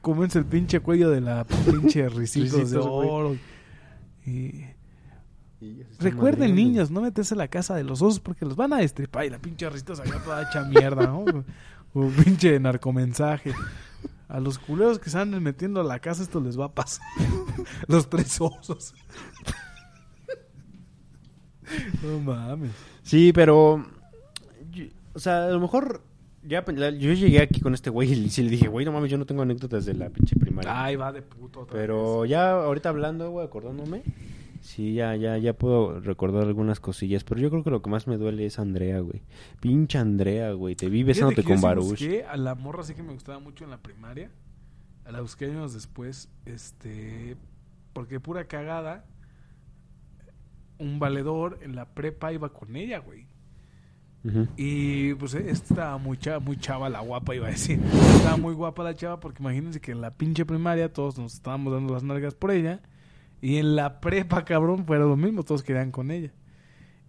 Cómense 0.00 0.38
el 0.40 0.44
pinche 0.44 0.80
cuello 0.80 1.10
de 1.10 1.20
la 1.20 1.44
pinche 1.44 2.08
ricitos 2.08 2.52
de 2.52 2.58
Ricitos, 2.78 2.86
oro. 2.86 3.36
Y... 4.26 4.64
Recuerden, 5.98 6.54
niños, 6.54 6.90
no 6.90 7.00
meterse 7.00 7.34
a 7.34 7.36
la 7.36 7.48
casa 7.48 7.74
de 7.74 7.82
los 7.84 8.00
osos 8.02 8.20
porque 8.20 8.44
los 8.44 8.54
van 8.56 8.72
a 8.72 8.78
destripar 8.78 9.24
y 9.24 9.30
la 9.30 9.38
pinche 9.38 9.68
risitos 9.68 9.98
allá 10.00 10.22
toda 10.22 10.42
hecha 10.48 10.62
mierda, 10.64 11.06
¿no? 11.06 11.24
O 11.94 12.06
pinche 12.08 12.60
narcomensaje. 12.60 13.54
A 14.28 14.40
los 14.40 14.58
culeros 14.58 14.98
que 14.98 15.08
se 15.08 15.18
andan 15.18 15.42
metiendo 15.42 15.80
a 15.80 15.84
la 15.84 15.98
casa 16.00 16.22
esto 16.22 16.38
les 16.38 16.58
va 16.60 16.66
a 16.66 16.72
pasar. 16.72 17.04
los 17.88 18.08
tres 18.10 18.38
osos. 18.40 18.94
no 22.02 22.20
mames. 22.20 22.70
Sí, 23.02 23.32
pero. 23.32 23.84
yo- 24.70 24.84
o 25.14 25.18
sea, 25.18 25.46
a 25.46 25.50
lo 25.50 25.60
mejor. 25.60 26.02
Ya, 26.44 26.64
yo 26.64 27.12
llegué 27.12 27.42
aquí 27.42 27.60
con 27.60 27.74
este 27.74 27.90
güey 27.90 28.12
y 28.12 28.14
le 28.14 28.48
dije, 28.50 28.68
güey, 28.68 28.86
no 28.86 28.92
mames, 28.92 29.10
yo 29.10 29.18
no 29.18 29.26
tengo 29.26 29.42
anécdotas 29.42 29.84
de 29.84 29.94
la 29.94 30.08
pinche 30.08 30.36
primaria. 30.36 30.84
Ay, 30.84 30.96
va 30.96 31.12
de 31.12 31.20
puto. 31.20 31.60
otra 31.60 31.76
Pero 31.76 32.24
ya 32.24 32.52
ahorita 32.52 32.88
hablando, 32.90 33.30
güey, 33.30 33.44
acordándome, 33.46 34.02
sí, 34.68 34.94
ya, 34.94 35.16
ya, 35.16 35.38
ya 35.38 35.54
puedo 35.54 36.00
recordar 36.00 36.44
algunas 36.44 36.78
cosillas. 36.78 37.24
Pero 37.24 37.40
yo 37.40 37.50
creo 37.50 37.64
que 37.64 37.70
lo 37.70 37.82
que 37.82 37.90
más 37.90 38.06
me 38.06 38.16
duele 38.16 38.46
es 38.46 38.58
Andrea, 38.58 39.00
güey. 39.00 39.22
Pinche 39.60 39.98
Andrea, 39.98 40.52
güey. 40.52 40.76
Te 40.76 40.88
vi 40.88 41.02
besándote 41.02 41.42
con 41.42 41.60
Baruch. 41.60 41.90
busqué 41.90 42.24
a 42.24 42.36
la 42.36 42.54
morra 42.54 42.82
sí 42.82 42.94
que 42.94 43.02
me 43.02 43.12
gustaba 43.12 43.38
mucho 43.38 43.64
en 43.64 43.70
la 43.70 43.78
primaria. 43.78 44.30
A 45.04 45.12
la 45.12 45.22
busqué 45.22 45.46
años 45.46 45.72
después, 45.72 46.28
este, 46.44 47.36
porque 47.94 48.20
pura 48.20 48.44
cagada, 48.46 49.06
un 50.78 50.98
valedor 50.98 51.58
en 51.62 51.74
la 51.74 51.86
prepa 51.86 52.32
iba 52.32 52.52
con 52.52 52.76
ella, 52.76 52.98
güey. 52.98 53.26
Y 54.58 55.14
pues 55.14 55.32
estaba 55.32 55.96
muy 55.96 56.18
chava, 56.18 56.38
muy 56.40 56.58
chava 56.58 56.90
la 56.90 57.00
guapa, 57.00 57.34
iba 57.34 57.46
a 57.46 57.50
decir. 57.50 57.80
Estaba 58.16 58.36
muy 58.36 58.52
guapa 58.52 58.82
la 58.82 58.94
chava 58.94 59.18
porque 59.20 59.42
imagínense 59.42 59.80
que 59.80 59.92
en 59.92 60.02
la 60.02 60.10
pinche 60.10 60.44
primaria 60.44 60.92
todos 60.92 61.16
nos 61.16 61.32
estábamos 61.32 61.72
dando 61.72 61.94
las 61.94 62.02
nalgas 62.02 62.34
por 62.34 62.50
ella. 62.50 62.82
Y 63.40 63.56
en 63.58 63.76
la 63.76 64.00
prepa, 64.00 64.44
cabrón, 64.44 64.84
fuera 64.86 65.04
lo 65.04 65.16
mismo, 65.16 65.42
todos 65.42 65.62
querían 65.62 65.90
con 65.90 66.10
ella. 66.10 66.32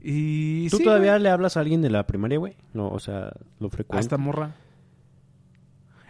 Y 0.01 0.69
¿Tú 0.69 0.77
sí, 0.77 0.83
todavía 0.83 1.13
güey, 1.13 1.23
le 1.23 1.29
hablas 1.29 1.57
a 1.57 1.59
alguien 1.59 1.81
de 1.81 1.89
la 1.89 2.07
primaria, 2.07 2.37
güey? 2.37 2.55
No, 2.73 2.87
o 2.89 2.99
sea, 2.99 3.31
lo 3.59 3.67
a 3.67 3.71
frecuentas. 3.71 4.05
esta 4.05 4.17
morra. 4.17 4.55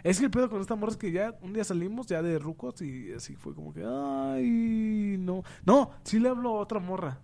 Es 0.02 0.18
que 0.18 0.26
el 0.26 0.30
pedo 0.30 0.48
con 0.48 0.60
esta 0.60 0.76
morra 0.76 0.92
es 0.92 0.96
que 0.96 1.12
ya 1.12 1.34
un 1.42 1.52
día 1.52 1.64
salimos 1.64 2.06
ya 2.06 2.22
de 2.22 2.38
rucos 2.38 2.80
y 2.80 3.12
así 3.12 3.34
fue 3.36 3.54
como 3.54 3.74
que, 3.74 3.84
ay, 3.84 5.16
no. 5.18 5.42
No, 5.64 5.90
sí 6.04 6.18
le 6.18 6.28
hablo 6.28 6.50
a 6.50 6.60
otra 6.60 6.78
morra. 6.78 7.18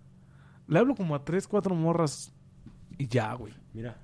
Le 0.67 0.77
hablo 0.77 0.93
como 0.95 1.15
a 1.15 1.23
tres, 1.23 1.47
cuatro 1.47 1.73
morras 1.73 2.31
y 2.97 3.07
ya, 3.07 3.33
güey. 3.33 3.53
Mira. 3.73 3.97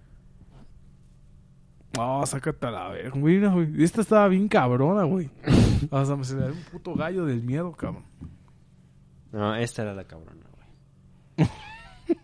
No, 1.95 2.25
sácate 2.25 2.65
a 2.65 2.71
la 2.71 2.87
verga, 2.89 3.19
güey. 3.19 3.83
Esta 3.83 4.01
estaba 4.01 4.27
bien 4.27 4.47
cabrona, 4.47 5.03
güey. 5.03 5.29
O 5.91 6.05
sea, 6.05 6.15
me 6.15 6.23
se 6.23 6.35
le 6.35 6.41
da 6.43 6.47
un 6.47 6.63
puto 6.71 6.95
gallo 6.95 7.25
del 7.25 7.43
miedo, 7.43 7.73
cabrón. 7.73 8.05
No, 9.34 9.55
esta 9.55 9.81
era 9.81 9.93
la 9.93 10.05
cabrona, 10.05 10.45
güey. 11.36 11.49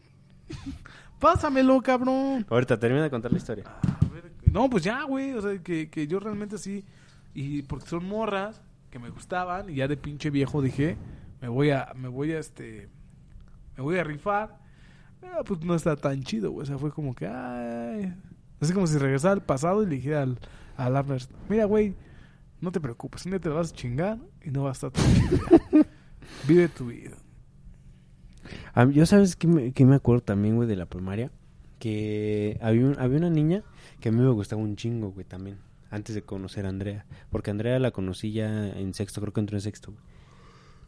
Pásamelo, 1.19 1.81
cabrón. 1.81 2.45
Ahorita 2.49 2.79
termina 2.79 3.03
de 3.03 3.09
contar 3.09 3.31
la 3.31 3.37
historia. 3.39 3.65
A 3.65 4.13
ver, 4.13 4.31
no, 4.51 4.69
pues 4.69 4.83
ya, 4.83 5.03
güey. 5.03 5.33
O 5.33 5.41
sea, 5.41 5.57
que, 5.61 5.89
que 5.89 6.07
yo 6.07 6.19
realmente 6.19 6.57
sí. 6.57 6.85
Y 7.33 7.63
porque 7.63 7.87
son 7.87 8.05
morras 8.05 8.61
que 8.91 8.99
me 8.99 9.09
gustaban. 9.09 9.69
Y 9.69 9.75
ya 9.75 9.87
de 9.87 9.97
pinche 9.97 10.29
viejo 10.29 10.61
dije, 10.61 10.97
me 11.41 11.47
voy 11.49 11.71
a, 11.71 11.91
me 11.95 12.07
voy 12.07 12.31
a 12.31 12.39
este. 12.39 12.87
Me 13.75 13.83
voy 13.83 13.97
a 13.97 14.03
rifar. 14.03 14.59
Ah, 15.23 15.41
pues 15.43 15.61
no 15.61 15.73
está 15.75 15.95
tan 15.95 16.21
chido, 16.23 16.51
güey. 16.51 16.63
O 16.63 16.65
sea, 16.67 16.77
fue 16.77 16.91
como 16.91 17.15
que, 17.15 17.27
ay. 17.27 18.13
Es 18.61 18.71
como 18.71 18.85
si 18.87 18.97
regresara 18.99 19.33
al 19.33 19.43
pasado 19.43 19.81
y 19.81 19.87
le 19.87 19.95
dijera 19.95 20.21
al, 20.21 20.37
al 20.77 21.05
mira, 21.47 21.65
güey, 21.65 21.95
no 22.61 22.71
te 22.71 22.79
preocupes, 22.79 23.25
un 23.25 23.31
día 23.31 23.39
te 23.39 23.49
vas 23.49 23.71
a 23.71 23.75
chingar 23.75 24.17
y 24.43 24.51
no 24.51 24.63
va 24.63 24.69
a 24.69 24.73
estar 24.73 24.91
tan 24.91 25.05
chido. 25.13 25.39
Vive 26.47 26.67
tu 26.69 26.87
vida. 26.87 27.17
A 28.73 28.85
mí- 28.85 28.93
yo 28.93 29.05
sabes 29.05 29.35
que 29.35 29.47
me, 29.47 29.71
que 29.73 29.85
me 29.85 29.95
acuerdo 29.95 30.21
también, 30.23 30.55
güey, 30.55 30.67
de 30.67 30.75
la 30.75 30.85
primaria. 30.85 31.31
Que 31.79 32.57
había, 32.61 32.85
un- 32.85 32.99
había 32.99 33.17
una 33.19 33.29
niña 33.29 33.63
que 34.01 34.09
a 34.09 34.11
mí 34.11 34.19
me 34.21 34.29
gustaba 34.31 34.61
un 34.61 34.75
chingo, 34.75 35.11
güey, 35.11 35.25
también. 35.25 35.57
Antes 35.91 36.13
de 36.15 36.21
conocer 36.23 36.65
a 36.65 36.69
Andrea. 36.69 37.05
Porque 37.29 37.51
Andrea 37.51 37.79
la 37.79 37.91
conocí 37.91 38.31
ya 38.31 38.67
en 38.69 38.93
sexto, 38.93 39.21
creo 39.21 39.33
que 39.33 39.39
entró 39.39 39.57
en 39.57 39.61
sexto, 39.61 39.91
güey. 39.91 40.03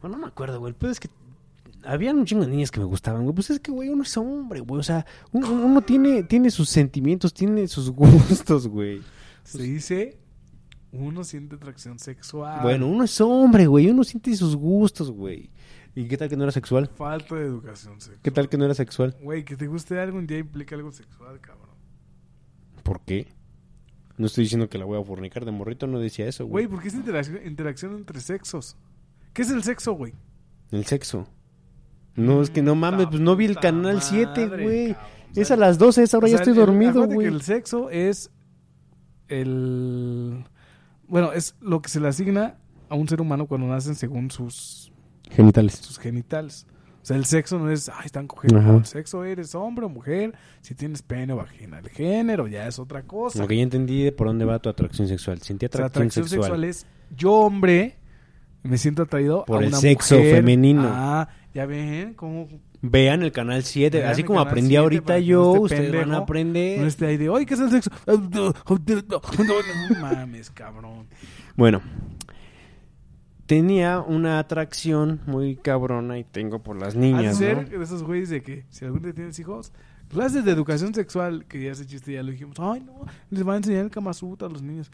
Bueno, 0.00 0.16
no 0.16 0.22
me 0.22 0.28
acuerdo, 0.28 0.60
güey. 0.60 0.74
Pero 0.78 0.92
es 0.92 1.00
que 1.00 1.08
había 1.84 2.12
un 2.12 2.24
chingo 2.24 2.44
de 2.44 2.50
niñas 2.50 2.70
que 2.70 2.78
me 2.80 2.86
gustaban, 2.86 3.22
güey. 3.22 3.34
Pues 3.34 3.50
es 3.50 3.60
que, 3.60 3.70
güey, 3.72 3.88
uno 3.88 4.02
es 4.02 4.16
hombre, 4.16 4.60
güey. 4.60 4.80
O 4.80 4.82
sea, 4.82 5.06
uno, 5.32 5.50
uno 5.50 5.80
tiene, 5.82 6.22
tiene 6.24 6.50
sus 6.50 6.68
sentimientos, 6.68 7.32
tiene 7.34 7.66
sus 7.68 7.90
gustos, 7.92 8.68
güey. 8.68 9.00
Se 9.44 9.62
dice, 9.62 10.18
uno 10.92 11.24
siente 11.24 11.56
atracción 11.56 11.98
sexual. 11.98 12.60
Bueno, 12.62 12.86
uno 12.86 13.04
es 13.04 13.20
hombre, 13.20 13.66
güey. 13.66 13.88
Uno 13.90 14.04
siente 14.04 14.34
sus 14.36 14.54
gustos, 14.56 15.10
güey. 15.10 15.50
¿Y 15.94 16.06
qué 16.06 16.16
tal 16.16 16.28
que 16.28 16.36
no 16.36 16.44
era 16.44 16.52
sexual? 16.52 16.88
Falta 16.94 17.34
de 17.34 17.46
educación 17.46 18.00
sexual. 18.00 18.20
¿Qué 18.22 18.30
tal 18.30 18.48
que 18.48 18.56
no 18.58 18.64
era 18.64 18.74
sexual? 18.74 19.16
Güey, 19.22 19.44
que 19.44 19.56
te 19.56 19.66
guste 19.66 19.98
algo 19.98 20.18
un 20.18 20.26
día 20.26 20.38
implica 20.38 20.74
algo 20.74 20.90
sexual, 20.92 21.40
cabrón. 21.40 21.76
¿Por 22.82 23.00
qué? 23.04 23.28
No 24.18 24.26
estoy 24.26 24.44
diciendo 24.44 24.68
que 24.68 24.78
la 24.78 24.84
voy 24.84 25.00
a 25.00 25.04
fornicar 25.04 25.44
de 25.44 25.50
morrito, 25.52 25.86
no 25.86 25.98
decía 25.98 26.26
eso, 26.28 26.46
Güey, 26.46 26.66
güey. 26.66 26.74
¿por 26.76 26.82
qué 26.82 26.88
es 26.88 26.94
interacción, 26.94 27.40
interacción 27.46 27.96
entre 27.96 28.20
sexos? 28.20 28.76
¿Qué 29.32 29.42
es 29.42 29.50
el 29.50 29.62
sexo, 29.62 29.92
güey? 29.92 30.12
El 30.70 30.84
sexo. 30.84 31.26
No, 32.14 32.42
es 32.42 32.50
que 32.50 32.60
no 32.62 32.74
mames, 32.74 33.06
pues 33.06 33.20
no 33.20 33.36
vi 33.36 33.46
el 33.46 33.56
canal 33.56 34.02
7, 34.02 34.46
madre, 34.48 34.62
güey. 34.64 34.92
cabrón. 34.94 35.10
Es 35.34 35.50
a 35.50 35.56
las 35.56 35.78
12, 35.78 36.02
esa 36.02 36.18
hora 36.18 36.26
o 36.26 36.30
ya 36.30 36.36
estoy 36.36 36.52
el- 36.52 36.58
dormido, 36.58 37.06
güey. 37.06 37.26
el 37.26 37.40
sexo 37.40 37.88
es 37.88 38.30
el... 39.28 40.44
Bueno, 41.12 41.34
es 41.34 41.54
lo 41.60 41.82
que 41.82 41.90
se 41.90 42.00
le 42.00 42.08
asigna 42.08 42.56
a 42.88 42.94
un 42.94 43.06
ser 43.06 43.20
humano 43.20 43.46
cuando 43.46 43.66
nacen 43.66 43.94
según 43.94 44.30
sus, 44.30 44.90
Genitales. 45.30 45.74
sus 45.74 45.98
genitales. 45.98 46.66
O 47.02 47.04
sea, 47.04 47.18
el 47.18 47.26
sexo 47.26 47.58
no 47.58 47.70
es, 47.70 47.90
ay, 47.90 48.06
están 48.06 48.26
cogiendo. 48.26 48.60
Ajá. 48.60 48.76
El 48.78 48.86
sexo 48.86 49.22
eres 49.22 49.54
hombre 49.54 49.84
o 49.84 49.90
mujer, 49.90 50.34
si 50.62 50.74
tienes 50.74 51.02
pene 51.02 51.34
o 51.34 51.36
vagina. 51.36 51.80
El 51.80 51.90
género 51.90 52.48
ya 52.48 52.66
es 52.66 52.78
otra 52.78 53.02
cosa. 53.02 53.44
Ok, 53.44 53.50
ya 53.52 53.60
entendí 53.62 54.04
de 54.04 54.12
por 54.12 54.28
dónde 54.28 54.46
va 54.46 54.58
tu 54.58 54.70
atracción 54.70 55.06
sexual. 55.06 55.38
Sentí 55.42 55.66
O 55.66 55.68
sea, 55.68 55.84
atracción, 55.86 56.02
atracción 56.02 56.28
sexual. 56.30 56.44
sexual 56.44 56.64
es 56.64 56.86
yo 57.14 57.32
hombre 57.34 57.98
Me 58.62 58.78
siento 58.78 59.02
atraído 59.02 59.44
Por 59.44 59.58
a 59.58 59.62
el 59.62 59.68
una 59.68 59.78
sexo 59.78 60.16
mujer. 60.16 60.36
femenino. 60.36 60.88
Ah, 60.92 61.28
ya 61.54 61.66
ven 61.66 62.14
cómo 62.14 62.48
Vean 62.84 63.22
el 63.22 63.30
canal 63.30 63.62
7, 63.62 63.98
Vean 63.98 64.10
así 64.10 64.24
como 64.24 64.40
aprendí 64.40 64.70
7 64.70 64.78
ahorita 64.78 65.18
yo, 65.20 65.54
no 65.54 65.60
ustedes 65.62 65.92
van 65.94 66.12
a 66.12 66.18
aprender. 66.18 66.80
no 66.80 66.86
esté 66.86 67.06
ahí 67.06 67.16
de, 67.16 67.28
oye, 67.28 67.46
¿qué 67.46 67.54
es 67.54 67.60
el 67.60 67.70
sexo? 67.70 67.90
No 68.06 70.00
mames, 70.00 70.50
cabrón. 70.50 71.06
Bueno, 71.56 71.80
tenía 73.46 74.00
una 74.00 74.40
atracción 74.40 75.20
muy 75.26 75.56
cabrona 75.56 76.18
y 76.18 76.24
tengo 76.24 76.62
por 76.62 76.76
las 76.76 76.96
niñas, 76.96 77.34
¿no? 77.34 77.46
ser 77.46 77.68
de 77.68 77.84
esos 77.84 78.02
güeyes 78.02 78.30
de 78.30 78.42
que 78.42 78.64
si 78.70 78.84
algún 78.84 79.02
día 79.02 79.12
tienes 79.12 79.38
hijos, 79.38 79.72
clases 80.08 80.44
de 80.44 80.50
educación 80.50 80.92
sexual, 80.92 81.44
que 81.46 81.62
ya 81.62 81.72
ese 81.72 81.86
chiste 81.86 82.12
ya 82.14 82.22
lo 82.22 82.32
dijimos, 82.32 82.56
ay 82.58 82.80
no, 82.80 83.04
les 83.30 83.46
va 83.46 83.54
a 83.54 83.56
enseñar 83.58 83.84
el 83.84 83.90
Kama 83.90 84.10
a 84.10 84.48
los 84.48 84.62
niños. 84.62 84.90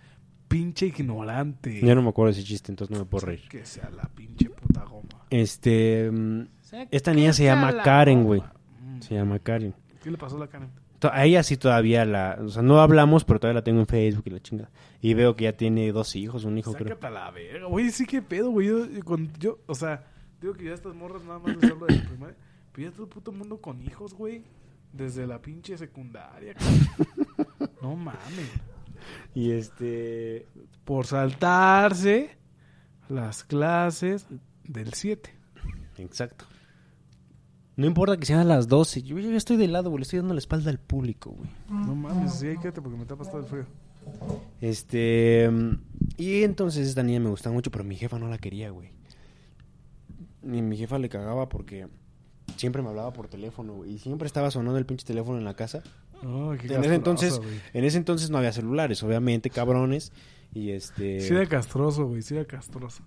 Pinche 0.49 0.87
ignorante. 0.87 1.81
Ya 1.81 1.95
no 1.95 2.03
me 2.03 2.09
acuerdo 2.09 2.33
de 2.33 2.41
ese 2.41 2.49
chiste, 2.49 2.73
entonces 2.73 2.97
no 2.97 3.05
me 3.05 3.09
puedo 3.09 3.27
reír. 3.27 3.49
Que 3.49 3.65
sea 3.67 3.91
la 3.91 4.05
pinche 4.05 4.49
puta 4.51 4.85
goma. 4.85 5.27
Este, 5.31 6.11
mm, 6.11 6.43
esta 6.91 7.13
niña 7.13 7.33
se 7.33 7.45
llama 7.45 7.83
Karen, 7.83 8.25
güey. 8.25 8.41
Mm. 8.41 9.01
Se 9.01 9.15
llama 9.15 9.39
Karen. 9.39 9.75
¿Qué 10.03 10.11
le 10.11 10.17
pasó 10.17 10.37
a 10.37 10.41
la 10.41 10.49
Karen? 10.49 10.71
A 11.01 11.25
ella 11.25 11.43
sí 11.45 11.57
todavía 11.57 12.05
la, 12.05 12.39
o 12.41 12.49
sea, 12.49 12.63
no 12.63 12.81
hablamos, 12.81 13.25
pero 13.25 13.39
todavía 13.39 13.61
la 13.61 13.65
tengo 13.65 13.79
en 13.79 13.87
Facebook 13.87 14.25
y 14.27 14.31
la 14.31 14.41
chingada. 14.41 14.71
Y 15.01 15.15
veo 15.15 15.37
que 15.37 15.45
ya 15.45 15.53
tiene 15.53 15.93
dos 15.93 16.17
hijos, 16.17 16.45
un 16.45 16.59
hijo 16.59 16.73
creo. 16.73 16.89
Sácate 16.89 17.07
a 17.07 17.11
la 17.11 17.31
verga. 17.31 17.67
Güey, 17.67 17.91
sí 17.91 18.05
que 18.05 18.21
pedo, 18.21 18.51
güey. 18.51 18.67
Yo, 18.67 18.87
yo 19.39 19.59
o 19.67 19.75
sea, 19.75 20.05
digo 20.41 20.55
que 20.55 20.65
ya 20.65 20.75
estas 20.75 20.95
morras 20.95 21.23
nada 21.23 21.39
más 21.39 21.57
les 21.57 21.71
hablo 21.71 21.87
de 21.87 21.97
la 21.97 22.09
primaria. 22.09 22.37
Pero 22.73 22.89
ya 22.89 22.93
todo 22.93 23.05
el 23.05 23.11
puto 23.11 23.31
mundo 23.31 23.61
con 23.61 23.81
hijos, 23.83 24.15
güey. 24.15 24.43
Desde 24.93 25.27
la 25.27 25.41
pinche 25.41 25.79
secundaria. 25.79 26.55
no 27.83 27.95
mames. 27.95 28.51
Y 29.35 29.53
este, 29.53 30.47
Por 30.85 31.07
saltarse 31.07 32.37
las 33.09 33.45
clases 33.45 34.27
del 34.65 34.93
7. 34.95 35.31
exacto. 35.99 36.45
No 37.77 37.87
importa 37.87 38.17
que 38.17 38.27
sean 38.27 38.49
las 38.49 38.67
12, 38.67 39.03
yo, 39.03 39.19
yo 39.21 39.31
ya 39.31 39.37
estoy 39.37 39.57
de 39.57 39.69
lado, 39.69 39.91
güey, 39.91 40.01
le 40.01 40.03
estoy 40.03 40.19
dando 40.19 40.35
la 40.35 40.41
espalda 40.41 40.71
al 40.71 40.81
público, 40.81 41.31
güey. 41.31 41.49
No 41.69 41.95
mames, 41.95 42.35
sí, 42.35 42.49
quédate 42.61 42.83
porque 42.83 42.99
me 42.99 43.05
tapas 43.07 43.31
todo 43.31 43.41
el 43.41 43.47
frío. 43.47 43.67
Este, 44.61 45.49
y 46.17 46.43
entonces 46.43 46.89
esta 46.89 47.03
niña 47.03 47.21
me 47.21 47.31
gustaba 47.31 47.55
mucho, 47.55 47.71
pero 47.71 47.85
mi 47.85 47.95
jefa 47.95 48.19
no 48.19 48.29
la 48.29 48.39
quería, 48.39 48.71
güey. 48.71 48.91
Ni 50.43 50.61
mi 50.63 50.77
jefa 50.77 50.99
le 50.99 51.09
cagaba 51.09 51.49
porque 51.49 51.87
siempre 52.57 52.83
me 52.83 52.89
hablaba 52.89 53.13
por 53.13 53.29
teléfono, 53.29 53.75
güey, 53.75 53.93
y 53.95 53.99
siempre 53.99 54.27
estaba 54.27 54.51
sonando 54.51 54.79
el 54.79 54.87
pinche 54.87 55.07
teléfono 55.07 55.39
en 55.39 55.45
la 55.45 55.55
casa. 55.55 55.83
Oh, 56.25 56.53
En 56.55 56.85
ese 56.85 56.95
entonces, 56.95 57.41
en 57.73 57.85
ese 57.85 57.97
entonces 57.97 58.31
no 58.31 58.39
había 58.39 58.53
celulares, 58.53 59.03
obviamente, 59.03 59.51
cabrones. 59.51 60.13
Y 60.53 60.71
este. 60.71 61.21
Sí 61.21 61.35
era 61.35 61.47
castroso, 61.47 62.07
güey, 62.07 62.23
sí 62.23 62.35
era 62.35 62.45
castroso. 62.45 63.03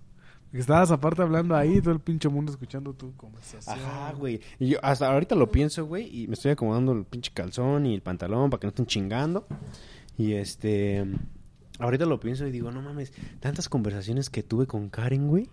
Estabas 0.52 0.90
aparte 0.90 1.22
hablando 1.22 1.56
ahí, 1.56 1.80
todo 1.80 1.94
el 1.94 2.00
pinche 2.00 2.28
mundo 2.28 2.52
escuchando 2.52 2.92
tu 2.92 3.16
conversación. 3.16 3.74
Ajá, 3.74 4.12
güey. 4.12 4.40
Y 4.58 4.68
yo 4.68 4.78
hasta 4.82 5.10
ahorita 5.10 5.34
lo 5.34 5.50
pienso, 5.50 5.86
güey, 5.86 6.08
y 6.24 6.28
me 6.28 6.34
estoy 6.34 6.50
acomodando 6.52 6.92
el 6.92 7.04
pinche 7.04 7.30
calzón 7.32 7.86
y 7.86 7.94
el 7.94 8.02
pantalón 8.02 8.50
para 8.50 8.60
que 8.60 8.66
no 8.66 8.70
estén 8.70 8.86
chingando. 8.86 9.46
Y 10.18 10.34
este. 10.34 11.06
Ahorita 11.78 12.04
lo 12.04 12.20
pienso 12.20 12.46
y 12.46 12.50
digo, 12.50 12.70
no 12.70 12.82
mames, 12.82 13.12
tantas 13.40 13.68
conversaciones 13.68 14.28
que 14.28 14.42
tuve 14.42 14.66
con 14.66 14.90
Karen, 14.90 15.28
güey. 15.28 15.48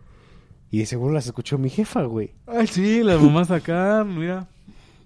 Y 0.69 0.79
de 0.79 0.85
seguro 0.85 1.13
las 1.13 1.25
escuchó 1.25 1.57
mi 1.57 1.69
jefa, 1.69 2.03
güey. 2.03 2.35
Ay, 2.45 2.67
sí, 2.67 3.01
las 3.01 3.21
mamás 3.21 3.49
acá, 3.51 4.03
mira. 4.05 4.47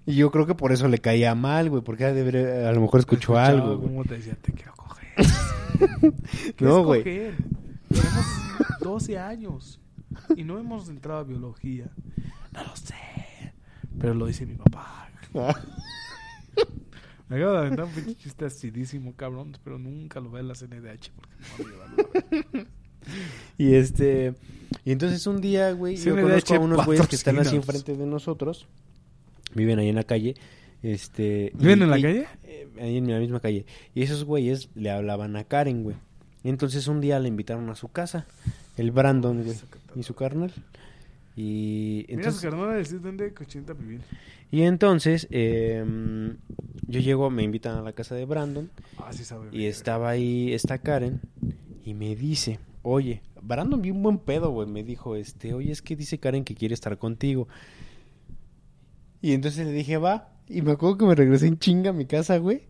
Y 0.06 0.16
yo 0.16 0.30
creo 0.30 0.46
que 0.46 0.54
por 0.54 0.72
eso 0.72 0.88
le 0.88 0.98
caía 0.98 1.34
mal, 1.34 1.70
güey, 1.70 1.82
porque 1.82 2.04
a 2.04 2.72
lo 2.72 2.80
mejor 2.80 3.00
escuchó 3.00 3.38
algo, 3.38 3.78
güey. 3.78 3.88
cómo 3.88 4.04
te 4.04 4.16
decía, 4.16 4.36
te 4.40 4.52
quiero 4.52 4.74
coger. 4.74 5.08
¿Qué 6.56 6.64
No, 6.64 6.84
güey. 6.84 7.02
Tenemos 7.02 8.26
12 8.80 9.18
años 9.18 9.80
y 10.36 10.44
no 10.44 10.58
hemos 10.58 10.88
entrado 10.88 11.20
a 11.20 11.24
biología. 11.24 11.90
No 12.52 12.64
lo 12.64 12.76
sé, 12.76 12.94
pero 13.98 14.14
lo 14.14 14.26
dice 14.26 14.46
mi 14.46 14.56
papá. 14.56 15.08
Me 17.28 17.36
acabo 17.36 17.52
de 17.52 17.58
aventar 17.58 17.86
un 17.86 17.90
pinche 17.90 18.14
chiste 18.14 18.44
acidísimo, 18.44 19.14
cabrón, 19.16 19.56
pero 19.64 19.78
nunca 19.78 20.20
lo 20.20 20.30
vea 20.30 20.42
en 20.42 20.48
la 20.48 20.54
CNDH 20.54 21.10
porque 21.16 21.64
me 21.64 21.76
va 21.76 21.86
a 21.86 22.66
Y 23.58 23.74
este. 23.74 24.34
Y 24.84 24.92
entonces 24.92 25.26
un 25.26 25.40
día, 25.40 25.72
güey, 25.72 25.96
yo 25.96 26.14
conozco 26.14 26.54
a 26.54 26.58
unos 26.58 26.84
güeyes 26.84 27.08
que 27.08 27.16
están 27.16 27.38
así 27.38 27.56
enfrente 27.56 27.96
de 27.96 28.06
nosotros. 28.06 28.68
Viven 29.54 29.78
ahí 29.78 29.88
en 29.88 29.96
la 29.96 30.04
calle. 30.04 30.34
Este. 30.82 31.52
y- 31.54 31.58
¿Viven 31.58 31.82
en 31.82 31.90
la 31.90 31.98
y- 31.98 32.02
calle? 32.02 32.26
eh, 32.44 32.68
ahí 32.80 32.96
en 32.98 33.10
la 33.10 33.18
misma 33.18 33.40
calle. 33.40 33.64
Y 33.94 34.02
esos 34.02 34.24
güeyes 34.24 34.68
le 34.74 34.90
hablaban 34.90 35.36
a 35.36 35.44
Karen, 35.44 35.82
güey. 35.82 35.96
Y 36.42 36.48
entonces 36.50 36.86
un 36.88 37.00
día 37.00 37.18
le 37.20 37.28
invitaron 37.28 37.68
a 37.70 37.74
su 37.74 37.88
casa. 37.88 38.26
El 38.76 38.90
Brandon, 38.90 39.42
güey. 39.44 39.56
Y 39.96 40.02
su 40.02 40.14
carnal. 40.14 40.52
Y 41.36 42.04
Mira, 42.08 42.08
su 42.08 42.14
entonces, 42.28 42.42
carnal 42.42 42.74
del 42.76 42.86
sitio 42.86 43.12
de 43.12 43.34
cochinita 43.34 43.72
vivir. 43.72 44.00
y 44.52 44.62
entonces 44.62 45.26
em, 45.32 46.36
yo 46.86 47.00
llego, 47.00 47.28
me 47.30 47.42
invitan 47.42 47.76
a 47.76 47.82
la 47.82 47.92
casa 47.92 48.14
de 48.14 48.24
Brandon. 48.24 48.70
Ah, 48.98 49.12
sí 49.12 49.24
sabe. 49.24 49.48
Y 49.50 49.64
estaba 49.64 50.10
ahí 50.10 50.52
esta 50.52 50.78
Karen 50.78 51.20
y 51.84 51.94
me 51.94 52.14
dice, 52.14 52.60
oye, 52.82 53.20
Brandon 53.42 53.82
vi 53.82 53.90
un 53.90 54.02
buen 54.02 54.18
pedo, 54.18 54.50
güey. 54.50 54.68
Me 54.68 54.84
dijo, 54.84 55.16
este, 55.16 55.54
oye, 55.54 55.72
es 55.72 55.82
que 55.82 55.96
dice 55.96 56.18
Karen 56.18 56.44
que 56.44 56.54
quiere 56.54 56.74
estar 56.74 56.96
contigo. 56.98 57.48
Y 59.24 59.32
entonces 59.32 59.64
le 59.66 59.72
dije, 59.72 59.96
va. 59.96 60.28
Y 60.48 60.60
me 60.60 60.72
acuerdo 60.72 60.98
que 60.98 61.06
me 61.06 61.14
regresé 61.14 61.46
en 61.46 61.58
chinga 61.58 61.90
a 61.90 61.92
mi 61.94 62.04
casa, 62.04 62.36
güey. 62.36 62.62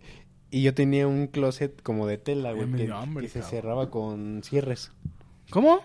Y 0.52 0.62
yo 0.62 0.72
tenía 0.72 1.08
un 1.08 1.26
closet 1.26 1.82
como 1.82 2.06
de 2.06 2.16
tela, 2.16 2.52
güey, 2.52 2.70
que, 2.76 2.84
dio 2.84 2.96
hambre, 2.96 3.24
que 3.26 3.28
se 3.28 3.40
cerraba 3.50 3.90
con 3.90 4.40
cierres. 4.44 4.92
¿Cómo? 5.50 5.80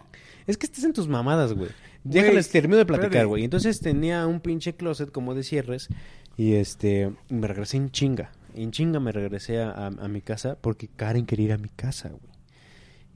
Es 0.46 0.58
que 0.60 0.68
estás 0.68 0.84
en 0.84 0.94
tus 0.94 1.08
mamadas, 1.08 1.54
güey. 1.54 1.70
Déjales, 2.04 2.50
termino 2.52 2.78
de 2.78 2.86
platicar, 2.86 3.26
güey. 3.26 3.44
Entonces 3.44 3.80
tenía 3.80 4.28
un 4.28 4.42
pinche 4.42 4.76
closet 4.76 5.12
como 5.12 5.34
de 5.34 5.42
cierres 5.42 5.88
y 6.38 6.54
este, 6.54 7.12
me 7.30 7.48
regresé 7.48 7.78
en 7.78 7.90
chinga. 7.90 8.32
En 8.54 8.70
chinga 8.70 9.00
me 9.00 9.12
regresé 9.12 9.60
a, 9.62 9.72
a- 9.72 9.88
a 9.88 10.08
mi 10.08 10.22
casa 10.22 10.56
porque 10.62 10.88
Karen 10.88 11.26
quería 11.26 11.46
ir 11.48 11.54
a 11.54 11.58
mi 11.58 11.70
casa, 11.70 12.10
güey. 12.10 12.22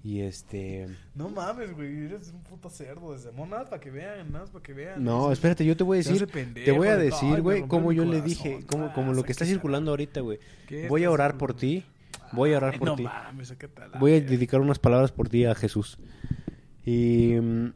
Y 0.06 0.20
este... 0.20 0.88
No 1.16 1.30
mames, 1.30 1.74
güey, 1.74 2.06
eres 2.06 2.30
un 2.34 2.42
puto 2.44 2.70
cerdo 2.70 3.14
desde 3.14 3.32
mo, 3.32 3.46
nada 3.48 3.70
para 3.70 3.80
que 3.80 3.90
vean, 3.90 4.32
nada 4.34 4.46
para 4.48 4.62
que 4.62 4.74
vean. 4.74 5.02
No, 5.02 5.32
espérate, 5.32 5.64
yo 5.66 5.78
te 5.78 5.84
voy 5.86 6.00
a 6.00 6.04
decir, 6.04 6.28
pendejo 6.28 6.66
te 6.66 6.72
voy 6.74 6.90
a 6.90 6.98
de, 6.98 7.04
"Ay, 7.04 7.10
decir, 7.10 7.42
güey, 7.42 7.66
como 7.68 7.94
yo 7.94 8.04
le 8.04 8.20
corazón". 8.20 8.28
dije, 8.28 8.60
como, 8.68 8.86
Ah, 8.88 8.94
como 8.94 9.14
lo 9.14 9.24
que 9.24 9.32
está 9.32 9.46
circulando 9.46 9.92
ahorita, 9.92 10.20
güey. 10.20 10.40
¿Qué 10.68 10.90
Voy 10.90 11.06
a 11.06 11.10
orar 11.12 11.38
por 11.38 11.54
ti, 11.54 11.86
voy 12.34 12.52
a 12.54 12.58
orar 12.58 12.74
Ay, 12.74 12.80
por 12.80 12.88
no 12.90 12.96
ti. 12.98 13.04
mames, 13.04 13.54
Voy 13.98 14.14
a 14.16 14.20
dedicar 14.22 14.60
unas 14.60 14.78
palabras 14.78 15.14
por 15.14 15.30
ti 15.30 15.46
a 15.46 15.56
Jesús. 15.56 15.98
Y 16.86 17.36
mm, 17.42 17.74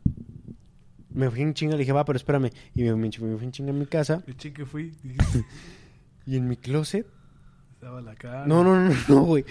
me 1.12 1.30
fui 1.32 1.42
en 1.44 1.54
chinga, 1.54 1.74
le 1.74 1.80
dije, 1.80 1.94
va, 1.94 2.04
pero 2.04 2.18
espérame. 2.18 2.50
Y 2.76 2.84
me, 2.84 2.94
me- 2.94 3.08
me 3.08 3.38
fui 3.38 3.46
en 3.46 3.52
chinga 3.54 3.70
a 3.72 3.74
mi 3.74 3.86
casa 3.86 4.22
El 4.28 4.36
chique 4.36 4.66
fui, 4.66 4.92
y 6.26 6.36
en 6.36 6.48
mi 6.50 6.58
closet 6.58 7.08
estaba 7.78 8.02
la 8.02 8.16
cara. 8.16 8.48
No, 8.48 8.64
no, 8.64 8.90
no, 8.90 8.96
no, 9.08 9.22
güey. 9.22 9.46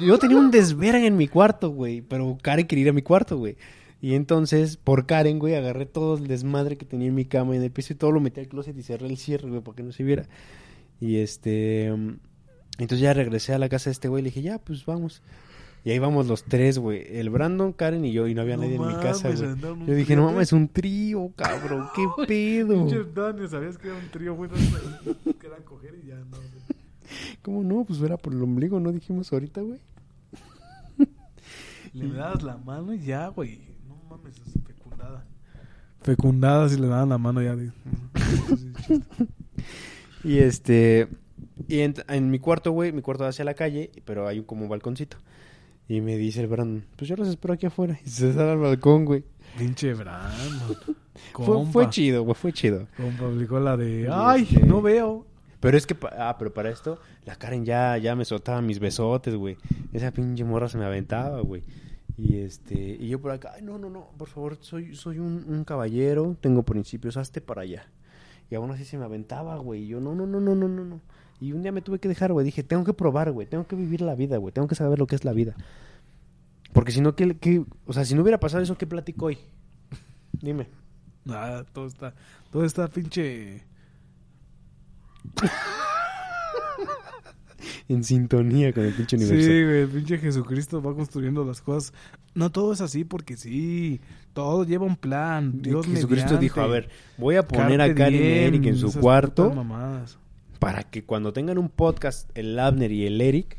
Yo 0.00 0.18
tenía 0.18 0.36
un 0.36 0.50
desverga 0.50 1.06
en 1.06 1.16
mi 1.16 1.28
cuarto, 1.28 1.70
güey. 1.70 2.02
Pero 2.02 2.36
Karen 2.42 2.66
quería 2.66 2.82
ir 2.82 2.88
a 2.88 2.92
mi 2.92 3.02
cuarto, 3.02 3.38
güey. 3.38 3.56
Y 4.00 4.14
entonces, 4.14 4.76
por 4.76 5.06
Karen, 5.06 5.38
güey, 5.38 5.54
agarré 5.54 5.86
todo 5.86 6.16
el 6.16 6.26
desmadre 6.26 6.76
que 6.76 6.84
tenía 6.84 7.06
en 7.06 7.14
mi 7.14 7.24
cama 7.24 7.54
y 7.54 7.58
en 7.58 7.62
el 7.62 7.70
piso 7.70 7.92
y 7.92 7.96
todo 7.96 8.10
lo 8.10 8.20
metí 8.20 8.40
al 8.40 8.48
closet 8.48 8.76
y 8.76 8.82
cerré 8.82 9.06
el 9.06 9.16
cierre, 9.16 9.48
güey, 9.48 9.60
para 9.60 9.76
que 9.76 9.84
no 9.84 9.92
se 9.92 10.02
viera. 10.02 10.26
Y 11.00 11.18
este. 11.18 11.92
mm, 11.96 12.14
Entonces 12.78 13.00
ya 13.00 13.14
regresé 13.14 13.54
a 13.54 13.58
la 13.58 13.68
casa 13.68 13.90
de 13.90 13.92
este 13.92 14.08
güey 14.08 14.22
y 14.22 14.24
le 14.24 14.30
dije, 14.30 14.42
ya, 14.42 14.58
pues 14.58 14.84
vamos. 14.84 15.22
Y 15.84 15.90
ahí 15.90 16.00
vamos 16.00 16.26
los 16.26 16.42
tres, 16.42 16.80
güey. 16.80 17.06
El 17.08 17.30
Brandon, 17.30 17.72
Karen 17.72 18.04
y 18.04 18.10
yo. 18.10 18.26
Y 18.26 18.34
no 18.34 18.42
había 18.42 18.56
No 18.56 18.62
nadie 18.62 18.74
en 18.74 18.88
mi 18.88 18.94
casa, 18.94 19.30
güey. 19.30 19.86
Yo 19.86 19.94
dije, 19.94 20.16
no 20.16 20.24
mames, 20.24 20.48
es 20.48 20.52
un 20.52 20.66
trío, 20.66 21.30
cabrón. 21.36 21.86
¿Qué 21.94 22.04
pedo? 22.26 22.86
Pinche 22.86 23.48
¿sabías 23.48 23.78
que 23.78 23.86
era 23.86 23.96
un 23.96 24.10
trío, 24.10 24.34
güey? 24.34 24.50
que 25.40 25.46
era 25.46 25.58
coger 25.58 25.94
y 26.02 26.08
ya, 26.08 26.16
no. 26.16 26.57
¿Cómo 27.42 27.62
no? 27.62 27.84
Pues 27.84 28.00
era 28.02 28.16
por 28.16 28.32
el 28.32 28.42
ombligo, 28.42 28.78
¿no 28.80 28.92
dijimos 28.92 29.32
ahorita, 29.32 29.60
güey? 29.62 29.78
Le 31.94 32.08
dabas 32.12 32.42
la 32.42 32.56
mano 32.58 32.92
y 32.94 33.00
ya, 33.00 33.28
güey. 33.28 33.60
No 33.88 33.96
mames, 34.10 34.34
es 34.36 34.62
fecundada. 34.64 35.24
Fecundada 36.02 36.68
si 36.68 36.76
le 36.78 36.86
daban 36.86 37.08
la 37.08 37.18
mano 37.18 37.42
ya. 37.42 37.56
de- 37.56 37.72
Y 40.24 40.38
este. 40.38 41.08
Y 41.66 41.80
en, 41.80 41.94
en 42.08 42.30
mi 42.30 42.38
cuarto, 42.38 42.72
güey, 42.72 42.92
mi 42.92 43.02
cuarto 43.02 43.24
da 43.24 43.30
hacia 43.30 43.44
la 43.44 43.54
calle, 43.54 43.90
pero 44.04 44.26
hay 44.28 44.38
un, 44.40 44.44
como 44.44 44.62
un 44.64 44.68
balconcito. 44.68 45.16
Y 45.88 46.00
me 46.00 46.16
dice 46.16 46.40
el 46.40 46.46
Brandon, 46.48 46.84
pues 46.96 47.08
yo 47.08 47.16
los 47.16 47.28
espero 47.28 47.54
aquí 47.54 47.66
afuera. 47.66 47.98
Y 48.04 48.08
se 48.10 48.32
sale 48.32 48.50
al 48.50 48.58
balcón, 48.58 49.04
güey. 49.06 49.24
Pinche 49.56 49.94
Brandon. 49.94 50.76
Fue, 51.32 51.66
fue 51.66 51.88
chido, 51.90 52.22
güey, 52.22 52.34
fue 52.34 52.52
chido. 52.52 52.86
Compa 52.96 53.26
aplicó 53.28 53.58
la 53.58 53.76
de. 53.76 54.08
Ay, 54.12 54.42
este- 54.42 54.66
no 54.66 54.82
veo. 54.82 55.26
Pero 55.60 55.76
es 55.76 55.86
que, 55.86 55.96
ah, 56.16 56.36
pero 56.38 56.54
para 56.54 56.70
esto, 56.70 57.00
la 57.24 57.34
Karen 57.36 57.64
ya, 57.64 57.96
ya 57.98 58.14
me 58.14 58.24
soltaba 58.24 58.60
mis 58.62 58.78
besotes, 58.78 59.34
güey. 59.34 59.56
Esa 59.92 60.12
pinche 60.12 60.44
morra 60.44 60.68
se 60.68 60.78
me 60.78 60.84
aventaba, 60.84 61.40
güey. 61.40 61.64
Y 62.16 62.38
este, 62.38 62.96
y 62.98 63.08
yo 63.08 63.20
por 63.20 63.30
acá, 63.32 63.52
ay, 63.54 63.62
no, 63.62 63.78
no, 63.78 63.90
no, 63.90 64.10
por 64.16 64.28
favor, 64.28 64.58
soy, 64.60 64.94
soy 64.94 65.18
un, 65.18 65.64
caballero, 65.64 66.36
tengo 66.40 66.62
principios, 66.64 67.16
hazte 67.16 67.40
para 67.40 67.62
allá. 67.62 67.86
Y 68.50 68.54
aún 68.54 68.70
así 68.70 68.84
se 68.84 68.98
me 68.98 69.04
aventaba, 69.04 69.56
güey. 69.58 69.82
Y 69.82 69.88
yo, 69.88 70.00
no, 70.00 70.14
no, 70.14 70.26
no, 70.26 70.40
no, 70.40 70.54
no, 70.54 70.68
no, 70.68 70.84
no. 70.84 71.00
Y 71.40 71.52
un 71.52 71.62
día 71.62 71.70
me 71.70 71.82
tuve 71.82 71.98
que 71.98 72.08
dejar, 72.08 72.32
güey. 72.32 72.44
Dije, 72.44 72.62
tengo 72.62 72.84
que 72.84 72.92
probar, 72.94 73.30
güey. 73.30 73.46
Tengo 73.46 73.66
que 73.66 73.76
vivir 73.76 74.00
la 74.00 74.14
vida, 74.14 74.36
güey. 74.38 74.52
Tengo 74.52 74.66
que 74.66 74.74
saber 74.74 74.98
lo 74.98 75.06
que 75.06 75.14
es 75.16 75.24
la 75.24 75.32
vida. 75.32 75.54
Porque 76.72 76.90
si 76.92 77.00
no, 77.00 77.14
¿qué, 77.14 77.36
qué- 77.38 77.64
o 77.86 77.92
sea, 77.92 78.04
si 78.04 78.14
no 78.14 78.22
hubiera 78.22 78.40
pasado 78.40 78.62
eso, 78.62 78.76
¿qué 78.78 78.86
platico 78.86 79.26
hoy? 79.26 79.38
Dime. 80.32 80.68
Nada, 81.24 81.64
todo 81.64 81.86
está, 81.86 82.14
todo 82.50 82.64
está 82.64 82.88
pinche... 82.88 83.62
En 87.88 88.04
sintonía 88.04 88.72
con 88.72 88.84
el 88.84 88.92
pinche 88.92 89.16
universo. 89.16 89.42
Sí, 89.42 89.64
güey, 89.64 89.80
el 89.80 89.88
pinche 89.88 90.18
Jesucristo 90.18 90.82
va 90.82 90.94
construyendo 90.94 91.44
las 91.44 91.60
cosas. 91.62 91.94
No 92.34 92.50
todo 92.50 92.72
es 92.72 92.80
así 92.80 93.04
porque 93.04 93.36
sí, 93.36 94.00
todo 94.34 94.64
lleva 94.64 94.84
un 94.84 94.96
plan. 94.96 95.62
Dios 95.62 95.86
Jesucristo 95.86 96.34
mediante. 96.34 96.44
dijo, 96.44 96.60
a 96.60 96.66
ver, 96.66 96.90
voy 97.16 97.36
a 97.36 97.48
poner 97.48 97.80
a 97.80 97.94
Karen 97.94 98.22
y 98.22 98.26
Eric 98.26 98.66
en 98.66 98.76
su 98.76 98.92
cuarto 98.92 99.52
para 100.58 100.82
que 100.84 101.04
cuando 101.04 101.32
tengan 101.32 101.58
un 101.58 101.68
podcast, 101.68 102.30
el 102.34 102.58
Abner 102.58 102.92
y 102.92 103.06
el 103.06 103.20
Eric 103.20 103.56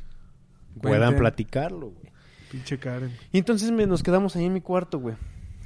puedan 0.81 0.99
Cuenten. 0.99 1.19
platicarlo, 1.19 1.90
güey. 1.90 2.11
Pinche 2.52 2.77
Karen. 2.77 3.11
Y 3.31 3.38
entonces 3.40 3.72
me, 3.72 3.86
nos 3.88 4.03
quedamos 4.03 4.36
ahí 4.36 4.45
en 4.45 4.53
mi 4.53 4.61
cuarto, 4.61 4.99
güey. 4.99 5.15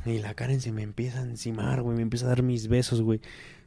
Y 0.05 0.19
la 0.19 0.33
Karen 0.33 0.59
se 0.61 0.71
me 0.71 0.83
empieza 0.83 1.19
a 1.19 1.23
encimar, 1.23 1.81
güey. 1.81 1.95
Me 1.95 2.03
empieza 2.03 2.25
a 2.25 2.29
dar 2.29 2.43
mis 2.43 2.67
besos, 2.67 3.01
güey. 3.01 3.21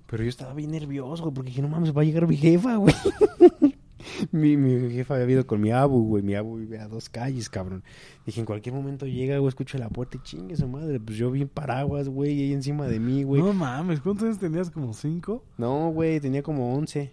Pero 0.07 0.23
yo 0.23 0.29
estaba 0.29 0.55
bien 0.55 0.71
nervioso, 0.71 1.23
güey, 1.23 1.35
porque 1.35 1.51
dije, 1.51 1.63
no 1.63 1.69
mames, 1.69 1.97
va 1.97 2.03
a 2.03 2.05
llegar 2.05 2.27
mi 2.29 2.37
jefa, 2.37 2.77
güey. 2.77 2.95
mi, 4.33 4.57
mi 4.57 4.93
jefa 4.93 5.17
había 5.17 5.35
ido 5.35 5.47
con 5.47 5.61
mi 5.61 5.73
abu, 5.73 6.07
güey. 6.07 6.23
Mi 6.23 6.35
abu 6.35 6.57
vive 6.57 6.79
a 6.79 6.89
dos 6.89 7.09
calles, 7.09 7.51
cabrón. 7.51 7.83
Dije, 8.25 8.41
en 8.41 8.47
cualquier 8.47 8.75
momento 8.75 9.07
llega, 9.07 9.39
güey, 9.39 9.49
escucho 9.49 9.79
la 9.79 9.89
puerta 9.89 10.17
y 10.17 10.21
chingue 10.23 10.57
su 10.57 10.69
madre. 10.69 11.01
Pues 11.01 11.17
yo 11.17 11.31
vi 11.31 11.43
en 11.43 11.49
paraguas, 11.49 12.09
güey, 12.09 12.33
y 12.33 12.45
ella 12.45 12.55
encima 12.55 12.87
de 12.87 13.01
mí, 13.01 13.25
güey. 13.25 13.43
No 13.43 13.53
mames, 13.53 14.01
¿cuántos 14.01 14.25
años 14.25 14.39
tenías? 14.39 14.71
¿Como 14.71 14.93
cinco? 14.93 15.45
No, 15.59 15.91
güey, 15.91 16.21
tenía 16.21 16.43
como 16.43 16.75
11. 16.77 17.13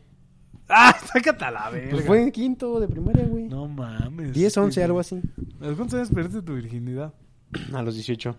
¡Ah! 0.70 0.96
Sácate 1.14 1.46
a 1.46 1.52
la 1.52 1.70
verga. 1.70 1.92
Pues 1.92 2.06
fue 2.06 2.22
en 2.22 2.32
quinto 2.32 2.80
de 2.80 2.88
primaria, 2.88 3.26
güey. 3.26 3.48
No 3.48 3.68
mames. 3.68 4.34
10, 4.34 4.58
11, 4.58 4.84
algo 4.84 5.00
así. 5.00 5.22
¿A 5.62 5.68
los 5.68 5.76
¿Cuántos 5.76 5.96
años 5.96 6.10
perdiste 6.12 6.42
tu 6.42 6.54
virginidad? 6.54 7.14
A 7.74 7.82
los 7.82 7.96
18. 7.96 8.36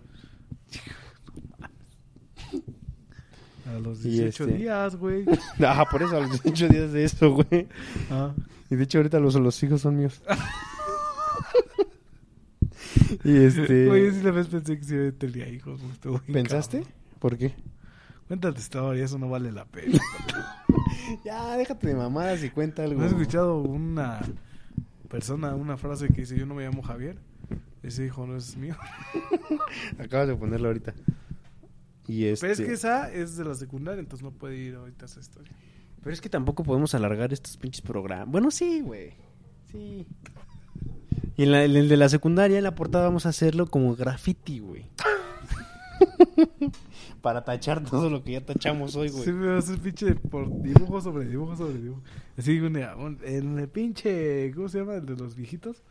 A 3.65 3.79
los 3.79 4.05
Y 4.05 4.09
18 4.09 4.43
este- 4.45 4.57
días, 4.57 4.95
güey. 4.95 5.25
Ah, 5.65 5.85
por 5.89 6.03
eso, 6.03 6.17
a 6.17 6.21
los 6.21 6.41
18 6.43 6.67
días 6.69 6.91
de 6.93 7.03
eso, 7.03 7.31
güey. 7.31 7.67
Ah. 8.11 8.33
Y 8.69 8.75
de 8.75 8.83
hecho 8.83 8.99
ahorita 8.99 9.19
los, 9.19 9.33
los 9.35 9.61
hijos 9.63 9.81
son 9.81 9.97
míos. 9.97 10.21
y 13.23 13.37
este... 13.37 13.89
Oye, 13.89 14.11
sí 14.11 14.21
la 14.21 14.31
vez 14.31 14.47
pensé 14.47 14.77
que 14.77 14.83
sí 14.83 14.95
tenía 15.17 15.47
hijos. 15.49 15.79
güey, 16.03 16.19
¿Pensaste? 16.31 16.79
cabrón. 16.79 16.93
¿Por 17.19 17.37
qué? 17.37 17.53
Cuéntate 18.27 18.59
historia, 18.59 19.05
eso 19.05 19.17
no 19.19 19.29
vale 19.29 19.51
la 19.51 19.65
pena. 19.65 19.99
Ya, 21.23 21.55
déjate 21.55 21.87
de 21.87 21.95
mamadas 21.95 22.43
y 22.43 22.49
cuenta 22.49 22.83
algo. 22.83 22.99
¿No 22.99 23.05
has 23.05 23.11
escuchado 23.11 23.59
una 23.59 24.21
persona, 25.07 25.53
una 25.55 25.77
frase 25.77 26.07
que 26.07 26.21
dice 26.21 26.37
yo 26.37 26.45
no 26.47 26.55
me 26.55 26.63
llamo 26.63 26.81
Javier? 26.81 27.17
Ese 27.83 28.05
hijo 28.05 28.25
no 28.25 28.35
es 28.35 28.57
mío. 28.57 28.75
Acabas 29.99 30.27
de 30.27 30.35
ponerlo 30.35 30.67
ahorita. 30.67 30.93
Y 32.07 32.25
este... 32.25 32.47
Pero 32.47 32.53
es 32.53 32.67
que 32.67 32.73
esa 32.73 33.11
es 33.11 33.35
de 33.37 33.43
la 33.45 33.55
secundaria, 33.55 33.99
entonces 33.99 34.23
no 34.23 34.31
puede 34.31 34.57
ir 34.57 34.75
ahorita 34.75 35.05
a 35.05 35.07
esa 35.07 35.19
historia. 35.19 35.51
Pero 36.01 36.13
es 36.13 36.21
que 36.21 36.29
tampoco 36.29 36.63
podemos 36.63 36.93
alargar 36.93 37.33
estos 37.33 37.57
pinches 37.57 37.81
programas. 37.81 38.27
Bueno, 38.29 38.51
sí, 38.51 38.81
güey. 38.81 39.13
Sí. 39.71 40.05
Y 41.37 41.43
en, 41.43 41.51
la- 41.51 41.63
en 41.65 41.75
el 41.75 41.89
de 41.89 41.97
la 41.97 42.07
secundaria, 42.09 42.57
en 42.57 42.63
la 42.63 42.75
portada, 42.75 43.05
vamos 43.05 43.25
a 43.25 43.29
hacerlo 43.29 43.65
como 43.67 43.95
graffiti, 43.95 44.59
güey. 44.59 44.85
Para 47.21 47.43
tachar 47.43 47.83
todo 47.83 48.09
lo 48.09 48.23
que 48.23 48.33
ya 48.33 48.41
tachamos 48.45 48.95
hoy, 48.95 49.09
güey. 49.09 49.23
Sí, 49.23 49.31
me 49.31 49.47
va 49.47 49.55
a 49.55 49.59
hacer 49.59 49.79
pinche 49.79 50.13
por 50.15 50.61
dibujo 50.61 51.01
sobre 51.01 51.25
dibujo 51.25 51.55
sobre 51.55 51.73
dibujo. 51.79 52.01
Así, 52.37 52.59
un, 52.59 52.75
un- 52.77 53.19
en 53.23 53.57
el 53.57 53.67
pinche, 53.69 54.51
¿cómo 54.53 54.69
se 54.69 54.79
llama? 54.79 54.95
El 54.95 55.05
de 55.07 55.15
los 55.15 55.35
viejitos. 55.35 55.81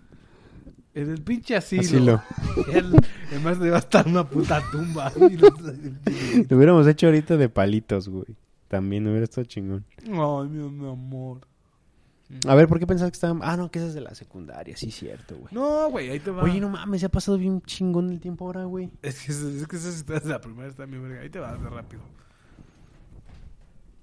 En 0.94 1.10
el 1.10 1.22
pinche 1.22 1.56
asilo. 1.56 1.82
Asilo. 1.82 2.22
El, 2.72 2.94
el 3.32 3.40
más 3.40 3.58
le 3.58 3.70
va 3.70 3.76
a 3.76 3.80
estar 3.80 4.06
una 4.06 4.28
puta 4.28 4.62
tumba. 4.70 5.12
Lo 5.16 6.56
hubiéramos 6.56 6.86
hecho 6.86 7.06
ahorita 7.06 7.36
de 7.36 7.48
palitos, 7.48 8.08
güey. 8.08 8.36
También 8.68 9.06
hubiera 9.06 9.24
estado 9.24 9.44
chingón. 9.44 9.84
Ay, 10.04 10.48
mi, 10.48 10.70
mi 10.70 10.88
amor. 10.88 11.40
A 12.46 12.54
ver, 12.54 12.68
¿por 12.68 12.78
qué 12.78 12.86
pensabas 12.86 13.10
que 13.10 13.16
estaban...? 13.16 13.40
Ah, 13.42 13.56
no, 13.56 13.70
que 13.70 13.78
esa 13.78 13.88
es 13.88 13.94
de 13.94 14.00
la 14.00 14.14
secundaria. 14.14 14.76
Sí, 14.76 14.90
cierto, 14.90 15.36
güey. 15.36 15.52
No, 15.52 15.90
güey, 15.90 16.10
ahí 16.10 16.20
te 16.20 16.30
va. 16.30 16.42
Oye, 16.42 16.60
no 16.60 16.68
mames, 16.68 17.00
se 17.00 17.06
ha 17.06 17.10
pasado 17.10 17.38
bien 17.38 17.60
chingón 17.62 18.10
el 18.10 18.20
tiempo 18.20 18.46
ahora, 18.46 18.64
güey. 18.64 18.90
Es 19.02 19.22
que, 19.22 19.32
es 19.32 19.66
que 19.66 19.76
esas 19.76 19.96
historias 19.96 20.24
de 20.24 20.30
la 20.30 20.40
primera 20.40 20.68
están 20.68 20.90
bien 20.90 21.02
verga. 21.02 21.22
Ahí 21.22 21.30
te 21.30 21.38
va 21.38 21.50
a 21.50 21.54
hacer 21.54 21.70
rápido. 21.70 22.02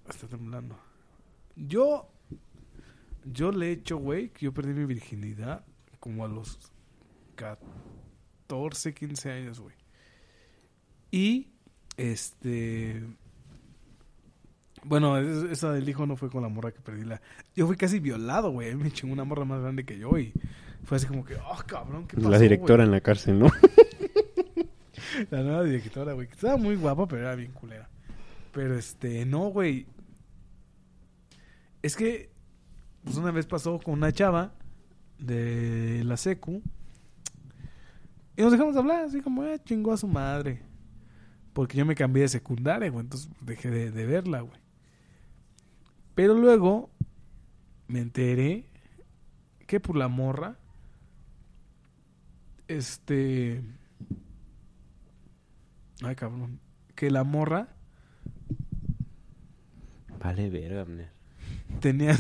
Está 0.10 0.28
temblando. 0.28 0.78
Yo. 1.56 2.10
Yo 3.24 3.52
le 3.52 3.70
he 3.70 3.72
hecho, 3.72 3.98
güey, 3.98 4.30
que 4.30 4.46
yo 4.46 4.54
perdí 4.54 4.74
mi 4.74 4.86
virginidad 4.86 5.64
como 6.00 6.26
a 6.26 6.28
los 6.28 6.58
14, 7.42 8.94
15 8.94 9.32
años, 9.32 9.60
güey. 9.60 9.76
Y. 11.12 11.48
Este. 11.98 13.04
Bueno, 14.84 15.18
es- 15.18 15.52
esa 15.52 15.72
del 15.72 15.88
hijo 15.88 16.06
no 16.06 16.16
fue 16.16 16.30
con 16.30 16.42
la 16.42 16.50
morra 16.50 16.72
que 16.72 16.80
perdí 16.82 17.04
la. 17.04 17.22
Yo 17.56 17.68
fui 17.68 17.76
casi 17.78 18.00
violado, 18.00 18.52
güey. 18.52 18.76
Me 18.76 18.92
chingó 18.92 19.14
una 19.14 19.24
morra 19.24 19.46
más 19.46 19.62
grande 19.62 19.86
que 19.86 19.98
yo 19.98 20.18
y 20.18 20.34
fue 20.84 20.98
así 20.98 21.08
como 21.08 21.24
que, 21.26 21.36
oh, 21.36 21.58
cabrón, 21.68 22.08
¿qué 22.08 22.16
pasó? 22.18 22.30
La 22.30 22.40
directora 22.40 22.84
güey?" 22.84 22.88
en 22.88 22.92
la 22.92 23.02
cárcel, 23.02 23.40
¿no? 23.40 23.48
La 25.30 25.44
nueva 25.44 25.64
directora, 25.64 26.14
güey. 26.14 26.28
que 26.28 26.34
Estaba 26.36 26.56
muy 26.58 26.76
guapa, 26.76 27.06
pero 27.08 27.24
era 27.24 27.36
bien 27.36 27.52
culera. 27.52 27.90
Pero 28.54 28.78
este, 28.78 29.26
no, 29.26 29.50
güey. 29.50 29.86
Es 31.82 31.96
que, 31.98 32.32
pues 33.04 33.18
una 33.18 33.32
vez 33.32 33.46
pasó 33.46 33.78
con 33.80 33.96
una 33.96 34.12
chava 34.14 34.54
de 35.20 36.04
la 36.06 36.16
secu. 36.18 36.62
Y 38.36 38.42
nos 38.42 38.52
dejamos 38.52 38.74
de 38.74 38.80
hablar, 38.80 39.06
así 39.06 39.22
como, 39.22 39.44
eh, 39.44 39.60
chingó 39.64 39.94
a 39.94 39.98
su 39.98 40.08
madre. 40.08 40.62
Porque 41.54 41.78
yo 41.78 41.86
me 41.86 41.96
cambié 41.96 42.24
de 42.24 42.30
secundaria, 42.30 42.90
güey. 42.90 43.04
Entonces 43.04 43.30
dejé 43.42 43.70
de, 43.70 43.92
de 43.92 44.06
verla, 44.06 44.42
güey. 44.42 44.60
Pero 46.16 46.34
luego 46.34 46.90
me 47.88 48.00
enteré 48.00 48.66
que 49.68 49.80
por 49.80 49.96
la 49.96 50.08
morra, 50.08 50.58
este. 52.68 53.62
Ay, 56.04 56.16
cabrón. 56.16 56.60
Que 56.96 57.12
la 57.12 57.24
morra 57.24 57.70
Vale, 60.22 60.50
verga, 60.50 60.86
tenía. 61.80 62.16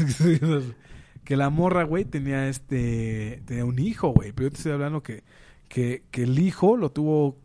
que 1.24 1.38
la 1.38 1.50
morra, 1.50 1.84
güey, 1.84 2.06
tenía 2.06 2.48
este. 2.48 3.44
Tenía 3.46 3.66
un 3.66 3.78
hijo, 3.78 4.10
güey. 4.10 4.32
Pero 4.32 4.48
yo 4.48 4.52
te 4.52 4.58
estoy 4.58 4.72
hablando 4.72 5.04
que, 5.04 5.24
que, 5.72 6.04
que 6.12 6.24
el 6.24 6.38
hijo 6.38 6.76
lo 6.76 6.92
tuvo. 6.92 7.40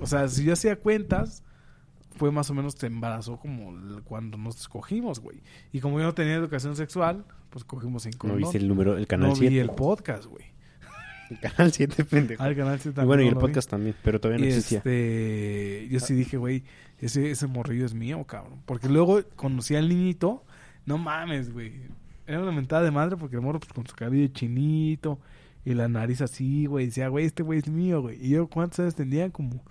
O 0.00 0.06
sea, 0.06 0.28
si 0.28 0.44
yo 0.44 0.54
hacía 0.54 0.76
cuentas, 0.76 1.44
fue 2.16 2.32
más 2.32 2.48
o 2.50 2.54
menos 2.54 2.74
se 2.74 2.86
embarazó 2.86 3.38
como 3.38 3.74
cuando 4.04 4.38
nos 4.38 4.58
escogimos, 4.60 5.20
güey. 5.20 5.42
Y 5.70 5.80
como 5.80 5.98
yo 5.98 6.06
no 6.06 6.14
tenía 6.14 6.34
educación 6.34 6.74
sexual, 6.74 7.26
pues 7.50 7.64
cogimos 7.64 8.04
sin 8.04 8.12
¿No 8.12 8.18
condón. 8.18 8.38
viste 8.38 8.56
el 8.58 8.66
número, 8.66 8.96
el 8.96 9.06
canal 9.06 9.28
no 9.30 9.36
7? 9.36 9.50
vi 9.52 9.58
el 9.60 9.70
podcast, 9.70 10.24
güey. 10.24 10.46
El 11.30 11.38
canal 11.40 11.70
7, 11.70 12.04
pendejo. 12.06 12.42
Ah, 12.42 12.48
el 12.48 12.56
canal 12.56 12.80
sí 12.80 12.88
y 12.88 12.92
también 12.92 13.06
bueno, 13.06 13.22
y 13.22 13.26
no 13.26 13.32
el 13.32 13.34
vi. 13.34 13.40
podcast 13.42 13.68
también, 13.68 13.94
pero 14.02 14.18
todavía 14.18 14.38
no 14.42 14.46
Y 14.46 14.48
existía. 14.48 14.78
este, 14.78 15.86
yo 15.90 16.00
sí 16.00 16.14
dije, 16.14 16.38
güey, 16.38 16.64
ese, 17.00 17.30
ese 17.30 17.46
morrillo 17.46 17.84
es 17.84 17.92
mío, 17.92 18.24
cabrón. 18.24 18.62
Porque 18.64 18.88
luego 18.88 19.20
conocí 19.36 19.76
al 19.76 19.90
niñito, 19.90 20.42
no 20.86 20.96
mames, 20.96 21.52
güey. 21.52 21.74
Era 22.26 22.40
una 22.40 22.52
mentada 22.52 22.82
de 22.82 22.90
madre 22.92 23.18
porque 23.18 23.36
el 23.36 23.42
morro 23.42 23.60
pues, 23.60 23.74
con 23.74 23.86
su 23.86 23.94
cabello 23.94 24.26
chinito 24.28 25.18
y 25.68 25.74
la 25.74 25.86
nariz 25.86 26.22
así, 26.22 26.64
güey. 26.64 26.86
Decía, 26.86 27.08
güey, 27.08 27.26
este 27.26 27.42
güey 27.42 27.58
es 27.58 27.68
mío, 27.68 28.00
güey. 28.00 28.16
Y 28.24 28.30
yo, 28.30 28.48
¿cuántos 28.48 28.80
años 28.80 28.94
tenía? 28.94 29.28
Como 29.28 29.62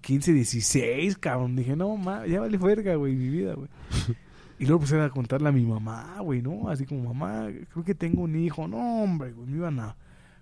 15, 0.00 0.32
16, 0.32 1.16
cabrón. 1.18 1.54
Dije, 1.54 1.76
no, 1.76 1.96
mames, 1.96 2.28
ya 2.28 2.40
vale 2.40 2.58
verga, 2.58 2.96
güey, 2.96 3.14
mi 3.14 3.28
vida, 3.28 3.54
güey. 3.54 3.68
Y 4.58 4.64
luego 4.64 4.80
puse 4.80 4.98
a 4.98 5.10
contarle 5.10 5.50
a 5.50 5.52
mi 5.52 5.66
mamá, 5.66 6.18
güey, 6.22 6.40
¿no? 6.40 6.70
Así 6.70 6.86
como, 6.86 7.12
mamá, 7.12 7.46
creo 7.70 7.84
que 7.84 7.94
tengo 7.94 8.22
un 8.22 8.34
hijo. 8.36 8.66
No, 8.66 9.02
hombre, 9.02 9.30
güey, 9.32 9.46
me 9.46 9.58
iban 9.58 9.78
a 9.78 9.96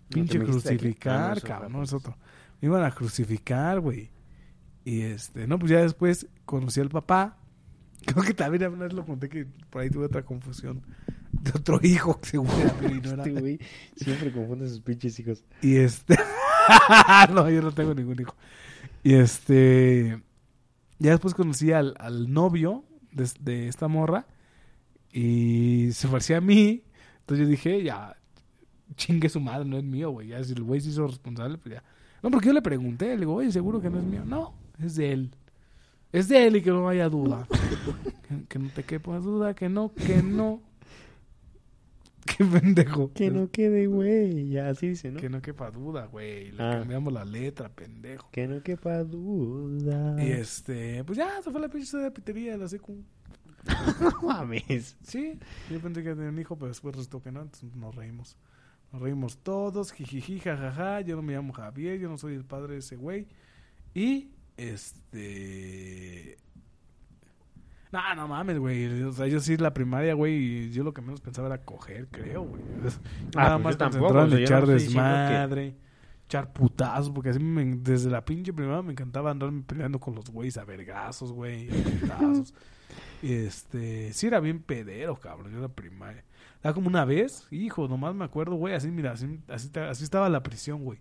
pinche 0.08 0.38
crucificar, 0.38 1.42
cabrón, 1.42 1.72
no 1.72 1.82
es 1.82 1.92
otro. 1.92 2.16
Me 2.60 2.68
iban 2.68 2.84
a 2.84 2.92
crucificar, 2.92 3.80
güey. 3.80 4.12
Y 4.84 5.00
este, 5.00 5.48
no, 5.48 5.58
pues 5.58 5.72
ya 5.72 5.80
después 5.80 6.28
conocí 6.44 6.80
al 6.80 6.90
papá. 6.90 7.36
Creo 8.06 8.22
que 8.22 8.34
también 8.34 8.72
una 8.72 8.84
vez 8.84 8.92
lo 8.94 9.04
conté 9.04 9.28
que 9.28 9.46
por 9.68 9.82
ahí 9.82 9.90
tuve 9.90 10.06
otra 10.06 10.22
confusión 10.22 10.80
de 11.42 11.50
otro 11.50 11.80
hijo 11.82 12.20
era. 12.32 13.16
Este 13.16 13.32
güey 13.32 13.58
siempre 13.96 14.32
confunde 14.32 14.68
sus 14.68 14.80
pinches 14.80 15.18
hijos. 15.18 15.44
Y 15.62 15.76
este. 15.76 16.16
no, 17.34 17.48
yo 17.50 17.62
no 17.62 17.72
tengo 17.72 17.94
ningún 17.94 18.20
hijo. 18.20 18.34
Y 19.02 19.14
este. 19.14 20.22
Ya 20.98 21.10
después 21.10 21.34
conocí 21.34 21.72
al, 21.72 21.94
al 21.98 22.32
novio 22.32 22.84
de, 23.12 23.28
de 23.40 23.68
esta 23.68 23.88
morra. 23.88 24.26
Y 25.12 25.90
se 25.92 26.08
parecía 26.08 26.38
a 26.38 26.40
mí. 26.40 26.84
Entonces 27.20 27.46
yo 27.46 27.50
dije, 27.50 27.82
ya. 27.82 28.16
Chingue 28.96 29.28
su 29.28 29.40
madre, 29.40 29.64
no 29.64 29.76
es 29.76 29.84
mío, 29.84 30.10
güey. 30.10 30.28
Ya 30.28 30.44
si 30.44 30.52
el 30.52 30.62
güey 30.62 30.80
se 30.80 30.90
hizo 30.90 31.06
responsable, 31.06 31.58
pues 31.58 31.74
ya. 31.74 31.82
No, 32.22 32.30
porque 32.30 32.46
yo 32.46 32.52
le 32.52 32.62
pregunté, 32.62 33.08
le 33.08 33.20
digo, 33.20 33.34
oye, 33.34 33.50
seguro 33.50 33.80
que 33.80 33.90
no 33.90 33.98
es 33.98 34.04
mío. 34.04 34.22
No, 34.24 34.54
es 34.78 34.96
de 34.96 35.12
él. 35.12 35.30
Es 36.12 36.28
de 36.28 36.46
él 36.46 36.56
y 36.56 36.62
que 36.62 36.70
no 36.70 36.88
haya 36.88 37.08
duda. 37.08 37.46
que, 38.28 38.46
que 38.46 38.58
no 38.58 38.70
te 38.70 38.84
quepa 38.84 39.18
duda, 39.18 39.54
que 39.54 39.68
no, 39.68 39.92
que 39.92 40.22
no. 40.22 40.62
Qué 42.38 42.44
pendejo. 42.44 43.12
Que 43.12 43.30
no 43.30 43.50
quede 43.50 43.86
huella, 43.88 44.68
así 44.70 44.88
dice, 44.88 45.10
¿no? 45.10 45.20
Que 45.20 45.28
no 45.28 45.42
quepa 45.42 45.70
duda, 45.70 46.06
güey. 46.06 46.52
Le 46.52 46.62
Ah. 46.62 46.78
cambiamos 46.78 47.12
la 47.12 47.24
letra, 47.24 47.68
pendejo. 47.68 48.28
Que 48.30 48.46
no 48.46 48.62
quepa 48.62 49.04
duda. 49.04 50.16
Y 50.24 50.30
este, 50.30 51.04
pues 51.04 51.18
ya, 51.18 51.42
se 51.42 51.50
fue 51.50 51.60
la 51.60 51.68
pinche 51.68 51.96
de 51.98 52.10
pitería 52.10 52.52
de 52.52 52.58
la 52.58 52.68
secu. 52.68 53.02
Mames. 54.22 54.96
Sí, 55.02 55.38
yo 55.70 55.80
pensé 55.80 56.02
que 56.02 56.14
tenía 56.14 56.28
un 56.30 56.38
hijo, 56.38 56.56
pero 56.56 56.68
después 56.68 56.94
resultó 56.94 57.22
que 57.22 57.30
no, 57.32 57.42
entonces 57.42 57.74
nos 57.76 57.94
reímos. 57.94 58.36
Nos 58.92 59.02
reímos 59.02 59.38
todos, 59.38 59.90
jijiji, 59.92 60.38
jajaja, 60.40 61.00
yo 61.00 61.16
no 61.16 61.22
me 61.22 61.32
llamo 61.34 61.52
Javier, 61.52 61.98
yo 61.98 62.08
no 62.08 62.16
soy 62.16 62.34
el 62.34 62.44
padre 62.44 62.74
de 62.74 62.78
ese 62.80 62.96
güey. 62.96 63.26
Y, 63.94 64.30
este... 64.56 66.36
No, 67.94 68.14
no 68.16 68.26
mames, 68.26 68.58
güey. 68.58 69.02
O 69.04 69.12
sea, 69.12 69.28
yo 69.28 69.38
sí 69.38 69.56
la 69.56 69.72
primaria, 69.72 70.14
güey, 70.14 70.34
y 70.34 70.70
yo 70.72 70.82
lo 70.82 70.92
que 70.92 71.00
menos 71.00 71.20
pensaba 71.20 71.46
era 71.46 71.58
coger, 71.58 72.08
creo, 72.10 72.42
güey. 72.42 72.60
Nada 73.36 73.56
pues 73.62 73.64
más 73.64 73.76
concentrado 73.76 74.06
o 74.08 74.12
sea, 74.12 74.22
en 74.24 74.30
yo 74.30 74.38
echar 74.38 74.60
no 74.62 74.66
que- 74.66 74.72
desmadre, 74.72 75.76
echar 76.26 76.52
putazos, 76.52 77.10
porque 77.10 77.28
así 77.28 77.38
me- 77.38 77.76
desde 77.76 78.10
la 78.10 78.24
pinche 78.24 78.52
primaria 78.52 78.82
me 78.82 78.90
encantaba 78.90 79.30
andarme 79.30 79.62
peleando 79.62 80.00
con 80.00 80.16
los 80.16 80.28
güeyes 80.28 80.56
a 80.56 80.64
vergazos, 80.64 81.30
güey, 81.32 81.68
a 81.70 81.84
putazos. 82.00 82.54
Este, 83.22 84.12
sí 84.12 84.26
era 84.26 84.38
bien 84.40 84.60
pedero, 84.60 85.16
cabrón, 85.16 85.50
yo 85.50 85.56
en 85.56 85.62
la 85.62 85.68
primaria. 85.68 86.24
Era 86.62 86.74
como 86.74 86.88
una 86.88 87.04
vez, 87.04 87.46
hijo, 87.50 87.88
nomás 87.88 88.14
me 88.14 88.24
acuerdo, 88.24 88.56
güey, 88.56 88.74
así, 88.74 88.90
mira, 88.90 89.12
así, 89.12 89.40
así, 89.48 89.70
así 89.78 90.04
estaba 90.04 90.28
la 90.28 90.42
prisión, 90.42 90.84
güey. 90.84 90.98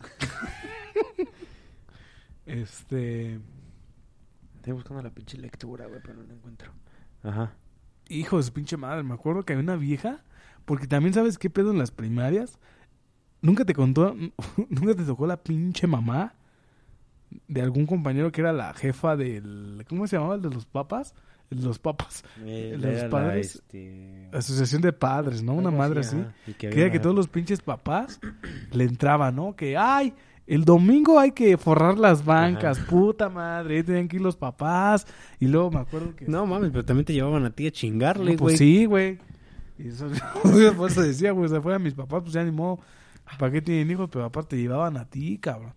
este, 2.46 3.38
Estoy 4.68 4.76
buscando 4.82 5.02
la 5.02 5.08
pinche 5.10 5.38
lectura, 5.38 5.86
güey, 5.86 5.98
pero 6.02 6.18
no 6.18 6.24
la 6.24 6.34
encuentro. 6.34 6.70
Ajá. 7.22 7.54
hijo 8.10 8.36
de 8.36 8.42
su 8.42 8.52
pinche 8.52 8.76
madre, 8.76 9.02
me 9.02 9.14
acuerdo 9.14 9.42
que 9.44 9.54
había 9.54 9.62
una 9.62 9.76
vieja, 9.76 10.22
porque 10.66 10.86
también 10.86 11.14
sabes 11.14 11.38
qué 11.38 11.48
pedo 11.48 11.70
en 11.70 11.78
las 11.78 11.90
primarias. 11.90 12.58
Nunca 13.40 13.64
te 13.64 13.72
contó, 13.72 14.14
nunca 14.68 14.94
te 14.94 15.04
tocó 15.04 15.26
la 15.26 15.42
pinche 15.42 15.86
mamá 15.86 16.34
de 17.46 17.62
algún 17.62 17.86
compañero 17.86 18.30
que 18.30 18.42
era 18.42 18.52
la 18.52 18.74
jefa 18.74 19.16
del, 19.16 19.84
¿cómo 19.88 20.06
se 20.06 20.16
llamaba? 20.16 20.34
El 20.34 20.42
de 20.42 20.50
los 20.50 20.66
papas, 20.66 21.14
el 21.50 21.60
de 21.60 21.64
los 21.64 21.78
papas. 21.78 22.22
Eh, 22.44 22.72
Los 22.76 22.84
era 22.84 23.02
la, 23.04 23.08
padres- 23.10 23.54
este... 23.54 24.28
Asociación 24.34 24.82
de 24.82 24.92
padres, 24.92 25.42
¿no? 25.42 25.54
Una 25.54 25.70
madre 25.70 26.00
así. 26.00 26.22
que 26.58 26.68
Que 26.68 26.84
era 26.84 27.00
todos 27.00 27.16
los 27.16 27.28
pinches 27.28 27.62
papás 27.62 28.20
le 28.72 28.84
entraban, 28.84 29.34
¿no? 29.36 29.56
Que, 29.56 29.78
ay, 29.78 30.12
el 30.48 30.64
domingo 30.64 31.18
hay 31.20 31.32
que 31.32 31.58
forrar 31.58 31.98
las 31.98 32.24
bancas, 32.24 32.78
puta 32.78 33.28
madre. 33.28 33.76
Ahí 33.76 33.82
tenían 33.82 34.08
que 34.08 34.16
ir 34.16 34.22
los 34.22 34.34
papás. 34.34 35.06
Y 35.38 35.46
luego 35.46 35.70
me 35.70 35.80
acuerdo 35.80 36.16
que... 36.16 36.26
No 36.26 36.46
mames, 36.46 36.70
pero 36.70 36.86
también 36.86 37.04
te 37.04 37.12
llevaban 37.12 37.44
a 37.44 37.50
ti 37.50 37.66
a 37.66 37.70
chingarle, 37.70 38.32
No, 38.32 38.38
güey. 38.38 38.56
pues 38.56 38.58
sí, 38.58 38.86
güey. 38.86 39.18
Y 39.78 39.88
eso, 39.88 40.08
por 40.76 40.90
eso 40.90 41.02
decía, 41.02 41.32
güey, 41.32 41.50
se 41.50 41.60
fueran 41.60 41.82
mis 41.82 41.92
papás, 41.92 42.22
pues 42.22 42.32
ya 42.32 42.42
ni 42.42 42.50
modo. 42.50 42.80
¿Para 43.38 43.52
qué 43.52 43.60
tienen 43.60 43.90
hijos? 43.90 44.08
Pero 44.10 44.24
aparte 44.24 44.56
llevaban 44.56 44.96
a 44.96 45.04
ti, 45.04 45.36
cabrón. 45.36 45.74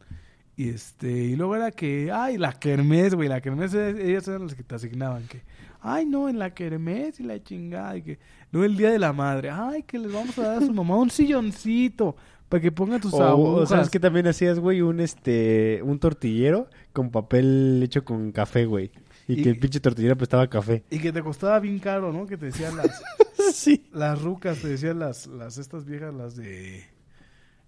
Y 0.56 0.69
este, 0.69 1.11
y 1.11 1.35
luego 1.35 1.57
era 1.57 1.72
que, 1.72 2.10
ay, 2.14 2.38
la 2.38 2.53
kermés, 2.53 3.14
güey, 3.14 3.27
la 3.27 3.41
kermés, 3.41 3.73
eh, 3.73 3.95
ellas 4.10 4.26
eran 4.30 4.43
las 4.43 4.56
que 4.56 4.64
te 4.64 4.76
asignaban, 4.76 5.27
que, 5.27 5.41
ay, 5.81 6.06
no, 6.06 6.30
en 6.30 6.39
la 6.39 6.53
kermés 6.53 7.19
y 7.19 7.23
la 7.23 7.41
chingada, 7.41 7.98
y 7.98 8.03
que, 8.03 8.19
luego 8.52 8.65
el 8.65 8.77
día 8.77 8.91
de 8.91 8.99
la 8.99 9.11
madre, 9.11 9.49
ay, 9.49 9.84
que 9.84 9.98
les 9.98 10.14
vamos 10.14 10.38
a 10.38 10.43
dar 10.43 10.57
a 10.64 10.65
su 10.65 10.73
mamá 10.73 10.98
un 10.98 11.10
silloncito 11.10 12.15
para 12.51 12.61
que 12.61 12.71
ponga 12.71 12.99
tus 12.99 13.13
O, 13.13 13.17
o 13.17 13.23
agujas. 13.23 13.69
sabes 13.69 13.89
que 13.89 13.99
también 13.99 14.27
hacías, 14.27 14.59
güey, 14.59 14.81
un 14.81 14.99
este 14.99 15.81
un 15.83 15.97
tortillero 15.97 16.67
con 16.93 17.09
papel 17.09 17.81
hecho 17.83 18.03
con 18.05 18.31
café, 18.31 18.65
güey. 18.65 18.91
Y, 19.27 19.39
Y- 19.39 19.43
que 19.43 19.49
el 19.49 19.57
pinche 19.59 19.79
tortillero 19.79 20.17
prestaba 20.17 20.47
café. 20.47 20.83
Y 20.91 20.99
que 20.99 21.11
te 21.13 21.21
costaba 21.23 21.59
bien 21.59 21.79
caro, 21.79 22.11
¿no? 22.11 22.27
Que 22.27 22.35
te 22.37 22.47
decían 22.47 22.75
las, 22.75 23.01
sí. 23.53 23.85
Las 23.93 24.21
rucas, 24.21 24.59
te 24.59 24.67
decían 24.67 24.99
las, 24.99 25.27
las 25.27 25.57
estas 25.57 25.85
viejas, 25.85 26.13
las 26.13 26.35
de. 26.35 26.83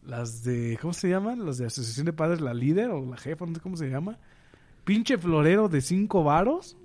Las 0.05 0.43
de. 0.43 0.77
¿Cómo 0.81 0.93
se 0.93 1.07
llaman? 1.10 1.45
Las 1.45 1.57
de 1.60 1.68
Asociación 1.68 2.05
de 2.05 2.14
Padres, 2.14 2.41
la 2.41 2.53
líder 2.53 2.89
o 2.89 3.05
la 3.10 3.18
jefa, 3.18 3.45
no 3.45 3.55
sé 3.55 3.61
cómo 3.61 3.77
se 3.77 3.89
llama. 3.89 4.19
Pinche 4.84 5.18
florero 5.18 5.69
de 5.69 5.80
cinco 5.80 6.23
varos. 6.26 6.76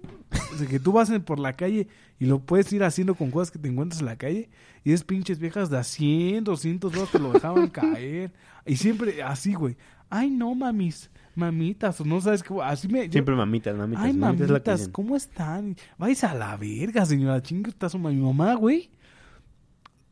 De 0.60 0.66
que 0.66 0.78
tú 0.78 0.92
vas 0.92 1.10
en- 1.10 1.22
por 1.22 1.40
la 1.40 1.54
calle 1.54 1.88
y 2.20 2.26
lo 2.26 2.38
puedes 2.38 2.72
ir 2.72 2.84
haciendo 2.84 3.14
con 3.16 3.30
cosas 3.32 3.50
que 3.50 3.58
te 3.58 3.66
encuentras 3.68 4.00
en 4.00 4.06
la 4.06 4.16
calle. 4.16 4.48
Y 4.84 4.92
es 4.92 5.04
pinches 5.04 5.38
viejas 5.38 5.70
de 5.70 5.78
a 5.78 5.82
100, 5.84 6.44
200 6.44 6.92
varos 6.92 7.10
te 7.10 7.18
lo 7.18 7.32
dejaban 7.32 7.68
caer. 7.70 8.32
Y 8.66 8.76
siempre 8.76 9.22
así, 9.22 9.54
güey. 9.54 9.76
Ay, 10.10 10.30
no, 10.30 10.54
mamis. 10.54 11.10
Mamitas, 11.34 12.00
o 12.00 12.04
no 12.04 12.20
sabes 12.20 12.42
cómo. 12.42 12.62
Así 12.62 12.88
me. 12.88 13.06
yo- 13.06 13.12
Siempre 13.12 13.34
mamitas, 13.36 13.76
mamitas. 13.76 14.04
Ay, 14.04 14.12
mamitas 14.12 14.86
que. 14.86 14.92
¿cómo 14.92 15.14
están? 15.16 15.76
Vais 15.98 16.24
a 16.24 16.34
la 16.34 16.56
verga, 16.56 17.04
señora. 17.06 17.40
Chingue, 17.42 17.70
está 17.70 17.88
su 17.88 17.98
mi 17.98 18.14
mamá, 18.16 18.54
güey. 18.54 18.90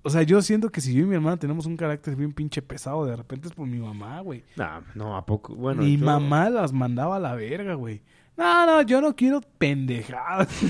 O 0.03 0.11
sea, 0.11 0.23
yo 0.23 0.41
siento 0.41 0.71
que 0.71 0.81
si 0.81 0.95
yo 0.95 1.03
y 1.03 1.07
mi 1.07 1.17
hermana 1.17 1.37
tenemos 1.37 1.67
un 1.67 1.77
carácter 1.77 2.15
bien 2.15 2.33
pinche 2.33 2.63
pesado, 2.63 3.05
de 3.07 3.17
repente 3.17 3.49
es 3.49 3.55
por 3.55 3.67
mi 3.67 3.79
mamá, 3.79 4.21
güey. 4.21 4.45
No, 4.57 4.83
no, 4.95 5.17
¿a 5.17 5.27
poco? 5.27 5.55
Bueno, 5.57 5.83
mi 5.83 5.97
yo- 5.99 6.05
mamá 6.05 6.49
las 6.49 6.73
mandaba 6.73 7.17
a 7.17 7.21
la 7.21 7.35
verga, 7.35 7.75
güey. 7.75 8.03
No, 8.37 8.67
no, 8.67 8.83
yo 8.83 9.01
no 9.01 9.17
quiero 9.17 9.41
pendejadas. 9.41 10.49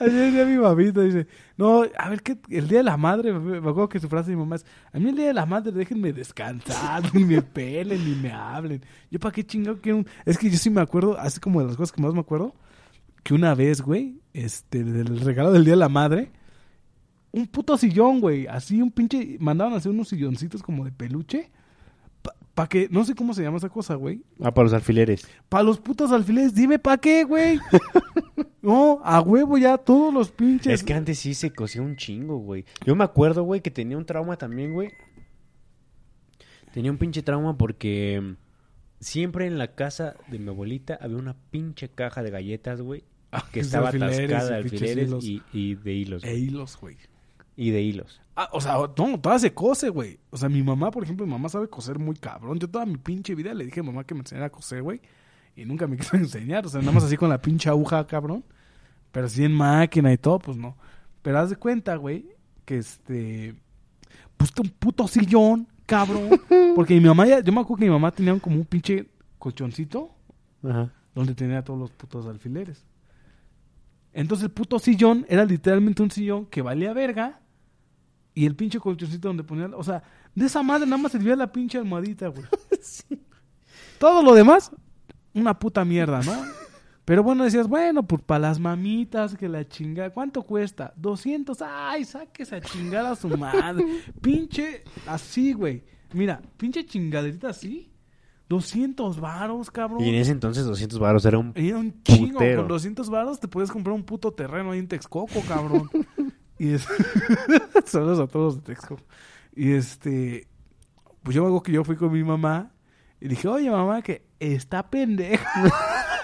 Así 0.00 0.12
decía 0.12 0.44
mi 0.44 0.58
mamita, 0.58 1.00
dice, 1.00 1.26
no, 1.56 1.84
a 1.96 2.08
ver, 2.10 2.22
¿qué? 2.22 2.36
el 2.50 2.68
día 2.68 2.78
de 2.78 2.84
la 2.84 2.96
madre, 2.98 3.32
me 3.32 3.58
acuerdo 3.58 3.88
que 3.88 4.00
su 4.00 4.08
frase 4.08 4.30
de 4.30 4.36
mi 4.36 4.42
mamá 4.42 4.56
es, 4.56 4.66
a 4.92 4.98
mí 4.98 5.08
el 5.08 5.16
día 5.16 5.28
de 5.28 5.34
la 5.34 5.46
madre 5.46 5.72
déjenme 5.72 6.12
descansar, 6.12 7.02
ni 7.14 7.24
me 7.24 7.40
pelen, 7.40 8.04
ni 8.04 8.14
me 8.16 8.32
hablen. 8.32 8.82
Yo 9.10 9.18
para 9.18 9.32
qué 9.32 9.44
chingado 9.44 9.80
quiero 9.80 9.98
un... 9.98 10.06
Es 10.26 10.36
que 10.36 10.50
yo 10.50 10.58
sí 10.58 10.68
me 10.68 10.82
acuerdo, 10.82 11.18
así 11.18 11.40
como 11.40 11.60
de 11.60 11.68
las 11.68 11.76
cosas 11.76 11.92
que 11.92 12.02
más 12.02 12.12
me 12.12 12.20
acuerdo, 12.20 12.54
que 13.22 13.32
una 13.32 13.54
vez, 13.54 13.80
güey, 13.80 14.20
este, 14.34 14.84
del 14.84 15.20
regalo 15.20 15.52
del 15.52 15.64
día 15.64 15.72
de 15.72 15.80
la 15.80 15.88
madre, 15.88 16.32
un 17.32 17.46
puto 17.46 17.78
sillón, 17.78 18.20
güey, 18.20 18.46
así 18.46 18.82
un 18.82 18.90
pinche, 18.90 19.36
mandaban 19.40 19.72
a 19.72 19.76
hacer 19.76 19.92
unos 19.92 20.08
silloncitos 20.08 20.62
como 20.62 20.84
de 20.84 20.92
peluche, 20.92 21.50
para 22.60 22.68
que, 22.68 22.88
no 22.90 23.06
sé 23.06 23.14
cómo 23.14 23.32
se 23.32 23.42
llama 23.42 23.56
esa 23.56 23.70
cosa, 23.70 23.94
güey, 23.94 24.20
Ah, 24.38 24.52
para 24.52 24.64
los 24.64 24.74
alfileres. 24.74 25.26
para 25.48 25.64
los 25.64 25.80
putos 25.80 26.12
alfileres, 26.12 26.54
dime 26.54 26.78
para 26.78 26.98
qué, 26.98 27.24
güey. 27.24 27.58
no, 28.60 29.00
a 29.02 29.22
huevo 29.22 29.56
ya 29.56 29.78
todos 29.78 30.12
los 30.12 30.30
pinches. 30.30 30.74
Es 30.74 30.84
que 30.84 30.92
antes 30.92 31.18
sí 31.20 31.32
se 31.32 31.52
cosía 31.54 31.80
un 31.80 31.96
chingo, 31.96 32.36
güey. 32.36 32.66
Yo 32.84 32.94
me 32.94 33.02
acuerdo, 33.04 33.44
güey, 33.44 33.62
que 33.62 33.70
tenía 33.70 33.96
un 33.96 34.04
trauma 34.04 34.36
también, 34.36 34.74
güey. 34.74 34.90
Tenía 36.74 36.90
un 36.90 36.98
pinche 36.98 37.22
trauma 37.22 37.56
porque 37.56 38.20
mm, 38.22 38.36
siempre 39.00 39.46
en 39.46 39.56
la 39.56 39.74
casa 39.74 40.16
de 40.28 40.38
mi 40.38 40.50
abuelita 40.50 40.98
había 41.00 41.16
una 41.16 41.36
pinche 41.50 41.88
caja 41.88 42.22
de 42.22 42.30
galletas, 42.30 42.82
güey. 42.82 43.04
Ah, 43.32 43.46
Que 43.50 43.60
estaba 43.60 43.88
alfileres 43.88 44.18
atascada 44.18 44.50
de 44.50 44.56
alfileres 44.56 45.24
y, 45.24 45.42
y 45.54 45.76
de 45.76 45.94
hilos. 45.94 46.24
E 46.24 46.28
güey. 46.28 46.42
hilos, 46.44 46.76
güey. 46.78 46.96
Y 47.56 47.70
de 47.70 47.80
hilos. 47.80 48.19
Ah, 48.42 48.48
o 48.52 48.60
sea, 48.62 48.78
no, 48.96 49.20
toda 49.20 49.38
se 49.38 49.52
cose, 49.52 49.90
güey. 49.90 50.18
O 50.30 50.36
sea, 50.38 50.48
mi 50.48 50.62
mamá, 50.62 50.90
por 50.90 51.04
ejemplo, 51.04 51.26
mi 51.26 51.32
mamá 51.32 51.50
sabe 51.50 51.68
coser 51.68 51.98
muy 51.98 52.16
cabrón. 52.16 52.58
Yo 52.58 52.70
toda 52.70 52.86
mi 52.86 52.96
pinche 52.96 53.34
vida 53.34 53.52
le 53.52 53.66
dije 53.66 53.80
a 53.80 53.82
mamá 53.82 54.02
que 54.02 54.14
me 54.14 54.20
enseñara 54.20 54.46
a 54.46 54.50
coser, 54.50 54.82
güey. 54.82 55.02
Y 55.54 55.66
nunca 55.66 55.86
me 55.86 55.94
quiso 55.98 56.16
enseñar. 56.16 56.64
O 56.64 56.70
sea, 56.70 56.80
nada 56.80 56.92
más 56.92 57.04
así 57.04 57.18
con 57.18 57.28
la 57.28 57.42
pinche 57.42 57.68
aguja, 57.68 58.06
cabrón. 58.06 58.42
Pero 59.12 59.26
así 59.26 59.44
en 59.44 59.52
máquina 59.52 60.10
y 60.10 60.16
todo, 60.16 60.38
pues 60.38 60.56
no. 60.56 60.74
Pero 61.20 61.38
haz 61.38 61.50
de 61.50 61.56
cuenta, 61.56 61.96
güey, 61.96 62.30
que 62.64 62.78
este... 62.78 63.54
Pues 64.38 64.50
un 64.58 64.70
puto 64.70 65.06
sillón, 65.06 65.68
cabrón. 65.84 66.40
Porque 66.74 66.94
mi 66.94 67.06
mamá 67.06 67.26
ya... 67.26 67.40
Yo 67.40 67.52
me 67.52 67.60
acuerdo 67.60 67.80
que 67.80 67.84
mi 67.84 67.90
mamá 67.90 68.10
tenía 68.10 68.38
como 68.38 68.56
un 68.56 68.64
pinche 68.64 69.10
colchoncito 69.38 70.14
Ajá. 70.64 70.90
donde 71.14 71.34
tenía 71.34 71.62
todos 71.62 71.78
los 71.78 71.90
putos 71.90 72.24
alfileres. 72.24 72.86
Entonces 74.14 74.44
el 74.44 74.50
puto 74.50 74.78
sillón 74.78 75.26
era 75.28 75.44
literalmente 75.44 76.02
un 76.02 76.10
sillón 76.10 76.46
que 76.46 76.62
valía 76.62 76.94
verga. 76.94 77.40
Y 78.34 78.46
el 78.46 78.54
pinche 78.54 78.78
colchoncito 78.78 79.28
donde 79.28 79.44
ponía... 79.44 79.70
O 79.76 79.82
sea, 79.82 80.02
de 80.34 80.46
esa 80.46 80.62
madre 80.62 80.86
nada 80.86 81.02
más 81.02 81.12
servía 81.12 81.36
la 81.36 81.50
pinche 81.50 81.78
almohadita, 81.78 82.28
güey. 82.28 82.44
Todo 83.98 84.22
lo 84.22 84.34
demás, 84.34 84.70
una 85.34 85.58
puta 85.58 85.84
mierda, 85.84 86.22
¿no? 86.22 86.32
Pero 87.04 87.24
bueno, 87.24 87.42
decías, 87.42 87.66
bueno, 87.66 88.04
pues 88.04 88.22
para 88.22 88.38
las 88.38 88.60
mamitas, 88.60 89.36
que 89.36 89.48
la 89.48 89.66
chingada. 89.66 90.10
¿Cuánto 90.10 90.42
cuesta? 90.42 90.92
200. 90.96 91.60
Ay, 91.60 92.04
sáquese 92.04 92.54
a 92.54 92.60
chingar 92.60 93.04
a 93.04 93.16
su 93.16 93.28
madre. 93.36 93.84
pinche, 94.22 94.84
así, 95.06 95.52
güey. 95.52 95.82
Mira, 96.12 96.40
pinche 96.56 96.86
chingaderita 96.86 97.48
así. 97.48 97.90
200 98.48 99.20
varos, 99.20 99.70
cabrón. 99.70 100.04
Y 100.04 100.08
en 100.08 100.14
ese 100.16 100.30
entonces 100.32 100.64
200 100.64 100.98
baros 100.98 101.24
era 101.24 101.38
un... 101.38 101.52
Era 101.56 101.78
un 101.78 102.02
chingo. 102.02 102.34
Putero. 102.34 102.62
Con 102.62 102.68
200 102.68 103.10
varos 103.10 103.40
te 103.40 103.48
puedes 103.48 103.70
comprar 103.70 103.94
un 103.94 104.04
puto 104.04 104.32
terreno 104.32 104.70
ahí 104.72 104.78
en 104.78 104.88
Texcoco, 104.88 105.40
cabrón. 105.48 105.90
Y 106.60 106.74
es... 106.74 106.86
Saludos 107.86 108.20
a 108.20 108.26
todos 108.26 108.56
de 108.56 108.62
Texcoco. 108.62 109.02
Y 109.56 109.72
este... 109.72 110.46
Pues 111.22 111.34
yo 111.34 111.42
acuerdo 111.42 111.62
que 111.62 111.72
yo 111.72 111.84
fui 111.84 111.96
con 111.96 112.12
mi 112.12 112.22
mamá 112.22 112.70
y 113.18 113.28
dije, 113.28 113.48
oye, 113.48 113.70
mamá, 113.70 114.02
que 114.02 114.26
está 114.38 114.88
pendeja. 114.88 115.48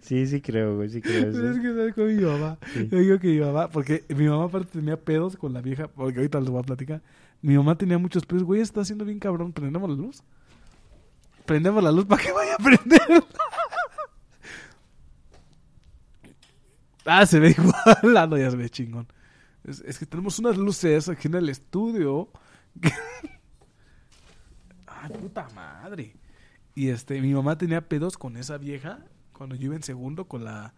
Sí, 0.00 0.26
sí 0.26 0.40
creo, 0.40 0.74
güey, 0.74 0.88
sí 0.88 1.00
creo. 1.00 1.30
Pero 1.30 1.50
es 1.52 1.60
que 1.60 1.68
sabes 1.68 1.94
con 1.94 2.06
mi 2.08 2.20
mamá. 2.20 2.58
Sí. 2.72 2.88
Yo 2.90 2.98
digo 2.98 3.18
que 3.20 3.28
mi 3.28 3.38
mamá, 3.38 3.68
porque 3.68 4.04
mi 4.08 4.26
mamá 4.26 4.46
aparte 4.46 4.72
tenía 4.72 4.96
pedos 4.96 5.36
con 5.36 5.52
la 5.52 5.60
vieja, 5.60 5.86
porque 5.86 6.18
ahorita 6.18 6.40
les 6.40 6.50
voy 6.50 6.58
a 6.58 6.64
platicar. 6.64 7.00
Mi 7.42 7.56
mamá 7.56 7.78
tenía 7.78 7.96
muchos 7.96 8.26
pedos, 8.26 8.42
güey, 8.42 8.60
está 8.60 8.80
haciendo 8.80 9.04
bien 9.04 9.20
cabrón, 9.20 9.52
prendemos 9.52 9.88
la 9.88 9.94
luz. 9.94 10.22
Prendemos 11.46 11.84
la 11.84 11.92
luz 11.92 12.06
para 12.06 12.22
que 12.22 12.32
vaya 12.32 12.54
a 12.54 12.56
prender. 12.56 13.24
Ah, 17.04 17.26
se 17.26 17.38
ve 17.40 17.50
igual. 17.58 18.16
Ah, 18.16 18.26
no, 18.26 18.36
ya 18.36 18.50
se 18.50 18.56
ve 18.56 18.68
chingón. 18.70 19.06
Es, 19.64 19.80
es 19.80 19.98
que 19.98 20.06
tenemos 20.06 20.38
unas 20.38 20.56
luces 20.56 21.08
aquí 21.08 21.28
en 21.28 21.34
el 21.34 21.48
estudio. 21.48 22.30
que- 22.80 22.92
Ay, 24.86 25.10
puta 25.20 25.48
madre. 25.54 26.14
Y 26.74 26.88
este, 26.88 27.20
mi 27.20 27.32
mamá 27.34 27.58
tenía 27.58 27.80
pedos 27.88 28.16
con 28.16 28.36
esa 28.36 28.56
vieja 28.58 29.00
cuando 29.32 29.54
yo 29.56 29.66
iba 29.66 29.76
en 29.76 29.82
segundo 29.82 30.26
con 30.26 30.44
la 30.44 30.74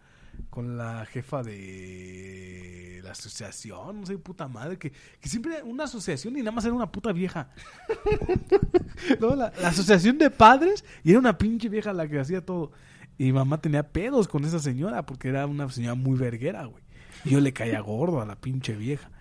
con 0.49 0.77
la 0.77 1.05
jefa 1.05 1.43
de 1.43 3.01
la 3.03 3.11
asociación, 3.11 3.99
no 3.99 4.05
sé, 4.07 4.17
puta 4.17 4.47
madre, 4.47 4.77
que, 4.79 4.91
que 5.19 5.27
siempre 5.29 5.55
era 5.57 5.65
una 5.65 5.83
asociación 5.83 6.35
y 6.37 6.39
nada 6.39 6.53
más 6.53 6.63
era 6.63 6.73
una 6.73 6.91
puta 6.91 7.11
vieja. 7.11 7.49
No, 9.19 9.35
la, 9.35 9.51
la 9.59 9.69
asociación 9.69 10.17
de 10.19 10.29
padres 10.29 10.85
y 11.03 11.09
era 11.11 11.19
una 11.19 11.37
pinche 11.37 11.69
vieja 11.69 11.91
la 11.91 12.07
que 12.07 12.19
hacía 12.19 12.45
todo. 12.45 12.71
Y 13.21 13.31
mamá 13.33 13.61
tenía 13.61 13.83
pedos 13.83 14.27
con 14.27 14.45
esa 14.45 14.57
señora 14.57 15.05
porque 15.05 15.27
era 15.27 15.45
una 15.45 15.69
señora 15.69 15.93
muy 15.93 16.17
verguera, 16.17 16.65
güey. 16.65 16.83
Y 17.23 17.29
yo 17.29 17.39
le 17.39 17.53
caía 17.53 17.79
gordo 17.79 18.19
a 18.19 18.25
la 18.25 18.35
pinche 18.35 18.75
vieja. 18.75 19.11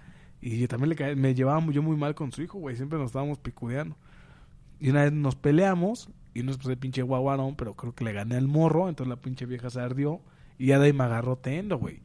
Y 0.40 0.58
yo 0.58 0.68
también 0.68 0.88
le 0.88 0.96
caía, 0.96 1.14
me 1.14 1.34
llevaba 1.34 1.62
yo 1.70 1.82
muy 1.82 1.98
mal 1.98 2.14
con 2.14 2.32
su 2.32 2.40
hijo, 2.40 2.58
güey. 2.58 2.76
Siempre 2.76 2.98
nos 2.98 3.08
estábamos 3.08 3.38
picudeando. 3.40 3.98
Y 4.78 4.88
una 4.88 5.02
vez 5.02 5.12
nos 5.12 5.36
peleamos 5.36 6.08
y 6.32 6.42
no 6.42 6.50
es 6.50 6.58
pinche 6.78 7.02
guaguarón, 7.02 7.56
pero 7.56 7.74
creo 7.74 7.94
que 7.94 8.04
le 8.04 8.14
gané 8.14 8.36
al 8.36 8.48
morro. 8.48 8.88
Entonces 8.88 9.10
la 9.10 9.20
pinche 9.20 9.44
vieja 9.44 9.68
se 9.68 9.80
ardió 9.82 10.22
y 10.56 10.68
ya 10.68 10.78
de 10.78 10.86
ahí 10.86 10.92
me 10.94 11.04
agarró 11.04 11.36
tendo, 11.36 11.76
güey. 11.76 12.00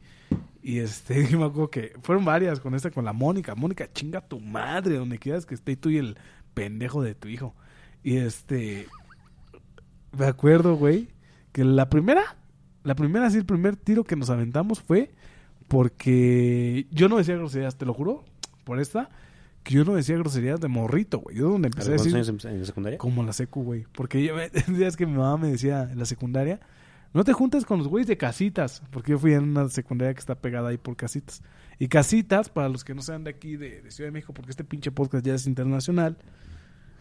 Y 0.62 0.80
este, 0.80 1.26
yo 1.30 1.38
me 1.38 1.46
acuerdo 1.46 1.70
que 1.70 1.92
fueron 2.02 2.26
varias 2.26 2.60
con 2.60 2.74
esta, 2.74 2.90
con 2.90 3.06
la 3.06 3.14
Mónica. 3.14 3.54
Mónica, 3.54 3.90
chinga 3.90 4.20
tu 4.20 4.38
madre, 4.38 4.96
donde 4.96 5.18
quieras 5.18 5.46
que 5.46 5.54
esté 5.54 5.76
tú 5.76 5.88
y 5.88 5.96
el 5.96 6.18
pendejo 6.52 7.02
de 7.02 7.14
tu 7.14 7.28
hijo. 7.28 7.54
Y 8.02 8.18
este, 8.18 8.86
me 10.12 10.26
acuerdo, 10.26 10.76
güey, 10.76 11.08
que 11.56 11.64
la 11.64 11.88
primera, 11.88 12.36
la 12.84 12.94
primera, 12.94 13.30
sí, 13.30 13.38
el 13.38 13.46
primer 13.46 13.76
tiro 13.76 14.04
que 14.04 14.14
nos 14.14 14.28
aventamos 14.28 14.82
fue 14.82 15.14
porque 15.68 16.86
yo 16.90 17.08
no 17.08 17.16
decía 17.16 17.34
groserías, 17.36 17.78
te 17.78 17.86
lo 17.86 17.94
juro, 17.94 18.26
por 18.64 18.78
esta, 18.78 19.08
que 19.62 19.72
yo 19.72 19.86
no 19.86 19.94
decía 19.94 20.18
groserías 20.18 20.60
de 20.60 20.68
morrito, 20.68 21.20
güey. 21.20 21.38
Yo 21.38 21.48
donde 21.48 21.68
¿A 21.68 21.70
empecé 21.70 21.88
a 21.88 21.92
decir... 21.94 22.14
años 22.14 22.44
en, 22.44 22.60
la 22.60 22.66
secundaria? 22.66 22.98
Como 22.98 23.22
la 23.22 23.32
secu, 23.32 23.62
güey. 23.62 23.86
Porque 23.94 24.22
yo 24.22 24.34
días 24.68 24.98
que 24.98 25.06
mi 25.06 25.14
mamá 25.16 25.38
me 25.38 25.50
decía 25.50 25.88
en 25.90 25.98
la 25.98 26.04
secundaria, 26.04 26.60
no 27.14 27.24
te 27.24 27.32
juntes 27.32 27.64
con 27.64 27.78
los 27.78 27.88
güeyes 27.88 28.06
de 28.06 28.18
casitas, 28.18 28.82
porque 28.90 29.12
yo 29.12 29.18
fui 29.18 29.32
en 29.32 29.44
una 29.44 29.70
secundaria 29.70 30.12
que 30.12 30.20
está 30.20 30.34
pegada 30.34 30.68
ahí 30.68 30.76
por 30.76 30.94
casitas. 30.94 31.42
Y 31.78 31.88
casitas, 31.88 32.50
para 32.50 32.68
los 32.68 32.84
que 32.84 32.94
no 32.94 33.00
sean 33.00 33.24
de 33.24 33.30
aquí, 33.30 33.56
de, 33.56 33.80
de 33.80 33.90
Ciudad 33.90 34.08
de 34.08 34.12
México, 34.12 34.34
porque 34.34 34.50
este 34.50 34.62
pinche 34.62 34.90
podcast 34.90 35.24
ya 35.24 35.34
es 35.34 35.46
internacional, 35.46 36.18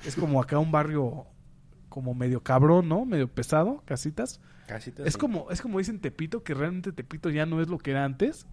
es 0.06 0.16
como 0.16 0.42
acá 0.42 0.60
un 0.60 0.72
barrio 0.72 1.28
como 1.96 2.14
medio 2.14 2.44
cabrón, 2.44 2.90
¿no? 2.90 3.06
Medio 3.06 3.30
pesado, 3.30 3.82
casitas. 3.86 4.42
Casitas, 4.68 5.08
Es 5.08 5.14
sí. 5.14 5.20
como, 5.20 5.50
es 5.50 5.62
como 5.62 5.78
dicen 5.80 6.02
Tepito, 6.02 6.44
que 6.44 6.54
realmente 6.54 6.92
Tepito 6.92 7.30
ya 7.30 7.46
no 7.46 7.62
es 7.62 7.70
lo 7.70 7.78
que 7.78 7.92
era 7.92 8.04
antes. 8.04 8.46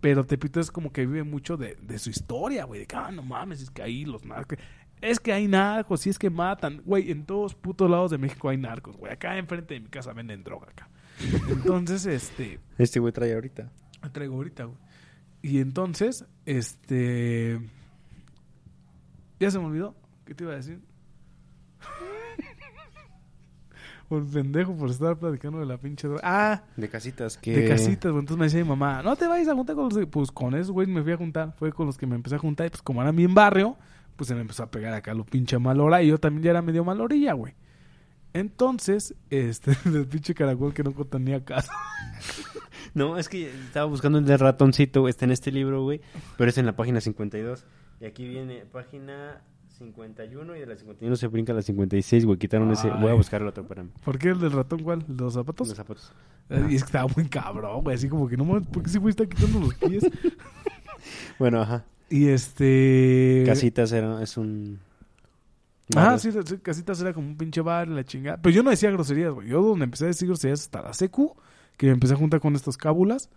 Pero 0.00 0.24
Tepito 0.24 0.58
es 0.58 0.70
como 0.70 0.90
que 0.90 1.04
vive 1.04 1.24
mucho 1.24 1.58
de, 1.58 1.74
de 1.74 1.98
su 1.98 2.08
historia, 2.08 2.64
güey. 2.64 2.80
De 2.80 2.86
que, 2.86 2.96
ah, 2.96 3.10
no 3.12 3.22
mames, 3.22 3.60
es 3.60 3.68
que 3.70 3.82
ahí 3.82 4.06
los 4.06 4.24
narcos. 4.24 4.56
Es 5.02 5.20
que 5.20 5.30
hay 5.34 5.46
narcos, 5.46 6.06
y 6.06 6.10
es 6.10 6.18
que 6.18 6.30
matan. 6.30 6.80
Güey, 6.86 7.10
en 7.10 7.26
todos 7.26 7.54
putos 7.54 7.90
lados 7.90 8.10
de 8.10 8.16
México 8.16 8.48
hay 8.48 8.56
narcos, 8.56 8.96
güey. 8.96 9.12
Acá 9.12 9.36
enfrente 9.36 9.74
de 9.74 9.80
mi 9.80 9.88
casa 9.88 10.14
venden 10.14 10.42
droga 10.42 10.68
acá. 10.70 10.88
Entonces, 11.50 12.06
este. 12.06 12.60
Este 12.78 12.98
güey 12.98 13.12
trae 13.12 13.34
ahorita. 13.34 13.70
Traigo 14.10 14.36
ahorita, 14.36 14.64
güey. 14.64 14.78
Y 15.42 15.58
entonces, 15.58 16.24
este. 16.46 17.60
Ya 19.38 19.50
se 19.50 19.58
me 19.58 19.66
olvidó. 19.66 19.94
¿Qué 20.24 20.34
te 20.34 20.44
iba 20.44 20.54
a 20.54 20.56
decir? 20.56 20.80
Por 24.08 24.26
pendejo, 24.26 24.74
por 24.74 24.90
estar 24.90 25.18
platicando 25.18 25.60
de 25.60 25.66
la 25.66 25.76
pinche 25.76 26.08
droga. 26.08 26.22
Ah, 26.24 26.62
De 26.76 26.88
casitas 26.88 27.36
que... 27.36 27.54
de 27.54 27.68
casitas, 27.68 28.10
güey. 28.10 28.20
Entonces 28.20 28.38
me 28.38 28.46
decía 28.46 28.62
mi 28.62 28.68
mamá, 28.70 29.02
no 29.02 29.14
te 29.16 29.26
vayas 29.26 29.48
a 29.48 29.54
juntar 29.54 29.76
con 29.76 29.84
los 29.84 29.94
de-". 29.94 30.06
Pues 30.06 30.30
con 30.32 30.54
esos 30.54 30.70
güey 30.70 30.86
me 30.86 31.02
fui 31.02 31.12
a 31.12 31.16
juntar. 31.16 31.54
Fue 31.58 31.72
con 31.72 31.86
los 31.86 31.98
que 31.98 32.06
me 32.06 32.14
empecé 32.16 32.36
a 32.36 32.38
juntar. 32.38 32.66
Y 32.66 32.70
pues 32.70 32.80
como 32.82 33.02
era 33.02 33.12
bien 33.12 33.34
barrio, 33.34 33.76
pues 34.16 34.28
se 34.28 34.34
me 34.34 34.40
empezó 34.40 34.62
a 34.62 34.70
pegar 34.70 34.94
acá 34.94 35.12
lo 35.12 35.24
pinche 35.24 35.58
mal 35.58 35.78
hora. 35.80 36.02
Y 36.02 36.08
yo 36.08 36.18
también 36.18 36.42
ya 36.42 36.50
era 36.50 36.62
medio 36.62 36.84
mal 36.84 37.00
orilla, 37.00 37.34
güey. 37.34 37.54
Entonces, 38.32 39.14
este, 39.30 39.72
el 39.84 40.06
pinche 40.06 40.34
caracol 40.34 40.72
que 40.72 40.82
no 40.82 40.92
tenía 40.92 41.44
caso. 41.44 41.70
No, 42.94 43.18
es 43.18 43.28
que 43.28 43.50
estaba 43.50 43.86
buscando 43.86 44.18
el 44.18 44.24
del 44.24 44.38
ratoncito, 44.38 45.08
está 45.08 45.24
en 45.24 45.30
este 45.32 45.52
libro, 45.52 45.82
güey, 45.82 46.00
pero 46.36 46.50
es 46.50 46.58
en 46.58 46.66
la 46.66 46.74
página 46.74 47.00
52. 47.00 47.64
Y 48.00 48.06
aquí 48.06 48.26
viene 48.26 48.64
página 48.64 49.42
51 49.78 50.56
y 50.56 50.60
de 50.60 50.66
la 50.66 50.76
51 50.76 51.16
se 51.16 51.26
brinca 51.28 51.52
a 51.52 51.56
la 51.56 51.62
56, 51.62 52.24
güey. 52.24 52.38
Quitaron 52.38 52.70
ese. 52.72 52.90
Voy 52.90 53.06
a 53.08 53.10
Ay. 53.12 53.16
buscar 53.16 53.40
el 53.42 53.48
otro, 53.48 53.62
espérame. 53.62 53.90
¿Por 54.04 54.18
qué 54.18 54.30
el 54.30 54.40
del 54.40 54.52
ratón 54.52 54.82
cuál? 54.82 55.04
¿El 55.08 55.16
de 55.16 55.22
los 55.24 55.34
zapatos? 55.34 55.68
Los 55.68 55.76
zapatos. 55.76 56.12
Eh, 56.50 56.66
Y 56.70 56.74
es 56.76 56.82
que 56.82 56.86
estaba 56.86 57.06
muy 57.14 57.28
cabrón, 57.28 57.82
güey. 57.84 57.94
Así 57.96 58.08
como 58.08 58.26
que 58.28 58.36
no 58.36 58.44
mames, 58.44 58.66
¿por 58.68 58.82
qué 58.82 58.90
ese 58.90 58.98
güey 58.98 59.10
está 59.10 59.26
quitando 59.26 59.60
los 59.60 59.74
pies? 59.74 60.04
Bueno, 61.38 61.62
ajá. 61.62 61.84
y 62.10 62.28
este. 62.28 63.44
Casitas 63.46 63.92
era, 63.92 64.22
es 64.22 64.36
un. 64.36 64.80
Ah, 65.96 66.18
sí, 66.18 66.30
casitas 66.60 67.00
era 67.00 67.14
como 67.14 67.28
un 67.28 67.36
pinche 67.36 67.60
bar, 67.62 67.88
la 67.88 68.04
chingada. 68.04 68.36
Pero 68.42 68.54
yo 68.54 68.62
no 68.62 68.70
decía 68.70 68.90
groserías, 68.90 69.32
güey. 69.32 69.48
Yo 69.48 69.62
donde 69.62 69.84
empecé 69.84 70.04
a 70.04 70.08
decir 70.08 70.28
groserías 70.28 70.60
hasta 70.62 70.82
la 70.82 70.92
secu, 70.92 71.34
que 71.78 71.86
me 71.86 71.92
empecé 71.92 72.14
a 72.14 72.16
juntar 72.16 72.40
con 72.40 72.54
estos 72.56 72.76
cábulas. 72.76 73.30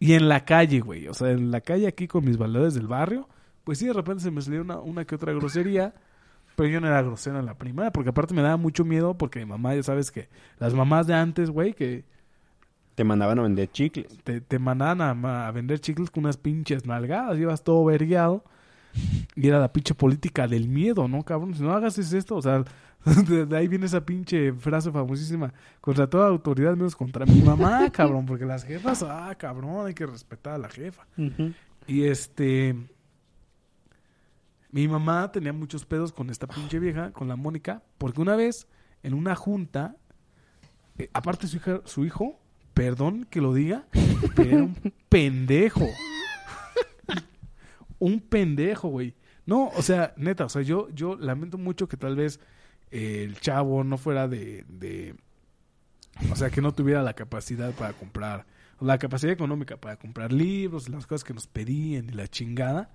Y 0.00 0.14
en 0.14 0.28
la 0.28 0.44
calle, 0.44 0.80
güey. 0.80 1.06
O 1.06 1.14
sea, 1.14 1.30
en 1.30 1.52
la 1.52 1.60
calle 1.60 1.86
aquí 1.86 2.08
con 2.08 2.24
mis 2.24 2.38
valores 2.38 2.74
del 2.74 2.88
barrio. 2.88 3.28
Pues 3.64 3.78
sí, 3.78 3.86
de 3.86 3.92
repente 3.92 4.22
se 4.22 4.30
me 4.30 4.40
salió 4.42 4.62
una, 4.62 4.78
una 4.78 5.04
que 5.04 5.14
otra 5.14 5.32
grosería. 5.32 5.94
Pero 6.56 6.68
yo 6.68 6.80
no 6.80 6.86
era 6.88 7.00
grosero 7.02 7.38
en 7.38 7.46
la 7.46 7.54
primaria. 7.54 7.90
Porque 7.92 8.10
aparte 8.10 8.34
me 8.34 8.42
daba 8.42 8.56
mucho 8.56 8.84
miedo. 8.84 9.16
Porque 9.16 9.38
mi 9.40 9.46
mamá, 9.46 9.74
ya 9.74 9.82
sabes 9.82 10.10
que 10.10 10.28
las 10.58 10.74
mamás 10.74 11.06
de 11.06 11.14
antes, 11.14 11.50
güey, 11.50 11.72
que 11.72 12.04
Te 12.94 13.04
mandaban 13.04 13.38
a 13.38 13.42
vender 13.42 13.70
chicles. 13.70 14.18
te, 14.22 14.40
te 14.42 14.58
mandaban 14.58 15.00
a, 15.00 15.14
ma- 15.14 15.46
a 15.46 15.50
vender 15.52 15.80
chicles 15.80 16.10
con 16.10 16.24
unas 16.24 16.36
pinches 16.36 16.84
nalgadas. 16.86 17.38
Ibas 17.38 17.64
todo 17.64 17.84
vergueado. 17.84 18.44
Y 19.34 19.48
era 19.48 19.58
la 19.58 19.72
pinche 19.72 19.94
política 19.94 20.46
del 20.46 20.68
miedo, 20.68 21.08
¿no, 21.08 21.22
cabrón? 21.22 21.54
Si 21.54 21.62
no 21.62 21.72
hagas 21.72 21.96
es 21.96 22.12
esto, 22.12 22.36
o 22.36 22.42
sea, 22.42 22.62
de, 23.26 23.46
de 23.46 23.56
ahí 23.56 23.66
viene 23.66 23.86
esa 23.86 24.04
pinche 24.04 24.52
frase 24.52 24.92
famosísima. 24.92 25.54
Contra 25.80 26.06
toda 26.06 26.28
autoridad, 26.28 26.72
menos 26.76 26.94
contra 26.94 27.24
mi 27.24 27.40
mamá, 27.40 27.88
cabrón. 27.90 28.26
Porque 28.26 28.44
las 28.44 28.64
jefas, 28.64 29.02
ah, 29.02 29.34
cabrón, 29.38 29.86
hay 29.86 29.94
que 29.94 30.04
respetar 30.04 30.52
a 30.52 30.58
la 30.58 30.68
jefa. 30.68 31.06
Y 31.86 32.04
este. 32.04 32.76
Mi 34.72 34.88
mamá 34.88 35.30
tenía 35.30 35.52
muchos 35.52 35.84
pedos 35.84 36.12
con 36.12 36.30
esta 36.30 36.46
pinche 36.46 36.78
vieja, 36.78 37.12
con 37.12 37.28
la 37.28 37.36
Mónica, 37.36 37.82
porque 37.98 38.22
una 38.22 38.36
vez 38.36 38.66
en 39.02 39.12
una 39.12 39.34
junta, 39.36 39.96
eh, 40.96 41.10
aparte 41.12 41.46
su, 41.46 41.58
hija, 41.58 41.82
su 41.84 42.06
hijo, 42.06 42.40
perdón 42.72 43.26
que 43.28 43.42
lo 43.42 43.52
diga, 43.52 43.84
pero 44.34 44.50
era 44.50 44.62
un 44.62 44.76
pendejo. 45.10 45.86
un 47.98 48.20
pendejo, 48.20 48.88
güey. 48.88 49.14
No, 49.44 49.68
o 49.76 49.82
sea, 49.82 50.14
neta, 50.16 50.46
o 50.46 50.48
sea, 50.48 50.62
yo, 50.62 50.88
yo 50.94 51.16
lamento 51.16 51.58
mucho 51.58 51.86
que 51.86 51.98
tal 51.98 52.16
vez 52.16 52.40
eh, 52.90 53.24
el 53.24 53.38
chavo 53.40 53.84
no 53.84 53.98
fuera 53.98 54.26
de, 54.26 54.64
de. 54.68 55.14
O 56.30 56.36
sea, 56.36 56.48
que 56.48 56.62
no 56.62 56.72
tuviera 56.72 57.02
la 57.02 57.12
capacidad 57.12 57.72
para 57.72 57.92
comprar. 57.92 58.46
La 58.80 58.98
capacidad 58.98 59.32
económica 59.32 59.76
para 59.76 59.96
comprar 59.96 60.32
libros, 60.32 60.88
las 60.88 61.06
cosas 61.06 61.24
que 61.24 61.34
nos 61.34 61.46
pedían 61.46 62.08
y 62.08 62.12
la 62.12 62.26
chingada. 62.26 62.90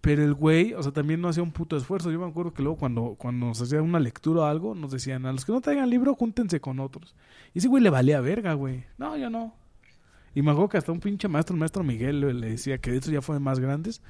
Pero 0.00 0.22
el 0.22 0.34
güey, 0.34 0.74
o 0.74 0.82
sea, 0.82 0.92
también 0.92 1.20
no 1.20 1.28
hacía 1.28 1.42
un 1.42 1.50
puto 1.50 1.76
esfuerzo. 1.76 2.10
Yo 2.10 2.20
me 2.20 2.26
acuerdo 2.26 2.54
que 2.54 2.62
luego 2.62 2.78
cuando, 2.78 3.16
cuando 3.18 3.46
nos 3.46 3.60
hacía 3.60 3.82
una 3.82 3.98
lectura 3.98 4.42
o 4.42 4.44
algo, 4.44 4.74
nos 4.74 4.92
decían, 4.92 5.26
a 5.26 5.32
los 5.32 5.44
que 5.44 5.52
no 5.52 5.60
traigan 5.60 5.90
libro, 5.90 6.14
júntense 6.14 6.60
con 6.60 6.78
otros. 6.78 7.16
Y 7.52 7.58
ese 7.58 7.68
güey 7.68 7.82
le 7.82 7.90
valía 7.90 8.20
verga, 8.20 8.54
güey. 8.54 8.84
No, 8.96 9.16
yo 9.16 9.28
no. 9.28 9.54
Y 10.34 10.42
me 10.42 10.52
acuerdo 10.52 10.68
que 10.68 10.78
hasta 10.78 10.92
un 10.92 11.00
pinche 11.00 11.26
maestro, 11.26 11.54
el 11.54 11.60
maestro 11.60 11.82
Miguel, 11.82 12.20
le, 12.20 12.32
le 12.32 12.50
decía 12.50 12.78
que 12.78 12.92
de 12.92 12.98
hecho 12.98 13.10
ya 13.10 13.20
fue 13.20 13.34
de 13.34 13.40
más 13.40 13.58
grandes, 13.58 14.02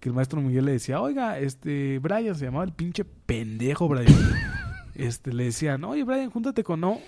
que 0.00 0.08
el 0.08 0.14
maestro 0.14 0.40
Miguel 0.40 0.64
le 0.64 0.72
decía, 0.72 1.00
oiga, 1.02 1.38
este, 1.38 1.98
Brian, 1.98 2.34
se 2.34 2.46
llamaba 2.46 2.64
el 2.64 2.72
pinche 2.72 3.04
pendejo 3.04 3.88
Brian. 3.88 4.06
este, 4.94 5.34
le 5.34 5.44
decían, 5.44 5.84
oye, 5.84 6.04
Brian, 6.04 6.30
júntate 6.30 6.64
con 6.64 6.80
no, 6.80 6.98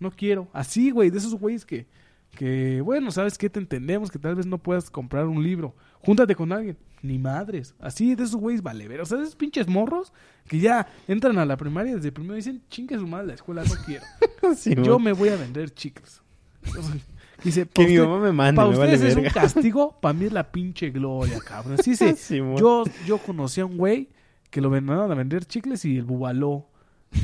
no 0.00 0.10
quiero. 0.10 0.48
Así, 0.52 0.90
güey, 0.90 1.10
de 1.10 1.18
esos 1.18 1.34
güeyes 1.34 1.64
que, 1.64 1.86
que, 2.36 2.80
bueno, 2.80 3.10
¿sabes 3.10 3.36
qué? 3.36 3.50
Te 3.50 3.58
entendemos 3.58 4.10
que 4.10 4.18
tal 4.18 4.34
vez 4.34 4.46
no 4.46 4.58
puedas 4.58 4.90
comprar 4.90 5.26
un 5.26 5.42
libro. 5.42 5.74
Júntate 6.00 6.34
con 6.34 6.52
alguien. 6.52 6.76
Ni 7.02 7.18
madres. 7.18 7.74
Así 7.80 8.14
de 8.14 8.24
esos 8.24 8.36
güeyes 8.36 8.62
vale 8.62 8.86
ver. 8.86 9.00
O 9.00 9.06
sea, 9.06 9.18
de 9.18 9.24
esos 9.24 9.36
pinches 9.36 9.66
morros 9.68 10.12
que 10.46 10.58
ya 10.58 10.86
entran 11.08 11.38
a 11.38 11.44
la 11.44 11.56
primaria 11.56 11.96
desde 11.96 12.12
primero 12.12 12.34
dicen, 12.34 12.62
chingue 12.68 12.98
su 12.98 13.06
madre 13.06 13.28
la 13.28 13.34
escuela, 13.34 13.64
no 13.64 13.74
quiero. 13.84 14.04
Sí, 14.56 14.74
Yo 14.74 14.98
me 14.98 15.12
voy 15.12 15.28
a 15.28 15.36
vender 15.36 15.72
chicles. 15.72 16.22
Dice, 17.44 17.66
Que 17.66 17.86
mi 17.86 17.98
mamá 17.98 18.20
me 18.20 18.32
mande, 18.32 18.56
para 18.56 18.68
me 18.70 18.76
vale 18.76 18.94
ustedes 18.94 19.16
es 19.16 19.16
un 19.16 19.30
castigo, 19.30 19.98
para 20.00 20.12
mí 20.12 20.26
es 20.26 20.32
la 20.32 20.50
pinche 20.50 20.90
gloria, 20.90 21.38
cabrón. 21.40 21.76
Así 21.78 21.96
se, 21.96 22.14
Sí, 22.16 22.36
yo, 22.36 22.84
yo 23.06 23.18
conocí 23.18 23.60
a 23.60 23.66
un 23.66 23.78
güey 23.78 24.08
que 24.50 24.60
lo 24.60 24.68
mandaron 24.70 25.10
a 25.10 25.14
vender 25.14 25.44
chicles 25.46 25.84
y 25.84 25.96
el 25.96 26.04
bubaló 26.04 26.66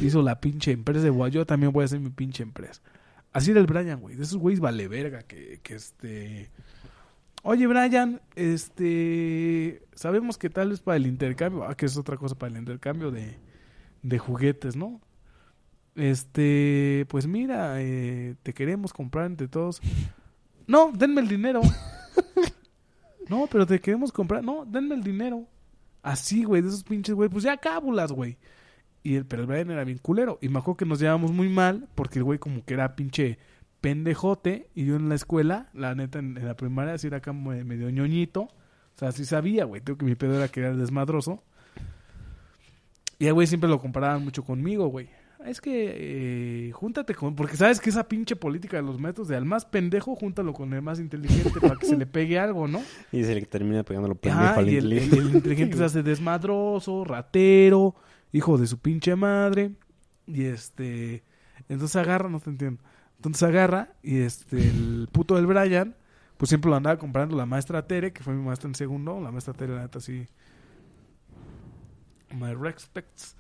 hizo 0.01 0.23
la 0.23 0.41
pinche 0.41 0.73
empresa 0.73 1.05
de. 1.05 1.31
Yo 1.31 1.45
también 1.45 1.73
voy 1.73 1.83
a 1.83 1.85
hacer 1.85 2.01
mi 2.01 2.11
pinche 2.11 2.43
empresa. 2.43 2.81
Así 3.37 3.51
era 3.51 3.61
el 3.61 3.67
Brian, 3.67 4.01
güey. 4.01 4.17
De 4.17 4.23
esos 4.23 4.39
güeyes 4.39 4.61
vale 4.61 4.89
verga 4.89 5.23
que, 5.25 5.61
que 5.63 5.75
este... 5.75 6.51
Oye, 7.43 7.67
Brian, 7.67 8.23
este... 8.35 9.83
Sabemos 9.95 10.39
que 10.39 10.49
tal 10.49 10.71
vez 10.71 10.81
para 10.81 10.97
el 10.97 11.07
intercambio... 11.07 11.65
Ah, 11.65 11.77
que 11.77 11.85
es 11.85 11.99
otra 11.99 12.17
cosa 12.17 12.35
para 12.35 12.53
el 12.53 12.59
intercambio 12.59 13.11
de, 13.11 13.37
de 14.03 14.19
juguetes, 14.19 14.75
¿no? 14.75 15.03
Este... 15.97 17.05
Pues 17.11 17.27
mira, 17.27 17.83
eh, 17.83 18.37
te 18.43 18.55
queremos 18.55 18.95
comprar 18.95 19.27
entre 19.27 19.49
todos. 19.49 19.83
No, 20.67 20.91
denme 20.93 21.21
el 21.21 21.29
dinero. 21.29 21.61
No, 23.29 23.49
pero 23.51 23.67
te 23.67 23.81
queremos 23.81 24.13
comprar. 24.13 24.43
No, 24.45 24.65
denme 24.65 24.95
el 24.95 25.03
dinero. 25.03 25.47
Así, 26.03 26.45
güey, 26.45 26.63
de 26.63 26.69
esos 26.69 26.85
pinches, 26.85 27.15
güey. 27.15 27.29
Pues 27.29 27.43
ya 27.43 27.57
cábulas, 27.57 28.13
güey. 28.13 28.39
Y 29.07 29.17
el, 29.17 29.25
pero 29.27 29.43
el 29.43 29.49
Brian 29.49 29.71
era 29.71 29.85
bien 29.85 29.99
culero. 29.99 30.39
Y 30.43 30.49
me 30.49 30.59
acuerdo 30.59 30.79
que 30.79 30.85
nos 30.87 30.99
llevábamos 30.99 31.31
muy 31.33 31.49
mal 31.49 31.87
porque 31.95 32.19
el 32.19 32.25
güey 32.25 32.39
como 32.39 32.65
que 32.65 32.75
era 32.75 32.97
pinche 32.97 33.39
pendejote. 33.81 34.69
Y 34.75 34.85
yo 34.87 34.97
en 34.97 35.09
la 35.09 35.15
escuela, 35.15 35.69
la 35.75 35.95
neta, 35.95 36.19
en, 36.19 36.37
en 36.37 36.47
la 36.47 36.57
primaria, 36.57 36.99
sí 36.99 37.07
era 37.07 37.19
acá 37.19 37.33
me- 37.33 37.63
medio 37.65 37.89
ñoñito. 37.91 38.43
O 38.43 38.99
sea, 38.99 39.13
sí 39.13 39.25
sabía, 39.25 39.65
güey. 39.65 39.81
Tengo 39.81 39.99
que 39.99 40.07
mi 40.07 40.15
pedo 40.17 40.37
era 40.37 40.49
que 40.49 40.61
era 40.61 40.75
desmadroso. 40.75 41.43
Y 43.19 43.27
el 43.27 43.35
güey 43.35 43.47
siempre 43.47 43.69
lo 43.71 43.81
comparaban 43.81 44.25
mucho 44.25 44.43
conmigo, 44.45 44.89
güey. 44.89 45.09
Es 45.45 45.61
que 45.61 46.69
eh, 46.69 46.73
júntate 46.73 47.15
con... 47.15 47.37
Porque 47.37 47.57
sabes 47.57 47.79
que 47.81 47.91
esa 47.91 48.09
pinche 48.09 48.35
política 48.35 48.79
de 48.79 48.83
los 48.83 48.99
métodos 48.99 49.29
de 49.29 49.37
al 49.37 49.45
más 49.45 49.65
pendejo, 49.65 50.17
júntalo 50.17 50.53
con 50.53 50.73
el 50.73 50.83
más 50.83 50.99
inteligente 50.99 51.61
para 51.61 51.77
que 51.77 51.87
se 51.87 51.97
le 51.97 52.07
pegue 52.07 52.39
algo, 52.39 52.67
¿no? 52.67 52.81
Y 53.13 53.23
se 53.23 53.35
le 53.35 53.43
termina 53.43 53.85
pegando 53.85 54.09
lo 54.09 54.17
pendejo 54.17 54.59
al 54.59 54.69
y 54.69 54.77
el, 54.77 54.93
el 54.93 55.35
inteligente 55.37 55.77
se 55.77 55.85
hace 55.85 56.03
desmadroso, 56.03 57.05
ratero, 57.05 57.95
hijo 58.37 58.59
de 58.59 58.67
su 58.67 58.79
pinche 58.79 59.17
madre. 59.17 59.73
Y 60.27 60.45
este. 60.45 61.25
Entonces 61.69 61.97
agarra, 61.97 62.29
no 62.29 62.41
te 62.41 62.51
entiendo. 62.51 62.83
Entonces 63.17 63.43
agarra 63.43 63.95
y 64.03 64.19
este, 64.19 64.59
el 64.59 65.09
puto 65.11 65.37
del 65.37 65.47
Brian, 65.47 65.97
pues 66.37 66.51
siempre 66.51 66.71
lo 66.71 66.77
andaba 66.77 66.99
comprando 66.99 67.37
la 67.37 67.47
maestra 67.47 67.87
Tere, 67.87 68.13
que 68.13 68.23
fue 68.23 68.35
mi 68.35 68.45
maestra 68.45 68.69
en 68.69 68.75
segundo. 68.75 69.21
La 69.21 69.31
maestra 69.31 69.55
Tere, 69.55 69.75
la 69.75 69.83
neta, 69.83 70.01
sí. 70.01 70.27
My 72.35 72.55
respects. 72.55 73.37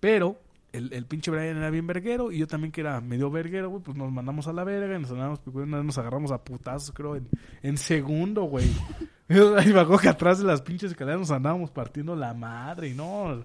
Pero 0.00 0.40
el, 0.72 0.92
el 0.92 1.04
pinche 1.06 1.30
Brian 1.30 1.56
era 1.56 1.70
bien 1.70 1.86
verguero 1.86 2.32
y 2.32 2.38
yo 2.38 2.46
también 2.46 2.72
que 2.72 2.80
era 2.80 3.00
medio 3.00 3.30
verguero, 3.30 3.68
güey, 3.68 3.82
pues 3.82 3.96
nos 3.96 4.12
mandamos 4.12 4.46
a 4.48 4.52
la 4.52 4.64
verga 4.64 4.96
y 4.96 5.00
nos 5.00 5.10
andamos, 5.10 5.40
nos 5.46 5.98
agarramos 5.98 6.30
a 6.30 6.42
putazos, 6.42 6.92
creo, 6.92 7.16
en, 7.16 7.28
en 7.62 7.76
segundo, 7.76 8.44
güey. 8.44 8.70
Ahí 9.28 9.72
me 9.72 9.98
que 9.98 10.08
atrás 10.08 10.38
de 10.38 10.44
las 10.44 10.62
pinches 10.62 10.92
escaleras 10.92 11.20
nos 11.20 11.30
andábamos 11.30 11.70
partiendo 11.70 12.16
la 12.16 12.32
madre 12.32 12.88
y 12.88 12.94
no. 12.94 13.44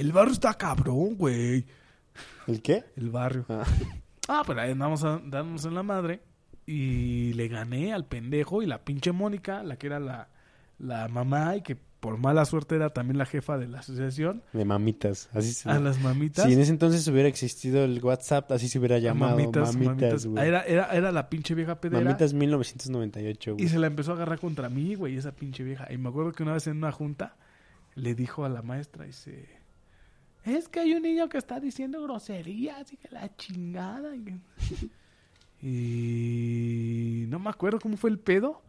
El 0.00 0.12
barrio 0.12 0.32
está 0.32 0.54
cabrón, 0.54 1.16
güey. 1.16 1.64
¿El 2.46 2.62
qué? 2.62 2.84
El 2.96 3.10
barrio. 3.10 3.44
Ah. 3.48 3.64
Ah, 4.32 4.44
pero 4.46 4.60
ahí 4.60 4.70
andamos 4.70 5.02
a- 5.02 5.20
dándonos 5.24 5.64
en 5.64 5.74
la 5.74 5.82
madre. 5.82 6.20
Y 6.64 7.32
le 7.32 7.48
gané 7.48 7.92
al 7.92 8.04
pendejo 8.04 8.62
y 8.62 8.66
la 8.66 8.84
pinche 8.84 9.10
Mónica, 9.10 9.64
la 9.64 9.76
que 9.76 9.88
era 9.88 9.98
la, 9.98 10.28
la 10.78 11.08
mamá 11.08 11.56
y 11.56 11.62
que 11.62 11.74
por 11.76 12.16
mala 12.16 12.44
suerte 12.44 12.76
era 12.76 12.90
también 12.90 13.18
la 13.18 13.26
jefa 13.26 13.58
de 13.58 13.66
la 13.66 13.80
asociación, 13.80 14.44
De 14.52 14.64
mamitas. 14.64 15.28
Así 15.32 15.52
se 15.52 15.68
a 15.68 15.80
las 15.80 16.00
mamitas. 16.00 16.46
Si 16.46 16.52
en 16.52 16.60
ese 16.60 16.70
entonces 16.70 17.06
hubiera 17.08 17.28
existido 17.28 17.82
el 17.84 18.02
WhatsApp, 18.04 18.52
así 18.52 18.68
se 18.68 18.78
hubiera 18.78 18.98
llamado. 19.00 19.36
mamitas, 19.36 19.74
Mamitas, 19.74 19.96
mamitas. 19.96 20.26
güey. 20.26 20.46
Era, 20.46 20.62
era, 20.62 20.84
era 20.92 21.10
la 21.10 21.28
pinche 21.28 21.54
vieja 21.56 21.80
pedera. 21.80 22.04
Mamitas 22.04 22.32
1998, 22.32 23.50
Y 23.50 23.54
güey. 23.54 23.68
se 23.68 23.78
la 23.80 23.88
empezó 23.88 24.12
a 24.12 24.14
agarrar 24.14 24.38
contra 24.38 24.68
mí, 24.68 24.94
güey, 24.94 25.16
esa 25.16 25.32
pinche 25.32 25.64
vieja. 25.64 25.92
Y 25.92 25.98
me 25.98 26.08
acuerdo 26.08 26.30
que 26.32 26.44
una 26.44 26.52
vez 26.52 26.68
en 26.68 26.76
una 26.76 26.92
junta 26.92 27.34
le 27.96 28.14
dijo 28.14 28.44
a 28.44 28.48
la 28.48 28.62
maestra, 28.62 29.04
dice, 29.06 29.48
es 30.44 30.68
que 30.68 30.80
hay 30.80 30.94
un 30.94 31.02
niño 31.02 31.28
que 31.28 31.38
está 31.38 31.60
diciendo 31.60 32.02
groserías 32.02 32.92
y 32.92 32.96
que 32.96 33.08
la 33.10 33.34
chingada. 33.36 34.12
Y, 35.62 37.26
no 37.28 37.38
me 37.38 37.50
acuerdo 37.50 37.78
cómo 37.80 37.98
fue 37.98 38.08
el 38.08 38.18
pedo, 38.18 38.62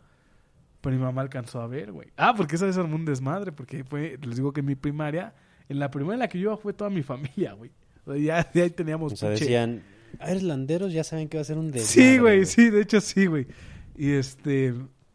pero 0.82 0.94
mi 0.94 1.02
mamá 1.02 1.22
alcanzó 1.22 1.62
a 1.62 1.68
ver, 1.68 1.94
güey. 1.94 2.10
Ah, 2.18 2.34
porque 2.36 2.56
esa 2.58 2.66
vez 2.66 2.78
armó 2.78 2.98
un 2.98 3.06
desmadre, 3.06 3.54
porque 3.54 3.86
fue, 3.86 4.20
les 4.22 4.36
digo 4.36 4.52
que 4.52 4.60
en 4.60 4.66
mi 4.66 4.76
primaria, 4.76 5.34
en 5.70 5.80
la 5.80 5.90
primaria 5.90 6.16
en 6.16 6.20
la 6.20 6.28
que 6.28 6.38
yo 6.38 6.50
iba 6.50 6.58
fue 6.58 6.74
toda 6.74 6.90
mi 6.90 7.02
familia, 7.02 7.54
güey. 7.54 7.72
O 8.06 8.14
sea, 8.14 8.22
ya, 8.22 8.52
ya 8.52 8.64
ahí 8.64 8.72
teníamos 8.72 9.14
O 9.14 9.16
sea, 9.16 9.30
decían, 9.30 9.84
ah, 10.20 10.34
landeros, 10.34 10.92
ya 10.92 11.06
saben 11.06 11.30
que 11.30 11.38
va 11.38 11.42
a 11.42 11.46
ser 11.46 11.58
un 11.58 11.72
desmadre. 11.72 11.88
Sí, 11.88 12.18
güey, 12.18 12.46
sí, 12.46 12.70
de 12.70 12.82
hecho 12.82 13.00
sí, 13.00 13.26
güey. 13.26 13.48
Y 13.96 14.12
este, 14.12 14.74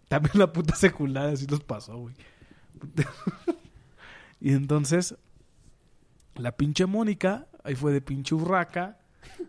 también 0.08 0.38
la 0.38 0.52
puta 0.52 0.74
secundaria 0.76 1.36
sí 1.36 1.46
nos 1.46 1.60
pasó, 1.60 1.98
güey. 1.98 2.14
y 4.40 4.52
entonces, 4.52 5.14
la 6.38 6.52
pinche 6.52 6.86
Mónica, 6.86 7.46
ahí 7.64 7.74
fue 7.74 7.92
de 7.92 8.00
pinche 8.00 8.34
urraca, 8.34 8.98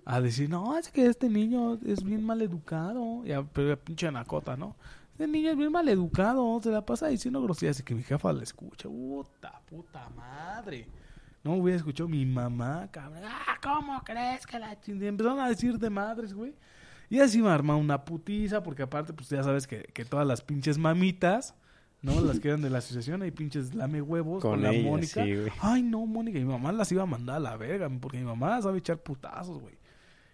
a 0.06 0.22
decir, 0.22 0.50
no, 0.50 0.78
es 0.78 0.90
que 0.90 1.06
este 1.06 1.30
niño 1.30 1.80
es 1.86 2.04
bien 2.04 2.24
mal 2.24 2.42
educado. 2.42 3.24
Y 3.26 3.32
pero 3.54 3.70
la 3.70 3.76
pinche 3.76 4.08
anacota, 4.08 4.56
¿no? 4.56 4.76
Este 5.12 5.28
niño 5.28 5.52
es 5.52 5.58
bien 5.58 5.72
mal 5.72 5.88
educado, 5.90 6.60
se 6.62 6.72
la 6.72 6.86
pasa 6.86 7.08
diciendo 7.08 7.42
groserías. 7.42 7.80
Y 7.80 7.84
que 7.84 7.96
mi 7.96 8.04
jefa 8.04 8.34
la 8.34 8.44
escucha, 8.44 8.88
puta, 8.88 9.62
puta 9.66 10.10
madre. 10.10 10.88
No 11.44 11.54
hubiera 11.54 11.78
escuchado 11.78 12.10
mi 12.10 12.26
mamá, 12.26 12.90
cabrón. 12.92 13.24
Ah, 13.26 13.58
¿cómo 13.62 14.04
crees 14.04 14.46
que 14.46 14.60
la 14.60 14.80
chingada? 14.80 15.08
Empezaron 15.08 15.40
a 15.40 15.50
decir 15.50 15.78
de 15.78 15.90
madres, 15.90 16.34
güey. 16.34 16.54
Y 17.10 17.20
así 17.20 17.42
me 17.42 17.50
armó 17.50 17.78
una 17.78 18.04
putiza, 18.04 18.62
porque 18.62 18.84
aparte, 18.84 19.14
pues 19.14 19.30
ya 19.30 19.42
sabes 19.42 19.66
que, 19.66 19.84
que 19.94 20.04
todas 20.04 20.28
las 20.28 20.42
pinches 20.42 20.78
mamitas, 20.78 21.56
¿no? 22.02 22.22
Las 22.22 22.40
que 22.40 22.50
eran 22.50 22.62
de 22.62 22.70
la 22.70 22.78
asociación, 22.80 23.22
hay 23.22 23.32
pinches 23.32 23.74
lame 23.74 24.02
huevos 24.02 24.42
con, 24.42 24.52
Con 24.52 24.62
la 24.64 24.72
ella, 24.72 24.90
Mónica. 24.90 25.24
sí. 25.24 25.34
Ay, 25.60 25.82
no, 25.84 26.06
Mónica, 26.06 26.38
y 26.40 26.44
mi 26.44 26.52
mamá 26.52 26.72
las 26.72 26.92
iba 26.92 27.04
a 27.04 27.08
mandar 27.08 27.38
a 27.38 27.40
la 27.40 27.58
verga, 27.58 27.90
porque 28.00 28.18
mi 28.18 28.26
mamá 28.26 28.62
sabe 28.62 28.80
echar 28.80 28.98
putazos, 28.98 29.60
güey. 29.60 29.76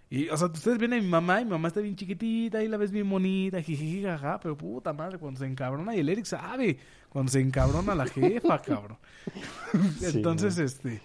Y, 0.09 0.29
o 0.29 0.37
sea, 0.37 0.47
ustedes 0.47 0.77
ven 0.77 0.93
a 0.93 0.97
mi 0.97 1.07
mamá 1.07 1.41
y 1.41 1.45
mi 1.45 1.51
mamá 1.51 1.69
está 1.69 1.79
bien 1.79 1.95
chiquitita 1.95 2.63
y 2.63 2.67
la 2.67 2.77
ves 2.77 2.91
bien 2.91 3.09
bonita, 3.09 3.59
jiji, 3.61 4.03
jaja, 4.03 4.39
pero 4.39 4.55
puta 4.55 4.93
madre, 4.93 5.17
cuando 5.17 5.39
se 5.39 5.47
encabrona, 5.47 5.95
y 5.95 6.01
el 6.01 6.09
Eric 6.09 6.25
sabe, 6.25 6.77
cuando 7.09 7.31
se 7.31 7.39
encabrona 7.39 7.95
la 7.95 8.05
jefa, 8.05 8.61
cabrón. 8.61 8.97
Sí, 9.97 10.05
Entonces, 10.05 10.55
güey. 10.55 10.65
este, 10.65 11.01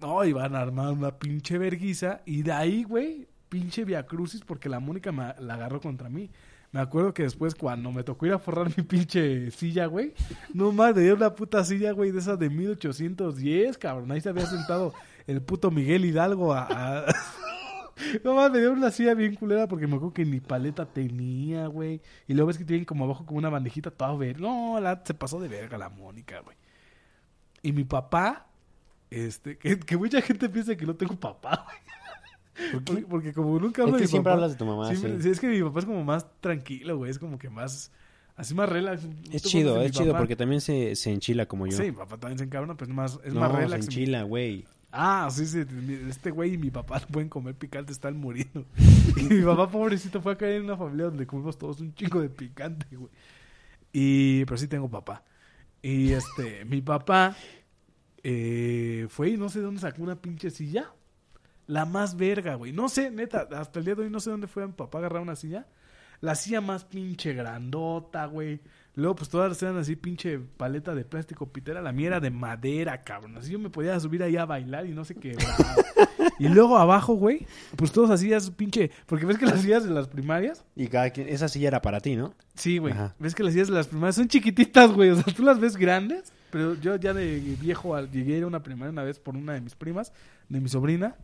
no, 0.00 0.24
iban 0.24 0.54
a 0.54 0.60
armar 0.60 0.92
una 0.92 1.10
pinche 1.18 1.58
verguiza 1.58 2.22
y 2.24 2.42
de 2.42 2.52
ahí, 2.52 2.84
güey, 2.84 3.28
pinche 3.48 3.84
viacrucis 3.84 4.42
porque 4.42 4.68
la 4.68 4.80
Mónica 4.80 5.12
me, 5.12 5.34
la 5.38 5.54
agarró 5.54 5.80
contra 5.80 6.08
mí. 6.08 6.30
Me 6.72 6.80
acuerdo 6.80 7.14
que 7.14 7.22
después 7.22 7.54
cuando 7.54 7.90
me 7.92 8.02
tocó 8.02 8.26
ir 8.26 8.32
a 8.32 8.38
forrar 8.38 8.68
mi 8.76 8.82
pinche 8.82 9.50
silla, 9.50 9.86
güey, 9.86 10.12
no 10.52 10.72
más, 10.72 10.94
dieron 10.94 11.18
una 11.18 11.34
puta 11.34 11.64
silla, 11.64 11.92
güey, 11.92 12.10
de 12.10 12.18
esas 12.18 12.38
de 12.38 12.50
1810, 12.50 13.78
cabrón. 13.78 14.10
Ahí 14.12 14.20
se 14.20 14.28
había 14.28 14.46
sentado 14.46 14.92
el 15.26 15.42
puto 15.42 15.70
Miguel 15.70 16.04
Hidalgo 16.04 16.52
a... 16.52 17.06
No 18.22 18.34
más, 18.34 18.50
me 18.50 18.58
dieron 18.58 18.76
una 18.76 18.90
silla 18.90 19.14
bien 19.14 19.34
culera 19.34 19.66
porque 19.66 19.86
me 19.86 19.96
acuerdo 19.96 20.12
que 20.12 20.26
ni 20.26 20.38
paleta 20.38 20.84
tenía, 20.84 21.66
güey. 21.66 22.02
Y 22.28 22.34
luego 22.34 22.48
ves 22.48 22.58
que 22.58 22.64
tienen 22.64 22.84
como 22.84 23.04
abajo 23.04 23.24
como 23.24 23.38
una 23.38 23.48
bandejita 23.48 23.90
toda 23.90 24.14
ver. 24.16 24.38
No, 24.38 24.78
la, 24.80 25.02
se 25.02 25.14
pasó 25.14 25.40
de 25.40 25.48
verga 25.48 25.78
la 25.78 25.88
Mónica, 25.88 26.40
güey. 26.40 26.58
Y 27.62 27.72
mi 27.72 27.84
papá, 27.84 28.48
este, 29.10 29.56
que, 29.56 29.80
que 29.80 29.96
mucha 29.96 30.20
gente 30.20 30.48
piensa 30.50 30.76
que 30.76 30.84
no 30.84 30.94
tengo 30.94 31.18
papá, 31.18 31.64
güey. 31.64 31.85
Porque, 32.72 33.04
porque 33.08 33.32
como 33.32 33.58
nunca 33.58 33.82
Es 33.82 33.86
hablo 33.86 33.96
que 33.98 34.02
de 34.02 34.08
siempre 34.08 34.30
papá, 34.30 34.34
hablas 34.34 34.52
de 34.52 34.56
tu 34.58 34.64
mamá, 34.64 34.88
siempre- 34.88 35.16
sí. 35.18 35.22
sí, 35.24 35.28
Es 35.30 35.40
que 35.40 35.48
mi 35.48 35.62
papá 35.62 35.80
es 35.80 35.84
como 35.84 36.04
más 36.04 36.26
tranquilo, 36.40 36.96
güey. 36.96 37.10
Es 37.10 37.18
como 37.18 37.38
que 37.38 37.50
más, 37.50 37.92
así 38.36 38.54
más 38.54 38.68
relax. 38.68 39.02
Es 39.30 39.42
¿Tú 39.42 39.48
chido, 39.50 39.80
es 39.82 39.92
chido 39.92 40.08
papá? 40.12 40.18
porque 40.20 40.36
también 40.36 40.60
se, 40.60 40.96
se 40.96 41.12
enchila 41.12 41.46
como 41.46 41.66
yo. 41.66 41.76
Sí, 41.76 41.84
mi 41.84 41.92
papá 41.92 42.16
también 42.18 42.38
se 42.38 42.44
encabrona, 42.44 42.76
pero 42.76 42.90
es 42.90 42.96
más, 42.96 43.18
es 43.24 43.34
no, 43.34 43.40
más 43.40 43.52
se 43.52 43.56
relax. 43.58 43.84
enchila, 43.86 44.22
güey. 44.22 44.64
Ah, 44.92 45.28
sí, 45.30 45.44
sí. 45.46 45.62
Este 46.08 46.30
güey 46.30 46.54
y 46.54 46.58
mi 46.58 46.70
papá 46.70 47.00
no 47.00 47.06
pueden 47.12 47.28
comer 47.28 47.54
picante, 47.54 47.92
están 47.92 48.16
muriendo. 48.16 48.64
Y 49.16 49.22
mi 49.24 49.42
papá, 49.42 49.68
pobrecito, 49.70 50.22
fue 50.22 50.32
a 50.32 50.36
caer 50.36 50.56
en 50.56 50.64
una 50.64 50.76
familia 50.76 51.06
donde 51.06 51.26
comimos 51.26 51.58
todos 51.58 51.80
un 51.80 51.94
chingo 51.94 52.20
de 52.20 52.30
picante, 52.30 52.86
güey. 52.96 53.10
Y, 53.92 54.44
pero 54.46 54.56
sí 54.56 54.66
tengo 54.68 54.88
papá. 54.90 55.22
Y 55.82 56.12
este, 56.12 56.64
mi 56.64 56.80
papá 56.82 57.36
eh, 58.22 59.06
fue 59.08 59.30
y 59.30 59.36
no 59.36 59.48
sé 59.48 59.58
de 59.60 59.66
dónde 59.66 59.80
sacó 59.80 60.02
una 60.02 60.16
pinche 60.20 60.50
silla. 60.50 60.90
La 61.66 61.84
más 61.84 62.16
verga, 62.16 62.54
güey. 62.54 62.72
No 62.72 62.88
sé, 62.88 63.10
neta, 63.10 63.48
hasta 63.56 63.78
el 63.78 63.84
día 63.84 63.94
de 63.94 64.02
hoy 64.02 64.10
no 64.10 64.20
sé 64.20 64.30
dónde 64.30 64.46
fue 64.46 64.66
mi 64.66 64.72
papá 64.72 64.98
a 64.98 65.00
agarrar 65.00 65.22
una 65.22 65.36
silla. 65.36 65.66
La 66.20 66.34
silla 66.34 66.60
más 66.60 66.84
pinche 66.84 67.34
grandota, 67.34 68.26
güey. 68.26 68.60
Luego, 68.94 69.16
pues 69.16 69.28
todas 69.28 69.62
eran 69.62 69.76
así, 69.76 69.94
pinche 69.96 70.38
paleta 70.38 70.94
de 70.94 71.04
plástico 71.04 71.46
pitera. 71.52 71.82
La 71.82 71.92
mía 71.92 72.06
era 72.06 72.20
de 72.20 72.30
madera, 72.30 73.04
cabrón. 73.04 73.36
Así 73.36 73.52
yo 73.52 73.58
me 73.58 73.68
podía 73.68 74.00
subir 74.00 74.22
ahí 74.22 74.36
a 74.38 74.46
bailar 74.46 74.86
y 74.86 74.92
no 74.92 75.04
se 75.04 75.14
quebraba. 75.16 75.54
y 76.38 76.48
luego 76.48 76.78
abajo, 76.78 77.14
güey, 77.14 77.46
pues 77.76 77.92
todos 77.92 78.08
así, 78.08 78.28
ya 78.30 78.38
pinche. 78.56 78.90
Porque 79.04 79.26
ves 79.26 79.36
que 79.36 79.44
las 79.44 79.60
sillas 79.60 79.84
de 79.84 79.90
las 79.90 80.08
primarias. 80.08 80.64
Y 80.74 80.86
cada 80.86 81.10
quien, 81.10 81.28
esa 81.28 81.48
silla 81.48 81.68
era 81.68 81.82
para 81.82 82.00
ti, 82.00 82.16
¿no? 82.16 82.32
Sí, 82.54 82.78
güey. 82.78 82.94
Ves 83.18 83.34
que 83.34 83.42
las 83.42 83.52
sillas 83.52 83.68
de 83.68 83.74
las 83.74 83.88
primarias 83.88 84.16
son 84.16 84.28
chiquititas, 84.28 84.90
güey. 84.92 85.10
O 85.10 85.16
sea, 85.16 85.34
tú 85.34 85.42
las 85.42 85.60
ves 85.60 85.76
grandes. 85.76 86.32
Pero 86.50 86.74
yo 86.76 86.96
ya 86.96 87.12
de 87.12 87.38
viejo 87.60 87.94
al- 87.94 88.10
llegué 88.10 88.36
a 88.36 88.38
ir 88.38 88.44
a 88.44 88.46
una 88.46 88.62
primaria 88.62 88.90
una 88.92 89.02
vez 89.02 89.18
por 89.18 89.36
una 89.36 89.52
de 89.52 89.60
mis 89.60 89.74
primas, 89.74 90.12
de 90.48 90.60
mi 90.60 90.70
sobrina. 90.70 91.16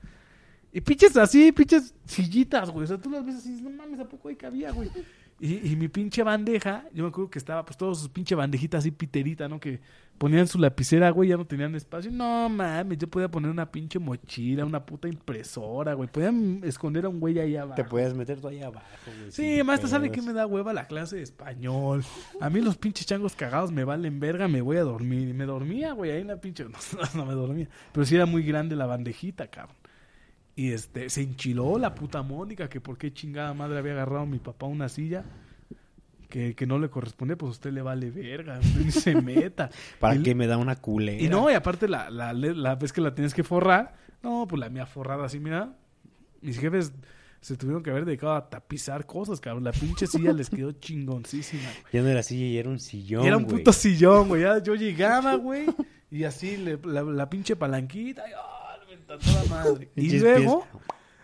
Y 0.72 0.80
pinches 0.80 1.16
así, 1.16 1.52
pinches 1.52 1.94
sillitas, 2.06 2.70
güey. 2.70 2.84
O 2.84 2.86
sea, 2.86 2.98
tú 2.98 3.10
las 3.10 3.24
ves 3.24 3.36
así, 3.36 3.60
no 3.60 3.70
mames, 3.70 4.00
¿a 4.00 4.08
poco 4.08 4.28
ahí 4.28 4.36
cabía, 4.36 4.72
güey? 4.72 4.90
Y, 5.38 5.72
y 5.72 5.76
mi 5.76 5.88
pinche 5.88 6.22
bandeja, 6.22 6.84
yo 6.94 7.02
me 7.02 7.08
acuerdo 7.08 7.28
que 7.28 7.38
estaba, 7.38 7.64
pues, 7.64 7.76
todos 7.76 7.98
sus 7.98 8.08
pinche 8.08 8.34
bandejitas 8.34 8.78
así 8.78 8.90
piterita, 8.90 9.48
¿no? 9.48 9.58
Que 9.58 9.80
ponían 10.16 10.46
su 10.46 10.56
lapicera, 10.56 11.10
güey, 11.10 11.30
ya 11.30 11.36
no 11.36 11.44
tenían 11.44 11.74
espacio. 11.74 12.10
No 12.12 12.48
mames, 12.48 12.96
yo 12.96 13.08
podía 13.08 13.28
poner 13.28 13.50
una 13.50 13.70
pinche 13.70 13.98
mochila, 13.98 14.64
una 14.64 14.86
puta 14.86 15.08
impresora, 15.08 15.94
güey. 15.94 16.08
Podían 16.08 16.60
esconder 16.62 17.06
a 17.06 17.08
un 17.08 17.18
güey 17.18 17.40
ahí 17.40 17.56
abajo. 17.56 17.74
Te 17.74 17.84
podías 17.84 18.14
meter 18.14 18.40
tú 18.40 18.48
ahí 18.48 18.62
abajo, 18.62 18.86
güey. 19.04 19.32
Sí, 19.32 19.56
sin 19.56 19.66
maestra, 19.66 19.88
¿sabe 19.90 20.12
qué 20.12 20.22
me 20.22 20.32
da 20.32 20.46
hueva 20.46 20.72
la 20.72 20.86
clase 20.86 21.16
de 21.16 21.22
español? 21.22 22.04
A 22.40 22.48
mí 22.48 22.60
los 22.60 22.76
pinches 22.76 23.04
changos 23.04 23.34
cagados 23.34 23.72
me 23.72 23.82
valen 23.82 24.20
verga, 24.20 24.46
me 24.46 24.60
voy 24.60 24.76
a 24.76 24.84
dormir. 24.84 25.28
Y 25.28 25.32
me 25.34 25.44
dormía, 25.44 25.92
güey, 25.92 26.12
ahí 26.12 26.20
en 26.20 26.28
la 26.28 26.40
pinche... 26.40 26.64
No, 27.14 27.24
no 27.24 27.26
me 27.26 27.34
dormía. 27.34 27.68
Pero 27.92 28.06
sí 28.06 28.14
era 28.14 28.26
muy 28.26 28.44
grande 28.44 28.76
la 28.76 28.86
bandejita, 28.86 29.48
cabrón. 29.48 29.81
Y 30.54 30.72
este, 30.72 31.08
se 31.08 31.22
enchiló 31.22 31.78
la 31.78 31.94
puta 31.94 32.22
Mónica, 32.22 32.68
que 32.68 32.80
por 32.80 32.98
qué 32.98 33.12
chingada 33.12 33.54
madre 33.54 33.78
había 33.78 33.92
agarrado 33.92 34.20
a 34.22 34.26
mi 34.26 34.38
papá 34.38 34.66
una 34.66 34.88
silla. 34.88 35.24
que, 36.28 36.54
que 36.54 36.66
no 36.66 36.78
le 36.78 36.88
corresponde, 36.90 37.36
pues 37.36 37.48
a 37.48 37.52
usted 37.52 37.72
le 37.72 37.82
vale 37.82 38.10
verga, 38.10 38.58
usted 38.58 38.90
se 38.90 39.14
meta. 39.22 39.70
¿Para 39.98 40.20
qué 40.22 40.34
me 40.34 40.46
da 40.46 40.56
una 40.58 40.76
culera? 40.76 41.22
Y 41.22 41.28
no, 41.28 41.50
y 41.50 41.54
aparte 41.54 41.88
la, 41.88 42.10
la, 42.10 42.32
la 42.32 42.74
vez 42.74 42.92
que 42.92 43.00
la 43.00 43.14
tienes 43.14 43.34
que 43.34 43.42
forrar, 43.44 43.94
no, 44.22 44.46
pues 44.48 44.60
la 44.60 44.68
mía 44.68 44.86
forrada 44.86 45.24
así, 45.26 45.40
mira. 45.40 45.74
Mis 46.40 46.58
jefes 46.58 46.92
se 47.40 47.56
tuvieron 47.56 47.82
que 47.82 47.90
haber 47.90 48.04
dedicado 48.04 48.34
a 48.34 48.48
tapizar 48.50 49.04
cosas, 49.06 49.40
cabrón. 49.40 49.64
La 49.64 49.72
pinche 49.72 50.06
silla 50.06 50.32
les 50.32 50.48
quedó 50.50 50.72
chingoncísima, 50.72 51.62
güey. 51.82 51.92
Ya 51.92 52.02
no 52.02 52.08
era 52.08 52.22
silla, 52.22 52.52
ya 52.54 52.60
era 52.60 52.68
un 52.70 52.78
sillón, 52.78 53.24
Y 53.24 53.26
era 53.28 53.36
un 53.36 53.44
güey. 53.44 53.56
puto 53.58 53.72
sillón, 53.72 54.28
güey. 54.28 54.42
Ya 54.42 54.58
Yo 54.62 54.74
llegaba, 54.74 55.34
güey, 55.36 55.66
y 56.10 56.24
así 56.24 56.56
le- 56.56 56.78
la, 56.84 57.02
la 57.02 57.28
pinche 57.30 57.56
palanquita, 57.56 58.22
y. 58.28 58.32
la 59.16 59.44
madre. 59.48 59.90
Y 59.96 60.18
luego, 60.18 60.66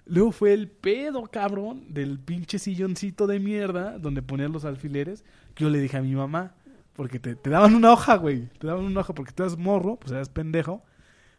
luego 0.07 0.33
fue 0.33 0.53
el 0.53 0.69
pedo, 0.69 1.25
cabrón, 1.27 1.93
del 1.93 2.19
pinche 2.19 2.59
silloncito 2.59 3.27
de 3.27 3.39
mierda 3.39 3.99
donde 3.99 4.23
ponían 4.23 4.53
los 4.53 4.65
alfileres, 4.65 5.25
que 5.55 5.65
yo 5.65 5.71
le 5.71 5.81
dije 5.81 5.97
a 5.97 6.03
mi 6.03 6.15
mamá, 6.15 6.55
porque 6.95 7.19
te, 7.19 7.37
te 7.37 7.51
daban 7.51 7.75
una 7.75 7.93
hoja, 7.93 8.17
güey. 8.17 8.49
Te 8.59 8.67
daban 8.67 8.85
una 8.85 9.01
hoja 9.01 9.15
porque 9.15 9.33
tú 9.33 9.43
eras 9.43 9.57
morro, 9.57 9.97
pues 9.97 10.13
eras 10.13 10.29
pendejo. 10.29 10.83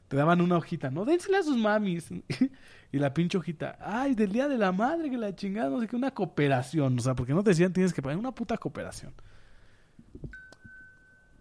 Te 0.07 0.17
daban 0.17 0.41
una 0.41 0.57
hojita, 0.57 0.89
no, 0.89 1.05
dénsela 1.05 1.39
a 1.39 1.43
sus 1.43 1.57
mamis. 1.57 2.09
y 2.91 2.97
la 2.97 3.13
pinche 3.13 3.38
hojita, 3.38 3.77
ay, 3.80 4.15
del 4.15 4.31
día 4.31 4.47
de 4.47 4.57
la 4.57 4.71
madre, 4.71 5.09
que 5.09 5.17
la 5.17 5.35
chingada, 5.35 5.69
no 5.69 5.80
sé 5.80 5.88
qué, 5.88 5.95
una 5.95 6.11
cooperación. 6.11 6.97
O 6.97 7.01
sea, 7.01 7.13
porque 7.13 7.34
no 7.34 7.43
te 7.43 7.51
decían 7.51 7.73
tienes 7.73 7.93
que 7.93 8.01
pagar 8.01 8.17
una 8.17 8.34
puta 8.34 8.57
cooperación. 8.57 9.13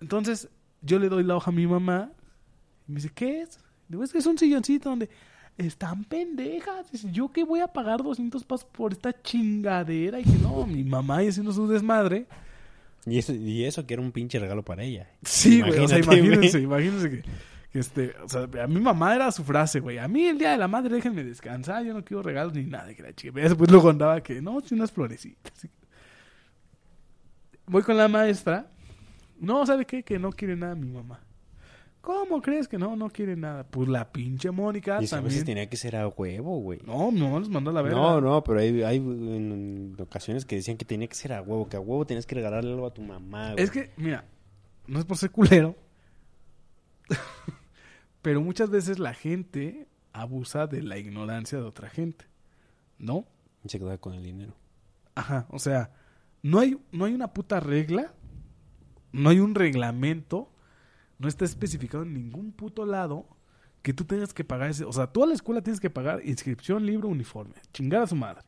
Entonces, 0.01 0.49
yo 0.83 0.99
le 0.99 1.09
doy 1.09 1.25
la 1.25 1.37
hoja 1.37 1.51
a 1.51 1.55
mi 1.55 1.67
mamá. 1.67 2.13
Y 2.87 2.93
me 2.93 2.97
dice, 2.97 3.11
¿qué 3.15 3.43
es? 3.43 3.59
Digo, 3.89 4.05
es 4.05 4.13
que 4.13 4.19
es 4.19 4.27
un 4.27 4.39
silloncito 4.39 4.91
donde 4.91 5.09
están 5.57 6.05
pendejas. 6.05 6.87
¿yo 7.11 7.31
qué 7.33 7.45
voy 7.45 7.61
a 7.61 7.69
pagar 7.69 8.03
200 8.03 8.45
pesos 8.45 8.65
por 8.65 8.93
esta 8.93 9.13
chingadera? 9.23 10.21
Y 10.21 10.25
que 10.25 10.39
no, 10.39 10.67
mi 10.67 10.85
mamá 10.85 11.23
y 11.23 11.29
haciendo 11.29 11.53
su 11.53 11.67
desmadre. 11.67 12.27
Y 13.07 13.19
eso, 13.19 13.33
y 13.33 13.65
eso 13.65 13.87
que 13.87 13.95
era 13.95 14.03
un 14.03 14.13
pinche 14.13 14.39
regalo 14.39 14.63
para 14.65 14.83
ella. 14.83 15.09
Sí, 15.23 15.61
güey. 15.61 15.79
O 15.79 15.89
sea, 15.89 15.99
imagínense, 15.99 16.61
imagínense 16.61 17.11
que, 17.11 17.23
que 17.73 17.79
este, 17.79 18.15
o 18.23 18.29
sea, 18.29 18.49
a 18.63 18.67
mi 18.67 18.81
mamá 18.81 19.15
era 19.15 19.33
su 19.33 19.45
frase, 19.45 19.81
güey. 19.81 19.99
A 19.99 20.09
mí 20.09 20.27
el 20.27 20.39
día 20.39 20.53
de 20.53 20.59
la 20.59 20.69
madre 20.69 20.95
déjenme 20.95 21.25
descansar, 21.25 21.85
yo 21.85 21.95
no 21.95 22.05
quiero 22.05 22.23
regalos 22.23 22.55
ni 22.55 22.65
nada, 22.65 22.93
que 22.95 23.03
la 23.03 23.15
chica. 23.15 23.41
Después 23.41 23.71
luego 23.71 23.89
andaba 23.89 24.23
que, 24.23 24.43
no, 24.43 24.61
sí, 24.61 24.75
unas 24.75 24.93
florecitas. 24.93 25.69
Voy 27.67 27.83
con 27.83 27.97
la 27.97 28.09
maestra. 28.09 28.69
No, 29.41 29.65
¿sabe 29.65 29.85
qué? 29.85 30.03
Que 30.03 30.19
no 30.19 30.31
quiere 30.31 30.57
nada 30.57 30.75
mi 30.75 30.89
mamá. 30.89 31.21
¿Cómo 32.01 32.41
crees 32.41 32.69
que 32.69 32.79
no? 32.79 32.97
No 32.97 33.11
quiere 33.11 33.37
nada. 33.37 33.65
Pues 33.65 33.89
la 33.89 34.11
pinche 34.13 34.51
Mónica 34.51 34.93
Y 34.93 34.95
a 34.95 34.99
veces 35.01 35.11
también. 35.11 35.45
tenía 35.45 35.69
que 35.69 35.77
ser 35.77 35.97
a 35.97 36.09
huevo, 36.09 36.59
güey. 36.61 36.81
No, 36.87 37.11
mi 37.11 37.21
mamá 37.21 37.41
los 37.41 37.51
mandó 37.51 37.71
a 37.71 37.75
la 37.75 37.83
verga. 37.83 37.99
No, 37.99 38.21
no, 38.21 38.43
pero 38.45 38.61
hay, 38.61 38.83
hay 38.83 38.97
en 38.97 39.97
ocasiones 39.99 40.45
que 40.45 40.57
decían 40.57 40.77
que 40.77 40.85
tenía 40.85 41.09
que 41.09 41.17
ser 41.17 41.33
a 41.33 41.43
huevo, 41.43 41.69
que 41.69 41.77
a 41.77 41.81
huevo 41.81 42.07
tenías 42.07 42.25
que 42.25 42.37
regalarle 42.37 42.73
algo 42.73 42.87
a 42.87 42.95
tu 42.95 43.03
mamá, 43.03 43.53
güey. 43.53 43.65
Es 43.65 43.71
que, 43.71 43.91
mira, 43.97 44.25
no 44.87 44.99
es 45.01 45.05
por 45.05 45.19
ser 45.19 45.31
culero, 45.31 45.77
pero 48.23 48.41
muchas 48.41 48.71
veces 48.71 48.99
la 48.99 49.15
gente 49.15 49.87
abusa 50.13 50.67
de 50.67 50.83
la 50.83 50.99
ignorancia 50.99 51.59
de 51.59 51.65
otra 51.65 51.89
gente, 51.89 52.27
¿no? 52.99 53.27
Y 53.65 53.69
se 53.69 53.79
quedaba 53.79 53.99
con 53.99 54.15
el 54.15 54.23
dinero. 54.23 54.55
Ajá, 55.15 55.47
o 55.51 55.59
sea, 55.59 55.91
no 56.43 56.61
hay, 56.61 56.79
no 56.93 57.05
hay 57.05 57.15
una 57.15 57.33
puta 57.33 57.61
regla, 57.61 58.13
no 59.13 59.31
hay 59.31 59.41
un 59.41 59.55
reglamento, 59.55 60.51
no 61.19 61.29
está 61.29 61.45
especificado 61.45 62.05
en 62.05 62.15
ningún 62.15 62.53
puto 62.53 62.87
lado 62.87 63.27
que 63.83 63.93
tú 63.93 64.05
tengas 64.05 64.35
que 64.35 64.45
pagar 64.45 64.71
ese, 64.71 64.85
o 64.85 64.93
sea, 64.93 65.07
tú 65.07 65.25
a 65.25 65.27
la 65.27 65.35
escuela 65.35 65.63
tienes 65.63 65.81
que 65.81 65.91
pagar 65.91 66.21
inscripción, 66.25 66.85
libro, 66.85 67.09
uniforme, 67.09 67.55
chingar 67.73 68.03
a 68.03 68.07
su 68.07 68.17
madre, 68.17 68.43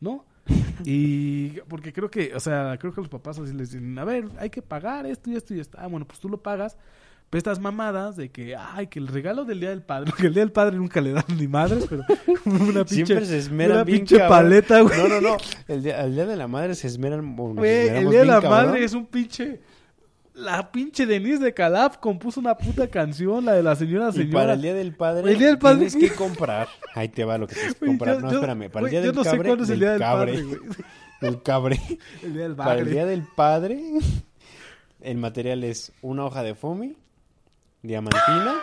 ¿no? 0.00 0.24
Y 0.84 1.60
porque 1.68 1.92
creo 1.92 2.10
que, 2.10 2.34
o 2.34 2.40
sea, 2.40 2.76
creo 2.78 2.92
que 2.94 3.00
los 3.00 3.10
papás 3.10 3.38
así 3.38 3.52
les 3.52 3.72
dicen, 3.72 3.98
a 3.98 4.04
ver, 4.04 4.28
hay 4.38 4.50
que 4.50 4.62
pagar 4.62 5.06
esto 5.06 5.30
y 5.30 5.36
esto 5.36 5.54
y 5.54 5.60
esto. 5.60 5.76
Ah, 5.80 5.86
bueno, 5.88 6.06
pues 6.06 6.20
tú 6.20 6.28
lo 6.28 6.42
pagas. 6.42 6.76
Pero 7.30 7.38
estas 7.38 7.58
mamadas 7.60 8.16
de 8.16 8.30
que, 8.30 8.56
ay, 8.56 8.86
que 8.86 8.98
el 8.98 9.06
regalo 9.08 9.44
del 9.44 9.60
Día 9.60 9.68
del 9.68 9.82
Padre, 9.82 10.06
porque 10.10 10.28
el 10.28 10.34
Día 10.34 10.42
del 10.42 10.52
Padre 10.52 10.76
nunca 10.76 11.00
le 11.00 11.12
dan 11.12 11.24
ni 11.36 11.46
madres, 11.46 11.86
pero 11.88 12.04
una 12.46 12.84
pinche, 12.84 13.06
Siempre 13.06 13.26
se 13.26 13.38
esmeran 13.38 13.78
una 13.78 13.84
bien, 13.84 13.98
pinche 13.98 14.18
cabrón. 14.18 14.38
paleta, 14.38 14.80
güey. 14.80 14.98
No, 14.98 15.08
no, 15.08 15.20
no. 15.20 15.36
El 15.66 15.82
día, 15.82 16.02
el 16.04 16.14
día 16.14 16.24
de 16.24 16.36
la 16.36 16.48
madre 16.48 16.74
se 16.74 16.86
esmeran. 16.86 17.36
Güey, 17.36 17.88
el 17.88 18.08
Día 18.08 18.20
de 18.20 18.26
la 18.26 18.40
cabrón. 18.40 18.50
Madre 18.50 18.84
es 18.84 18.94
un 18.94 19.06
pinche... 19.06 19.60
La 20.38 20.70
pinche 20.70 21.04
Denise 21.04 21.42
de 21.42 21.52
Calaf 21.52 21.96
compuso 21.98 22.38
una 22.40 22.56
puta 22.56 22.86
canción, 22.88 23.44
la 23.44 23.54
de 23.54 23.62
la 23.62 23.74
señora 23.74 24.10
Y 24.10 24.12
señora. 24.12 24.32
para 24.40 24.52
el 24.54 24.62
día 24.62 24.74
del 24.74 24.94
padre, 24.94 25.32
El 25.32 25.38
día 25.38 25.48
del 25.48 25.58
padre- 25.58 25.88
tienes 25.90 26.10
que 26.10 26.16
comprar. 26.16 26.68
Ahí 26.94 27.08
te 27.08 27.24
va 27.24 27.36
lo 27.38 27.46
que 27.48 27.54
tienes 27.56 27.74
que 27.74 27.86
comprar. 27.86 28.14
yo- 28.16 28.20
no, 28.20 28.30
yo- 28.30 28.34
espérame. 28.36 28.70
Para 28.70 28.86
el 28.86 28.90
día 28.90 29.00
yo 29.00 29.06
del 29.08 29.16
no 29.16 29.24
sé 29.24 29.30
cabre, 29.30 29.48
cuándo 29.48 29.64
es 29.64 29.70
el 29.70 29.80
Día 29.80 29.90
del 29.92 29.98
cabre, 30.00 30.32
Padre, 30.34 30.44
güey. 30.44 30.60
del 31.20 31.42
cabre. 31.42 31.80
El 32.22 32.32
Día 32.34 32.42
del 32.44 32.54
Para 32.56 32.74
el 32.78 32.90
día 32.90 33.06
del 33.06 33.22
padre, 33.34 33.80
el 35.00 35.16
material 35.18 35.64
es 35.64 35.92
una 36.02 36.24
hoja 36.24 36.42
de 36.44 36.54
foamy, 36.54 36.96
diamantina 37.82 38.54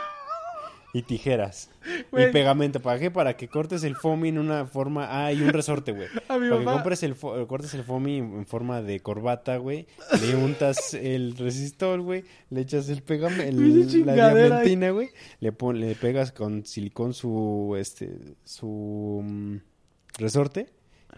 y 0.98 1.02
tijeras. 1.02 1.70
Güey. 2.10 2.30
Y 2.30 2.32
pegamento. 2.32 2.80
¿Para 2.82 2.98
qué? 3.00 3.12
Para 3.12 3.36
que 3.36 3.50
cortes 3.50 3.84
el 3.84 3.98
foamy 3.98 4.30
en 4.30 4.38
una 4.38 4.66
forma... 4.66 5.08
Ah, 5.26 5.34
y 5.34 5.42
un 5.42 5.50
resorte, 5.50 5.92
güey. 5.92 6.08
Para 6.28 6.40
que 6.40 6.50
mamá- 6.50 6.72
compres 6.72 7.04
el 7.04 7.18
fo- 7.18 7.46
cortes 7.48 7.74
el 7.74 7.84
foamy 7.84 8.20
en 8.20 8.46
forma 8.46 8.82
de 8.82 9.02
corbata, 9.02 9.58
güey. 9.58 9.88
Le 10.22 10.38
untas 10.38 10.94
el 10.94 11.36
resistor, 11.36 12.00
güey. 12.00 12.24
Le 12.50 12.62
echas 12.62 12.88
el 12.88 13.02
pegamento, 13.04 13.62
la 14.06 14.14
diamantina, 14.14 14.92
güey. 14.92 15.10
Le, 15.42 15.52
pon- 15.52 15.82
le 15.82 15.96
pegas 15.96 16.32
con 16.32 16.66
silicón 16.66 17.14
su, 17.14 17.76
este, 17.78 18.18
su 18.46 19.20
mm, 19.22 19.56
resorte. 20.18 20.70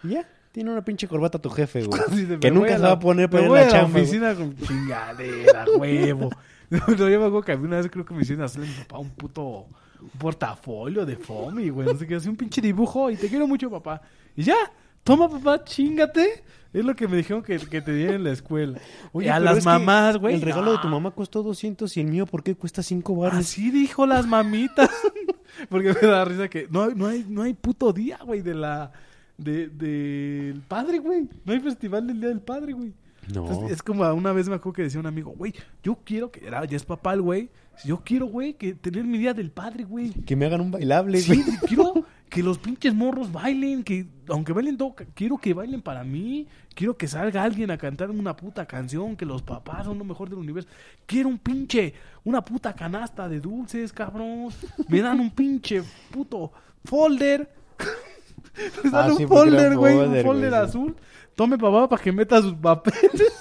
Y 0.04 0.10
ya. 0.14 0.28
Tiene 0.54 0.72
una 0.72 0.84
pinche 0.84 1.08
corbata 1.08 1.38
tu 1.40 1.52
jefe, 1.52 1.84
güey. 1.84 2.02
Que 2.40 2.50
nunca 2.50 2.78
se 2.78 2.82
va 2.82 2.94
a 2.94 3.00
poner 3.00 3.30
para 3.30 3.46
ir 3.46 3.52
a 3.52 3.54
la 3.54 3.68
chamba, 3.68 3.92
güey. 3.92 4.02
oficina 4.06 4.34
con 4.34 4.58
chingadera, 4.58 5.66
huevo. 5.78 6.32
No, 6.70 6.94
yo 6.96 7.06
me 7.08 7.16
acuerdo 7.16 7.42
que 7.42 7.56
una 7.56 7.78
vez 7.78 7.90
creo 7.90 8.06
que 8.06 8.14
me 8.14 8.22
hicieron 8.24 8.44
hacerle 8.46 8.68
a 8.68 8.72
mi 8.72 8.76
papá 8.84 8.98
un 9.00 9.10
puto 9.12 9.68
un 10.02 10.10
portafolio 10.20 11.06
de 11.06 11.16
Fomi, 11.16 11.70
güey. 11.70 11.88
No 11.88 11.98
sé 11.98 12.06
qué, 12.06 12.16
así 12.16 12.30
un 12.30 12.36
pinche 12.36 12.62
dibujo 12.62 13.10
y 13.10 13.16
te 13.16 13.30
quiero 13.30 13.48
mucho, 13.48 13.70
papá. 13.70 14.02
Y 14.36 14.44
ya, 14.44 14.56
toma, 15.04 15.30
papá, 15.30 15.64
chingate. 15.64 16.44
Es 16.74 16.86
lo 16.86 16.96
que 16.96 17.08
me 17.08 17.18
dijeron 17.18 17.42
que, 17.42 17.58
que 17.58 17.82
te 17.82 17.94
dieron 17.94 18.16
en 18.16 18.24
la 18.26 18.32
escuela. 18.32 18.80
Oye, 19.14 19.32
a 19.32 19.40
las 19.40 19.66
mamás, 19.66 20.18
güey. 20.18 20.36
El 20.36 20.42
regalo 20.42 20.74
de 20.74 20.78
tu 20.80 20.88
no. 20.90 21.00
mamá 21.00 21.12
costó 21.12 21.42
200 21.42 21.96
y 21.98 22.02
el 22.02 22.08
mío, 22.08 22.26
¿por 22.28 22.44
qué 22.44 22.54
cuesta 22.56 22.84
5 22.84 23.16
baros? 23.16 23.40
Así 23.40 23.72
dijo 23.72 24.06
las 24.06 24.28
mamitas. 24.28 24.90
Porque 25.70 25.94
me 26.00 26.08
da 26.08 26.26
risa 26.26 26.48
que 26.50 26.68
no, 26.70 26.84
hay- 26.84 26.94
no, 26.96 27.08
hay, 27.08 27.26
no 27.28 27.42
hay 27.42 27.54
puto 27.54 27.92
día, 27.94 28.20
güey, 28.24 28.42
de 28.42 28.54
la... 28.54 28.92
De, 29.38 29.68
del 29.70 30.62
padre, 30.68 31.00
güey. 31.00 31.28
No 31.46 31.54
hay 31.54 31.60
festival 31.60 32.06
del 32.08 32.20
Día 32.20 32.30
del 32.30 32.42
Padre, 32.42 32.74
güey. 32.74 32.92
No. 33.34 33.42
Entonces, 33.46 33.72
es 33.72 33.84
como 33.84 34.12
una 34.14 34.32
vez 34.34 34.48
me 34.50 34.56
acuerdo 34.56 34.74
que 34.74 34.84
decía 34.84 35.00
un 35.00 35.06
amigo, 35.08 35.32
güey, 35.32 35.54
yo 35.84 36.00
quiero 36.04 36.32
que, 36.32 36.46
era, 36.46 36.64
ya 36.66 36.78
es 36.78 36.86
papá 36.86 37.14
el 37.14 37.22
güey, 37.22 37.50
yo 37.86 38.02
quiero, 38.04 38.26
güey, 38.28 38.54
que 38.54 38.74
tener 38.74 39.04
mi 39.04 39.18
día 39.18 39.34
del 39.34 39.52
padre, 39.52 39.84
güey. 39.84 40.12
Que 40.12 40.36
me 40.36 40.46
hagan 40.46 40.62
un 40.62 40.72
bailable, 40.72 41.20
Sí, 41.20 41.44
güey. 41.44 41.58
quiero 41.68 42.06
que 42.30 42.42
los 42.44 42.58
pinches 42.58 42.94
morros 42.94 43.32
bailen, 43.32 43.84
que 43.84 44.08
aunque 44.30 44.54
bailen 44.54 44.78
todo, 44.78 44.96
quiero 45.14 45.38
que 45.38 45.54
bailen 45.54 45.82
para 45.82 46.04
mí, 46.04 46.48
quiero 46.74 46.98
que 46.98 47.08
salga 47.08 47.44
alguien 47.44 47.70
a 47.72 47.78
cantar 47.78 48.10
una 48.10 48.36
puta 48.36 48.66
canción, 48.66 49.16
que 49.16 49.26
los 49.26 49.42
papás 49.42 49.86
son 49.86 49.98
lo 49.98 50.04
mejor 50.06 50.30
del 50.30 50.40
universo. 50.40 50.70
Quiero 51.06 51.30
un 51.30 51.38
pinche, 51.38 51.94
una 52.24 52.44
puta 52.44 52.74
canasta 52.74 53.28
de 53.30 53.40
dulces, 53.40 53.94
cabrón. 53.94 54.50
Me 54.88 55.02
dan 55.02 55.20
un 55.20 55.32
pinche 55.32 55.84
puto 56.12 56.52
folder. 56.86 57.50
Me 58.84 58.90
dan 58.90 59.06
Ah, 59.06 59.12
un 59.12 59.18
sí, 59.18 59.26
porque 59.26 59.50
era 59.50 59.58
folder, 59.60 59.78
güey, 59.78 59.94
un 59.96 60.04
folder, 60.06 60.26
folder 60.26 60.52
sí. 60.52 60.58
azul. 60.58 60.96
Tome 61.38 61.58
papá 61.58 61.88
para 61.88 62.02
que 62.04 62.12
meta 62.12 62.42
sus 62.42 62.56
papeles. 62.56 63.32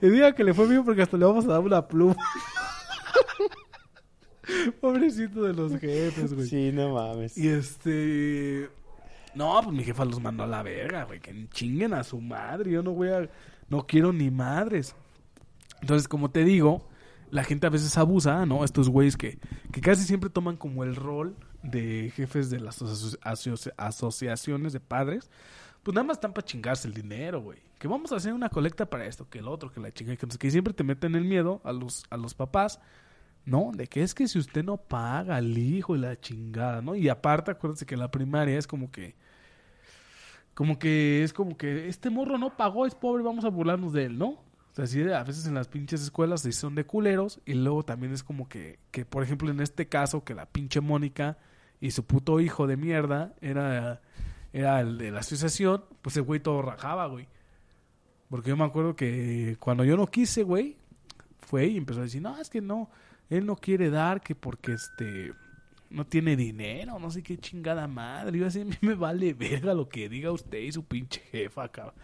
y 0.00 0.08
diga 0.08 0.34
que 0.34 0.42
le 0.42 0.52
fue 0.54 0.66
bien 0.66 0.84
porque 0.84 1.02
hasta 1.02 1.16
le 1.16 1.24
vamos 1.26 1.44
a 1.44 1.48
dar 1.48 1.60
una 1.60 1.86
pluma. 1.86 2.16
Pobrecito 4.80 5.42
de 5.44 5.52
los 5.54 5.78
jefes, 5.78 6.34
güey. 6.34 6.48
Sí, 6.48 6.72
no 6.72 6.94
mames. 6.94 7.36
Y 7.38 7.48
este. 7.48 8.68
No, 9.34 9.60
pues 9.62 9.74
mi 9.76 9.84
jefa 9.84 10.04
los 10.04 10.20
mandó 10.20 10.42
a 10.42 10.46
la 10.46 10.62
verga, 10.62 11.04
güey. 11.04 11.20
Que 11.20 11.48
chinguen 11.50 11.94
a 11.94 12.02
su 12.02 12.20
madre. 12.20 12.70
Yo 12.72 12.82
no 12.82 12.92
voy 12.92 13.08
a. 13.10 13.28
No 13.68 13.86
quiero 13.86 14.12
ni 14.12 14.30
madres. 14.30 14.94
Entonces, 15.80 16.08
como 16.08 16.30
te 16.30 16.44
digo, 16.44 16.88
la 17.30 17.44
gente 17.44 17.66
a 17.66 17.70
veces 17.70 17.96
abusa, 17.96 18.44
¿no? 18.46 18.64
Estos 18.64 18.88
güeyes 18.88 19.16
que, 19.16 19.38
que 19.72 19.80
casi 19.80 20.04
siempre 20.04 20.28
toman 20.30 20.56
como 20.56 20.82
el 20.84 20.96
rol 20.96 21.36
de 21.62 22.12
jefes 22.16 22.50
de 22.50 22.60
las 22.60 22.82
aso- 22.82 23.18
aso- 23.22 23.72
asociaciones 23.76 24.72
de 24.72 24.80
padres. 24.80 25.30
Pues 25.82 25.94
nada 25.94 26.06
más 26.06 26.16
están 26.16 26.32
para 26.32 26.44
chingarse 26.44 26.86
el 26.86 26.94
dinero, 26.94 27.40
güey. 27.40 27.58
Que 27.78 27.88
vamos 27.88 28.12
a 28.12 28.16
hacer 28.16 28.32
una 28.32 28.48
colecta 28.48 28.86
para 28.86 29.06
esto, 29.06 29.28
que 29.28 29.40
el 29.40 29.48
otro, 29.48 29.72
que 29.72 29.80
la 29.80 29.92
chinga, 29.92 30.16
que. 30.16 30.46
Y 30.46 30.50
siempre 30.50 30.72
te 30.72 30.84
meten 30.84 31.14
el 31.14 31.24
miedo 31.24 31.60
a 31.64 31.72
los, 31.72 32.04
a 32.10 32.16
los 32.16 32.34
papás. 32.34 32.80
¿no? 33.44 33.72
De 33.74 33.86
que 33.86 34.02
es 34.02 34.14
que 34.14 34.28
si 34.28 34.38
usted 34.38 34.64
no 34.64 34.76
paga 34.76 35.36
al 35.36 35.56
hijo 35.58 35.96
y 35.96 35.98
la 35.98 36.18
chingada, 36.20 36.80
¿no? 36.80 36.94
Y 36.94 37.08
aparte, 37.08 37.50
acuérdense 37.50 37.86
que 37.86 37.96
la 37.96 38.10
primaria 38.10 38.58
es 38.58 38.66
como 38.66 38.90
que. 38.90 39.14
Como 40.54 40.78
que 40.78 41.24
es 41.24 41.32
como 41.32 41.56
que 41.56 41.88
este 41.88 42.10
morro 42.10 42.36
no 42.36 42.56
pagó, 42.56 42.86
es 42.86 42.94
pobre, 42.94 43.22
vamos 43.22 43.44
a 43.44 43.48
burlarnos 43.48 43.94
de 43.94 44.04
él, 44.04 44.18
¿no? 44.18 44.28
O 44.28 44.74
sea, 44.74 44.86
sí, 44.86 45.02
a 45.02 45.24
veces 45.24 45.46
en 45.46 45.54
las 45.54 45.68
pinches 45.68 46.02
escuelas 46.02 46.42
sí 46.42 46.52
son 46.52 46.74
de 46.74 46.84
culeros 46.84 47.40
y 47.46 47.54
luego 47.54 47.84
también 47.84 48.12
es 48.12 48.22
como 48.22 48.48
que, 48.48 48.78
que, 48.90 49.06
por 49.06 49.22
ejemplo, 49.22 49.50
en 49.50 49.60
este 49.60 49.88
caso, 49.88 50.24
que 50.24 50.34
la 50.34 50.46
pinche 50.46 50.80
Mónica 50.80 51.38
y 51.80 51.90
su 51.90 52.04
puto 52.04 52.38
hijo 52.38 52.66
de 52.66 52.76
mierda 52.76 53.34
era, 53.40 54.02
era 54.52 54.80
el 54.80 54.98
de 54.98 55.10
la 55.10 55.20
asociación, 55.20 55.84
pues 56.02 56.16
el 56.16 56.22
güey 56.22 56.40
todo 56.40 56.62
rajaba, 56.62 57.06
güey. 57.06 57.26
Porque 58.28 58.50
yo 58.50 58.56
me 58.56 58.64
acuerdo 58.64 58.96
que 58.96 59.56
cuando 59.60 59.84
yo 59.84 59.96
no 59.96 60.06
quise, 60.06 60.42
güey, 60.42 60.76
fue 61.40 61.66
y 61.66 61.76
empezó 61.76 62.00
a 62.00 62.04
decir, 62.04 62.22
no, 62.22 62.38
es 62.40 62.48
que 62.48 62.60
no, 62.60 62.90
él 63.28 63.46
no 63.46 63.56
quiere 63.56 63.90
dar, 63.90 64.20
que 64.20 64.34
porque 64.34 64.72
este 64.72 65.32
no 65.92 66.06
tiene 66.06 66.36
dinero, 66.36 66.98
no 66.98 67.10
sé 67.10 67.22
qué 67.22 67.36
chingada 67.36 67.86
madre. 67.86 68.38
Yo 68.38 68.46
así, 68.46 68.62
a 68.62 68.64
mí 68.64 68.74
me 68.80 68.94
vale 68.94 69.34
verga 69.34 69.74
lo 69.74 69.88
que 69.88 70.08
diga 70.08 70.32
usted 70.32 70.58
y 70.58 70.72
su 70.72 70.84
pinche 70.84 71.20
jefa, 71.30 71.68
cabrón. 71.68 71.94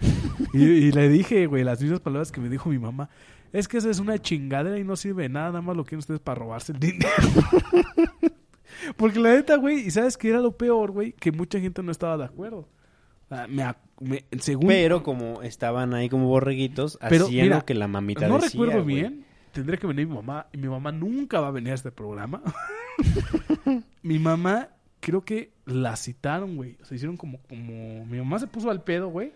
y, 0.52 0.92
le 0.92 1.08
dije, 1.08 1.46
güey, 1.46 1.64
las 1.64 1.80
mismas 1.80 2.00
palabras 2.00 2.30
que 2.30 2.40
me 2.40 2.48
dijo 2.48 2.68
mi 2.68 2.78
mamá. 2.78 3.08
Es 3.52 3.66
que 3.66 3.78
esa 3.78 3.88
es 3.88 3.98
una 3.98 4.18
chingadera 4.18 4.78
y 4.78 4.84
no 4.84 4.94
sirve 4.96 5.28
nada, 5.30 5.48
nada 5.48 5.62
más 5.62 5.76
lo 5.76 5.84
quieren 5.84 6.00
ustedes 6.00 6.20
para 6.20 6.38
robarse 6.40 6.72
el 6.72 6.78
dinero. 6.78 7.08
Porque 8.96 9.18
la 9.20 9.34
neta, 9.34 9.56
güey, 9.56 9.86
y 9.86 9.90
sabes 9.90 10.16
que 10.16 10.28
era 10.28 10.40
lo 10.40 10.56
peor, 10.56 10.90
güey, 10.92 11.12
que 11.12 11.32
mucha 11.32 11.60
gente 11.60 11.82
no 11.82 11.90
estaba 11.90 12.16
de 12.16 12.24
acuerdo. 12.24 12.68
Me, 13.48 13.74
me- 14.00 14.24
según, 14.40 14.68
Pero 14.68 15.02
como 15.02 15.42
estaban 15.42 15.92
ahí 15.94 16.08
como 16.08 16.28
borreguitos, 16.28 16.98
Pero, 17.08 17.26
hacían 17.26 17.46
mira, 17.46 17.56
lo 17.56 17.64
que 17.66 17.74
la 17.74 17.88
mamita 17.88 18.26
no 18.28 18.38
decía, 18.38 18.60
recuerdo 18.60 18.84
bien. 18.84 19.24
Tendría 19.52 19.78
que 19.78 19.86
venir 19.86 20.06
mi 20.06 20.14
mamá. 20.14 20.46
Y 20.52 20.58
mi 20.58 20.68
mamá 20.68 20.92
nunca 20.92 21.40
va 21.40 21.48
a 21.48 21.50
venir 21.50 21.72
a 21.72 21.74
este 21.74 21.90
programa. 21.90 22.42
mi 24.02 24.18
mamá, 24.18 24.68
creo 25.00 25.24
que 25.24 25.52
la 25.66 25.96
citaron, 25.96 26.56
güey. 26.56 26.76
O 26.80 26.84
sea, 26.84 26.96
hicieron 26.96 27.16
como, 27.16 27.38
como... 27.48 28.04
Mi 28.06 28.18
mamá 28.18 28.38
se 28.38 28.46
puso 28.46 28.70
al 28.70 28.82
pedo, 28.82 29.08
güey. 29.08 29.32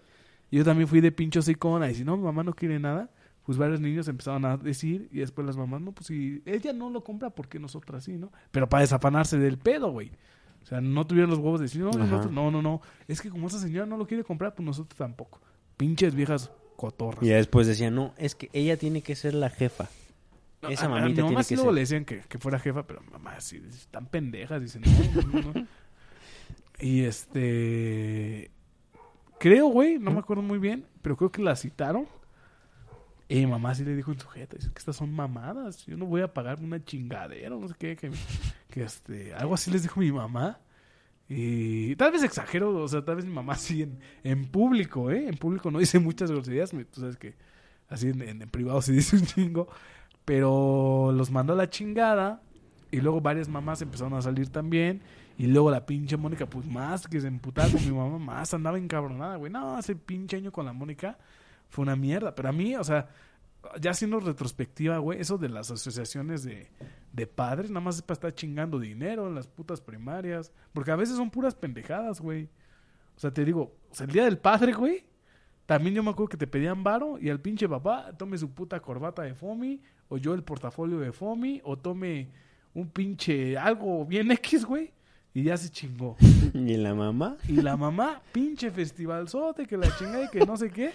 Yo 0.51 0.65
también 0.65 0.87
fui 0.89 1.01
de 1.01 1.13
pincho 1.13 1.43
sicona. 1.43 1.91
Y 1.91 1.95
si 1.95 2.05
no, 2.05 2.17
mi 2.17 2.23
mamá 2.25 2.43
no 2.45 2.55
quiere 2.55 2.79
nada. 2.79 3.11
Pues 3.45 3.59
varios 3.59 3.81
niños 3.81 4.07
empezaron 4.09 4.45
a 4.45 4.57
decir. 4.57 5.09
Y 5.13 5.19
después 5.19 5.47
las 5.47 5.57
mamás, 5.57 5.81
no, 5.81 5.93
pues 5.93 6.07
si 6.07 6.43
ella 6.47 6.73
no 6.73 6.91
lo 6.91 7.03
compra, 7.03 7.31
¿por 7.31 7.49
qué 7.49 7.59
nosotras 7.59 8.05
sí, 8.05 8.13
no? 8.19 8.31
Pero 8.51 8.69
para 8.69 8.83
desafanarse 8.83 9.39
del 9.39 9.59
pedo, 9.59 9.91
güey. 9.91 10.11
O 10.63 10.67
sea, 10.67 10.81
no 10.81 11.05
tuvieron 11.07 11.29
los 11.31 11.41
huevos 11.41 11.59
de 11.59 11.65
decir, 11.65 11.83
no, 11.83 11.91
nosotros- 11.91 12.31
no, 12.31 12.51
no, 12.53 12.63
no. 12.63 12.81
Es 13.09 13.21
que 13.21 13.31
como 13.31 13.49
esa 13.49 13.59
señora 13.59 13.85
no 13.87 13.97
lo 13.97 14.07
quiere 14.07 14.23
comprar, 14.23 14.55
pues 14.55 14.65
nosotros 14.65 14.97
tampoco. 14.97 15.41
Pinches 15.77 16.15
viejas 16.15 16.53
cotorras. 16.77 17.23
Y 17.25 17.31
después 17.31 17.67
decían, 17.67 17.95
no, 17.97 18.15
es 18.17 18.35
que 18.37 18.49
ella 18.53 18.77
tiene 18.77 19.03
que 19.03 19.17
ser 19.17 19.35
la 19.35 19.51
jefa. 19.51 19.89
Esa 20.69 20.85
A- 20.87 20.89
a- 20.89 20.97
a 20.99 21.01
mamita 21.01 21.27
tiene 21.27 21.43
sí 21.43 21.49
que 21.49 21.55
luego 21.57 21.71
ser. 21.71 21.75
le 21.75 21.81
decían 21.81 22.05
que, 22.05 22.21
que 22.29 22.39
fuera 22.39 22.61
jefa, 22.61 22.87
pero 22.87 23.03
mamá 23.11 23.41
sí, 23.41 23.61
están 23.69 24.07
pendejas, 24.07 24.63
dicen, 24.63 24.83
no, 24.83 25.23
no, 25.43 25.53
no. 25.53 25.67
Y 26.81 27.03
este... 27.05 28.51
Creo, 29.39 29.67
güey, 29.67 29.99
no 29.99 30.13
me 30.13 30.21
acuerdo 30.21 30.43
muy 30.43 30.59
bien, 30.59 30.85
pero 31.03 31.17
creo 31.17 31.33
que 31.33 31.43
la 31.43 31.57
citaron. 31.57 32.07
Y 33.33 33.37
mi 33.37 33.47
mamá 33.47 33.75
sí 33.75 33.83
le 33.83 33.97
dijo 33.97 34.13
en 34.13 34.21
su 34.21 34.29
jeta, 34.29 34.57
dice 34.57 34.71
que 34.71 34.79
estas 34.79 34.97
son 34.97 35.11
mamadas, 35.15 35.87
yo 35.87 35.97
no 35.97 36.05
voy 36.05 36.21
a 36.21 36.35
pagar 36.35 36.59
una 36.61 36.85
chingadera, 36.85 37.49
no 37.57 37.67
sé 37.67 37.75
qué, 37.79 37.97
que, 37.97 38.83
este, 38.83 39.33
algo 39.35 39.55
así 39.55 39.71
les 39.71 39.83
dijo 39.83 40.01
mi 40.01 40.13
mamá. 40.13 40.61
Y 41.29 41.97
tal 41.97 42.13
vez 42.13 42.23
exagero, 42.23 42.77
o 42.83 42.89
sea, 42.89 43.05
tal 43.05 43.17
vez 43.17 43.25
mi 43.25 43.33
mamá 43.33 43.55
sí 43.57 43.83
en, 43.83 43.99
en 44.25 44.45
público, 44.47 45.11
¿eh? 45.11 45.29
En 45.29 45.37
público 45.39 45.71
no 45.71 45.79
dice 45.79 45.99
muchas 45.99 46.31
groserías, 46.31 46.73
tú 46.73 47.01
sabes 47.01 47.17
que 47.17 47.35
así 47.89 48.09
en, 48.09 48.23
en- 48.23 48.51
privado 48.51 48.83
se 48.83 48.93
dice 48.95 49.17
un 49.17 49.25
chingo, 49.27 49.69
pero 50.25 51.13
los 51.15 51.31
mandó 51.31 51.55
a 51.55 51.57
la 51.57 51.71
chingada 51.71 52.43
y 52.91 53.01
luego 53.01 53.21
varias 53.23 53.49
mamás 53.49 53.81
empezaron 53.83 54.15
a 54.15 54.23
salir 54.23 54.51
también 54.51 55.03
y 55.39 55.47
luego 55.47 55.71
la 55.71 55.87
pinche 55.87 56.17
Mónica, 56.19 56.47
pues 56.47 56.67
más 56.67 57.09
que 57.09 57.21
se 57.21 57.29
emputaba 57.29 57.71
con 57.71 57.83
mi 57.85 57.93
mamá, 57.93 58.19
más 58.19 58.53
andaba 58.55 58.79
encabronada, 58.79 59.37
güey. 59.37 59.51
No, 59.51 59.79
ese 59.79 59.97
pinche 59.97 60.37
año 60.37 60.53
con 60.53 60.67
la 60.67 60.73
Mónica 60.75 61.19
fue 61.73 61.85
una 61.85 61.97
mierda, 61.97 62.35
pero 62.35 62.51
a 62.51 62.53
mí, 62.53 62.77
o 62.77 62.85
sea, 62.85 63.09
ya 63.81 63.93
haciendo 63.93 64.21
retrospectiva, 64.21 64.99
güey, 64.99 65.21
eso 65.21 65.39
de 65.39 65.49
las 65.49 65.71
asociaciones 65.71 66.43
de, 66.43 66.69
de 67.15 67.27
padres, 67.27 67.71
nada 67.71 67.81
más 67.81 67.97
es 67.97 68.03
para 68.03 68.13
estar 68.13 68.35
chingando 68.35 68.79
dinero 68.79 69.27
en 69.27 69.35
las 69.35 69.47
putas 69.47 69.81
primarias, 69.81 70.53
porque 70.75 70.91
a 70.91 70.97
veces 70.97 71.17
son 71.17 71.31
puras 71.31 71.55
pendejadas, 71.55 72.21
güey. 72.21 72.51
O 73.17 73.21
sea, 73.21 73.33
te 73.33 73.43
digo, 73.43 73.75
o 73.91 73.95
sea, 73.95 74.05
el 74.05 74.13
día 74.13 74.25
del 74.25 74.37
padre, 74.37 74.75
güey, 74.75 75.07
también 75.65 75.95
yo 75.95 76.03
me 76.03 76.11
acuerdo 76.11 76.29
que 76.29 76.37
te 76.37 76.47
pedían 76.47 76.85
varo 76.85 77.19
y 77.19 77.31
al 77.31 77.41
pinche 77.41 77.67
papá 77.67 78.13
tome 78.19 78.37
su 78.37 78.51
puta 78.51 78.79
corbata 78.81 79.23
de 79.23 79.35
Fomi, 79.35 79.81
o 80.11 80.19
yo 80.19 80.35
el 80.35 80.43
portafolio 80.43 80.99
de 80.99 81.11
Fomi, 81.11 81.63
o 81.65 81.79
tome 81.79 82.29
un 82.75 82.91
pinche 82.91 83.57
algo 83.57 84.05
bien 84.05 84.31
X, 84.31 84.67
güey, 84.67 84.93
y 85.33 85.45
ya 85.45 85.57
se 85.57 85.71
chingó. 85.71 86.17
¿Y 86.53 86.77
la 86.77 86.95
mamá? 86.95 87.39
Y 87.49 87.63
la 87.63 87.79
mamá, 87.79 88.21
pinche 88.31 88.71
festivalzote, 88.71 89.65
que 89.65 89.79
la 89.79 89.89
chingada 89.97 90.27
y 90.27 90.29
que 90.29 90.45
no 90.45 90.59
sé 90.59 90.71
qué. 90.71 90.93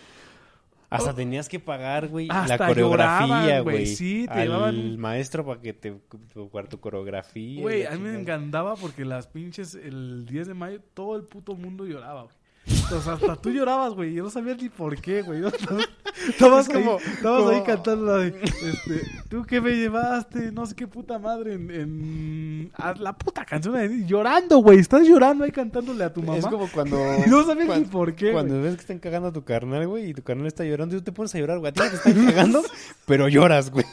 Hasta 0.89 1.13
tenías 1.13 1.49
que 1.49 1.59
pagar, 1.59 2.07
güey, 2.07 2.27
la 2.27 2.57
coreografía, 2.57 3.61
güey. 3.61 3.85
Sí, 3.85 4.25
te 4.25 4.33
al 4.33 4.47
llevaban 4.47 4.97
maestro 4.97 5.45
para 5.45 5.61
que 5.61 5.73
te 5.73 5.91
tu, 6.33 6.49
tu 6.49 6.79
coreografía. 6.79 7.61
Güey, 7.61 7.85
a 7.85 7.91
mí 7.91 7.99
me 7.99 8.19
encantaba 8.19 8.75
porque 8.75 9.03
las 9.03 9.27
pinches, 9.27 9.75
el 9.75 10.25
10 10.25 10.47
de 10.47 10.53
mayo, 10.53 10.81
todo 10.93 11.15
el 11.17 11.23
puto 11.23 11.55
mundo 11.55 11.85
lloraba, 11.85 12.23
güey. 12.23 12.35
Entonces, 12.69 13.07
hasta 13.07 13.35
tú 13.37 13.49
llorabas, 13.49 13.93
güey. 13.93 14.13
Yo 14.13 14.23
no 14.23 14.29
sabía 14.29 14.55
ni 14.55 14.67
por 14.69 14.99
qué, 14.99 15.21
güey. 15.21 15.41
Estabas, 16.27 16.67
Es 16.67 16.75
ahí, 16.75 16.83
como- 16.83 16.97
estabas 16.99 17.53
ahí 17.53 17.63
cantando 17.63 18.05
la 18.05 18.17
de, 18.23 18.27
este, 18.43 19.01
tú 19.29 19.43
que 19.43 19.61
me 19.61 19.71
llevaste, 19.75 20.51
no 20.51 20.65
sé 20.65 20.75
qué 20.75 20.87
puta 20.87 21.19
madre, 21.19 21.53
en, 21.53 21.71
en- 21.71 22.71
a 22.75 22.93
la 22.95 23.13
puta 23.17 23.45
canción, 23.45 23.75
de- 23.75 24.05
llorando, 24.05 24.57
güey. 24.57 24.79
Estás 24.79 25.07
llorando 25.07 25.43
ahí 25.45 25.51
cantándole 25.51 26.03
a 26.03 26.11
tu 26.11 26.21
mamá. 26.21 26.37
Es 26.39 26.45
como 26.47 26.67
cuando... 26.69 26.97
No 27.27 27.45
cuan- 27.45 27.79
ni 27.79 27.85
por 27.85 28.15
qué, 28.15 28.31
Cuando 28.33 28.61
ves 28.61 28.75
que 28.75 28.81
están 28.81 28.99
cagando 28.99 29.29
a 29.29 29.31
tu 29.33 29.43
carnal, 29.43 29.87
güey, 29.87 30.09
y 30.09 30.13
tu 30.13 30.23
carnal 30.23 30.47
está 30.47 30.65
llorando, 30.65 30.95
y 30.95 30.99
tú 30.99 31.05
te 31.05 31.11
pones 31.11 31.33
a 31.35 31.39
llorar, 31.39 31.59
güey. 31.59 31.69
A 31.69 31.73
ti 31.73 31.81
te 31.81 31.95
están 31.95 32.25
cagando, 32.25 32.63
pero 33.05 33.27
lloras, 33.29 33.71
güey. 33.71 33.85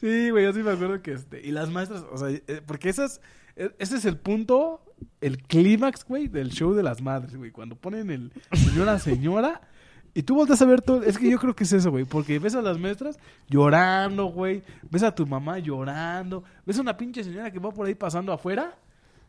Sí, 0.00 0.30
güey, 0.30 0.44
yo 0.44 0.52
sí 0.54 0.60
me 0.62 0.70
acuerdo 0.70 1.02
que 1.02 1.12
este. 1.12 1.46
Y 1.46 1.50
las 1.50 1.68
maestras, 1.70 2.04
o 2.10 2.16
sea, 2.16 2.28
eh, 2.30 2.62
porque 2.64 2.88
esas. 2.88 3.20
eh, 3.56 3.70
Ese 3.78 3.96
es 3.96 4.04
el 4.06 4.16
punto, 4.16 4.80
el 5.20 5.42
clímax, 5.42 6.04
güey, 6.04 6.28
del 6.28 6.50
show 6.50 6.74
de 6.74 6.82
las 6.82 7.02
madres, 7.02 7.36
güey. 7.36 7.50
Cuando 7.50 7.76
ponen 7.76 8.10
el 8.10 8.32
señora, 8.52 8.98
señora. 8.98 9.60
Y 10.14 10.22
tú 10.22 10.34
volteas 10.34 10.60
a 10.62 10.64
ver 10.64 10.82
todo. 10.82 11.02
Es 11.02 11.18
que 11.18 11.30
yo 11.30 11.38
creo 11.38 11.54
que 11.54 11.64
es 11.64 11.72
eso, 11.72 11.90
güey. 11.90 12.04
Porque 12.04 12.38
ves 12.38 12.54
a 12.54 12.62
las 12.62 12.78
maestras 12.78 13.18
llorando, 13.48 14.26
güey. 14.26 14.62
Ves 14.90 15.02
a 15.02 15.14
tu 15.14 15.26
mamá 15.26 15.58
llorando. 15.58 16.44
Ves 16.66 16.78
a 16.78 16.80
una 16.80 16.96
pinche 16.96 17.22
señora 17.22 17.50
que 17.50 17.58
va 17.58 17.70
por 17.70 17.86
ahí 17.86 17.94
pasando 17.94 18.32
afuera. 18.32 18.76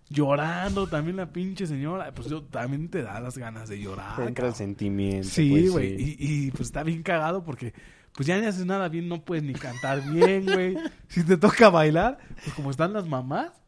Llorando 0.09 0.87
también 0.87 1.17
la 1.17 1.31
pinche 1.31 1.67
señora. 1.67 2.11
Pues 2.13 2.29
yo 2.29 2.43
también 2.43 2.89
te 2.89 3.03
da 3.03 3.19
las 3.19 3.37
ganas 3.37 3.69
de 3.69 3.79
llorar. 3.79 4.15
Te 4.15 4.23
entra 4.23 4.47
el 4.47 4.55
sentimiento. 4.55 5.27
Sí, 5.27 5.49
pues, 5.51 5.71
güey. 5.71 5.97
sí. 5.97 6.15
Y, 6.17 6.47
y, 6.47 6.51
pues 6.51 6.61
está 6.61 6.83
bien 6.83 7.03
cagado 7.03 7.43
porque 7.43 7.73
pues 8.15 8.27
ya 8.27 8.39
ni 8.39 8.45
haces 8.45 8.65
nada 8.65 8.89
bien, 8.89 9.07
no 9.07 9.23
puedes 9.23 9.43
ni 9.43 9.53
cantar 9.53 10.01
bien, 10.09 10.45
güey. 10.45 10.75
Si 11.07 11.23
te 11.23 11.37
toca 11.37 11.69
bailar, 11.69 12.17
pues 12.43 12.53
como 12.55 12.71
están 12.71 12.93
las 12.93 13.07
mamás, 13.07 13.58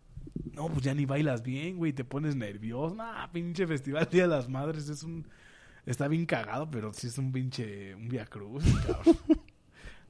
no, 0.54 0.68
pues 0.68 0.82
ya 0.84 0.94
ni 0.94 1.06
bailas 1.06 1.44
bien, 1.44 1.78
güey. 1.78 1.94
Te 1.94 2.04
pones 2.04 2.36
nervioso. 2.36 2.96
Nah, 2.96 3.28
pinche 3.32 3.68
festival 3.68 4.08
Día 4.12 4.24
de 4.24 4.30
las 4.30 4.50
Madres 4.50 4.90
es 4.90 5.04
un... 5.04 5.28
Está 5.86 6.08
bien 6.08 6.26
cagado, 6.26 6.70
pero 6.70 6.94
sí 6.94 7.08
es 7.08 7.18
un 7.18 7.32
pinche... 7.32 7.96
Un 7.96 8.08
via 8.10 8.26
cruz, 8.26 8.64
cabrón. 8.86 9.18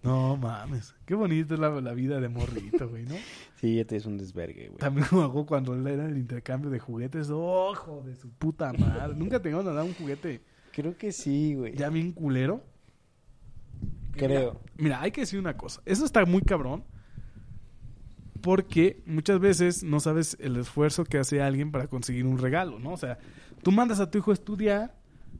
No 0.03 0.35
mames. 0.35 0.95
Qué 1.05 1.13
bonita 1.13 1.53
es 1.53 1.59
la, 1.59 1.69
la 1.79 1.93
vida 1.93 2.19
de 2.19 2.27
morrito, 2.27 2.89
güey, 2.89 3.05
¿no? 3.05 3.15
Sí, 3.55 3.75
ya 3.75 3.85
te 3.85 3.95
es 3.95 4.05
un 4.05 4.17
desvergue, 4.17 4.67
güey. 4.69 4.79
También 4.79 5.05
hago 5.11 5.45
cuando 5.45 5.75
era 5.87 6.07
el 6.07 6.17
intercambio 6.17 6.71
de 6.71 6.79
juguetes. 6.79 7.29
¡Ojo 7.29 8.01
de 8.05 8.15
su 8.15 8.29
puta 8.31 8.73
madre! 8.73 9.15
Nunca 9.15 9.39
te 9.41 9.49
iban 9.49 9.67
a 9.67 9.71
dar 9.71 9.85
un 9.85 9.93
juguete 9.93 10.41
Creo 10.71 10.97
que 10.97 11.11
sí, 11.11 11.53
güey. 11.53 11.75
ya 11.75 11.89
bien 11.89 12.13
culero. 12.13 12.63
Creo. 14.13 14.53
Mira, 14.53 14.73
mira, 14.77 15.01
hay 15.01 15.11
que 15.11 15.21
decir 15.21 15.39
una 15.39 15.55
cosa. 15.55 15.81
Eso 15.85 16.05
está 16.05 16.25
muy 16.25 16.41
cabrón. 16.41 16.83
Porque 18.41 19.01
muchas 19.05 19.39
veces 19.39 19.84
no 19.84 19.99
sabes 19.99 20.35
el 20.39 20.57
esfuerzo 20.57 21.03
que 21.03 21.18
hace 21.18 21.41
alguien 21.41 21.72
para 21.72 21.88
conseguir 21.88 22.26
un 22.26 22.38
regalo, 22.38 22.80
¿no? 22.80 22.91
O 22.91 22.97
sea, 22.97 23.19
tú 23.61 23.72
mandas 23.72 23.99
a 23.99 24.09
tu 24.09 24.18
hijo 24.18 24.31
a 24.31 24.34
estudiar, 24.34 24.95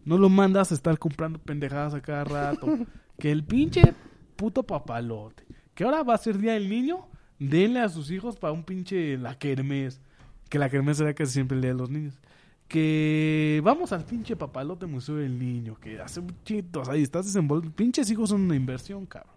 no 0.06 0.18
lo 0.18 0.30
mandas 0.30 0.72
a 0.72 0.76
estar 0.76 0.98
comprando 0.98 1.40
pendejadas 1.40 1.94
a 1.94 2.02
cada 2.02 2.23
rato. 2.23 2.78
que 3.19 3.32
el 3.32 3.44
pinche 3.44 3.94
puto 4.36 4.64
papalote. 4.64 5.44
Que 5.76 5.84
ahora 5.84 6.03
va 6.03 6.15
a 6.15 6.18
ser 6.18 6.38
día 6.38 6.53
del 6.53 6.69
niño, 6.69 7.07
denle 7.40 7.80
a 7.80 7.90
sus 7.90 8.11
hijos 8.11 8.38
para 8.38 8.53
un 8.53 8.64
pinche 8.64 9.18
la 9.18 9.38
kermés. 9.38 10.02
Que 10.49 10.60
la 10.60 10.69
kermés 10.69 10.98
será 10.98 11.14
casi 11.14 11.34
siempre 11.34 11.56
el 11.56 11.61
día 11.61 11.72
de 11.72 11.78
los 11.78 11.90
niños. 11.90 12.19
Que 12.68 13.61
vamos 13.64 13.91
al 13.91 14.06
pinche 14.06 14.36
papalote 14.36 14.86
museo 14.86 15.15
del 15.15 15.38
niño. 15.38 15.76
Que 15.80 15.99
hace 16.02 16.22
muchitos 16.22 16.90
ahí 16.90 17.03
estás 17.03 17.26
desenvolviendo. 17.26 17.76
Pinches 17.76 18.10
hijos 18.10 18.30
son 18.30 18.41
una 18.41 18.56
inversión, 18.56 19.06
cabrón. 19.06 19.36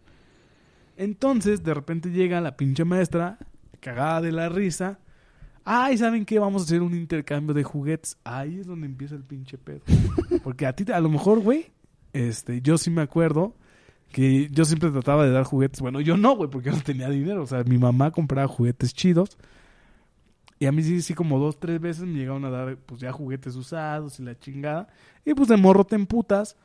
Entonces, 0.97 1.62
de 1.62 1.74
repente 1.74 2.11
llega 2.11 2.41
la 2.41 2.57
pinche 2.57 2.85
maestra, 2.85 3.39
cagada 3.85 4.23
de 4.23 4.32
la 4.32 4.48
risa. 4.48 4.98
Ay, 5.62 5.98
¿saben 5.98 6.24
qué? 6.24 6.39
Vamos 6.39 6.62
a 6.62 6.65
hacer 6.65 6.81
un 6.81 6.94
intercambio 6.94 7.55
de 7.55 7.62
juguetes. 7.62 8.16
Ahí 8.24 8.61
es 8.61 8.66
donde 8.66 8.86
empieza 8.86 9.15
el 9.15 9.23
pinche 9.23 9.59
pedo. 9.59 9.82
Porque 10.43 10.66
a 10.66 10.74
ti, 10.74 10.90
a 10.90 11.01
lo 11.01 11.11
mejor, 11.11 11.40
güey, 11.40 11.70
este, 12.15 12.62
yo 12.62 12.78
sí 12.78 12.90
me 12.90 13.02
acuerdo 13.02 13.55
que 14.11 14.48
yo 14.51 14.65
siempre 14.65 14.90
trataba 14.90 15.24
de 15.24 15.32
dar 15.32 15.44
juguetes. 15.44 15.81
Bueno, 15.81 16.01
yo 16.01 16.16
no, 16.16 16.36
güey, 16.36 16.48
porque 16.48 16.70
yo 16.70 16.77
no 16.77 16.82
tenía 16.82 17.11
dinero. 17.11 17.43
O 17.43 17.47
sea, 17.47 17.65
mi 17.65 17.78
mamá 17.78 18.12
compraba 18.12 18.47
juguetes 18.47 18.94
chidos. 18.94 19.36
Y 20.61 20.66
a 20.66 20.73
mí 20.73 20.82
sí, 20.85 21.02
sí, 21.02 21.15
como 21.15 21.39
dos, 21.39 21.59
tres 21.59 21.81
veces 21.81 22.05
me 22.05 22.19
llegaron 22.19 22.44
a 22.44 22.51
dar, 22.51 22.77
pues 22.77 23.01
ya 23.01 23.11
juguetes 23.11 23.56
usados 23.56 24.20
y 24.20 24.23
la 24.23 24.39
chingada. 24.39 24.86
Y 25.24 25.35
pues 25.35 25.48
de 25.48 25.56
morro 25.56 25.85
te 25.85 25.97
emputas. 25.97 26.56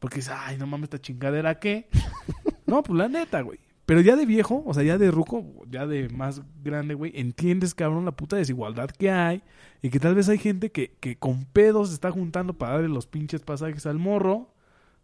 Porque 0.00 0.16
dices, 0.16 0.34
ay, 0.36 0.58
no 0.58 0.66
mames, 0.66 0.84
esta 0.84 1.00
chingadera, 1.00 1.58
¿qué? 1.58 1.88
no, 2.66 2.82
pues 2.82 2.98
la 2.98 3.08
neta, 3.08 3.40
güey. 3.40 3.60
Pero 3.86 4.00
ya 4.00 4.16
de 4.16 4.26
viejo, 4.26 4.64
o 4.66 4.74
sea, 4.74 4.82
ya 4.82 4.98
de 4.98 5.12
ruco, 5.12 5.44
ya 5.70 5.86
de 5.86 6.08
más 6.08 6.42
grande, 6.64 6.94
güey, 6.94 7.12
entiendes, 7.14 7.72
cabrón, 7.74 8.04
la 8.04 8.12
puta 8.12 8.36
desigualdad 8.36 8.90
que 8.90 9.10
hay. 9.10 9.42
Y 9.80 9.90
que 9.90 10.00
tal 10.00 10.16
vez 10.16 10.28
hay 10.28 10.38
gente 10.38 10.70
que, 10.72 10.96
que 10.98 11.16
con 11.16 11.44
pedos 11.44 11.88
se 11.88 11.94
está 11.94 12.10
juntando 12.10 12.54
para 12.54 12.74
darle 12.74 12.88
los 12.88 13.06
pinches 13.06 13.42
pasajes 13.42 13.86
al 13.86 13.98
morro, 13.98 14.50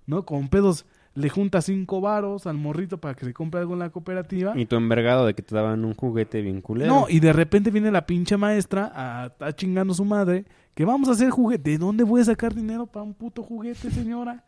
¿no? 0.07 0.27
Con 0.27 0.49
pedos 0.49 0.85
le 1.15 1.29
junta 1.29 1.61
cinco 1.61 2.01
varos 2.01 2.47
al 2.47 2.57
morrito 2.57 2.99
para 2.99 3.15
que 3.15 3.25
se 3.25 3.35
compre 3.35 3.61
algo 3.61 3.75
en 3.75 3.81
la 3.81 3.91
cooperativa. 3.91 4.59
Y 4.59 4.67
tu 4.67 4.77
envergado 4.77 5.27
de 5.27 5.35
que 5.35 5.43
te 5.43 5.55
daban 5.55 5.85
un 5.85 5.95
juguete 5.95 6.41
bien 6.41 6.61
culero. 6.61 6.93
No, 6.93 7.07
y 7.09 7.21
de 7.21 7.33
repente 7.33 7.71
viene 7.71 7.91
la 7.91 8.07
pinche 8.07 8.37
maestra 8.37 8.91
a 8.95 9.27
estar 9.27 9.55
chingando 9.55 9.93
a 9.93 9.97
su 9.97 10.05
madre 10.05 10.45
que 10.75 10.85
vamos 10.85 11.09
a 11.09 11.13
hacer 11.13 11.31
juguete. 11.31 11.71
¿De 11.71 11.79
dónde 11.79 12.05
voy 12.05 12.23
a 12.23 12.25
sacar 12.25 12.55
dinero 12.55 12.87
para 12.87 13.05
un 13.05 13.15
puto 13.15 13.43
juguete, 13.43 13.91
señora? 13.91 14.45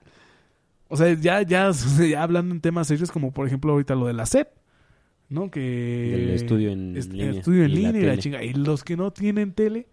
O 0.95 0.97
sea, 0.97 1.13
ya, 1.15 1.43
ya, 1.43 1.71
ya 2.09 2.23
hablando 2.23 2.55
en 2.55 2.61
temas 2.61 2.87
serios 2.87 3.11
como 3.11 3.33
por 3.33 3.47
ejemplo 3.47 3.73
ahorita 3.73 3.95
lo 3.97 4.07
de 4.07 4.13
la 4.13 4.27
SEP, 4.27 4.49
¿no? 5.29 5.51
Que... 5.51 5.61
Del 5.61 6.31
estudio 6.31 6.71
en 6.71 6.97
est- 6.97 7.11
línea 7.13 7.31
Estudio 7.33 7.65
en 7.65 7.71
y 7.71 7.75
la 7.75 7.79
línea 7.81 8.01
y 8.03 8.05
la 8.05 8.11
tele. 8.13 8.23
chinga. 8.23 8.43
Y 8.45 8.53
los 8.55 8.85
que 8.85 8.97
no 8.97 9.11
tienen 9.13 9.53
tele 9.53 9.89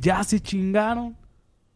ya 0.00 0.22
se 0.24 0.40
chingaron 0.40 1.16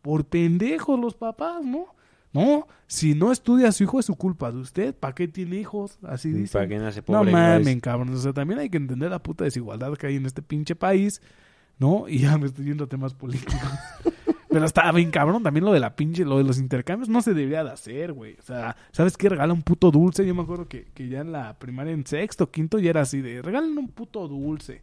por 0.03 0.27
pendejos 0.27 1.01
los 1.01 1.15
papás, 1.15 1.65
¿no? 1.65 1.87
No, 2.33 2.67
si 2.87 3.15
no 3.15 3.33
estudia 3.33 3.69
a 3.69 3.73
su 3.73 3.85
hijo 3.85 3.99
es 3.99 4.05
su 4.07 4.15
culpa 4.15 4.53
de 4.53 4.59
usted. 4.59 4.95
¿Para 4.95 5.15
qué 5.15 5.27
tiene 5.27 5.57
hijos? 5.57 5.99
Así 6.03 6.29
dicen. 6.31 6.53
Para 6.53 6.69
que 6.69 6.79
nace 6.79 7.01
No 7.01 7.05
pobre. 7.07 7.33
mamen, 7.33 7.81
cabrón. 7.81 8.11
O 8.13 8.17
sea, 8.19 8.35
también 8.35 8.61
hay 8.61 8.69
que 8.69 8.77
entender 8.77 9.11
la 9.11 9.23
puta 9.23 9.45
desigualdad 9.45 9.95
que 9.95 10.07
hay 10.09 10.17
en 10.17 10.27
este 10.27 10.43
pinche 10.43 10.77
país, 10.77 11.23
¿no? 11.79 12.07
Y 12.09 12.19
ya 12.19 12.37
me 12.37 12.45
estoy 12.47 12.67
yendo 12.67 12.85
a 12.85 12.89
temas 12.89 13.15
políticos. 13.15 13.55
Pero 14.49 14.65
está 14.65 14.91
bien, 14.93 15.11
cabrón. 15.11 15.43
También 15.43 15.65
lo 15.65 15.73
de 15.73 15.81
la 15.81 15.97
pinche, 15.97 16.25
lo 16.25 16.39
de 16.39 16.45
los 16.45 16.59
intercambios 16.59 17.09
no 17.09 17.23
se 17.23 17.35
debería 17.35 17.65
de 17.65 17.73
hacer, 17.73 18.13
güey. 18.13 18.37
O 18.39 18.43
sea, 18.43 18.77
¿sabes 18.93 19.17
qué? 19.17 19.29
Regala 19.29 19.53
un 19.53 19.63
puto 19.63 19.91
dulce. 19.91 20.27
Yo 20.27 20.35
me 20.35 20.43
acuerdo 20.43 20.69
que, 20.69 20.87
que 20.95 21.09
ya 21.09 21.21
en 21.21 21.33
la 21.33 21.59
primaria, 21.59 21.93
en 21.93 22.07
sexto, 22.07 22.51
quinto, 22.51 22.79
ya 22.79 22.91
era 22.91 23.03
así 23.03 23.21
de 23.21 23.43
regalen 23.43 23.77
un 23.77 23.89
puto 23.89 24.29
dulce. 24.29 24.83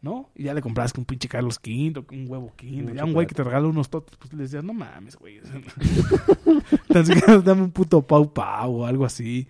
¿No? 0.00 0.30
Y 0.34 0.44
ya 0.44 0.54
le 0.54 0.60
compras 0.60 0.92
un 0.98 1.04
pinche 1.04 1.28
Carlos 1.28 1.60
Quinto, 1.60 2.04
un 2.10 2.28
huevo 2.28 2.52
Quinto. 2.56 2.90
Un 2.90 2.96
Ya 2.96 3.04
un 3.04 3.12
güey 3.12 3.24
que 3.28 3.36
te 3.36 3.44
regala 3.44 3.68
unos 3.68 3.88
totos, 3.88 4.16
pues 4.16 4.32
le 4.32 4.42
decías, 4.42 4.64
no 4.64 4.72
mames, 4.72 5.14
güey. 5.14 5.40
Tan 6.88 7.06
siquiera 7.06 7.38
dame 7.38 7.62
un 7.62 7.70
puto 7.70 8.04
pau 8.04 8.32
pau 8.32 8.80
o 8.80 8.86
algo 8.86 9.04
así. 9.04 9.46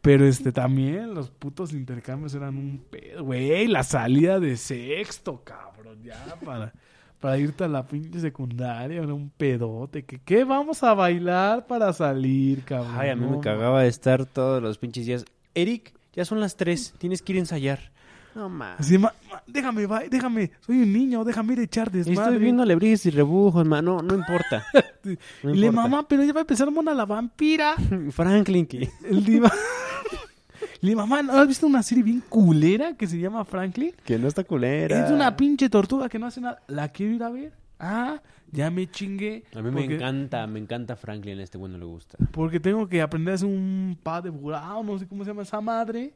Pero 0.00 0.24
este 0.24 0.52
también 0.52 1.12
los 1.12 1.28
putos 1.28 1.74
intercambios 1.74 2.34
eran 2.34 2.56
un 2.56 2.82
pedo, 2.90 3.24
güey. 3.24 3.66
La 3.66 3.82
salida 3.82 4.40
de 4.40 4.56
sexto, 4.56 5.44
cabrón, 5.44 6.02
ya 6.02 6.38
para, 6.42 6.72
para 7.20 7.38
irte 7.38 7.64
a 7.64 7.68
la 7.68 7.86
pinche 7.86 8.20
secundaria, 8.20 9.02
era 9.02 9.12
un 9.14 9.30
pedote. 9.30 10.04
que 10.04 10.18
¿Qué 10.20 10.44
vamos 10.44 10.82
a 10.82 10.94
bailar 10.94 11.66
para 11.66 11.92
salir, 11.92 12.62
cabrón? 12.64 12.94
Ay, 12.96 13.10
a 13.10 13.16
mí 13.16 13.26
me 13.26 13.40
cagaba 13.40 13.82
de 13.82 13.88
estar 13.88 14.24
todos 14.26 14.62
los 14.62 14.78
pinches 14.78 15.06
días. 15.06 15.24
Eric, 15.54 15.94
ya 16.12 16.24
son 16.24 16.40
las 16.40 16.56
tres. 16.56 16.94
Tienes 16.98 17.22
que 17.22 17.32
ir 17.32 17.36
a 17.38 17.40
ensayar. 17.40 17.92
No 18.34 18.48
mames. 18.48 18.90
Ma- 19.00 19.12
ma- 19.30 19.42
déjame, 19.48 19.86
va- 19.86 20.04
déjame, 20.08 20.52
soy 20.60 20.82
un 20.82 20.92
niño, 20.92 21.24
déjame 21.24 21.54
ir 21.54 21.58
a 21.60 21.62
echar 21.64 21.90
desmadre. 21.90 22.22
Estoy 22.22 22.38
viendo 22.38 22.62
alebrijes 22.62 23.04
y 23.06 23.10
rebujos, 23.10 23.66
man. 23.66 23.84
No, 23.84 24.00
no 24.02 24.14
importa. 24.14 24.64
No 25.42 25.54
y 25.54 25.56
le 25.58 25.70
mamá, 25.72 26.06
pero 26.06 26.22
ya 26.22 26.34
va 26.34 26.40
a 26.40 26.42
empezar 26.42 26.70
Mona 26.70 26.92
la 26.92 27.06
vampira. 27.06 27.76
Franklin, 28.10 28.66
que... 28.66 28.90
El 29.08 29.24
diva. 29.24 29.50
Le 30.80 30.94
mamá, 30.96 31.22
¿no 31.22 31.32
has 31.32 31.48
visto 31.48 31.66
una 31.66 31.82
serie 31.82 32.04
bien 32.04 32.22
culera 32.28 32.94
que 32.96 33.06
se 33.06 33.18
llama 33.18 33.44
Franklin? 33.44 33.92
que 34.04 34.18
no 34.18 34.28
está 34.28 34.44
culera. 34.44 35.06
Es 35.06 35.10
una 35.10 35.36
pinche 35.36 35.68
tortuga 35.68 36.08
que 36.08 36.18
no 36.18 36.26
hace 36.26 36.40
nada. 36.40 36.62
¿La 36.68 36.88
quiero 36.88 37.12
ir 37.14 37.22
a 37.22 37.30
ver? 37.30 37.52
Ah, 37.78 38.20
ya 38.50 38.70
me 38.70 38.90
chingué. 38.90 39.44
A 39.54 39.62
mí 39.62 39.70
me 39.70 39.84
encanta, 39.84 40.46
me 40.46 40.58
encanta 40.58 40.96
Franklin. 40.96 41.38
A 41.38 41.42
este 41.42 41.58
güey 41.58 41.70
no 41.72 41.78
le 41.78 41.84
gusta. 41.84 42.16
Porque 42.32 42.58
tengo 42.60 42.88
que 42.88 43.02
aprender 43.02 43.32
a 43.32 43.34
hacer 43.36 43.48
un 43.48 43.98
pa 44.02 44.20
de 44.22 44.30
burao, 44.30 44.82
no 44.82 44.98
sé 44.98 45.06
cómo 45.06 45.24
se 45.24 45.30
llama 45.30 45.42
esa 45.42 45.60
madre. 45.60 46.12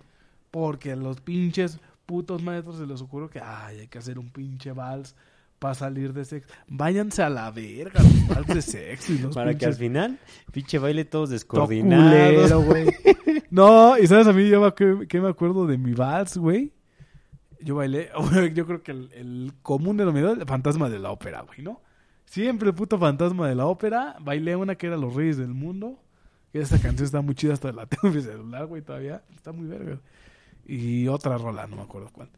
Porque 0.51 0.93
a 0.93 0.97
los 0.97 1.21
pinches 1.21 1.79
putos 2.07 2.43
maestros 2.43 2.79
se 2.79 2.87
les 2.87 3.01
ocurrió 3.01 3.31
que, 3.31 3.41
ay, 3.41 3.81
hay 3.81 3.89
que 3.89 3.99
hacer 3.99 4.19
un 4.19 4.29
pinche 4.31 4.73
vals 4.73 5.15
para 5.59 5.75
salir 5.75 6.13
de 6.13 6.25
sexo. 6.25 6.53
Váyanse 6.67 7.23
a 7.23 7.31
la 7.31 7.51
verga, 7.53 8.03
los 8.03 8.29
vals 8.29 8.47
de 8.49 8.63
sexo 8.63 9.13
y 9.13 9.19
los 9.19 9.35
Para 9.35 9.57
que 9.57 9.65
al 9.65 9.75
final, 9.75 10.19
pinche 10.51 10.79
baile 10.79 11.05
todos 11.05 11.29
Todo 11.29 11.35
descoordinados. 11.35 12.35
culero, 12.35 12.63
güey. 12.63 12.87
No, 13.53 13.99
y 13.99 14.07
sabes 14.07 14.27
a 14.27 14.33
mí 14.33 14.49
yo 14.49 14.63
me, 14.63 15.07
que 15.07 15.21
me 15.21 15.29
acuerdo 15.29 15.67
de 15.67 15.77
mi 15.77 15.93
vals, 15.93 16.39
güey. 16.39 16.73
Yo 17.61 17.75
bailé, 17.77 18.11
yo 18.55 18.67
creo 18.67 18.83
que 18.83 18.93
el, 18.93 19.13
el 19.13 19.53
común 19.61 19.99
denominador, 19.99 20.41
el 20.41 20.47
fantasma 20.47 20.89
de 20.89 20.99
la 20.99 21.11
ópera, 21.11 21.43
güey, 21.43 21.61
¿no? 21.61 21.83
Siempre 22.25 22.71
el 22.71 22.75
puto 22.75 22.99
fantasma 22.99 23.47
de 23.47 23.55
la 23.55 23.67
ópera. 23.67 24.17
Bailé 24.21 24.57
una 24.57 24.75
que 24.77 24.87
era 24.87 24.97
Los 24.97 25.15
Reyes 25.15 25.37
del 25.37 25.53
Mundo. 25.53 25.99
Esa 26.55 26.81
canción 26.81 27.05
está 27.05 27.21
muy 27.21 27.35
chida, 27.35 27.53
hasta 27.53 27.73
la 27.73 27.85
tengo 27.89 28.09
en 28.09 28.15
mi 28.15 28.23
celular, 28.23 28.65
güey, 28.65 28.81
todavía. 28.81 29.23
Está 29.37 29.53
muy 29.53 29.67
verga. 29.67 30.01
Y 30.65 31.09
otra 31.09 31.37
rola, 31.37 31.67
no 31.67 31.77
me 31.77 31.83
acuerdo 31.83 32.09
cuál. 32.11 32.31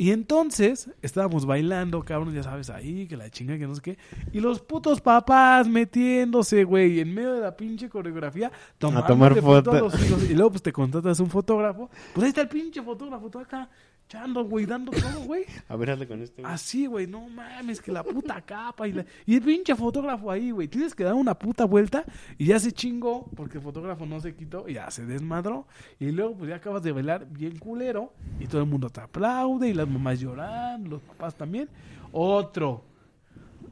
Y 0.00 0.12
entonces 0.12 0.88
estábamos 1.02 1.44
bailando, 1.44 2.02
cabrón, 2.02 2.32
ya 2.32 2.42
sabes, 2.42 2.70
ahí, 2.70 3.06
que 3.06 3.18
la 3.18 3.28
chinga, 3.28 3.58
que 3.58 3.66
no 3.66 3.74
sé 3.74 3.82
qué. 3.82 3.98
Y 4.32 4.40
los 4.40 4.58
putos 4.58 4.98
papás 4.98 5.68
metiéndose, 5.68 6.64
güey, 6.64 7.00
en 7.00 7.12
medio 7.12 7.34
de 7.34 7.42
la 7.42 7.54
pinche 7.54 7.90
coreografía, 7.90 8.50
tomando 8.78 9.06
tomar 9.06 9.38
fotos. 9.42 9.92
Y 10.30 10.32
luego, 10.32 10.52
pues 10.52 10.62
te 10.62 10.72
contratas 10.72 11.20
un 11.20 11.28
fotógrafo. 11.28 11.90
Pues 12.14 12.24
ahí 12.24 12.28
está 12.30 12.40
el 12.40 12.48
pinche 12.48 12.80
fotógrafo, 12.80 13.28
todo 13.28 13.42
acá, 13.42 13.68
echando, 14.10 14.44
güey, 14.44 14.66
dando 14.66 14.90
todo, 14.90 15.20
güey. 15.24 15.44
A 15.68 15.76
ver, 15.76 15.90
hazle 15.92 16.08
con 16.08 16.20
este. 16.20 16.42
güey. 16.42 16.52
Así, 16.52 16.86
güey, 16.86 17.06
no 17.06 17.28
mames, 17.28 17.80
que 17.80 17.92
la 17.92 18.02
puta 18.02 18.40
capa 18.42 18.88
y, 18.88 18.92
la- 18.92 19.04
y 19.24 19.36
el 19.36 19.42
pinche 19.42 19.74
fotógrafo 19.76 20.30
ahí, 20.32 20.50
güey. 20.50 20.66
Tienes 20.66 20.94
que 20.96 21.04
dar 21.04 21.14
una 21.14 21.34
puta 21.38 21.64
vuelta 21.64 22.04
y 22.36 22.46
ya 22.46 22.58
se 22.58 22.72
chingó 22.72 23.30
porque 23.36 23.58
el 23.58 23.62
fotógrafo 23.64 24.06
no 24.06 24.20
se 24.20 24.34
quitó 24.34 24.68
y 24.68 24.74
ya 24.74 24.90
se 24.90 25.06
desmadró. 25.06 25.66
Y 26.00 26.10
luego, 26.10 26.34
pues 26.36 26.50
ya 26.50 26.56
acabas 26.56 26.82
de 26.82 26.90
bailar 26.90 27.26
bien 27.30 27.56
culero 27.58 28.12
y 28.40 28.46
todo 28.46 28.60
el 28.62 28.66
mundo 28.66 28.90
te 28.90 29.00
aplaude 29.00 29.68
y 29.68 29.74
las 29.74 29.88
mamás 29.88 30.18
lloran, 30.18 30.88
los 30.90 31.00
papás 31.02 31.36
también. 31.36 31.68
Otro, 32.10 32.82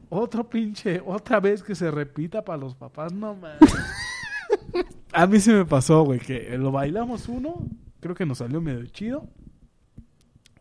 otro 0.09 0.48
pinche, 0.48 1.02
otra 1.05 1.40
vez 1.40 1.65
que 1.65 1.74
se 1.74 1.90
repita 1.90 2.44
para 2.44 2.59
los 2.59 2.77
papás, 2.77 3.12
no 3.12 3.35
mames. 3.35 3.59
A 5.12 5.27
mí 5.27 5.40
se 5.40 5.52
me 5.52 5.65
pasó, 5.65 6.05
güey, 6.05 6.20
que 6.20 6.56
lo 6.59 6.70
bailamos 6.70 7.28
uno, 7.28 7.56
creo 7.98 8.15
que 8.15 8.24
nos 8.27 8.39
salió 8.39 8.60
medio 8.60 8.86
chido. 8.86 9.27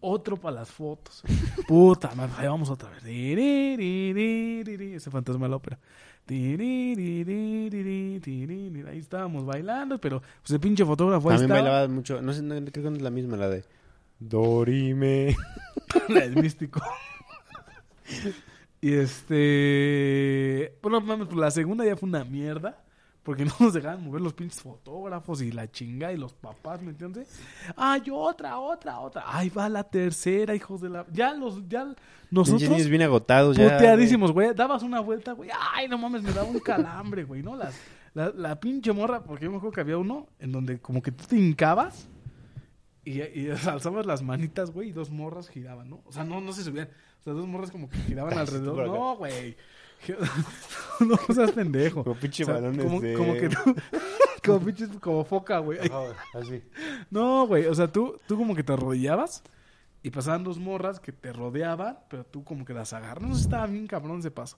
Otro 0.09 0.37
para 0.37 0.55
las 0.55 0.71
fotos. 0.71 1.21
Puta 1.67 2.15
madre, 2.15 2.33
ahí 2.37 2.47
vamos 2.47 2.69
otra 2.69 2.89
vez. 2.89 3.03
Ese 3.05 5.11
fantasma 5.11 5.45
de 5.45 5.49
la 5.49 5.55
ópera. 5.57 5.77
Ahí 8.89 8.99
estábamos 8.99 9.45
bailando, 9.45 9.99
pero 9.99 10.21
pues 10.21 10.51
el 10.51 10.61
pinche 10.61 10.85
fotógrafo 10.85 11.29
ahí 11.29 11.37
También 11.37 11.57
estaba. 11.57 11.71
bailaba 11.71 11.93
mucho. 11.93 12.21
No 12.21 12.31
sé, 12.31 12.41
no, 12.41 12.55
creo 12.55 12.85
que 12.85 12.89
no 12.89 12.95
es 12.95 13.01
la 13.01 13.09
misma, 13.09 13.35
la 13.35 13.49
de. 13.49 13.65
Dorime. 14.19 15.35
La 16.09 16.21
del 16.21 16.35
místico. 16.41 16.81
y 18.81 18.93
este. 18.93 20.77
Bueno, 20.81 21.01
mames, 21.01 21.33
la 21.33 21.51
segunda 21.51 21.85
ya 21.85 21.97
fue 21.97 22.07
una 22.07 22.23
mierda. 22.23 22.81
Porque 23.27 23.43
no 23.45 23.51
nos 23.59 23.73
dejaban 23.73 24.05
mover 24.05 24.21
los 24.21 24.31
pinches 24.31 24.61
fotógrafos 24.61 25.41
y 25.41 25.51
la 25.51 25.69
chinga 25.69 26.13
y 26.13 26.17
los 26.17 26.31
papás, 26.31 26.81
¿me 26.81 26.91
entiendes? 26.91 27.27
Ay, 27.75 28.03
otra, 28.09 28.57
otra, 28.57 29.01
otra. 29.01 29.23
Ay, 29.25 29.49
va 29.49 29.67
la 29.67 29.83
tercera, 29.83 30.55
hijos 30.55 30.79
de 30.79 30.87
la. 30.87 31.05
Ya 31.11 31.33
los, 31.33 31.67
ya 31.67 31.93
nosotros. 32.31 32.87
bien 32.87 33.01
agotados 33.01 33.57
ya. 33.57 33.65
Puteadísimos, 33.65 34.31
güey. 34.31 34.53
Dabas 34.53 34.81
una 34.81 35.01
vuelta, 35.01 35.33
güey. 35.33 35.49
Ay, 35.73 35.89
no 35.89 35.97
mames, 35.97 36.23
me 36.23 36.31
daba 36.31 36.47
un 36.47 36.59
calambre, 36.59 37.25
güey, 37.25 37.43
¿no? 37.43 37.57
Las, 37.57 37.77
la, 38.13 38.29
la 38.29 38.57
pinche 38.61 38.93
morra, 38.93 39.21
porque 39.21 39.43
yo 39.43 39.51
me 39.51 39.57
acuerdo 39.57 39.73
que 39.73 39.81
había 39.81 39.97
uno 39.97 40.27
en 40.39 40.53
donde 40.53 40.79
como 40.79 41.01
que 41.01 41.11
tú 41.11 41.25
te 41.25 41.35
hincabas 41.35 42.07
y, 43.03 43.21
y 43.21 43.49
alzabas 43.67 44.05
las 44.05 44.23
manitas, 44.23 44.71
güey, 44.71 44.87
y 44.87 44.91
dos 44.93 45.11
morras 45.11 45.49
giraban, 45.49 45.89
¿no? 45.89 46.01
O 46.05 46.13
sea, 46.13 46.23
no, 46.23 46.39
no 46.39 46.53
se 46.53 46.63
subían. 46.63 46.87
O 47.19 47.23
sea, 47.25 47.33
dos 47.33 47.45
morras 47.45 47.71
como 47.71 47.89
que 47.89 47.97
giraban 47.97 48.37
alrededor. 48.37 48.87
No, 48.87 49.17
güey. 49.17 49.57
no 50.99 51.17
seas 51.33 51.51
pendejo. 51.51 52.03
Como 52.03 52.15
pinche 52.15 52.43
O 52.43 52.45
sea, 52.45 52.55
balones 52.55 52.85
como, 52.85 53.01
de- 53.01 53.13
como 53.13 53.33
que 53.33 53.49
tú, 53.49 53.75
como 54.45 54.59
pinches, 54.59 54.89
como 54.99 55.25
foca, 55.25 55.59
güey. 55.59 55.79
Así. 56.33 56.61
no, 57.09 57.47
güey, 57.47 57.65
o 57.65 57.75
sea, 57.75 57.91
tú, 57.91 58.19
tú 58.27 58.37
como 58.37 58.55
que 58.55 58.63
te 58.63 58.73
arrodillabas 58.73 59.43
y 60.03 60.09
pasaban 60.09 60.43
dos 60.43 60.57
morras 60.59 60.99
que 60.99 61.11
te 61.11 61.33
rodeaban, 61.33 61.99
pero 62.09 62.23
tú 62.25 62.43
como 62.43 62.63
que 62.65 62.73
las 62.73 62.93
agarras. 62.93 63.27
No 63.27 63.35
estaba 63.35 63.67
bien 63.67 63.87
cabrón 63.87 64.19
ese 64.19 64.31
paso. 64.31 64.57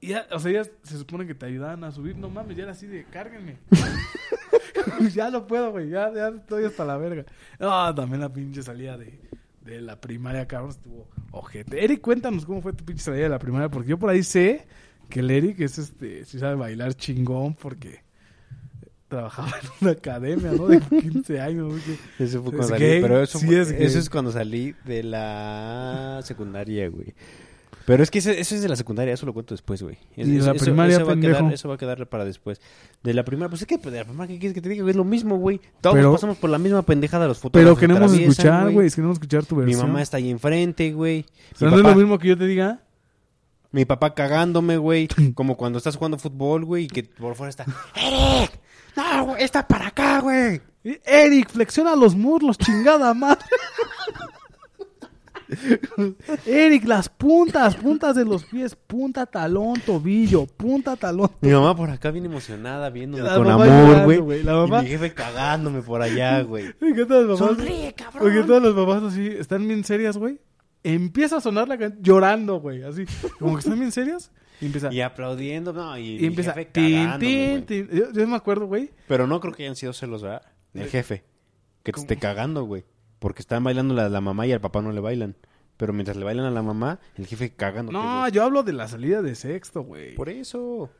Y 0.00 0.08
ya, 0.08 0.26
o 0.32 0.38
sea, 0.38 0.50
ellas 0.50 0.70
se 0.82 0.98
supone 0.98 1.26
que 1.26 1.34
te 1.34 1.46
ayudaban 1.46 1.84
a 1.84 1.92
subir. 1.92 2.16
No 2.16 2.28
mames, 2.28 2.56
ya 2.56 2.64
era 2.64 2.72
así 2.72 2.86
de, 2.86 3.04
cárguenme. 3.04 3.58
ya 5.14 5.30
no 5.30 5.46
puedo, 5.46 5.70
güey, 5.72 5.88
ya, 5.88 6.12
ya 6.12 6.28
estoy 6.28 6.64
hasta 6.64 6.84
la 6.84 6.96
verga. 6.96 7.24
No, 7.58 7.94
también 7.94 8.20
la 8.20 8.32
pinche 8.32 8.62
salida 8.62 8.98
de, 8.98 9.18
de 9.64 9.80
la 9.80 10.00
primaria, 10.00 10.46
cabrón, 10.46 10.70
estuvo 10.70 11.08
ojete. 11.30 11.82
Eric, 11.84 12.00
cuéntanos 12.00 12.44
cómo 12.46 12.60
fue 12.62 12.72
tu 12.72 12.84
pinche 12.84 13.02
salida 13.02 13.24
de 13.24 13.28
la 13.30 13.38
primaria, 13.38 13.68
porque 13.68 13.88
yo 13.90 13.98
por 13.98 14.10
ahí 14.10 14.22
sé 14.22 14.66
que 15.08 15.20
el 15.20 15.30
Eric 15.30 15.60
es 15.60 15.78
este, 15.78 16.24
sí 16.24 16.38
sabe 16.38 16.54
bailar 16.56 16.94
chingón, 16.94 17.54
porque 17.54 18.02
trabajaba 19.08 19.48
en 19.62 19.68
una 19.80 19.90
academia, 19.92 20.52
¿no? 20.52 20.66
De 20.66 20.80
15 20.80 21.40
años. 21.40 21.74
Que- 21.84 22.24
Eso 22.24 22.42
fue 22.42 22.50
Es 22.52 22.56
cuando 22.56 22.68
salí. 22.68 22.84
gay, 22.84 23.00
Pero 23.02 23.22
eso, 23.22 23.38
sí 23.38 23.46
fue- 23.46 23.60
es 23.60 23.72
gay. 23.72 23.84
eso 23.86 23.98
es 23.98 24.10
cuando 24.10 24.32
salí 24.32 24.74
de 24.84 25.02
la 25.02 26.20
secundaria, 26.24 26.88
güey. 26.88 27.14
Pero 27.86 28.02
es 28.02 28.10
que 28.10 28.18
eso, 28.20 28.30
eso 28.30 28.54
es 28.54 28.62
de 28.62 28.68
la 28.68 28.76
secundaria, 28.76 29.12
eso 29.12 29.26
lo 29.26 29.34
cuento 29.34 29.54
después, 29.54 29.82
güey. 29.82 29.98
Es- 30.16 30.26
Y 30.26 30.30
de 30.32 30.36
eso- 30.38 30.46
la 30.46 30.52
eso- 30.54 30.64
primaria, 30.64 30.96
eso 30.96 31.06
va 31.06 31.12
a 31.12 31.16
quedar, 31.20 31.52
eso 31.52 31.68
va 31.68 31.74
a 31.74 31.78
quedar 31.78 32.06
para 32.08 32.24
después. 32.24 32.60
De 33.02 33.12
la 33.12 33.24
primaria, 33.24 33.50
pues 33.50 33.60
es 33.62 33.66
que 33.68 33.76
de 33.76 33.90
la 33.98 34.04
primaria, 34.04 34.34
¿qué 34.34 34.40
quieres 34.40 34.54
que 34.54 34.62
te 34.62 34.68
diga? 34.70 34.88
Es 34.88 34.96
lo 34.96 35.04
mismo, 35.04 35.36
güey. 35.36 35.60
Todos 35.80 35.94
Pero- 35.96 36.12
pasamos 36.12 36.38
por 36.38 36.48
la 36.50 36.58
misma 36.58 36.82
pendejada, 36.82 37.26
los 37.26 37.38
fotógrafos 37.38 37.78
Pero 37.78 37.94
queremos 37.94 38.12
escuchar, 38.18 38.70
güey, 38.72 38.90
queremos 38.90 39.16
escuchar 39.16 39.44
tu 39.44 39.56
Mi 39.56 39.64
versión. 39.66 39.86
mamá 39.88 40.00
está 40.02 40.16
ahí 40.16 40.30
enfrente, 40.30 40.92
güey. 40.92 41.26
Mi 41.60 41.68
no 41.68 41.76
es 41.76 41.82
lo 41.82 41.94
mismo 41.94 42.18
que 42.18 42.28
yo 42.28 42.38
te 42.38 42.46
diga. 42.46 42.80
Mi 43.70 43.84
papá 43.84 44.14
cagándome, 44.14 44.76
güey. 44.78 45.08
Como 45.34 45.56
cuando 45.56 45.78
estás 45.78 45.96
jugando 45.96 46.16
fútbol, 46.16 46.64
güey, 46.64 46.84
y 46.84 46.88
que 46.88 47.02
por 47.02 47.34
fuera 47.34 47.50
está, 47.50 47.66
¡Eric! 47.96 48.52
No, 48.96 49.24
güey, 49.26 49.42
está 49.42 49.66
para 49.66 49.88
acá, 49.88 50.20
güey. 50.20 50.62
Eric, 51.04 51.50
flexiona 51.50 51.96
los 51.96 52.14
muslos, 52.14 52.56
chingada 52.56 53.12
madre. 53.14 53.44
Eric, 56.46 56.84
las 56.84 57.08
puntas, 57.08 57.76
puntas 57.76 58.16
de 58.16 58.24
los 58.24 58.44
pies, 58.44 58.74
punta, 58.74 59.26
talón, 59.26 59.74
tobillo, 59.84 60.46
punta, 60.46 60.96
talón. 60.96 61.30
Mi 61.40 61.50
mamá 61.50 61.76
por 61.76 61.90
acá 61.90 62.10
bien 62.10 62.26
emocionada, 62.26 62.90
viéndome 62.90 63.22
La 63.24 63.36
con 63.36 63.50
amor, 63.50 64.20
güey. 64.22 64.42
La 64.42 64.52
Y 64.52 64.56
mamá- 64.56 64.82
mi 64.82 64.88
jefe 64.88 65.12
cagándome 65.14 65.82
por 65.82 66.02
allá, 66.02 66.42
güey. 66.42 66.66
¿Y 66.80 66.94
qué 66.94 67.04
tal 67.06 67.28
las 67.28 67.40
mamás? 67.40 67.56
Sonríe, 67.56 67.92
cabrón. 67.94 68.22
Porque 68.22 68.42
todas 68.42 68.62
las 68.62 68.74
mamás 68.74 69.02
así 69.12 69.26
están 69.26 69.66
bien 69.66 69.84
serias, 69.84 70.16
güey. 70.16 70.40
Empieza 70.82 71.36
a 71.38 71.40
sonar 71.40 71.66
la 71.68 71.78
canción 71.78 72.02
llorando, 72.02 72.60
güey. 72.60 72.82
Así, 72.82 73.04
como 73.38 73.54
que 73.54 73.60
están 73.60 73.78
bien 73.78 73.90
serias. 73.92 74.30
Y 74.60 74.66
empieza. 74.66 74.92
Y 74.92 75.00
aplaudiendo, 75.00 75.72
no, 75.72 75.96
y, 75.98 76.16
y 76.16 76.20
mi 76.20 76.26
empieza. 76.26 76.52
jefe 76.52 76.66
Tin, 76.66 76.92
cagándome, 77.04 77.18
tin, 77.26 77.50
güey. 77.50 77.62
tin. 77.64 77.88
Yo, 77.90 78.12
yo 78.12 78.28
me 78.28 78.36
acuerdo, 78.36 78.66
güey. 78.66 78.90
Pero 79.08 79.26
no 79.26 79.40
creo 79.40 79.52
que 79.54 79.62
hayan 79.64 79.76
sido 79.76 79.92
celos, 79.92 80.22
¿verdad? 80.22 80.42
El 80.74 80.88
jefe. 80.88 81.24
Que 81.82 81.92
te 81.92 82.00
esté 82.00 82.16
cagando, 82.18 82.64
güey. 82.64 82.84
Porque 83.24 83.40
están 83.40 83.64
bailando 83.64 83.94
la, 83.94 84.10
la 84.10 84.20
mamá 84.20 84.46
y 84.46 84.52
al 84.52 84.60
papá 84.60 84.82
no 84.82 84.92
le 84.92 85.00
bailan. 85.00 85.34
Pero 85.78 85.94
mientras 85.94 86.18
le 86.18 86.26
bailan 86.26 86.44
a 86.44 86.50
la 86.50 86.62
mamá, 86.62 87.00
el 87.14 87.26
jefe 87.26 87.54
cagando. 87.54 87.90
No, 87.90 88.28
yo 88.28 88.42
hablo 88.44 88.62
de 88.62 88.74
la 88.74 88.86
salida 88.86 89.22
de 89.22 89.34
sexto, 89.34 89.80
güey. 89.80 90.14
Por 90.14 90.28
eso. 90.28 90.90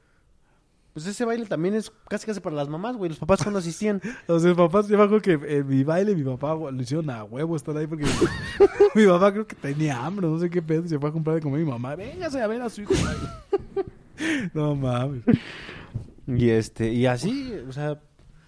Pues 0.95 1.05
ese 1.07 1.27
baile 1.27 1.45
también 1.45 1.75
es 1.75 1.93
casi 2.09 2.25
casi 2.25 2.41
para 2.41 2.57
las 2.57 2.71
mamás, 2.71 2.97
güey. 2.97 3.11
Los 3.11 3.19
papás 3.19 3.43
cuando 3.43 3.59
asistían. 3.59 4.01
O 4.27 4.39
sea, 4.39 4.55
papás, 4.55 4.89
yo 4.89 4.97
me 4.97 5.05
acuerdo 5.05 5.21
que 5.21 5.55
en 5.55 5.69
mi 5.69 5.85
baile, 5.85 6.17
mi 6.17 6.25
papá 6.25 6.55
lo 6.55 6.81
hicieron 6.81 7.11
a 7.11 7.25
huevo 7.25 7.57
estar 7.57 7.77
ahí 7.77 7.87
porque 7.87 8.07
mi 8.95 9.05
papá 9.05 9.31
creo 9.31 9.47
que 9.47 9.57
tenía 9.57 10.03
hambre, 10.03 10.27
no 10.27 10.39
sé 10.39 10.49
qué 10.49 10.63
pedo, 10.63 10.87
y 10.87 10.89
se 10.89 10.99
fue 10.99 11.11
a 11.11 11.13
comprar 11.13 11.37
de 11.37 11.43
comer 11.43 11.61
mi 11.61 11.71
mamá. 11.71 11.95
Véngase 11.95 12.41
a 12.41 12.47
ver 12.47 12.63
a 12.63 12.71
su 12.71 12.81
hijo. 12.81 12.95
no 14.55 14.75
mames. 14.75 15.25
Y 16.27 16.49
este, 16.49 16.91
y 16.91 17.05
así, 17.05 17.53
o 17.69 17.73
sea, 17.75 18.01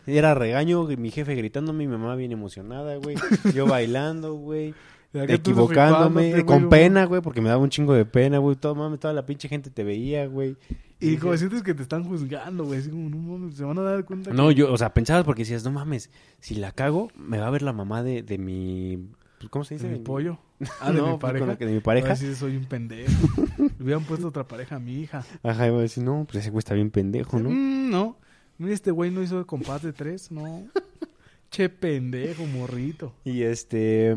era 0.07 0.35
regaño, 0.35 0.85
mi 0.85 1.11
jefe 1.11 1.35
gritándome, 1.35 1.87
mi 1.87 1.93
mamá 1.93 2.15
bien 2.17 2.33
emocionada, 2.33 2.97
güey. 2.97 3.17
Yo 3.55 3.67
bailando, 3.67 4.35
güey. 4.35 4.75
Y 5.15 5.33
Equivocándome, 5.33 6.45
con 6.45 6.69
pena, 6.69 7.07
güey, 7.07 7.23
porque 7.23 7.41
me 7.41 7.49
daba 7.49 7.63
un 7.63 7.71
chingo 7.71 7.95
de 7.95 8.05
pena, 8.05 8.37
güey. 8.37 8.55
Todo, 8.57 8.75
mames, 8.75 9.01
toda 9.01 9.15
la 9.15 9.25
pinche 9.25 9.49
gente 9.49 9.71
te 9.71 9.83
veía, 9.83 10.27
güey. 10.27 10.57
Y 11.01 11.17
como 11.17 11.35
sientes 11.39 11.63
que 11.63 11.73
te 11.73 11.83
están 11.83 12.05
juzgando, 12.05 12.65
güey. 12.65 12.81
Así 12.81 12.91
como, 12.91 13.09
no 13.09 13.17
mames, 13.17 13.55
se 13.57 13.65
van 13.65 13.79
a 13.79 13.83
dar 13.83 14.05
cuenta 14.05 14.33
No, 14.35 14.49
que... 14.49 14.57
yo, 14.57 14.71
o 14.71 14.77
sea, 14.77 14.93
pensabas 14.93 15.25
porque 15.25 15.43
decías, 15.43 15.65
no 15.65 15.71
mames, 15.71 16.11
si 16.41 16.57
la 16.57 16.71
cago, 16.73 17.09
me 17.17 17.39
va 17.39 17.47
a 17.47 17.51
ver 17.51 17.63
la 17.63 17.73
mamá 17.73 18.03
de, 18.03 18.23
de 18.23 18.37
mi... 18.37 18.99
pues, 19.39 19.49
¿Cómo 19.49 19.65
se 19.65 19.75
dice? 19.75 19.89
¿De 19.89 19.95
mi 19.97 20.01
pollo? 20.05 20.39
Ah, 20.81 20.91
de 20.93 20.99
No, 20.99 21.05
mi 21.05 21.11
pues, 21.13 21.21
pareja. 21.21 21.39
con 21.41 21.49
la 21.49 21.57
que- 21.57 21.67
de 21.67 21.73
mi 21.73 21.81
pareja. 21.81 22.09
decir, 22.09 22.35
soy 22.37 22.57
un 22.57 22.65
pendejo. 22.67 23.11
Le 23.79 23.85
hubieran 23.85 24.05
puesto 24.05 24.29
otra 24.29 24.47
pareja 24.47 24.77
a 24.77 24.81
mi 24.81 25.01
hija. 25.01 25.25
Ajá, 25.43 25.67
iba 25.67 25.79
a 25.79 25.83
decir, 25.83 26.03
no, 26.05 26.27
pues 26.31 26.43
ese 26.43 26.51
güey 26.51 26.59
está 26.59 26.75
bien 26.75 26.91
pendejo, 26.91 27.39
¿no? 27.39 27.49
Mm, 27.49 27.91
no. 27.91 28.19
Mira, 28.59 28.75
este 28.75 28.91
güey 28.91 29.11
no 29.11 29.23
hizo 29.23 29.47
compás 29.47 29.83
de 29.83 29.93
tres, 29.93 30.31
no. 30.31 30.67
che 31.51 31.69
pendejo, 31.69 32.47
morrito. 32.47 33.13
Y 33.25 33.43
este... 33.43 34.15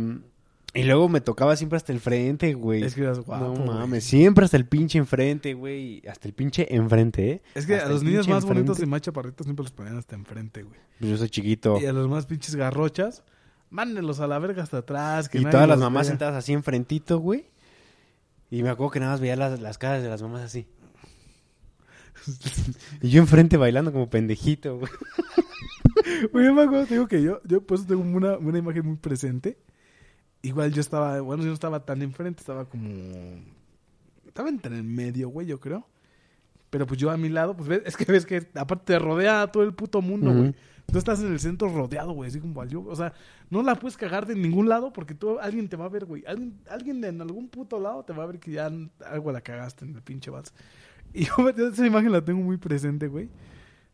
Y 0.72 0.84
luego 0.84 1.10
me 1.10 1.20
tocaba 1.20 1.56
siempre 1.56 1.78
hasta 1.78 1.92
el 1.92 2.00
frente, 2.00 2.54
güey. 2.54 2.84
Es 2.84 2.94
que 2.94 3.02
eras 3.02 3.20
guapo. 3.20 3.44
no 3.44 3.54
güey. 3.56 3.68
mames, 3.68 4.04
siempre 4.04 4.46
hasta 4.46 4.56
el 4.56 4.68
pinche 4.68 5.00
enfrente, 5.00 5.56
güey. 5.56 6.04
Hasta 6.08 6.28
el 6.28 6.36
pinche 6.36 6.74
enfrente, 6.76 7.32
¿eh? 7.32 7.42
Es 7.56 7.66
que 7.66 7.76
Hasta 7.76 7.88
a 7.88 7.90
los 7.90 8.04
niños 8.04 8.28
más 8.28 8.46
bonitos 8.46 8.78
y 8.78 8.84
enfrente. 8.84 8.86
más 8.92 9.02
chaparritos 9.02 9.46
siempre 9.46 9.64
los 9.64 9.72
ponían 9.72 9.98
hasta 9.98 10.16
enfrente, 10.16 10.62
güey. 10.62 10.80
Pues 11.00 11.10
yo 11.10 11.18
soy 11.18 11.30
chiquito. 11.30 11.80
Y 11.82 11.88
a 11.88 11.94
los 11.94 12.08
más 12.08 12.28
pinches 12.28 12.56
garrochas, 12.56 13.24
mándenlos 13.72 14.20
a 14.20 14.28
la 14.28 14.38
verga 14.38 14.62
hasta 14.62 14.78
atrás. 14.78 15.28
Que 15.28 15.40
Y 15.40 15.46
todas 15.46 15.68
las 15.68 15.80
mamás 15.80 16.06
vea. 16.06 16.12
sentadas 16.12 16.36
así 16.36 16.54
enfrentito, 16.54 17.18
güey. 17.18 17.48
Y 18.52 18.62
me 18.62 18.70
acuerdo 18.70 18.92
que 18.92 19.00
nada 19.00 19.14
más 19.14 19.22
veía 19.22 19.36
las, 19.36 19.60
las 19.60 19.80
caras 19.80 20.04
de 20.04 20.10
las 20.10 20.22
mamás 20.22 20.42
así. 20.44 20.68
y 23.02 23.10
yo 23.10 23.22
enfrente 23.22 23.58
bailando 23.58 23.92
como 23.92 24.10
pendejito, 24.10 24.80
güey. 24.80 24.92
Güey, 26.32 26.46
yo 26.46 26.54
me 26.54 26.64
acuerdo, 26.64 26.86
te 26.86 26.94
digo 26.96 27.08
que 27.08 27.22
yo, 27.22 27.42
yo 27.44 27.62
pues 27.62 27.86
tengo 27.86 28.02
una, 28.02 28.38
una 28.38 28.58
imagen 28.58 28.86
muy 28.86 28.98
presente. 28.98 29.58
Igual 30.42 30.72
yo 30.74 30.82
estaba, 30.82 31.20
bueno, 31.22 31.44
yo 31.44 31.50
no 31.50 31.54
estaba 31.54 31.86
tan 31.86 32.02
enfrente, 32.02 32.40
estaba 32.40 32.66
como... 32.66 32.90
Estaba 34.26 34.50
entre 34.50 34.76
el 34.76 34.84
medio, 34.84 35.30
güey, 35.30 35.48
yo 35.48 35.60
creo. 35.60 35.86
Pero 36.70 36.86
pues 36.86 37.00
yo 37.00 37.12
a 37.12 37.18
mi 37.18 37.30
lado, 37.30 37.56
pues 37.56 37.68
ves, 37.68 37.82
es 37.86 37.98
que 37.98 38.06
ves 38.06 38.26
que 38.26 38.48
aparte 38.56 38.94
te 38.94 39.00
rodea 39.00 39.48
todo 39.48 39.64
el 39.64 39.74
puto 39.74 40.02
mundo, 40.02 40.34
güey. 40.34 40.56
Tú 40.92 40.98
estás 40.98 41.20
en 41.22 41.32
el 41.32 41.40
centro 41.40 41.70
rodeado, 41.70 42.14
güey, 42.14 42.30
así 42.30 42.40
como 42.40 42.64
yo. 42.66 42.84
O 42.84 42.96
sea, 42.96 43.14
no 43.50 43.62
la 43.62 43.76
puedes 43.76 43.98
cagar 43.98 44.26
de 44.26 44.36
ningún 44.36 44.70
lado 44.70 44.94
porque 44.94 45.14
tú, 45.14 45.40
alguien 45.40 45.68
te 45.68 45.76
va 45.76 45.86
a 45.86 45.90
ver, 45.90 46.06
güey. 46.06 46.24
Alguien, 46.26 46.60
alguien 46.70 47.04
en 47.04 47.22
algún 47.22 47.50
puto 47.50 47.80
lado 47.80 48.04
te 48.04 48.14
va 48.14 48.24
a 48.24 48.28
ver 48.28 48.40
que 48.40 48.52
ya 48.52 48.72
algo 49.06 49.32
la 49.32 49.42
cagaste 49.42 49.86
en 49.86 49.96
el 49.96 50.02
pinche 50.02 50.32
vals. 50.32 50.54
Y 51.14 51.26
yo 51.38 51.50
esa 51.50 51.86
imagen 51.86 52.12
la 52.12 52.24
tengo 52.24 52.42
muy 52.42 52.58
presente, 52.58 53.08
güey. 53.08 53.30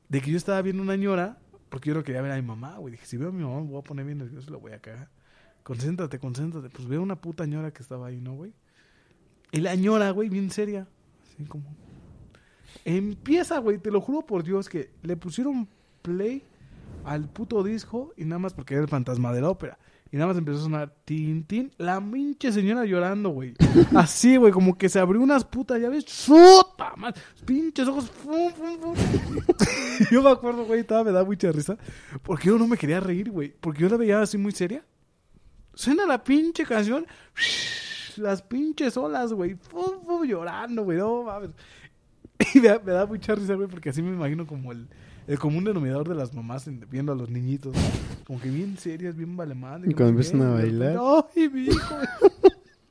De 0.10 0.22
que 0.22 0.32
yo 0.32 0.38
estaba 0.38 0.62
viendo 0.62 0.84
una 0.84 0.96
ñora, 0.96 1.38
porque 1.70 1.90
yo 1.90 1.96
no 1.96 2.04
quería 2.04 2.22
ver 2.22 2.32
a 2.32 2.36
mi 2.36 2.42
mamá, 2.42 2.78
güey. 2.78 2.94
Dije, 2.94 3.06
si 3.06 3.18
veo 3.18 3.30
a 3.30 3.32
mi 3.32 3.44
mamá 3.44 3.62
me 3.62 3.68
voy 3.68 3.80
a 3.80 3.84
poner 3.84 4.06
bien 4.06 4.20
nervioso 4.20 4.48
y 4.50 4.52
la 4.52 4.58
voy 4.58 4.72
a 4.74 4.80
cagar. 4.80 5.10
Concéntrate, 5.64 6.20
concéntrate. 6.20 6.70
Pues 6.70 6.88
veo 6.88 7.02
una 7.02 7.16
puta 7.16 7.46
ñora 7.46 7.72
que 7.72 7.82
estaba 7.82 8.08
ahí, 8.08 8.22
¿no, 8.22 8.34
güey? 8.36 8.54
Y 9.52 9.62
la 9.62 9.76
ñora, 9.76 10.12
güey, 10.12 10.30
bien 10.30 10.52
seria. 10.52 10.88
Así 11.24 11.46
como... 11.46 11.66
Empieza, 12.84 13.58
güey, 13.60 13.80
te 13.80 13.90
lo 13.90 14.02
juro 14.02 14.26
por 14.26 14.44
Dios 14.44 14.70
que 14.70 14.92
le 15.02 15.16
pusieron 15.18 15.68
play 16.02 16.44
al 17.04 17.30
puto 17.30 17.64
disco 17.64 18.14
y 18.18 18.26
nada 18.26 18.40
más 18.40 18.54
porque 18.54 18.76
era 18.76 18.84
el 18.84 18.90
fantasma 18.90 19.34
de 19.34 19.42
la 19.42 19.50
ópera. 19.50 19.80
Y 20.12 20.18
nada 20.18 20.28
más 20.28 20.38
empezó 20.38 20.60
a 20.60 20.64
sonar 20.64 20.94
tin, 21.04 21.44
tin. 21.44 21.72
La 21.78 22.00
pinche 22.00 22.52
señora 22.52 22.86
llorando, 22.86 23.30
güey. 23.30 23.54
Así, 23.96 24.38
güey, 24.38 24.52
como 24.52 24.78
que 24.78 24.88
se 24.88 25.00
abrió 25.00 25.22
unas 25.22 25.44
putas 25.44 25.80
llaves. 25.80 26.06
¡Suta! 26.08 26.94
madre! 26.96 27.20
Pinches 27.46 27.88
ojos. 27.88 28.10
fum, 28.10 28.52
fum, 28.54 28.80
fum. 28.80 28.96
yo 30.12 30.24
me 30.24 30.30
acuerdo, 30.30 30.66
güey, 30.66 30.82
estaba, 30.82 31.04
me 31.04 31.12
da 31.12 31.24
mucha 31.24 31.52
risa. 31.52 31.78
Porque 32.24 32.48
yo 32.48 32.58
no 32.58 32.68
me 32.68 32.78
quería 32.78 33.00
reír, 33.00 33.30
güey. 33.32 33.54
Porque 33.60 33.82
yo 33.82 33.90
la 33.90 33.98
veía 33.98 34.22
así 34.22 34.38
muy 34.38 34.52
seria. 34.52 34.86
Suena 35.74 36.06
la 36.06 36.24
pinche 36.24 36.66
canción. 36.66 37.06
Las 38.18 38.42
pinches 38.42 38.96
olas, 38.96 39.34
güey. 39.34 39.56
Fum, 39.56 40.02
fum, 40.06 40.26
llorando, 40.26 40.84
güey. 40.84 40.98
No 40.98 41.24
mames. 41.24 41.50
Y 42.54 42.60
me 42.60 42.70
da 42.70 43.06
mucha 43.06 43.36
risa, 43.36 43.56
güey, 43.56 43.68
porque 43.68 43.90
así 43.90 44.02
me 44.02 44.10
imagino 44.10 44.46
como 44.46 44.72
el, 44.72 44.88
el 45.28 45.40
común 45.40 45.64
denominador 45.64 46.08
de 46.08 46.16
las 46.16 46.34
mamás 46.34 46.68
en- 46.68 46.86
viendo 46.90 47.12
a 47.12 47.16
los 47.16 47.30
niñitos. 47.30 47.76
¿no? 47.76 47.82
Como 48.26 48.42
que 48.42 48.50
bien 48.50 48.78
serias, 48.78 49.16
bien 49.16 49.36
valemadres. 49.38 49.90
Y 49.90 49.94
que 49.94 50.04
no 50.04 50.12
cuando 50.12 50.22
empiezan 50.22 50.42
a 50.42 50.52
y 50.52 50.64
bailar. 50.64 50.98
¡Ay, 51.36 51.50
mi 51.50 51.62
hijo! 51.66 51.96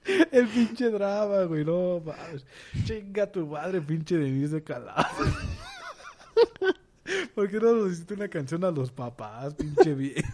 El 0.33 0.47
pinche 0.49 0.91
drama, 0.91 1.45
güey. 1.45 1.65
No, 1.65 2.01
mames. 2.05 2.45
Chinga 2.85 3.31
tu 3.31 3.47
madre, 3.47 3.81
pinche 3.81 4.17
Denise 4.19 4.57
de 4.57 4.63
Calazo. 4.63 5.25
¿Por 7.35 7.51
qué 7.51 7.59
no 7.59 7.75
nos 7.75 7.93
hiciste 7.93 8.15
una 8.15 8.29
canción 8.29 8.65
a 8.65 8.71
los 8.71 8.91
papás, 8.91 9.55
pinche 9.55 9.95
bien? 9.95 10.15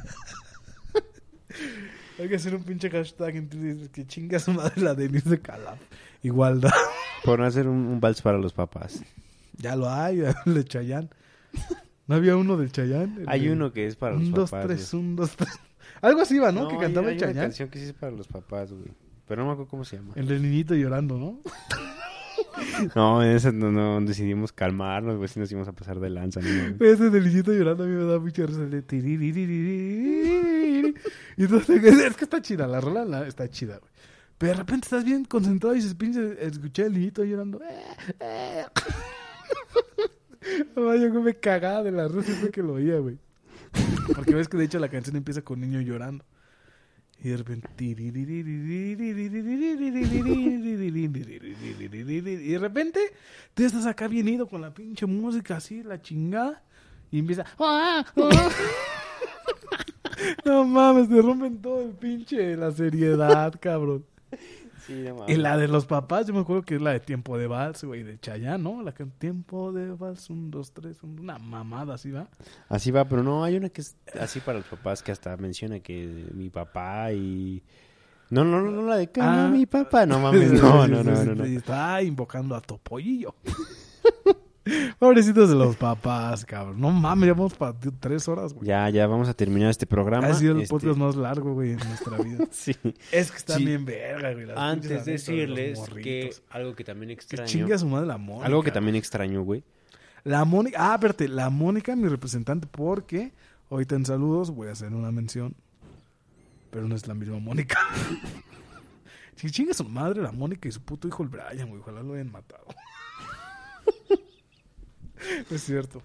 Hay 2.19 2.29
que 2.29 2.37
hacer 2.37 2.55
un 2.55 2.63
pinche 2.63 2.91
hashtag 2.91 3.37
en 3.37 3.49
Twitter 3.49 3.91
que 3.91 4.07
chinga 4.07 4.39
su 4.39 4.53
madre 4.53 4.81
la 4.83 4.95
Denise 4.95 5.29
de 5.31 5.41
Calazo. 5.41 5.83
Igualdad. 6.23 6.71
Por 7.25 7.39
no 7.39 7.47
hacer 7.47 7.67
un, 7.67 7.87
un 7.87 8.01
vals 8.01 8.21
para 8.23 8.39
los 8.39 8.53
papás. 8.53 9.03
Ya 9.57 9.75
lo 9.77 9.89
hay, 9.91 10.21
el 10.47 10.55
de 10.55 10.65
Chayán. 10.65 11.11
¿No 12.11 12.17
había 12.17 12.37
uno 12.37 12.57
del 12.57 12.73
Chayán? 12.73 13.23
Hay 13.29 13.49
uno 13.49 13.73
que 13.73 13.87
es 13.87 13.95
para 13.95 14.17
los 14.17 14.31
papás. 14.31 14.35
Un, 14.35 14.35
dos, 14.35 14.51
tres, 14.67 14.95
un, 14.95 15.15
dos, 15.15 15.37
tres. 15.37 15.61
Algo 16.03 16.23
así 16.23 16.35
iba, 16.35 16.51
¿no? 16.51 16.67
que 16.67 16.77
cantaba 16.77 17.07
hay, 17.07 17.17
el 17.17 17.23
hay 17.23 17.31
Una 17.31 17.43
canción 17.43 17.69
que 17.69 17.79
sí 17.79 17.85
es 17.85 17.93
para 17.93 18.11
los 18.11 18.27
papás, 18.27 18.73
güey. 18.73 18.91
Pero 19.29 19.43
no 19.43 19.47
me 19.47 19.53
acuerdo 19.53 19.71
cómo 19.71 19.85
se 19.85 19.99
llama. 19.99 20.15
El 20.17 20.27
del 20.27 20.43
niñito 20.43 20.75
llorando, 20.75 21.17
¿no? 21.19 21.39
No, 22.97 23.23
ese 23.23 23.53
no, 23.53 23.71
no, 23.71 24.01
decidimos 24.01 24.53
calmarnos, 24.53 25.19
güey, 25.19 25.29
si 25.29 25.39
nos 25.39 25.51
íbamos 25.53 25.69
a 25.69 25.73
pasar 25.73 26.01
de 26.01 26.11
lanza. 26.11 26.41
¿no? 26.41 26.49
Ese 26.85 27.11
delillito 27.11 27.53
llorando 27.53 27.85
a 27.85 27.87
mí 27.87 27.95
me 27.95 28.05
da 28.05 28.19
mucha 28.19 28.45
risa. 28.45 28.65
De 28.67 28.83
y 31.37 31.43
entonces, 31.45 31.85
es 31.85 32.17
que 32.17 32.25
está 32.25 32.43
chida, 32.43 32.67
la 32.67 32.81
rola 32.81 33.27
está 33.27 33.49
chida, 33.49 33.79
güey. 33.79 33.93
Pero 34.37 34.53
de 34.53 34.59
repente 34.59 34.87
estás 34.87 35.05
bien 35.05 35.25
concentrado 35.25 35.75
y 35.75 35.79
dices, 35.79 35.95
pinche, 35.95 36.45
escuché 36.45 36.87
el 36.87 36.95
niñito 36.95 37.23
llorando. 37.23 37.61
Yo 40.77 41.23
me 41.23 41.35
cagaba 41.35 41.83
de 41.83 41.93
la 41.93 42.09
risa 42.09 42.27
siempre 42.33 42.51
que 42.51 42.63
lo 42.63 42.75
oía, 42.75 42.99
güey. 42.99 43.19
Porque 44.15 44.35
ves 44.35 44.49
que 44.49 44.57
de 44.57 44.65
hecho 44.65 44.79
la 44.79 44.89
canción 44.89 45.17
empieza 45.17 45.43
con 45.43 45.61
niño 45.61 45.81
llorando. 45.81 46.25
Y 47.23 47.29
de 47.29 47.37
repente. 47.37 47.69
Y 47.79 47.95
de 52.53 52.59
repente, 52.59 53.01
tú 53.55 53.65
estás 53.65 53.87
acá 53.87 54.09
bien 54.09 54.29
ido 54.29 54.49
con 54.49 54.63
la 54.63 54.73
pinche 54.73 55.07
música 55.07 55.57
así, 55.57 55.83
la 55.83 56.01
chingada. 56.01 56.63
Y 57.11 57.19
empieza. 57.19 57.45
No 60.45 60.65
mames, 60.65 61.09
te 61.09 61.23
rompen 61.23 61.63
todo 61.63 61.83
el 61.83 61.93
pinche 61.93 62.55
la 62.55 62.71
seriedad, 62.73 63.55
cabrón. 63.59 64.05
Sí, 64.87 65.05
no 65.07 65.25
Y 65.29 65.37
la 65.37 65.57
de 65.57 65.69
los 65.69 65.87
papás, 65.87 66.27
yo 66.27 66.35
me 66.35 66.41
acuerdo 66.41 66.63
que 66.63 66.77
es 66.77 66.83
la 66.83 66.93
de 66.93 67.01
Tiempo 67.01 67.37
de 67.39 67.47
Vals, 67.47 67.85
güey, 67.85 68.03
de 68.03 68.19
Chayanne, 68.19 68.63
¿no? 68.63 68.83
La 68.83 68.93
que 68.93 69.05
Tiempo 69.07 69.73
de 69.73 69.93
Vals, 69.93 70.31
un, 70.31 70.51
dos, 70.51 70.73
tres, 70.73 71.03
un- 71.03 71.19
una 71.21 71.39
mamada 71.39 71.95
así, 71.95 72.11
¿va? 72.11 72.29
Así 72.69 72.91
va, 72.91 73.05
pero 73.07 73.23
no, 73.23 73.45
hay 73.45 73.57
una 73.57 73.69
que 73.69 73.81
es 73.83 73.97
así 74.19 74.41
para 74.41 74.59
los 74.59 74.67
papás 74.67 75.03
que 75.03 75.13
hasta 75.13 75.37
menciona 75.37 75.81
que 75.81 76.27
mi 76.35 76.51
papá 76.51 77.13
y... 77.13 77.63
No, 78.31 78.45
no, 78.45 78.61
no, 78.63 78.71
no 78.71 78.83
la 78.87 78.97
de 78.97 79.11
Ah. 79.21 79.49
mi 79.53 79.67
papá. 79.67 80.07
No 80.07 80.21
mames, 80.21 80.53
no, 80.63 80.87
no, 80.87 81.03
no, 81.03 81.35
no. 81.35 81.45
Está 81.45 82.01
invocando 82.01 82.55
a 82.55 82.61
Topollillo. 82.61 83.35
Pobrecitos 84.99 85.49
de 85.49 85.55
los 85.55 85.77
papás, 85.77 86.45
cabrón. 86.45 86.81
No 86.81 86.91
mames, 86.91 87.27
ya 87.29 87.35
vamos 87.35 87.55
para 87.55 87.75
tres 87.99 88.29
horas, 88.29 88.53
güey. 88.55 88.67
Ya, 88.67 88.89
ya 88.91 89.07
vamos 89.07 89.29
a 89.29 89.35
terminar 89.35 89.71
este 89.71 89.87
programa. 89.87 90.27
Ha 90.29 90.35
sido 90.35 90.53
el 90.55 90.63
Este, 90.63 90.71
podcast 90.75 90.99
más 90.99 91.17
largo, 91.17 91.55
güey, 91.55 91.73
en 91.73 91.79
nuestra 91.79 92.19
vida. 92.19 92.45
Sí. 92.51 92.75
es 93.13 93.31
que 93.31 93.37
están 93.37 93.59
Sí. 93.59 93.65
bien 93.65 93.85
verga, 93.85 94.33
güey. 94.33 94.47
las 94.47 94.59
Antes 94.59 95.05
de 95.05 95.13
decirles 95.13 95.81
que 96.03 96.31
algo 96.51 96.75
que 96.75 96.85
también 96.85 97.09
Que 97.09 97.15
extraño. 97.15 97.47
chingue 97.49 97.75
a 97.75 97.79
su 97.79 97.87
madre 97.87 98.07
la 98.07 98.19
Mónica. 98.19 98.47
Algo 98.47 98.63
que 98.63 98.71
también 98.71 98.97
extraño, 98.97 99.43
güey. 99.43 99.63
La 100.25 100.45
Mónica. 100.45 100.77
Ah, 100.91 100.95
espérate. 100.95 101.29
La 101.29 101.49
Mónica, 101.51 101.97
mi 101.97 102.09
representante, 102.09 102.67
porque 102.71 103.33
ahorita 103.71 103.95
en 103.97 104.05
saludos 104.05 104.51
voy 104.51 104.69
a 104.69 104.73
hacer 104.73 104.93
una 104.93 105.11
mención. 105.11 105.55
Pero 106.71 106.87
no 106.87 106.95
es 106.95 107.07
la 107.09 107.15
misma 107.15 107.39
Mónica. 107.39 107.79
Si 109.37 109.51
chinga 109.51 109.71
a 109.71 109.75
su 109.75 109.85
madre 109.85 110.21
la 110.21 110.33
Mónica 110.33 110.69
y 110.69 110.73
su 110.73 110.83
puto 110.83 111.09
hijo 111.09 111.23
el 111.23 111.31
Brian, 111.31 111.71
güey. 111.71 111.81
Ojalá 111.81 112.03
lo 112.03 112.13
hayan 112.13 112.31
matado. 112.31 112.67
Es 115.51 115.63
cierto. 115.65 116.03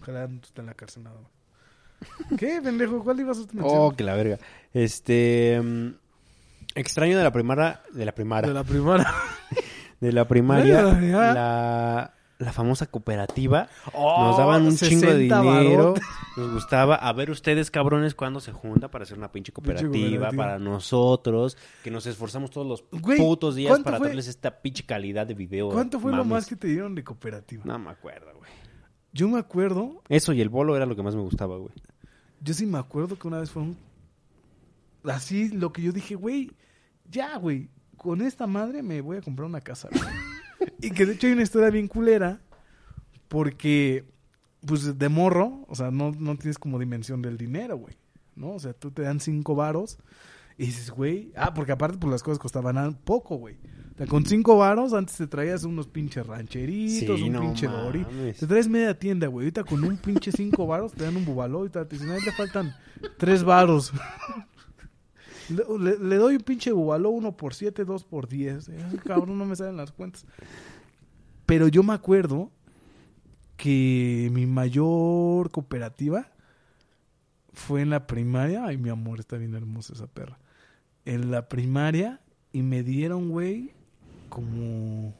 Ojalá 0.00 0.26
no 0.26 0.40
esté 0.42 0.60
en 0.60 0.66
la 0.66 0.74
cárcel 0.74 1.04
nada 1.04 1.20
más. 1.20 2.38
¿Qué, 2.38 2.60
pendejo? 2.62 3.02
¿Cuál 3.04 3.20
ibas 3.20 3.36
a 3.36 3.40
mencionar? 3.40 3.66
Oh, 3.70 3.92
que 3.92 4.02
la 4.02 4.14
verga. 4.14 4.38
Este. 4.72 5.60
mm, 5.62 5.88
extraño 6.74 7.16
de 7.16 7.24
la 7.24 7.32
primaria. 7.32 7.80
De 7.92 8.04
la 8.04 8.12
primaria. 8.12 8.48
De 8.48 8.54
la 8.54 8.64
primera. 8.64 9.14
De 10.00 10.12
la 10.12 10.26
primaria. 10.26 10.82
La, 10.82 12.14
la 12.42 12.52
famosa 12.52 12.86
cooperativa. 12.86 13.68
Oh, 13.92 14.24
Nos 14.26 14.36
daban 14.38 14.62
un 14.66 14.76
chingo 14.76 15.06
de 15.06 15.28
60 15.28 15.40
dinero. 15.42 15.94
Nos 16.36 16.52
gustaba. 16.52 16.96
A 16.96 17.12
ver, 17.12 17.30
ustedes, 17.30 17.70
cabrones, 17.70 18.14
cuándo 18.14 18.40
se 18.40 18.52
juntan 18.52 18.90
para 18.90 19.04
hacer 19.04 19.16
una 19.18 19.30
pinche 19.32 19.52
cooperativa, 19.52 19.90
cooperativa. 19.90 20.30
para 20.30 20.58
nosotros. 20.58 21.56
Que 21.84 21.90
nos 21.90 22.06
esforzamos 22.06 22.50
todos 22.50 22.66
los 22.66 22.84
Güey, 23.02 23.18
putos 23.18 23.54
días 23.54 23.70
¿cuánto 23.70 23.84
para 23.84 23.98
fue- 23.98 24.06
traerles 24.08 24.28
esta 24.28 24.60
pinche 24.62 24.84
calidad 24.84 25.26
de 25.26 25.34
video. 25.34 25.68
¿Cuánto 25.70 26.00
fue 26.00 26.12
lo 26.12 26.24
más 26.24 26.46
que 26.46 26.56
te 26.56 26.68
dieron 26.68 26.94
de 26.94 27.04
cooperativa? 27.04 27.62
No 27.66 27.78
me 27.78 27.90
acuerdo, 27.90 28.32
güey. 28.36 28.50
Yo 29.14 29.28
me 29.28 29.38
acuerdo 29.38 30.00
Eso 30.08 30.32
y 30.32 30.40
el 30.40 30.48
bolo 30.48 30.74
era 30.74 30.86
lo 30.86 30.96
que 30.96 31.02
más 31.02 31.14
me 31.14 31.20
gustaba, 31.22 31.58
güey. 31.58 31.74
Yo 32.40 32.54
sí 32.54 32.64
me 32.66 32.78
acuerdo 32.78 33.18
que 33.18 33.28
una 33.28 33.38
vez 33.38 33.50
fueron. 33.50 33.76
Así 35.04 35.48
lo 35.50 35.72
que 35.72 35.82
yo 35.82 35.92
dije, 35.92 36.14
güey, 36.14 36.50
ya, 37.10 37.36
güey, 37.36 37.68
con 37.96 38.22
esta 38.22 38.46
madre 38.46 38.82
me 38.82 39.00
voy 39.00 39.18
a 39.18 39.20
comprar 39.20 39.46
una 39.48 39.60
casa. 39.60 39.88
güey". 39.92 40.02
Y 40.80 40.90
que 40.90 41.06
de 41.06 41.14
hecho 41.14 41.26
hay 41.26 41.32
una 41.32 41.42
historia 41.42 41.70
bien 41.70 41.88
culera, 41.88 42.40
porque, 43.28 44.04
pues 44.66 44.98
de 44.98 45.08
morro, 45.08 45.64
o 45.68 45.74
sea, 45.74 45.90
no, 45.90 46.12
no 46.12 46.36
tienes 46.36 46.58
como 46.58 46.78
dimensión 46.78 47.22
del 47.22 47.38
dinero, 47.38 47.76
güey, 47.76 47.96
¿no? 48.36 48.50
O 48.50 48.58
sea, 48.58 48.72
tú 48.72 48.90
te 48.90 49.02
dan 49.02 49.20
cinco 49.20 49.54
varos 49.54 49.98
y 50.58 50.66
dices, 50.66 50.90
güey, 50.90 51.32
ah, 51.36 51.54
porque 51.54 51.72
aparte, 51.72 51.98
pues 51.98 52.10
las 52.10 52.22
cosas 52.22 52.38
costaban 52.38 52.94
poco, 53.04 53.36
güey. 53.36 53.56
O 53.94 53.96
sea, 53.96 54.06
con 54.06 54.24
cinco 54.24 54.56
varos 54.56 54.92
antes 54.92 55.16
te 55.16 55.26
traías 55.26 55.64
unos 55.64 55.86
pinches 55.86 56.26
rancheritos, 56.26 57.18
Sí, 57.18 57.26
un 57.26 57.32
no 57.32 57.40
pinche 57.40 57.66
dori. 57.66 58.04
Te 58.38 58.46
traes 58.46 58.68
media 58.68 58.98
tienda, 58.98 59.26
güey. 59.26 59.46
Ahorita 59.46 59.64
con 59.64 59.84
un 59.84 59.96
pinche 59.96 60.32
cinco 60.32 60.66
varos 60.66 60.92
te 60.92 61.04
dan 61.04 61.16
un 61.16 61.24
bubaló 61.24 61.66
y 61.66 61.68
te 61.68 61.84
dicen, 61.84 62.10
ahí 62.10 62.20
le 62.24 62.32
faltan 62.32 62.74
tres 63.18 63.44
varos. 63.44 63.92
Le, 65.52 66.16
doy 66.16 66.36
un 66.36 66.42
pinche 66.42 66.72
bubaló, 66.72 67.10
uno 67.10 67.36
por 67.36 67.54
siete, 67.54 67.84
dos 67.84 68.04
por 68.04 68.28
diez. 68.28 68.68
Ay, 68.68 68.98
cabrón, 68.98 69.38
no 69.38 69.44
me 69.44 69.56
salen 69.56 69.76
las 69.76 69.92
cuentas. 69.92 70.26
Pero 71.46 71.68
yo 71.68 71.82
me 71.82 71.92
acuerdo 71.92 72.50
que 73.56 74.30
mi 74.32 74.46
mayor 74.46 75.50
cooperativa 75.50 76.32
fue 77.52 77.82
en 77.82 77.90
la 77.90 78.06
primaria. 78.06 78.64
Ay, 78.64 78.76
mi 78.76 78.88
amor, 78.88 79.20
está 79.20 79.36
bien 79.36 79.54
hermosa 79.54 79.92
esa 79.92 80.06
perra. 80.06 80.38
En 81.04 81.30
la 81.30 81.48
primaria 81.48 82.20
y 82.52 82.62
me 82.62 82.82
dieron, 82.82 83.30
güey, 83.30 83.72
como... 84.28 85.14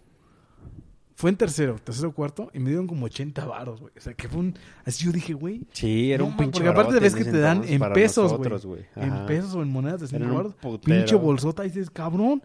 Fue 1.23 1.31
en 1.31 1.37
tercero, 1.37 1.77
tercero 1.77 2.11
cuarto, 2.11 2.51
y 2.53 2.59
me 2.59 2.71
dieron 2.71 2.89
como 2.89 3.07
80 3.07 3.45
varos, 3.45 3.81
güey. 3.81 3.93
O 3.97 4.01
sea, 4.01 4.13
que 4.13 4.27
fue 4.27 4.41
un... 4.41 4.59
Así 4.85 5.05
yo 5.05 5.13
dije, 5.13 5.35
güey, 5.35 5.69
Sí, 5.71 6.11
era 6.11 6.25
no, 6.25 6.31
un 6.31 6.37
pinche 6.37 6.55
porque 6.55 6.69
aparte 6.69 6.95
barote 6.95 7.05
ves 7.05 7.15
que 7.15 7.25
te 7.25 7.39
dan 7.39 7.63
en 7.63 7.81
pesos, 7.93 8.33
güey. 8.65 8.85
En 8.97 9.25
pesos 9.27 9.55
o 9.55 9.63
en 9.63 9.71
monedas 9.71 10.01
de 10.01 10.09
5 10.09 10.17
Era 10.21 10.33
un 10.33 10.37
varos. 10.37 10.81
Pinche 10.81 11.15
bolsota. 11.15 11.65
Y 11.65 11.69
dices, 11.69 11.91
cabrón, 11.91 12.43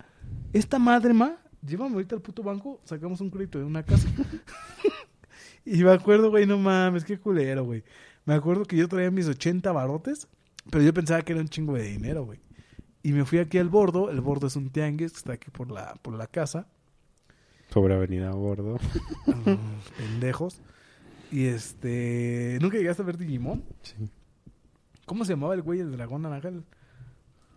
esta 0.53 0.77
madre, 0.77 1.11
ma, 1.11 1.37
llévame 1.65 1.95
ahorita 1.95 2.13
al 2.13 2.21
puto 2.21 2.43
banco, 2.43 2.79
sacamos 2.83 3.19
un 3.19 3.31
crédito 3.31 3.57
de 3.57 3.65
una 3.65 3.81
casa. 3.81 4.07
y 5.65 5.83
me 5.83 5.89
acuerdo, 5.89 6.29
güey, 6.29 6.45
no 6.45 6.59
mames, 6.59 7.03
qué 7.03 7.17
culero, 7.17 7.65
güey. 7.65 7.83
Me 8.25 8.35
acuerdo 8.35 8.63
que 8.63 8.77
yo 8.77 8.87
traía 8.87 9.09
mis 9.09 9.27
80 9.27 9.71
barotes, 9.71 10.27
pero 10.69 10.83
yo 10.83 10.93
pensaba 10.93 11.23
que 11.23 11.31
era 11.31 11.41
un 11.41 11.49
chingo 11.49 11.73
de 11.73 11.81
dinero, 11.81 12.25
güey. 12.25 12.39
Y 13.01 13.11
me 13.11 13.25
fui 13.25 13.39
aquí 13.39 13.57
al 13.57 13.69
bordo. 13.69 14.11
El 14.11 14.21
bordo 14.21 14.45
es 14.45 14.55
un 14.55 14.69
tianguis 14.69 15.13
que 15.13 15.17
está 15.17 15.33
aquí 15.33 15.49
por 15.49 15.71
la, 15.71 15.95
por 16.03 16.13
la 16.13 16.27
casa. 16.27 16.67
Sobre 17.69 17.93
Avenida 17.95 18.31
Bordo. 18.31 18.79
Unos 19.25 19.59
pendejos. 19.97 20.61
Y 21.31 21.45
este. 21.45 22.57
¿Nunca 22.61 22.77
llegaste 22.77 23.01
a 23.01 23.05
ver 23.05 23.17
Digimon? 23.17 23.63
Sí. 23.81 23.95
¿Cómo 25.05 25.25
se 25.25 25.33
llamaba 25.33 25.53
el 25.53 25.61
güey, 25.61 25.79
el 25.79 25.91
dragón 25.91 26.23
naranja? 26.23 26.51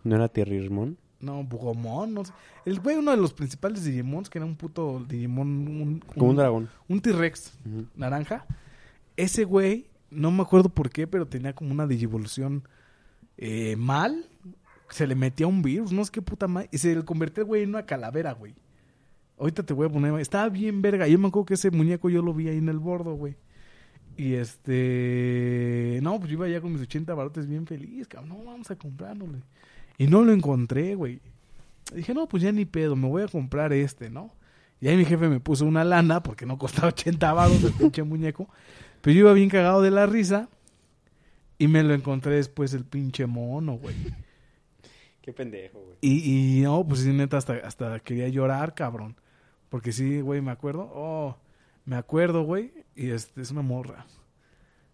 ¿No 0.03 0.15
era 0.15 0.27
Thierry 0.29 0.57
Hermón? 0.57 0.97
No, 1.19 1.43
Bugomon, 1.43 2.13
no 2.13 2.25
sé. 2.25 2.33
El 2.65 2.79
güey, 2.79 2.97
uno 2.97 3.11
de 3.11 3.17
los 3.17 3.33
principales 3.33 3.83
Digimons, 3.83 4.29
que 4.29 4.39
era 4.39 4.45
un 4.45 4.55
puto 4.55 5.03
Digimon. 5.07 5.47
Un, 5.47 5.99
Como 5.99 6.29
un 6.29 6.35
dragón. 6.35 6.69
Un 6.87 6.99
T-Rex 7.01 7.53
naranja. 7.95 8.45
Ese 9.17 9.43
güey, 9.43 9.87
no 10.09 10.31
me 10.31 10.41
acuerdo 10.41 10.69
por 10.69 10.89
qué, 10.89 11.07
pero 11.07 11.27
tenía 11.27 11.53
como 11.53 11.71
una 11.71 11.87
digivolución 11.87 12.67
eh, 13.37 13.75
mal. 13.75 14.25
Se 14.89 15.07
le 15.07 15.15
metía 15.15 15.47
un 15.47 15.61
virus, 15.61 15.91
no 15.91 16.03
sé 16.03 16.11
qué 16.11 16.21
puta 16.21 16.47
madre. 16.47 16.69
Y 16.71 16.77
se 16.79 16.95
le 16.95 17.05
convertía 17.05 17.43
el 17.43 17.47
güey 17.47 17.63
en 17.63 17.69
una 17.69 17.85
calavera, 17.85 18.33
güey. 18.33 18.55
Ahorita 19.41 19.63
te 19.63 19.73
voy 19.73 19.87
a 19.87 19.89
poner. 19.89 20.13
Estaba 20.19 20.49
bien 20.49 20.83
verga. 20.83 21.07
Yo 21.07 21.17
me 21.17 21.29
acuerdo 21.29 21.47
que 21.47 21.55
ese 21.55 21.71
muñeco 21.71 22.11
yo 22.11 22.21
lo 22.21 22.31
vi 22.31 22.47
ahí 22.47 22.59
en 22.59 22.69
el 22.69 22.77
bordo, 22.77 23.15
güey. 23.15 23.35
Y 24.15 24.33
este. 24.35 25.99
No, 26.03 26.19
pues 26.19 26.29
yo 26.29 26.37
iba 26.37 26.47
ya 26.47 26.61
con 26.61 26.71
mis 26.71 26.81
80 26.83 27.11
barotes 27.15 27.47
bien 27.47 27.65
feliz, 27.65 28.07
cabrón. 28.07 28.29
No, 28.29 28.45
vamos 28.45 28.69
a 28.69 28.75
comprarlo, 28.75 29.25
güey. 29.25 29.41
Y 29.97 30.05
no 30.05 30.23
lo 30.23 30.31
encontré, 30.31 30.93
güey. 30.93 31.21
Dije, 31.91 32.13
no, 32.13 32.27
pues 32.27 32.43
ya 32.43 32.51
ni 32.51 32.65
pedo, 32.65 32.95
me 32.95 33.07
voy 33.07 33.23
a 33.23 33.27
comprar 33.27 33.73
este, 33.73 34.11
¿no? 34.11 34.31
Y 34.79 34.89
ahí 34.89 34.95
mi 34.95 35.05
jefe 35.05 35.27
me 35.27 35.39
puso 35.39 35.65
una 35.65 35.83
lana 35.83 36.21
porque 36.21 36.45
no 36.45 36.59
costaba 36.59 36.89
80 36.89 37.33
baros 37.33 37.63
el 37.63 37.73
pinche 37.73 38.03
muñeco. 38.03 38.47
Pero 39.01 39.15
yo 39.15 39.21
iba 39.21 39.33
bien 39.33 39.49
cagado 39.49 39.81
de 39.81 39.89
la 39.89 40.05
risa. 40.05 40.49
Y 41.57 41.67
me 41.67 41.81
lo 41.81 41.95
encontré 41.95 42.35
después 42.35 42.75
el 42.75 42.85
pinche 42.85 43.25
mono, 43.25 43.73
güey. 43.73 43.95
Qué 45.23 45.33
pendejo, 45.33 45.79
güey. 45.79 45.97
Y, 46.01 46.59
y 46.59 46.61
no, 46.61 46.87
pues 46.87 46.99
sí, 46.99 47.11
neta, 47.11 47.37
hasta, 47.37 47.53
hasta 47.55 47.99
quería 48.01 48.27
llorar, 48.27 48.75
cabrón. 48.75 49.15
Porque 49.71 49.93
sí, 49.93 50.19
güey, 50.19 50.41
me 50.41 50.51
acuerdo. 50.51 50.91
Oh, 50.93 51.37
me 51.85 51.95
acuerdo, 51.95 52.43
güey. 52.43 52.73
Y 52.93 53.11
este 53.11 53.41
es 53.41 53.51
una 53.51 53.61
morra. 53.61 54.05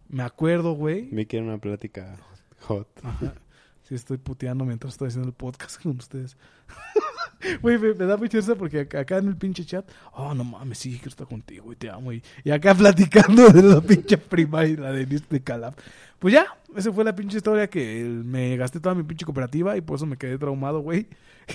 Me 0.08 0.22
acuerdo, 0.22 0.74
güey. 0.74 1.10
Vi 1.12 1.26
que 1.26 1.38
era 1.38 1.48
una 1.48 1.58
plática 1.58 2.16
hot. 2.62 2.88
Ajá. 3.04 3.34
Sí, 3.82 3.96
estoy 3.96 4.18
puteando 4.18 4.66
mientras 4.66 4.94
estoy 4.94 5.08
haciendo 5.08 5.30
el 5.30 5.34
podcast 5.34 5.82
con 5.84 5.98
ustedes. 5.98 6.38
Güey, 7.62 7.78
me, 7.78 7.94
me 7.94 8.06
da 8.06 8.18
mucha 8.18 8.40
risa 8.40 8.56
porque 8.56 8.80
acá, 8.80 9.18
en 9.20 9.28
el 9.28 9.38
pinche 9.38 9.64
chat, 9.64 9.88
oh, 10.14 10.34
no 10.34 10.44
mames, 10.44 10.80
sí, 10.80 10.94
quiero 10.94 11.10
estar 11.10 11.28
contigo 11.28 11.72
y 11.72 11.76
te 11.76 11.88
amo. 11.88 12.12
Y, 12.12 12.24
y 12.44 12.50
acá 12.50 12.74
platicando 12.76 13.50
de 13.50 13.62
la 13.62 13.80
pinche 13.80 14.18
prima 14.18 14.66
y 14.66 14.76
la 14.76 14.92
de 14.92 15.06
de 15.06 15.44
Calab. 15.44 15.76
Pues 16.18 16.34
ya, 16.34 16.48
esa 16.76 16.92
fue 16.92 17.04
la 17.04 17.16
pinche 17.16 17.38
historia 17.38 17.70
que 17.70 18.04
me 18.04 18.58
gasté 18.58 18.80
toda 18.80 18.96
mi 18.96 19.04
pinche 19.04 19.24
cooperativa 19.24 19.78
y 19.78 19.82
por 19.82 19.98
eso 19.98 20.08
me 20.08 20.18
quedé 20.18 20.40
traumado, 20.40 20.80
güey. 20.80 21.08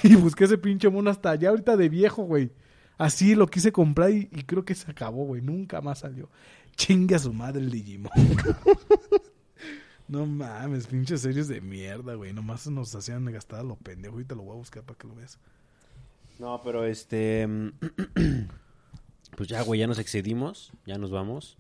Y 0.05 0.15
busqué 0.15 0.45
ese 0.45 0.57
pinche 0.57 0.89
mono 0.89 1.11
hasta 1.11 1.31
allá 1.31 1.49
ahorita 1.49 1.77
de 1.77 1.89
viejo, 1.89 2.23
güey. 2.23 2.53
Así 3.03 3.35
lo 3.35 3.47
quise 3.49 3.73
comprar 3.73 4.11
y, 4.11 4.29
y 4.31 4.43
creo 4.45 4.65
que 4.65 4.75
se 4.75 4.91
acabó, 4.91 5.25
güey. 5.25 5.43
Nunca 5.43 5.81
más 5.81 6.01
salió. 6.01 6.29
Chingue 6.77 7.15
a 7.15 7.19
su 7.19 7.33
madre 7.33 7.61
el 7.61 7.71
Digimon. 7.71 8.13
No 10.09 10.27
mames, 10.27 10.89
pinches 10.89 11.23
series 11.23 11.49
de 11.49 11.63
mierda, 11.63 12.15
güey. 12.17 12.35
Nomás 12.35 12.67
nos 12.67 12.95
hacían 12.95 13.25
gastar 13.33 13.65
lo 13.65 13.77
pendejo. 13.77 14.15
Ahorita 14.15 14.35
lo 14.35 14.43
voy 14.43 14.57
a 14.57 14.59
buscar 14.59 14.83
para 14.83 14.99
que 14.99 15.09
lo 15.09 15.15
veas. 15.15 15.39
No, 16.39 16.61
pero 16.63 16.85
este. 16.85 17.49
Pues 19.35 19.49
ya, 19.49 19.63
güey, 19.63 19.81
ya 19.81 19.87
nos 19.87 19.99
excedimos. 19.99 20.73
Ya 20.85 20.99
nos 20.99 21.11
vamos. 21.11 21.57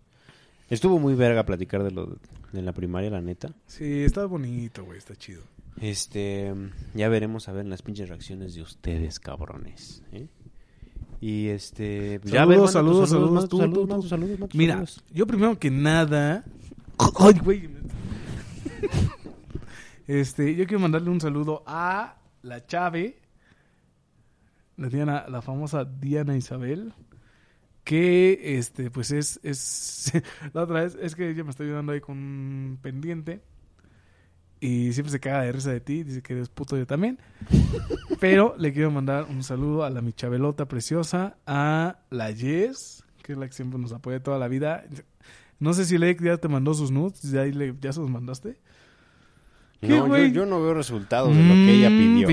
Estuvo 0.68 0.98
muy 0.98 1.14
verga 1.14 1.46
platicar 1.46 1.82
de 1.82 1.90
lo 1.90 2.18
de 2.52 2.60
la 2.60 2.74
primaria, 2.74 3.08
la 3.08 3.22
neta. 3.22 3.54
Sí, 3.66 4.04
está 4.04 4.26
bonito, 4.26 4.84
güey. 4.84 4.98
Está 4.98 5.16
chido. 5.16 5.40
Este. 5.80 6.52
Ya 6.92 7.08
veremos 7.08 7.48
a 7.48 7.52
ver 7.52 7.64
las 7.64 7.80
pinches 7.80 8.10
reacciones 8.10 8.54
de 8.54 8.60
ustedes, 8.60 9.18
cabrones. 9.18 10.02
¿eh? 10.12 10.26
Y 11.22 11.50
este. 11.50 12.18
pues 12.18 12.34
ya, 12.34 12.42
a 12.42 12.46
ver, 12.46 12.56
Saludos, 12.66 12.72
saludos, 12.72 13.10
saludos, 13.10 13.48
saludos, 13.48 14.08
saludos, 14.08 14.54
Mira, 14.54 14.74
saludos. 14.74 15.04
yo 15.12 15.24
primero 15.24 15.56
que 15.56 15.70
nada. 15.70 16.44
Ay, 17.20 17.34
güey. 17.44 17.70
Este, 20.08 20.56
yo 20.56 20.66
quiero 20.66 20.80
mandarle 20.80 21.10
un 21.10 21.20
saludo 21.20 21.62
a 21.64 22.16
la 22.42 22.66
Chave, 22.66 23.20
la 24.76 24.88
Diana, 24.88 25.24
la 25.28 25.42
famosa 25.42 25.84
Diana 25.84 26.36
Isabel, 26.36 26.92
que 27.84 28.58
este, 28.58 28.90
pues 28.90 29.12
es, 29.12 29.38
es 29.44 30.12
la 30.52 30.64
otra 30.64 30.82
vez, 30.82 30.98
es 31.00 31.14
que 31.14 31.30
ella 31.30 31.44
me 31.44 31.50
está 31.50 31.62
ayudando 31.62 31.92
ahí 31.92 32.00
con 32.00 32.18
un 32.18 32.78
pendiente. 32.82 33.42
Y 34.64 34.92
siempre 34.92 35.10
se 35.10 35.18
caga 35.18 35.42
de 35.42 35.50
risa 35.50 35.72
de 35.72 35.80
ti, 35.80 36.04
dice 36.04 36.22
que 36.22 36.34
eres 36.34 36.48
puto 36.48 36.76
yo 36.76 36.86
también. 36.86 37.18
Pero 38.20 38.54
le 38.58 38.72
quiero 38.72 38.92
mandar 38.92 39.26
un 39.28 39.42
saludo 39.42 39.82
a 39.84 39.90
la 39.90 40.00
mi 40.02 40.12
Chabelota 40.12 40.66
preciosa, 40.66 41.36
a 41.48 41.98
la 42.10 42.30
Yes, 42.30 43.02
que 43.24 43.32
es 43.32 43.38
la 43.38 43.48
que 43.48 43.52
siempre 43.54 43.80
nos 43.80 43.92
apoya 43.92 44.22
toda 44.22 44.38
la 44.38 44.46
vida. 44.46 44.84
No 45.58 45.72
sé 45.74 45.84
si 45.84 45.98
Lake 45.98 46.18
ya 46.24 46.36
te 46.36 46.46
mandó 46.46 46.74
sus 46.74 46.92
nudes, 46.92 47.22
ya, 47.22 47.40
ahí 47.40 47.52
le- 47.52 47.74
ya 47.80 47.92
se 47.92 47.98
los 48.00 48.08
mandaste. 48.08 48.56
¿Qué, 49.80 49.88
No, 49.88 50.06
yo, 50.28 50.46
no 50.46 50.62
veo 50.62 50.74
resultados 50.74 51.36
de 51.36 51.42
lo 51.42 51.54
que 51.64 51.72
ella 51.72 51.90
Mm, 51.90 51.96
pidió. 51.96 52.28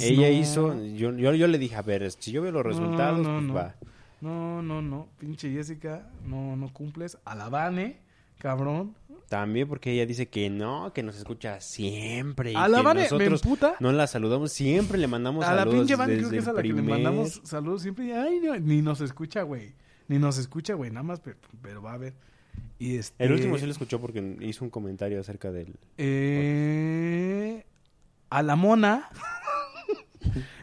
Ella 0.00 0.28
no. 0.30 0.32
hizo, 0.32 0.84
yo, 0.94 1.14
yo, 1.16 1.34
yo 1.34 1.46
le 1.48 1.58
dije, 1.58 1.76
a 1.76 1.82
ver, 1.82 2.10
si 2.12 2.32
yo 2.32 2.40
veo 2.40 2.52
los 2.52 2.64
resultados, 2.64 3.26
no, 3.26 3.34
pues 3.34 3.46
no. 3.46 3.54
va. 3.54 3.74
No, 4.22 4.62
no, 4.62 4.80
no, 4.80 5.08
pinche 5.18 5.50
Jessica, 5.52 6.08
no, 6.26 6.56
no 6.56 6.72
cumples. 6.72 7.18
Alabane, 7.26 7.98
cabrón. 8.38 8.94
También 9.28 9.68
porque 9.68 9.92
ella 9.92 10.06
dice 10.06 10.28
que 10.28 10.48
no, 10.48 10.92
que 10.94 11.02
nos 11.02 11.16
escucha 11.18 11.60
siempre. 11.60 12.52
Y 12.52 12.54
que 12.54 12.58
Alabane, 12.58 13.00
me 13.00 13.10
nosotros 13.10 13.42
emputa. 13.44 13.74
no 13.78 13.92
la 13.92 14.06
saludamos, 14.06 14.52
siempre 14.52 14.96
le 14.96 15.06
mandamos 15.06 15.44
A 15.44 15.52
la 15.52 15.58
saludos 15.64 15.74
pinche 15.80 15.96
Van, 15.96 16.08
creo 16.08 16.30
que 16.30 16.38
es 16.38 16.48
a 16.48 16.52
la 16.54 16.62
que 16.62 16.68
le 16.68 16.74
primer- 16.74 16.90
mandamos 16.94 17.40
saludos 17.44 17.82
siempre. 17.82 18.06
y, 18.06 18.12
Ay, 18.12 18.40
no, 18.42 18.58
ni 18.58 18.80
nos 18.80 19.02
escucha, 19.02 19.42
güey. 19.42 19.74
Ni 20.08 20.18
nos 20.18 20.38
escucha, 20.38 20.72
güey. 20.74 20.90
Nada 20.90 21.02
más, 21.02 21.20
pero, 21.20 21.36
pero 21.60 21.82
va 21.82 21.92
a 21.92 21.98
ver. 21.98 22.14
Y 22.78 22.96
este, 22.96 23.22
El 23.22 23.32
último 23.32 23.58
sí 23.58 23.66
lo 23.66 23.72
escuchó 23.72 24.00
porque 24.00 24.36
hizo 24.40 24.64
un 24.64 24.70
comentario 24.70 25.20
acerca 25.20 25.52
del... 25.52 25.74
eh, 25.98 27.66
a 28.30 28.42
la 28.42 28.56
Mona. 28.56 29.10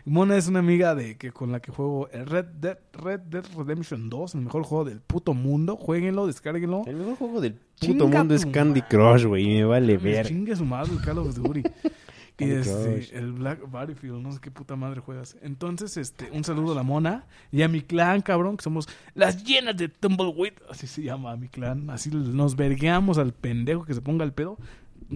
Mona 0.06 0.38
es 0.38 0.48
una 0.48 0.60
amiga 0.60 0.94
de 0.94 1.18
que 1.18 1.32
con 1.32 1.52
la 1.52 1.60
que 1.62 1.72
juego 1.72 2.10
el 2.10 2.26
Red 2.28 2.46
Dead, 2.46 2.78
Red 2.94 3.22
Dead 3.22 3.44
Redemption 3.58 4.10
2, 4.10 4.36
el 4.36 4.42
mejor 4.42 4.64
juego 4.64 4.86
del 4.86 5.02
puto 5.02 5.34
mundo. 5.34 5.76
Jueguenlo, 5.78 6.28
descárguenlo. 6.28 6.84
El 6.86 6.98
mejor 6.98 7.16
juego 7.16 7.42
del 7.42 7.60
puto 7.80 8.06
Chinga 8.06 8.20
mundo 8.20 8.36
es 8.36 8.46
Candy. 8.46 8.82
Crush, 8.82 9.26
güey, 9.26 9.46
me 9.46 9.66
vale 9.66 9.98
ver. 9.98 10.28
Chingue 10.28 10.56
su 10.56 10.66
madre 10.66 10.94
el 10.94 11.02
Call 11.02 11.20
of 11.20 11.36
Duty. 11.36 11.64
y 12.40 12.52
este, 12.52 12.72
Crush. 12.72 13.14
el 13.14 13.32
Black 13.34 13.70
Battlefield, 13.70 14.22
no 14.22 14.32
sé 14.32 14.40
qué 14.40 14.52
puta 14.52 14.76
madre 14.76 15.02
juegas. 15.02 15.38
Entonces, 15.42 15.98
este, 15.98 16.30
un 16.32 16.44
saludo 16.44 16.74
a 16.74 16.76
la 16.76 16.84
mona 16.84 17.26
y 17.52 17.62
a 17.62 17.68
mi 17.68 17.82
clan, 17.82 18.22
cabrón, 18.22 18.58
que 18.58 18.64
somos 18.64 18.88
las 19.14 19.44
llenas 19.44 19.78
de 19.78 19.90
Tumbleweed. 19.90 20.54
Así 20.70 20.88
se 20.88 21.04
llama 21.04 21.36
mi 21.36 21.48
clan. 21.48 21.90
Así 21.90 22.10
nos 22.10 22.56
vergueamos 22.56 23.18
al 23.18 23.34
pendejo 23.34 23.86
que 23.86 23.94
se 23.94 24.02
ponga 24.02 24.24
el 24.24 24.34
pedo. 24.34 24.58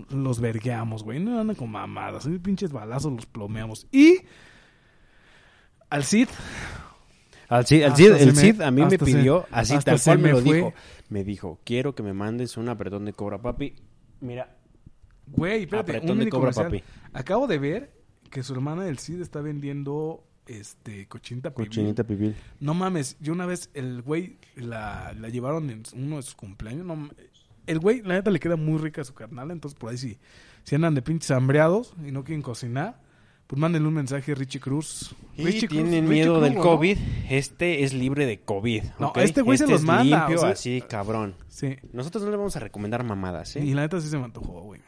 Los 0.09 0.39
vergueamos, 0.39 1.03
güey. 1.03 1.19
No 1.19 1.39
andan 1.39 1.55
con 1.55 1.71
mamadas. 1.71 2.27
Pinches 2.43 2.71
balazos 2.71 3.11
los 3.11 3.25
plomeamos. 3.25 3.87
Y 3.91 4.19
al 5.89 6.03
Cid, 6.03 6.27
Al 7.49 7.65
Cid, 7.65 7.77
el 7.81 7.83
Hasta 7.91 7.97
Cid, 7.97 8.11
el 8.13 8.27
me- 8.27 8.41
Cid 8.41 8.61
a 8.61 8.71
mí 8.71 8.81
me 8.83 8.89
se- 8.91 8.99
pidió, 8.99 9.45
así 9.51 9.77
tal 9.79 9.99
cual 10.01 10.19
me 10.19 10.23
me 10.25 10.31
lo 10.31 10.41
fue. 10.41 10.55
dijo. 10.57 10.73
Me 11.09 11.23
dijo, 11.23 11.59
quiero 11.65 11.95
que 11.95 12.03
me 12.03 12.13
mandes 12.13 12.55
un 12.57 12.69
apretón 12.69 13.05
de 13.05 13.13
cobra, 13.13 13.41
papi. 13.41 13.73
Mira, 14.21 14.55
güey, 15.27 15.63
espérate, 15.63 15.91
apretón 15.97 16.17
un 16.19 16.25
de 16.25 16.29
cobra, 16.29 16.51
papi. 16.51 16.83
Acabo 17.13 17.47
de 17.47 17.57
ver 17.57 17.91
que 18.29 18.43
su 18.43 18.53
hermana 18.53 18.83
del 18.83 18.99
Cid 18.99 19.21
está 19.21 19.41
vendiendo 19.41 20.23
este 20.45 21.07
cochinita 21.07 21.51
pibil. 21.53 21.67
Cochinita 21.69 22.03
pibil. 22.03 22.35
No 22.59 22.73
mames, 22.75 23.17
yo 23.19 23.33
una 23.33 23.45
vez 23.47 23.69
el 23.73 24.01
güey 24.03 24.37
la, 24.55 25.13
la 25.19 25.29
llevaron 25.29 25.69
en 25.71 25.83
uno 25.95 26.17
de 26.17 26.21
sus 26.23 26.35
cumpleaños. 26.35 26.85
No, 26.85 27.09
el 27.65 27.79
güey, 27.79 28.01
la 28.03 28.15
neta, 28.15 28.29
le 28.31 28.39
queda 28.39 28.55
muy 28.55 28.77
rica 28.79 29.01
a 29.01 29.03
su 29.05 29.13
carnal. 29.13 29.49
Entonces, 29.51 29.77
por 29.79 29.89
ahí 29.91 29.97
si, 29.97 30.17
si 30.63 30.75
andan 30.75 30.93
de 30.95 31.01
pinches 31.01 31.31
hambreados 31.31 31.93
y 32.05 32.11
no 32.11 32.23
quieren 32.23 32.41
cocinar, 32.43 32.99
pues 33.49 33.59
mándenle 33.59 33.87
un 33.87 33.95
mensaje 33.95 34.31
a 34.31 34.35
Richie 34.35 34.59
Cruz. 34.59 35.15
Y 35.35 35.43
Richie 35.43 35.61
Cruz- 35.67 35.69
tienen 35.69 36.03
Richie 36.03 36.13
miedo 36.13 36.33
Cruz, 36.35 36.43
del 36.43 36.55
¿no? 36.55 36.61
COVID. 36.61 36.97
Este 37.31 37.83
es 37.83 37.93
libre 37.95 38.27
de 38.27 38.37
COVID. 38.41 38.83
No, 38.99 39.07
¿ok? 39.07 39.17
este 39.17 39.41
güey 39.41 39.57
se 39.57 39.65
los 39.65 39.81
es 39.81 39.87
manda, 39.87 40.03
limpio, 40.19 40.37
o 40.37 40.41
sea- 40.41 40.49
así, 40.51 40.83
cabrón. 40.87 41.33
Sí. 41.47 41.75
Nosotros 41.91 42.23
no 42.23 42.29
le 42.29 42.37
vamos 42.37 42.55
a 42.55 42.59
recomendar 42.59 43.03
mamadas, 43.03 43.55
¿eh? 43.55 43.65
Y 43.65 43.73
la 43.73 43.81
neta 43.81 43.99
sí 44.01 44.07
se 44.07 44.17
me 44.19 44.25
antojó, 44.25 44.61
güey. 44.61 44.81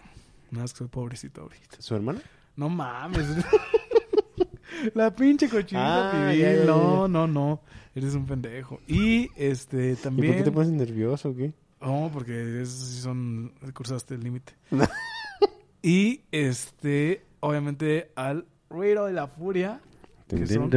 Nada 0.52 0.64
más 0.66 0.74
que 0.74 0.78
soy 0.80 0.88
pobrecito 0.90 1.42
ahorita. 1.42 1.78
¿Su 1.80 1.96
hermana? 1.96 2.22
No 2.56 2.70
mames. 2.70 3.26
la 4.94 5.16
pinche 5.16 5.50
cochinita 5.50 6.28
Ah, 6.30 6.32
pibil. 6.32 6.66
No, 6.68 7.08
no, 7.08 7.26
no. 7.26 7.62
Eres 7.96 8.14
un 8.14 8.26
pendejo. 8.28 8.80
Y 8.88 9.30
este 9.36 9.94
¿Y 9.94 9.96
también. 9.96 10.28
por 10.34 10.38
qué 10.38 10.44
te 10.44 10.52
pones 10.52 10.70
nervioso 10.72 11.30
o 11.30 11.36
qué? 11.36 11.52
No, 11.82 12.10
porque 12.14 12.62
esos 12.62 12.76
sí 12.90 13.02
son. 13.02 13.54
Cruzaste 13.74 14.14
el 14.16 14.24
límite. 14.24 14.54
y 15.82 16.22
este, 16.32 17.24
obviamente, 17.40 18.12
al 18.16 18.46
ruido 18.72 19.06
de 19.06 19.14
la 19.14 19.28
furia. 19.28 19.82
Que 20.28 20.48
son 20.48 20.70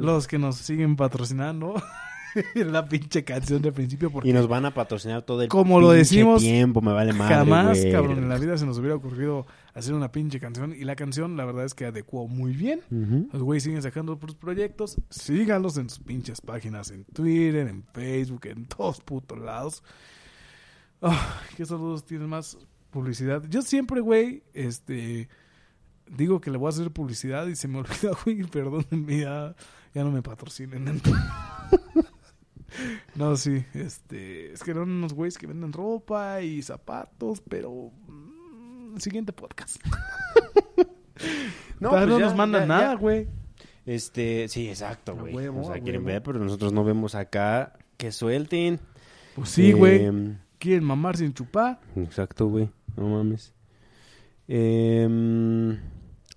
los 0.00 0.28
que 0.28 0.38
nos 0.38 0.56
siguen 0.56 0.96
patrocinando. 0.96 1.74
la 2.54 2.88
pinche 2.88 3.24
canción 3.24 3.60
de 3.60 3.72
principio. 3.72 4.10
Porque 4.10 4.28
Y 4.28 4.32
nos 4.32 4.48
van 4.48 4.64
a 4.64 4.72
patrocinar 4.72 5.22
todo 5.22 5.42
el 5.42 5.48
Como 5.48 5.80
lo 5.80 5.90
decimos, 5.90 6.40
tiempo, 6.40 6.80
me 6.80 6.92
vale 6.92 7.12
madre, 7.12 7.34
jamás, 7.34 7.78
güey. 7.80 7.92
cabrón, 7.92 8.18
en 8.18 8.28
la 8.28 8.38
vida 8.38 8.56
se 8.56 8.66
nos 8.66 8.78
hubiera 8.78 8.94
ocurrido 8.94 9.46
hacer 9.74 9.94
una 9.94 10.12
pinche 10.12 10.40
canción. 10.40 10.72
Y 10.72 10.84
la 10.84 10.96
canción, 10.96 11.36
la 11.36 11.44
verdad 11.44 11.64
es 11.64 11.74
que 11.74 11.86
adecuó 11.86 12.28
muy 12.28 12.52
bien. 12.54 12.80
Los 13.32 13.42
güeyes 13.42 13.64
siguen 13.64 13.82
sacando 13.82 14.18
sus 14.20 14.34
proyectos. 14.34 14.96
Síganlos 15.10 15.76
en 15.76 15.90
sus 15.90 16.00
pinches 16.00 16.40
páginas, 16.40 16.90
en 16.90 17.04
Twitter, 17.04 17.68
en 17.68 17.84
Facebook, 17.92 18.46
en 18.46 18.66
todos 18.66 19.00
putos 19.00 19.38
lados. 19.38 19.82
¿Qué 21.56 21.66
saludos 21.66 22.04
tienes 22.04 22.28
más? 22.28 22.58
Publicidad. 22.90 23.42
Yo 23.48 23.62
siempre, 23.62 24.00
güey, 24.00 24.42
este. 24.52 25.28
Digo 26.16 26.40
que 26.40 26.50
le 26.50 26.58
voy 26.58 26.66
a 26.66 26.70
hacer 26.70 26.90
publicidad 26.90 27.46
y 27.46 27.56
se 27.56 27.68
me 27.68 27.78
olvida, 27.80 28.12
güey. 28.24 28.42
Perdónenme, 28.44 29.20
ya, 29.20 29.54
ya 29.94 30.04
no 30.04 30.10
me 30.10 30.22
patrocinen. 30.22 30.84
no, 33.14 33.36
sí, 33.36 33.64
este. 33.74 34.52
Es 34.52 34.62
que 34.62 34.72
eran 34.72 34.90
unos 34.90 35.14
güeyes 35.14 35.38
que 35.38 35.46
venden 35.46 35.72
ropa 35.72 36.40
y 36.42 36.62
zapatos, 36.62 37.42
pero. 37.48 37.90
mm, 38.06 38.98
siguiente 38.98 39.32
podcast. 39.32 39.78
No, 41.80 41.90
pues 41.90 42.06
no 42.06 42.18
ya, 42.18 42.26
nos 42.26 42.36
mandan 42.36 42.62
ya, 42.62 42.66
nada, 42.66 42.94
güey. 42.94 43.26
Este, 43.84 44.46
sí, 44.48 44.68
exacto, 44.68 45.16
güey. 45.16 45.34
huevo, 45.34 45.62
o 45.62 45.64
sea, 45.64 45.80
quieren 45.80 46.04
ver, 46.04 46.22
pero 46.22 46.38
nosotros 46.38 46.72
no 46.72 46.84
vemos 46.84 47.14
acá 47.14 47.72
que 47.96 48.12
suelten. 48.12 48.78
Pues 49.34 49.48
sí, 49.48 49.72
güey. 49.72 50.04
Em, 50.04 50.38
Quieren 50.58 50.84
mamar 50.84 51.16
sin 51.16 51.34
chupar. 51.34 51.80
Exacto, 51.96 52.46
güey. 52.46 52.70
No 52.96 53.08
mames. 53.08 53.52
Em, 54.46 55.76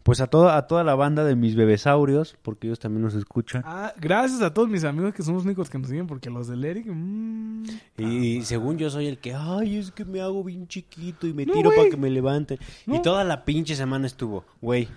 pues 0.06 0.22
a 0.22 0.28
toda, 0.28 0.56
a 0.56 0.68
toda 0.68 0.84
la 0.84 0.94
banda 0.94 1.24
de 1.24 1.36
mis 1.36 1.56
bebesaurios, 1.56 2.38
porque 2.44 2.68
ellos 2.68 2.78
también 2.78 3.02
nos 3.02 3.16
escuchan. 3.16 3.64
Ah, 3.66 3.92
gracias 4.00 4.44
a 4.44 4.54
todos 4.54 4.70
mis 4.70 4.84
amigos 4.84 5.16
que 5.16 5.24
son 5.24 5.34
los 5.34 5.46
únicos 5.46 5.68
que 5.68 5.80
nos 5.80 5.90
siguen, 5.90 6.06
porque 6.06 6.30
los 6.30 6.48
del 6.48 6.64
Eric. 6.64 6.86
mm, 6.88 7.64
Y 7.98 8.42
según 8.44 8.78
yo 8.78 8.92
soy 8.92 9.08
el 9.08 9.18
que, 9.18 9.34
ay, 9.34 9.78
es 9.78 9.90
que 9.92 10.06
me 10.06 10.22
hago 10.22 10.44
bien 10.44 10.68
chiquito 10.68 11.26
y 11.26 11.34
me 11.34 11.48
No, 11.48 11.54
tiro 11.54 11.72
para 11.76 11.90
que 11.90 11.98
me 11.98 12.12
levanten. 12.12 12.60
No. 12.86 12.96
Y 12.98 13.02
toda 13.02 13.24
la 13.24 13.46
pinche 13.46 13.76
semana 13.76 14.06
estuvo, 14.06 14.46
güey. 14.62 14.88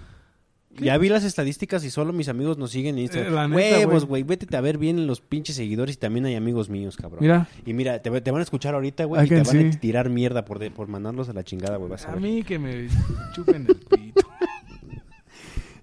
Ya 0.81 0.97
vi 0.99 1.09
las 1.09 1.25
estadísticas 1.25 1.83
y 1.85 1.91
solo 1.91 2.13
mis 2.13 2.29
amigos 2.29 2.57
nos 2.59 2.71
siguen 2.71 2.97
en 2.97 2.99
Eh, 2.99 3.03
Instagram. 3.05 3.51
neta, 3.53 3.79
Huevos, 3.79 4.05
güey. 4.05 4.23
Vete 4.23 4.55
a 4.57 4.61
ver 4.61 4.77
bien 4.79 5.07
los 5.09 5.21
pinches 5.23 5.57
seguidores 5.57 5.97
y 5.97 5.99
también 5.99 6.27
hay 6.27 6.37
amigos 6.37 6.69
míos, 6.69 6.97
cabrón. 6.97 7.19
Mira, 7.23 7.49
Y 7.65 7.73
mira, 7.73 8.01
te, 8.01 8.11
te 8.21 8.31
van 8.31 8.41
a 8.41 8.43
escuchar 8.45 8.75
ahorita, 8.75 9.05
güey, 9.07 9.25
y 9.25 9.29
te 9.29 9.43
van 9.43 9.67
a 9.69 9.81
tirar 9.81 10.09
mierda 10.11 10.45
por, 10.45 10.59
de- 10.61 10.71
por 10.71 10.87
mandarlos 10.87 11.29
a 11.31 11.33
la 11.33 11.43
chingada, 11.43 11.79
güey. 11.79 11.91
A 11.91 11.97
a 11.97 12.13
ver. 12.13 12.21
mí 12.21 12.43
que 12.45 12.59
me 12.61 12.87
chupen 13.35 13.67
el 13.69 13.75
pito. 13.77 14.28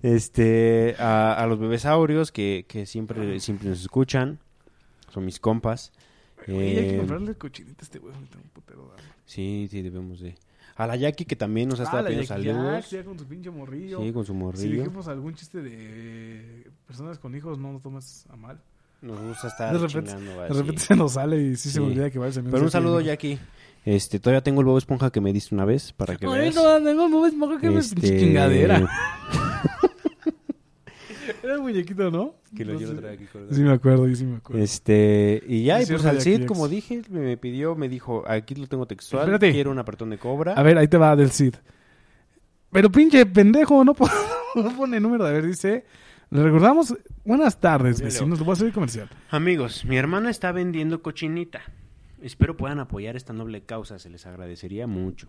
Este, 0.05 0.95
a, 0.99 1.33
a 1.33 1.47
los 1.47 1.57
bebesaurios 1.59 2.31
que, 2.31 2.65
que 2.67 2.85
siempre, 2.85 3.39
siempre 3.39 3.69
nos 3.69 3.81
escuchan. 3.81 4.37
Son 5.11 5.25
mis 5.25 5.39
compas. 5.39 5.91
Güey, 6.45 6.77
hay 6.77 6.85
que 6.89 6.93
Eh, 6.95 6.97
comprarle 6.97 7.33
cochinita 7.35 7.81
a 7.81 7.85
este 7.85 7.97
güey. 7.99 8.13
me 8.13 8.27
tengo 8.27 8.43
un 8.43 8.49
putero 8.51 8.83
de 8.83 8.89
hambre. 8.91 9.05
Sí, 9.25 9.67
sí, 9.71 9.81
debemos 9.81 10.19
de. 10.19 10.35
A 10.75 10.85
la 10.85 10.95
Jackie 10.95 11.25
que 11.25 11.35
también 11.35 11.69
nos 11.69 11.79
ha 11.79 11.83
estado 11.83 11.99
Ah, 11.99 12.01
la 12.03 12.09
pidiendo 12.09 12.27
Jackie 12.35 12.43
saludos. 12.49 12.89
Jack, 12.91 12.91
ya 12.91 13.03
con 13.05 13.17
su 13.17 13.25
pinche 13.25 13.49
morrillo. 13.49 13.99
Sí, 14.01 14.11
con 14.13 14.25
su 14.25 14.33
si 14.33 14.37
morrillo. 14.37 14.83
dijimos 14.83 15.07
algún 15.07 15.33
chiste 15.33 15.61
de 15.63 16.69
personas 16.85 17.17
con 17.17 17.33
hijos, 17.35 17.57
no 17.57 17.71
lo 17.73 17.79
tomes 17.79 18.25
a 18.29 18.35
mal. 18.35 18.59
Nos 19.01 19.19
gusta 19.21 19.47
estar 19.47 19.73
De 19.73 19.79
repente- 19.87 20.11
chingando, 20.11 20.41
De 20.43 20.49
repente 20.49 20.81
se 20.81 20.95
nos 20.95 21.13
sale 21.13 21.41
y 21.41 21.55
sí, 21.55 21.69
se 21.69 21.75
Sí. 21.75 21.79
me 21.79 21.87
olvida 21.87 22.09
que 22.11 22.19
va 22.19 22.27
a 22.27 22.31
Pero 22.31 22.61
un 22.63 22.69
saludo, 22.71 23.01
Jackie. 23.01 23.39
Este, 23.85 24.19
todavía 24.19 24.41
tengo 24.43 24.61
el 24.61 24.67
Bob 24.67 24.77
Esponja 24.77 25.09
que 25.11 25.21
me 25.21 25.31
diste 25.33 25.55
una 25.55 25.63
vez 25.65 25.93
para 25.93 26.15
que 26.15 26.27
veas. 26.27 26.53
no, 26.53 26.79
no, 26.79 27.09
no, 27.09 27.25
es 27.25 27.33
mejor 27.33 27.59
que 27.61 27.69
me 27.69 27.79
Este, 27.79 27.95
pinche 27.95 28.19
chingadera. 28.19 28.87
Era 31.43 31.57
un 31.57 31.63
muñequito, 31.63 32.11
¿no? 32.11 32.35
Que 32.55 32.65
lo 32.65 32.73
No 32.79 33.07
aquí. 33.09 33.25
Sí 33.51 33.61
me 33.61 33.71
acuerdo, 33.71 34.13
sí 34.15 34.25
me 34.25 34.37
acuerdo. 34.37 34.61
Este, 34.61 35.41
y 35.47 35.63
ya, 35.63 35.81
y 35.81 35.85
pues 35.85 36.05
al 36.05 36.21
Cid, 36.21 36.45
como 36.45 36.67
dije, 36.67 37.01
me, 37.09 37.19
me 37.19 37.37
pidió, 37.37 37.75
me 37.75 37.89
dijo, 37.89 38.23
aquí 38.27 38.55
lo 38.55 38.67
tengo 38.67 38.85
textual, 38.85 39.23
Espérate. 39.23 39.51
quiero 39.51 39.71
un 39.71 39.79
apretón 39.79 40.09
de 40.09 40.17
cobra. 40.17 40.53
A 40.53 40.63
ver, 40.63 40.77
ahí 40.77 40.87
te 40.87 40.97
va 40.97 41.15
del 41.15 41.31
Cid. 41.31 41.55
Pero 42.71 42.91
pinche 42.91 43.25
pendejo, 43.25 43.83
no, 43.83 43.95
no 44.55 44.77
pone 44.77 44.99
número. 44.99 45.25
A 45.25 45.31
ver, 45.31 45.45
dice. 45.45 45.85
Le 46.31 46.43
recordamos. 46.43 46.95
Buenas 47.23 47.59
tardes, 47.59 48.01
vecinos. 48.01 48.39
Lo 48.39 48.45
voy 48.45 48.53
a 48.53 48.55
hacer 48.55 48.71
comercial. 48.73 49.09
Amigos, 49.29 49.85
mi 49.85 49.97
hermana 49.97 50.29
está 50.29 50.51
vendiendo 50.51 51.01
cochinita. 51.01 51.61
Espero 52.21 52.57
puedan 52.57 52.79
apoyar 52.79 53.15
esta 53.15 53.33
noble 53.33 53.61
causa, 53.61 53.99
se 53.99 54.09
les 54.09 54.25
agradecería 54.25 54.87
mucho. 54.87 55.27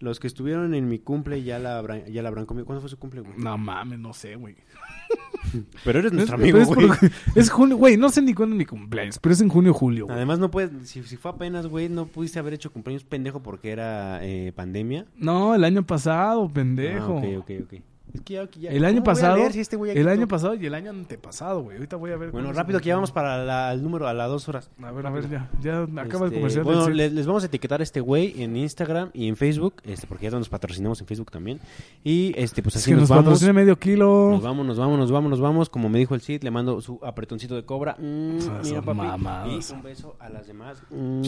Los 0.00 0.20
que 0.20 0.26
estuvieron 0.26 0.74
en 0.74 0.88
mi 0.88 0.98
cumple 0.98 1.42
ya 1.44 1.58
la 1.58 1.78
habrán, 1.78 2.04
ya 2.06 2.20
la 2.22 2.28
habrán 2.28 2.46
comido. 2.46 2.66
¿Cuándo 2.66 2.80
fue 2.80 2.90
su 2.90 2.98
cumple, 2.98 3.20
güey? 3.22 3.34
No 3.38 3.56
mames, 3.56 3.98
no 3.98 4.12
sé, 4.12 4.36
güey. 4.36 4.56
Pero 5.84 6.00
eres 6.00 6.12
nuestro 6.12 6.36
Es- 6.36 6.42
amigo, 6.42 6.58
güey. 6.64 6.86
es, 6.88 6.98
por- 6.98 7.10
es 7.36 7.50
junio, 7.50 7.76
güey. 7.76 7.96
No 7.96 8.08
sé 8.10 8.20
ni 8.22 8.34
cuándo 8.34 8.54
es 8.54 8.58
mi 8.58 8.64
cumpleaños, 8.66 9.18
pero 9.20 9.32
es 9.34 9.40
en 9.40 9.48
junio 9.48 9.70
o 9.70 9.74
julio, 9.74 10.06
güey. 10.06 10.16
Además, 10.16 10.38
no 10.40 10.50
puedes, 10.50 10.88
si, 10.88 11.02
si 11.04 11.16
fue 11.16 11.30
apenas, 11.30 11.66
güey, 11.68 11.88
no 11.88 12.06
pudiste 12.06 12.38
haber 12.38 12.54
hecho 12.54 12.72
cumpleaños 12.72 13.04
pendejo 13.04 13.42
porque 13.42 13.70
era 13.70 14.18
eh, 14.24 14.52
pandemia. 14.54 15.06
No, 15.16 15.54
el 15.54 15.62
año 15.64 15.84
pasado, 15.86 16.48
pendejo. 16.48 17.20
Ah, 17.22 17.38
ok, 17.38 17.38
ok, 17.38 17.50
ok. 17.64 17.80
Es 18.14 18.20
que 18.20 18.34
ya- 18.34 18.70
El 18.70 18.84
año 18.84 19.02
¿cómo 19.02 19.12
voy 19.12 19.20
a 19.24 19.28
pasado, 19.28 19.50
si 19.50 19.58
este 19.60 19.76
el 19.76 20.08
año 20.08 20.28
pasado 20.28 20.54
y 20.54 20.64
el 20.64 20.74
año 20.74 20.90
antepasado, 20.90 21.62
güey. 21.64 21.76
Ahorita 21.78 21.96
voy 21.96 22.12
a 22.12 22.16
ver. 22.16 22.30
Bueno, 22.30 22.50
es 22.50 22.56
rápido 22.56 22.78
el- 22.78 22.82
que 22.82 22.88
ya 22.88 22.94
vamos 22.94 23.10
para 23.10 23.44
la- 23.44 23.72
el 23.72 23.82
número, 23.82 24.06
a 24.06 24.14
las 24.14 24.28
dos 24.28 24.48
horas. 24.48 24.70
A 24.80 24.92
ver, 24.92 25.04
a 25.06 25.10
ver, 25.10 25.28
ya. 25.28 25.50
Ya 25.60 25.82
acaba 25.82 26.26
el 26.26 26.32
Este, 26.32 26.34
comercial. 26.36 26.64
Bueno, 26.64 26.88
les, 26.90 27.12
les 27.12 27.26
vamos 27.26 27.42
a 27.42 27.46
etiquetar 27.46 27.80
a 27.80 27.82
este 27.82 28.00
güey 28.00 28.40
en 28.40 28.56
Instagram 28.56 29.10
y 29.12 29.26
en 29.28 29.36
Facebook, 29.36 29.74
este, 29.82 30.06
porque 30.06 30.24
ya 30.24 30.30
nos 30.30 30.48
patrocinamos 30.48 31.00
en 31.00 31.08
Facebook 31.08 31.32
también. 31.32 31.58
Y 32.04 32.32
este, 32.36 32.62
pues 32.62 32.76
Es 32.76 32.82
así 32.82 32.90
que 32.92 32.94
nos, 32.94 33.00
nos 33.02 33.08
vamos. 33.10 33.24
patrocina 33.24 33.52
medio 33.52 33.76
kilo. 33.80 34.30
Nos 34.30 34.42
vamos, 34.42 34.64
nos 34.64 34.78
vamos, 34.78 34.96
nos 34.98 35.10
vamos, 35.10 35.30
nos 35.30 35.40
vamos. 35.40 35.68
Como 35.68 35.88
me 35.88 35.98
dijo 35.98 36.14
el 36.14 36.20
Cid, 36.20 36.44
le 36.44 36.52
mando 36.52 36.80
su 36.80 37.00
apretoncito 37.02 37.56
de 37.56 37.64
cobra. 37.64 37.96
Mm, 37.98 38.38
mira, 38.62 38.80
papi. 38.80 38.96
mamadas. 38.98 39.70
Y 39.70 39.74
un 39.74 39.82
beso 39.82 40.16
a 40.20 40.28
las 40.28 40.46
demás. 40.46 40.80
Mm, 40.90 41.22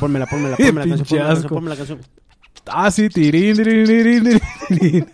pónmela, 0.00 0.26
pónmela, 0.26 0.56
pónmela 0.58 0.86
la 0.86 0.96
canción, 0.96 1.06
pónmela 1.06 1.28
la 1.28 1.34
canción, 1.34 1.48
pónmela 1.50 1.74
la 1.74 1.76
canción. 1.78 1.98
Ah, 2.66 2.90
sí, 2.90 3.08
tirín, 3.08 3.56
tirín, 3.56 3.84
tirín, 3.86 4.24
tirín, 4.24 4.40
tirín. 4.68 5.06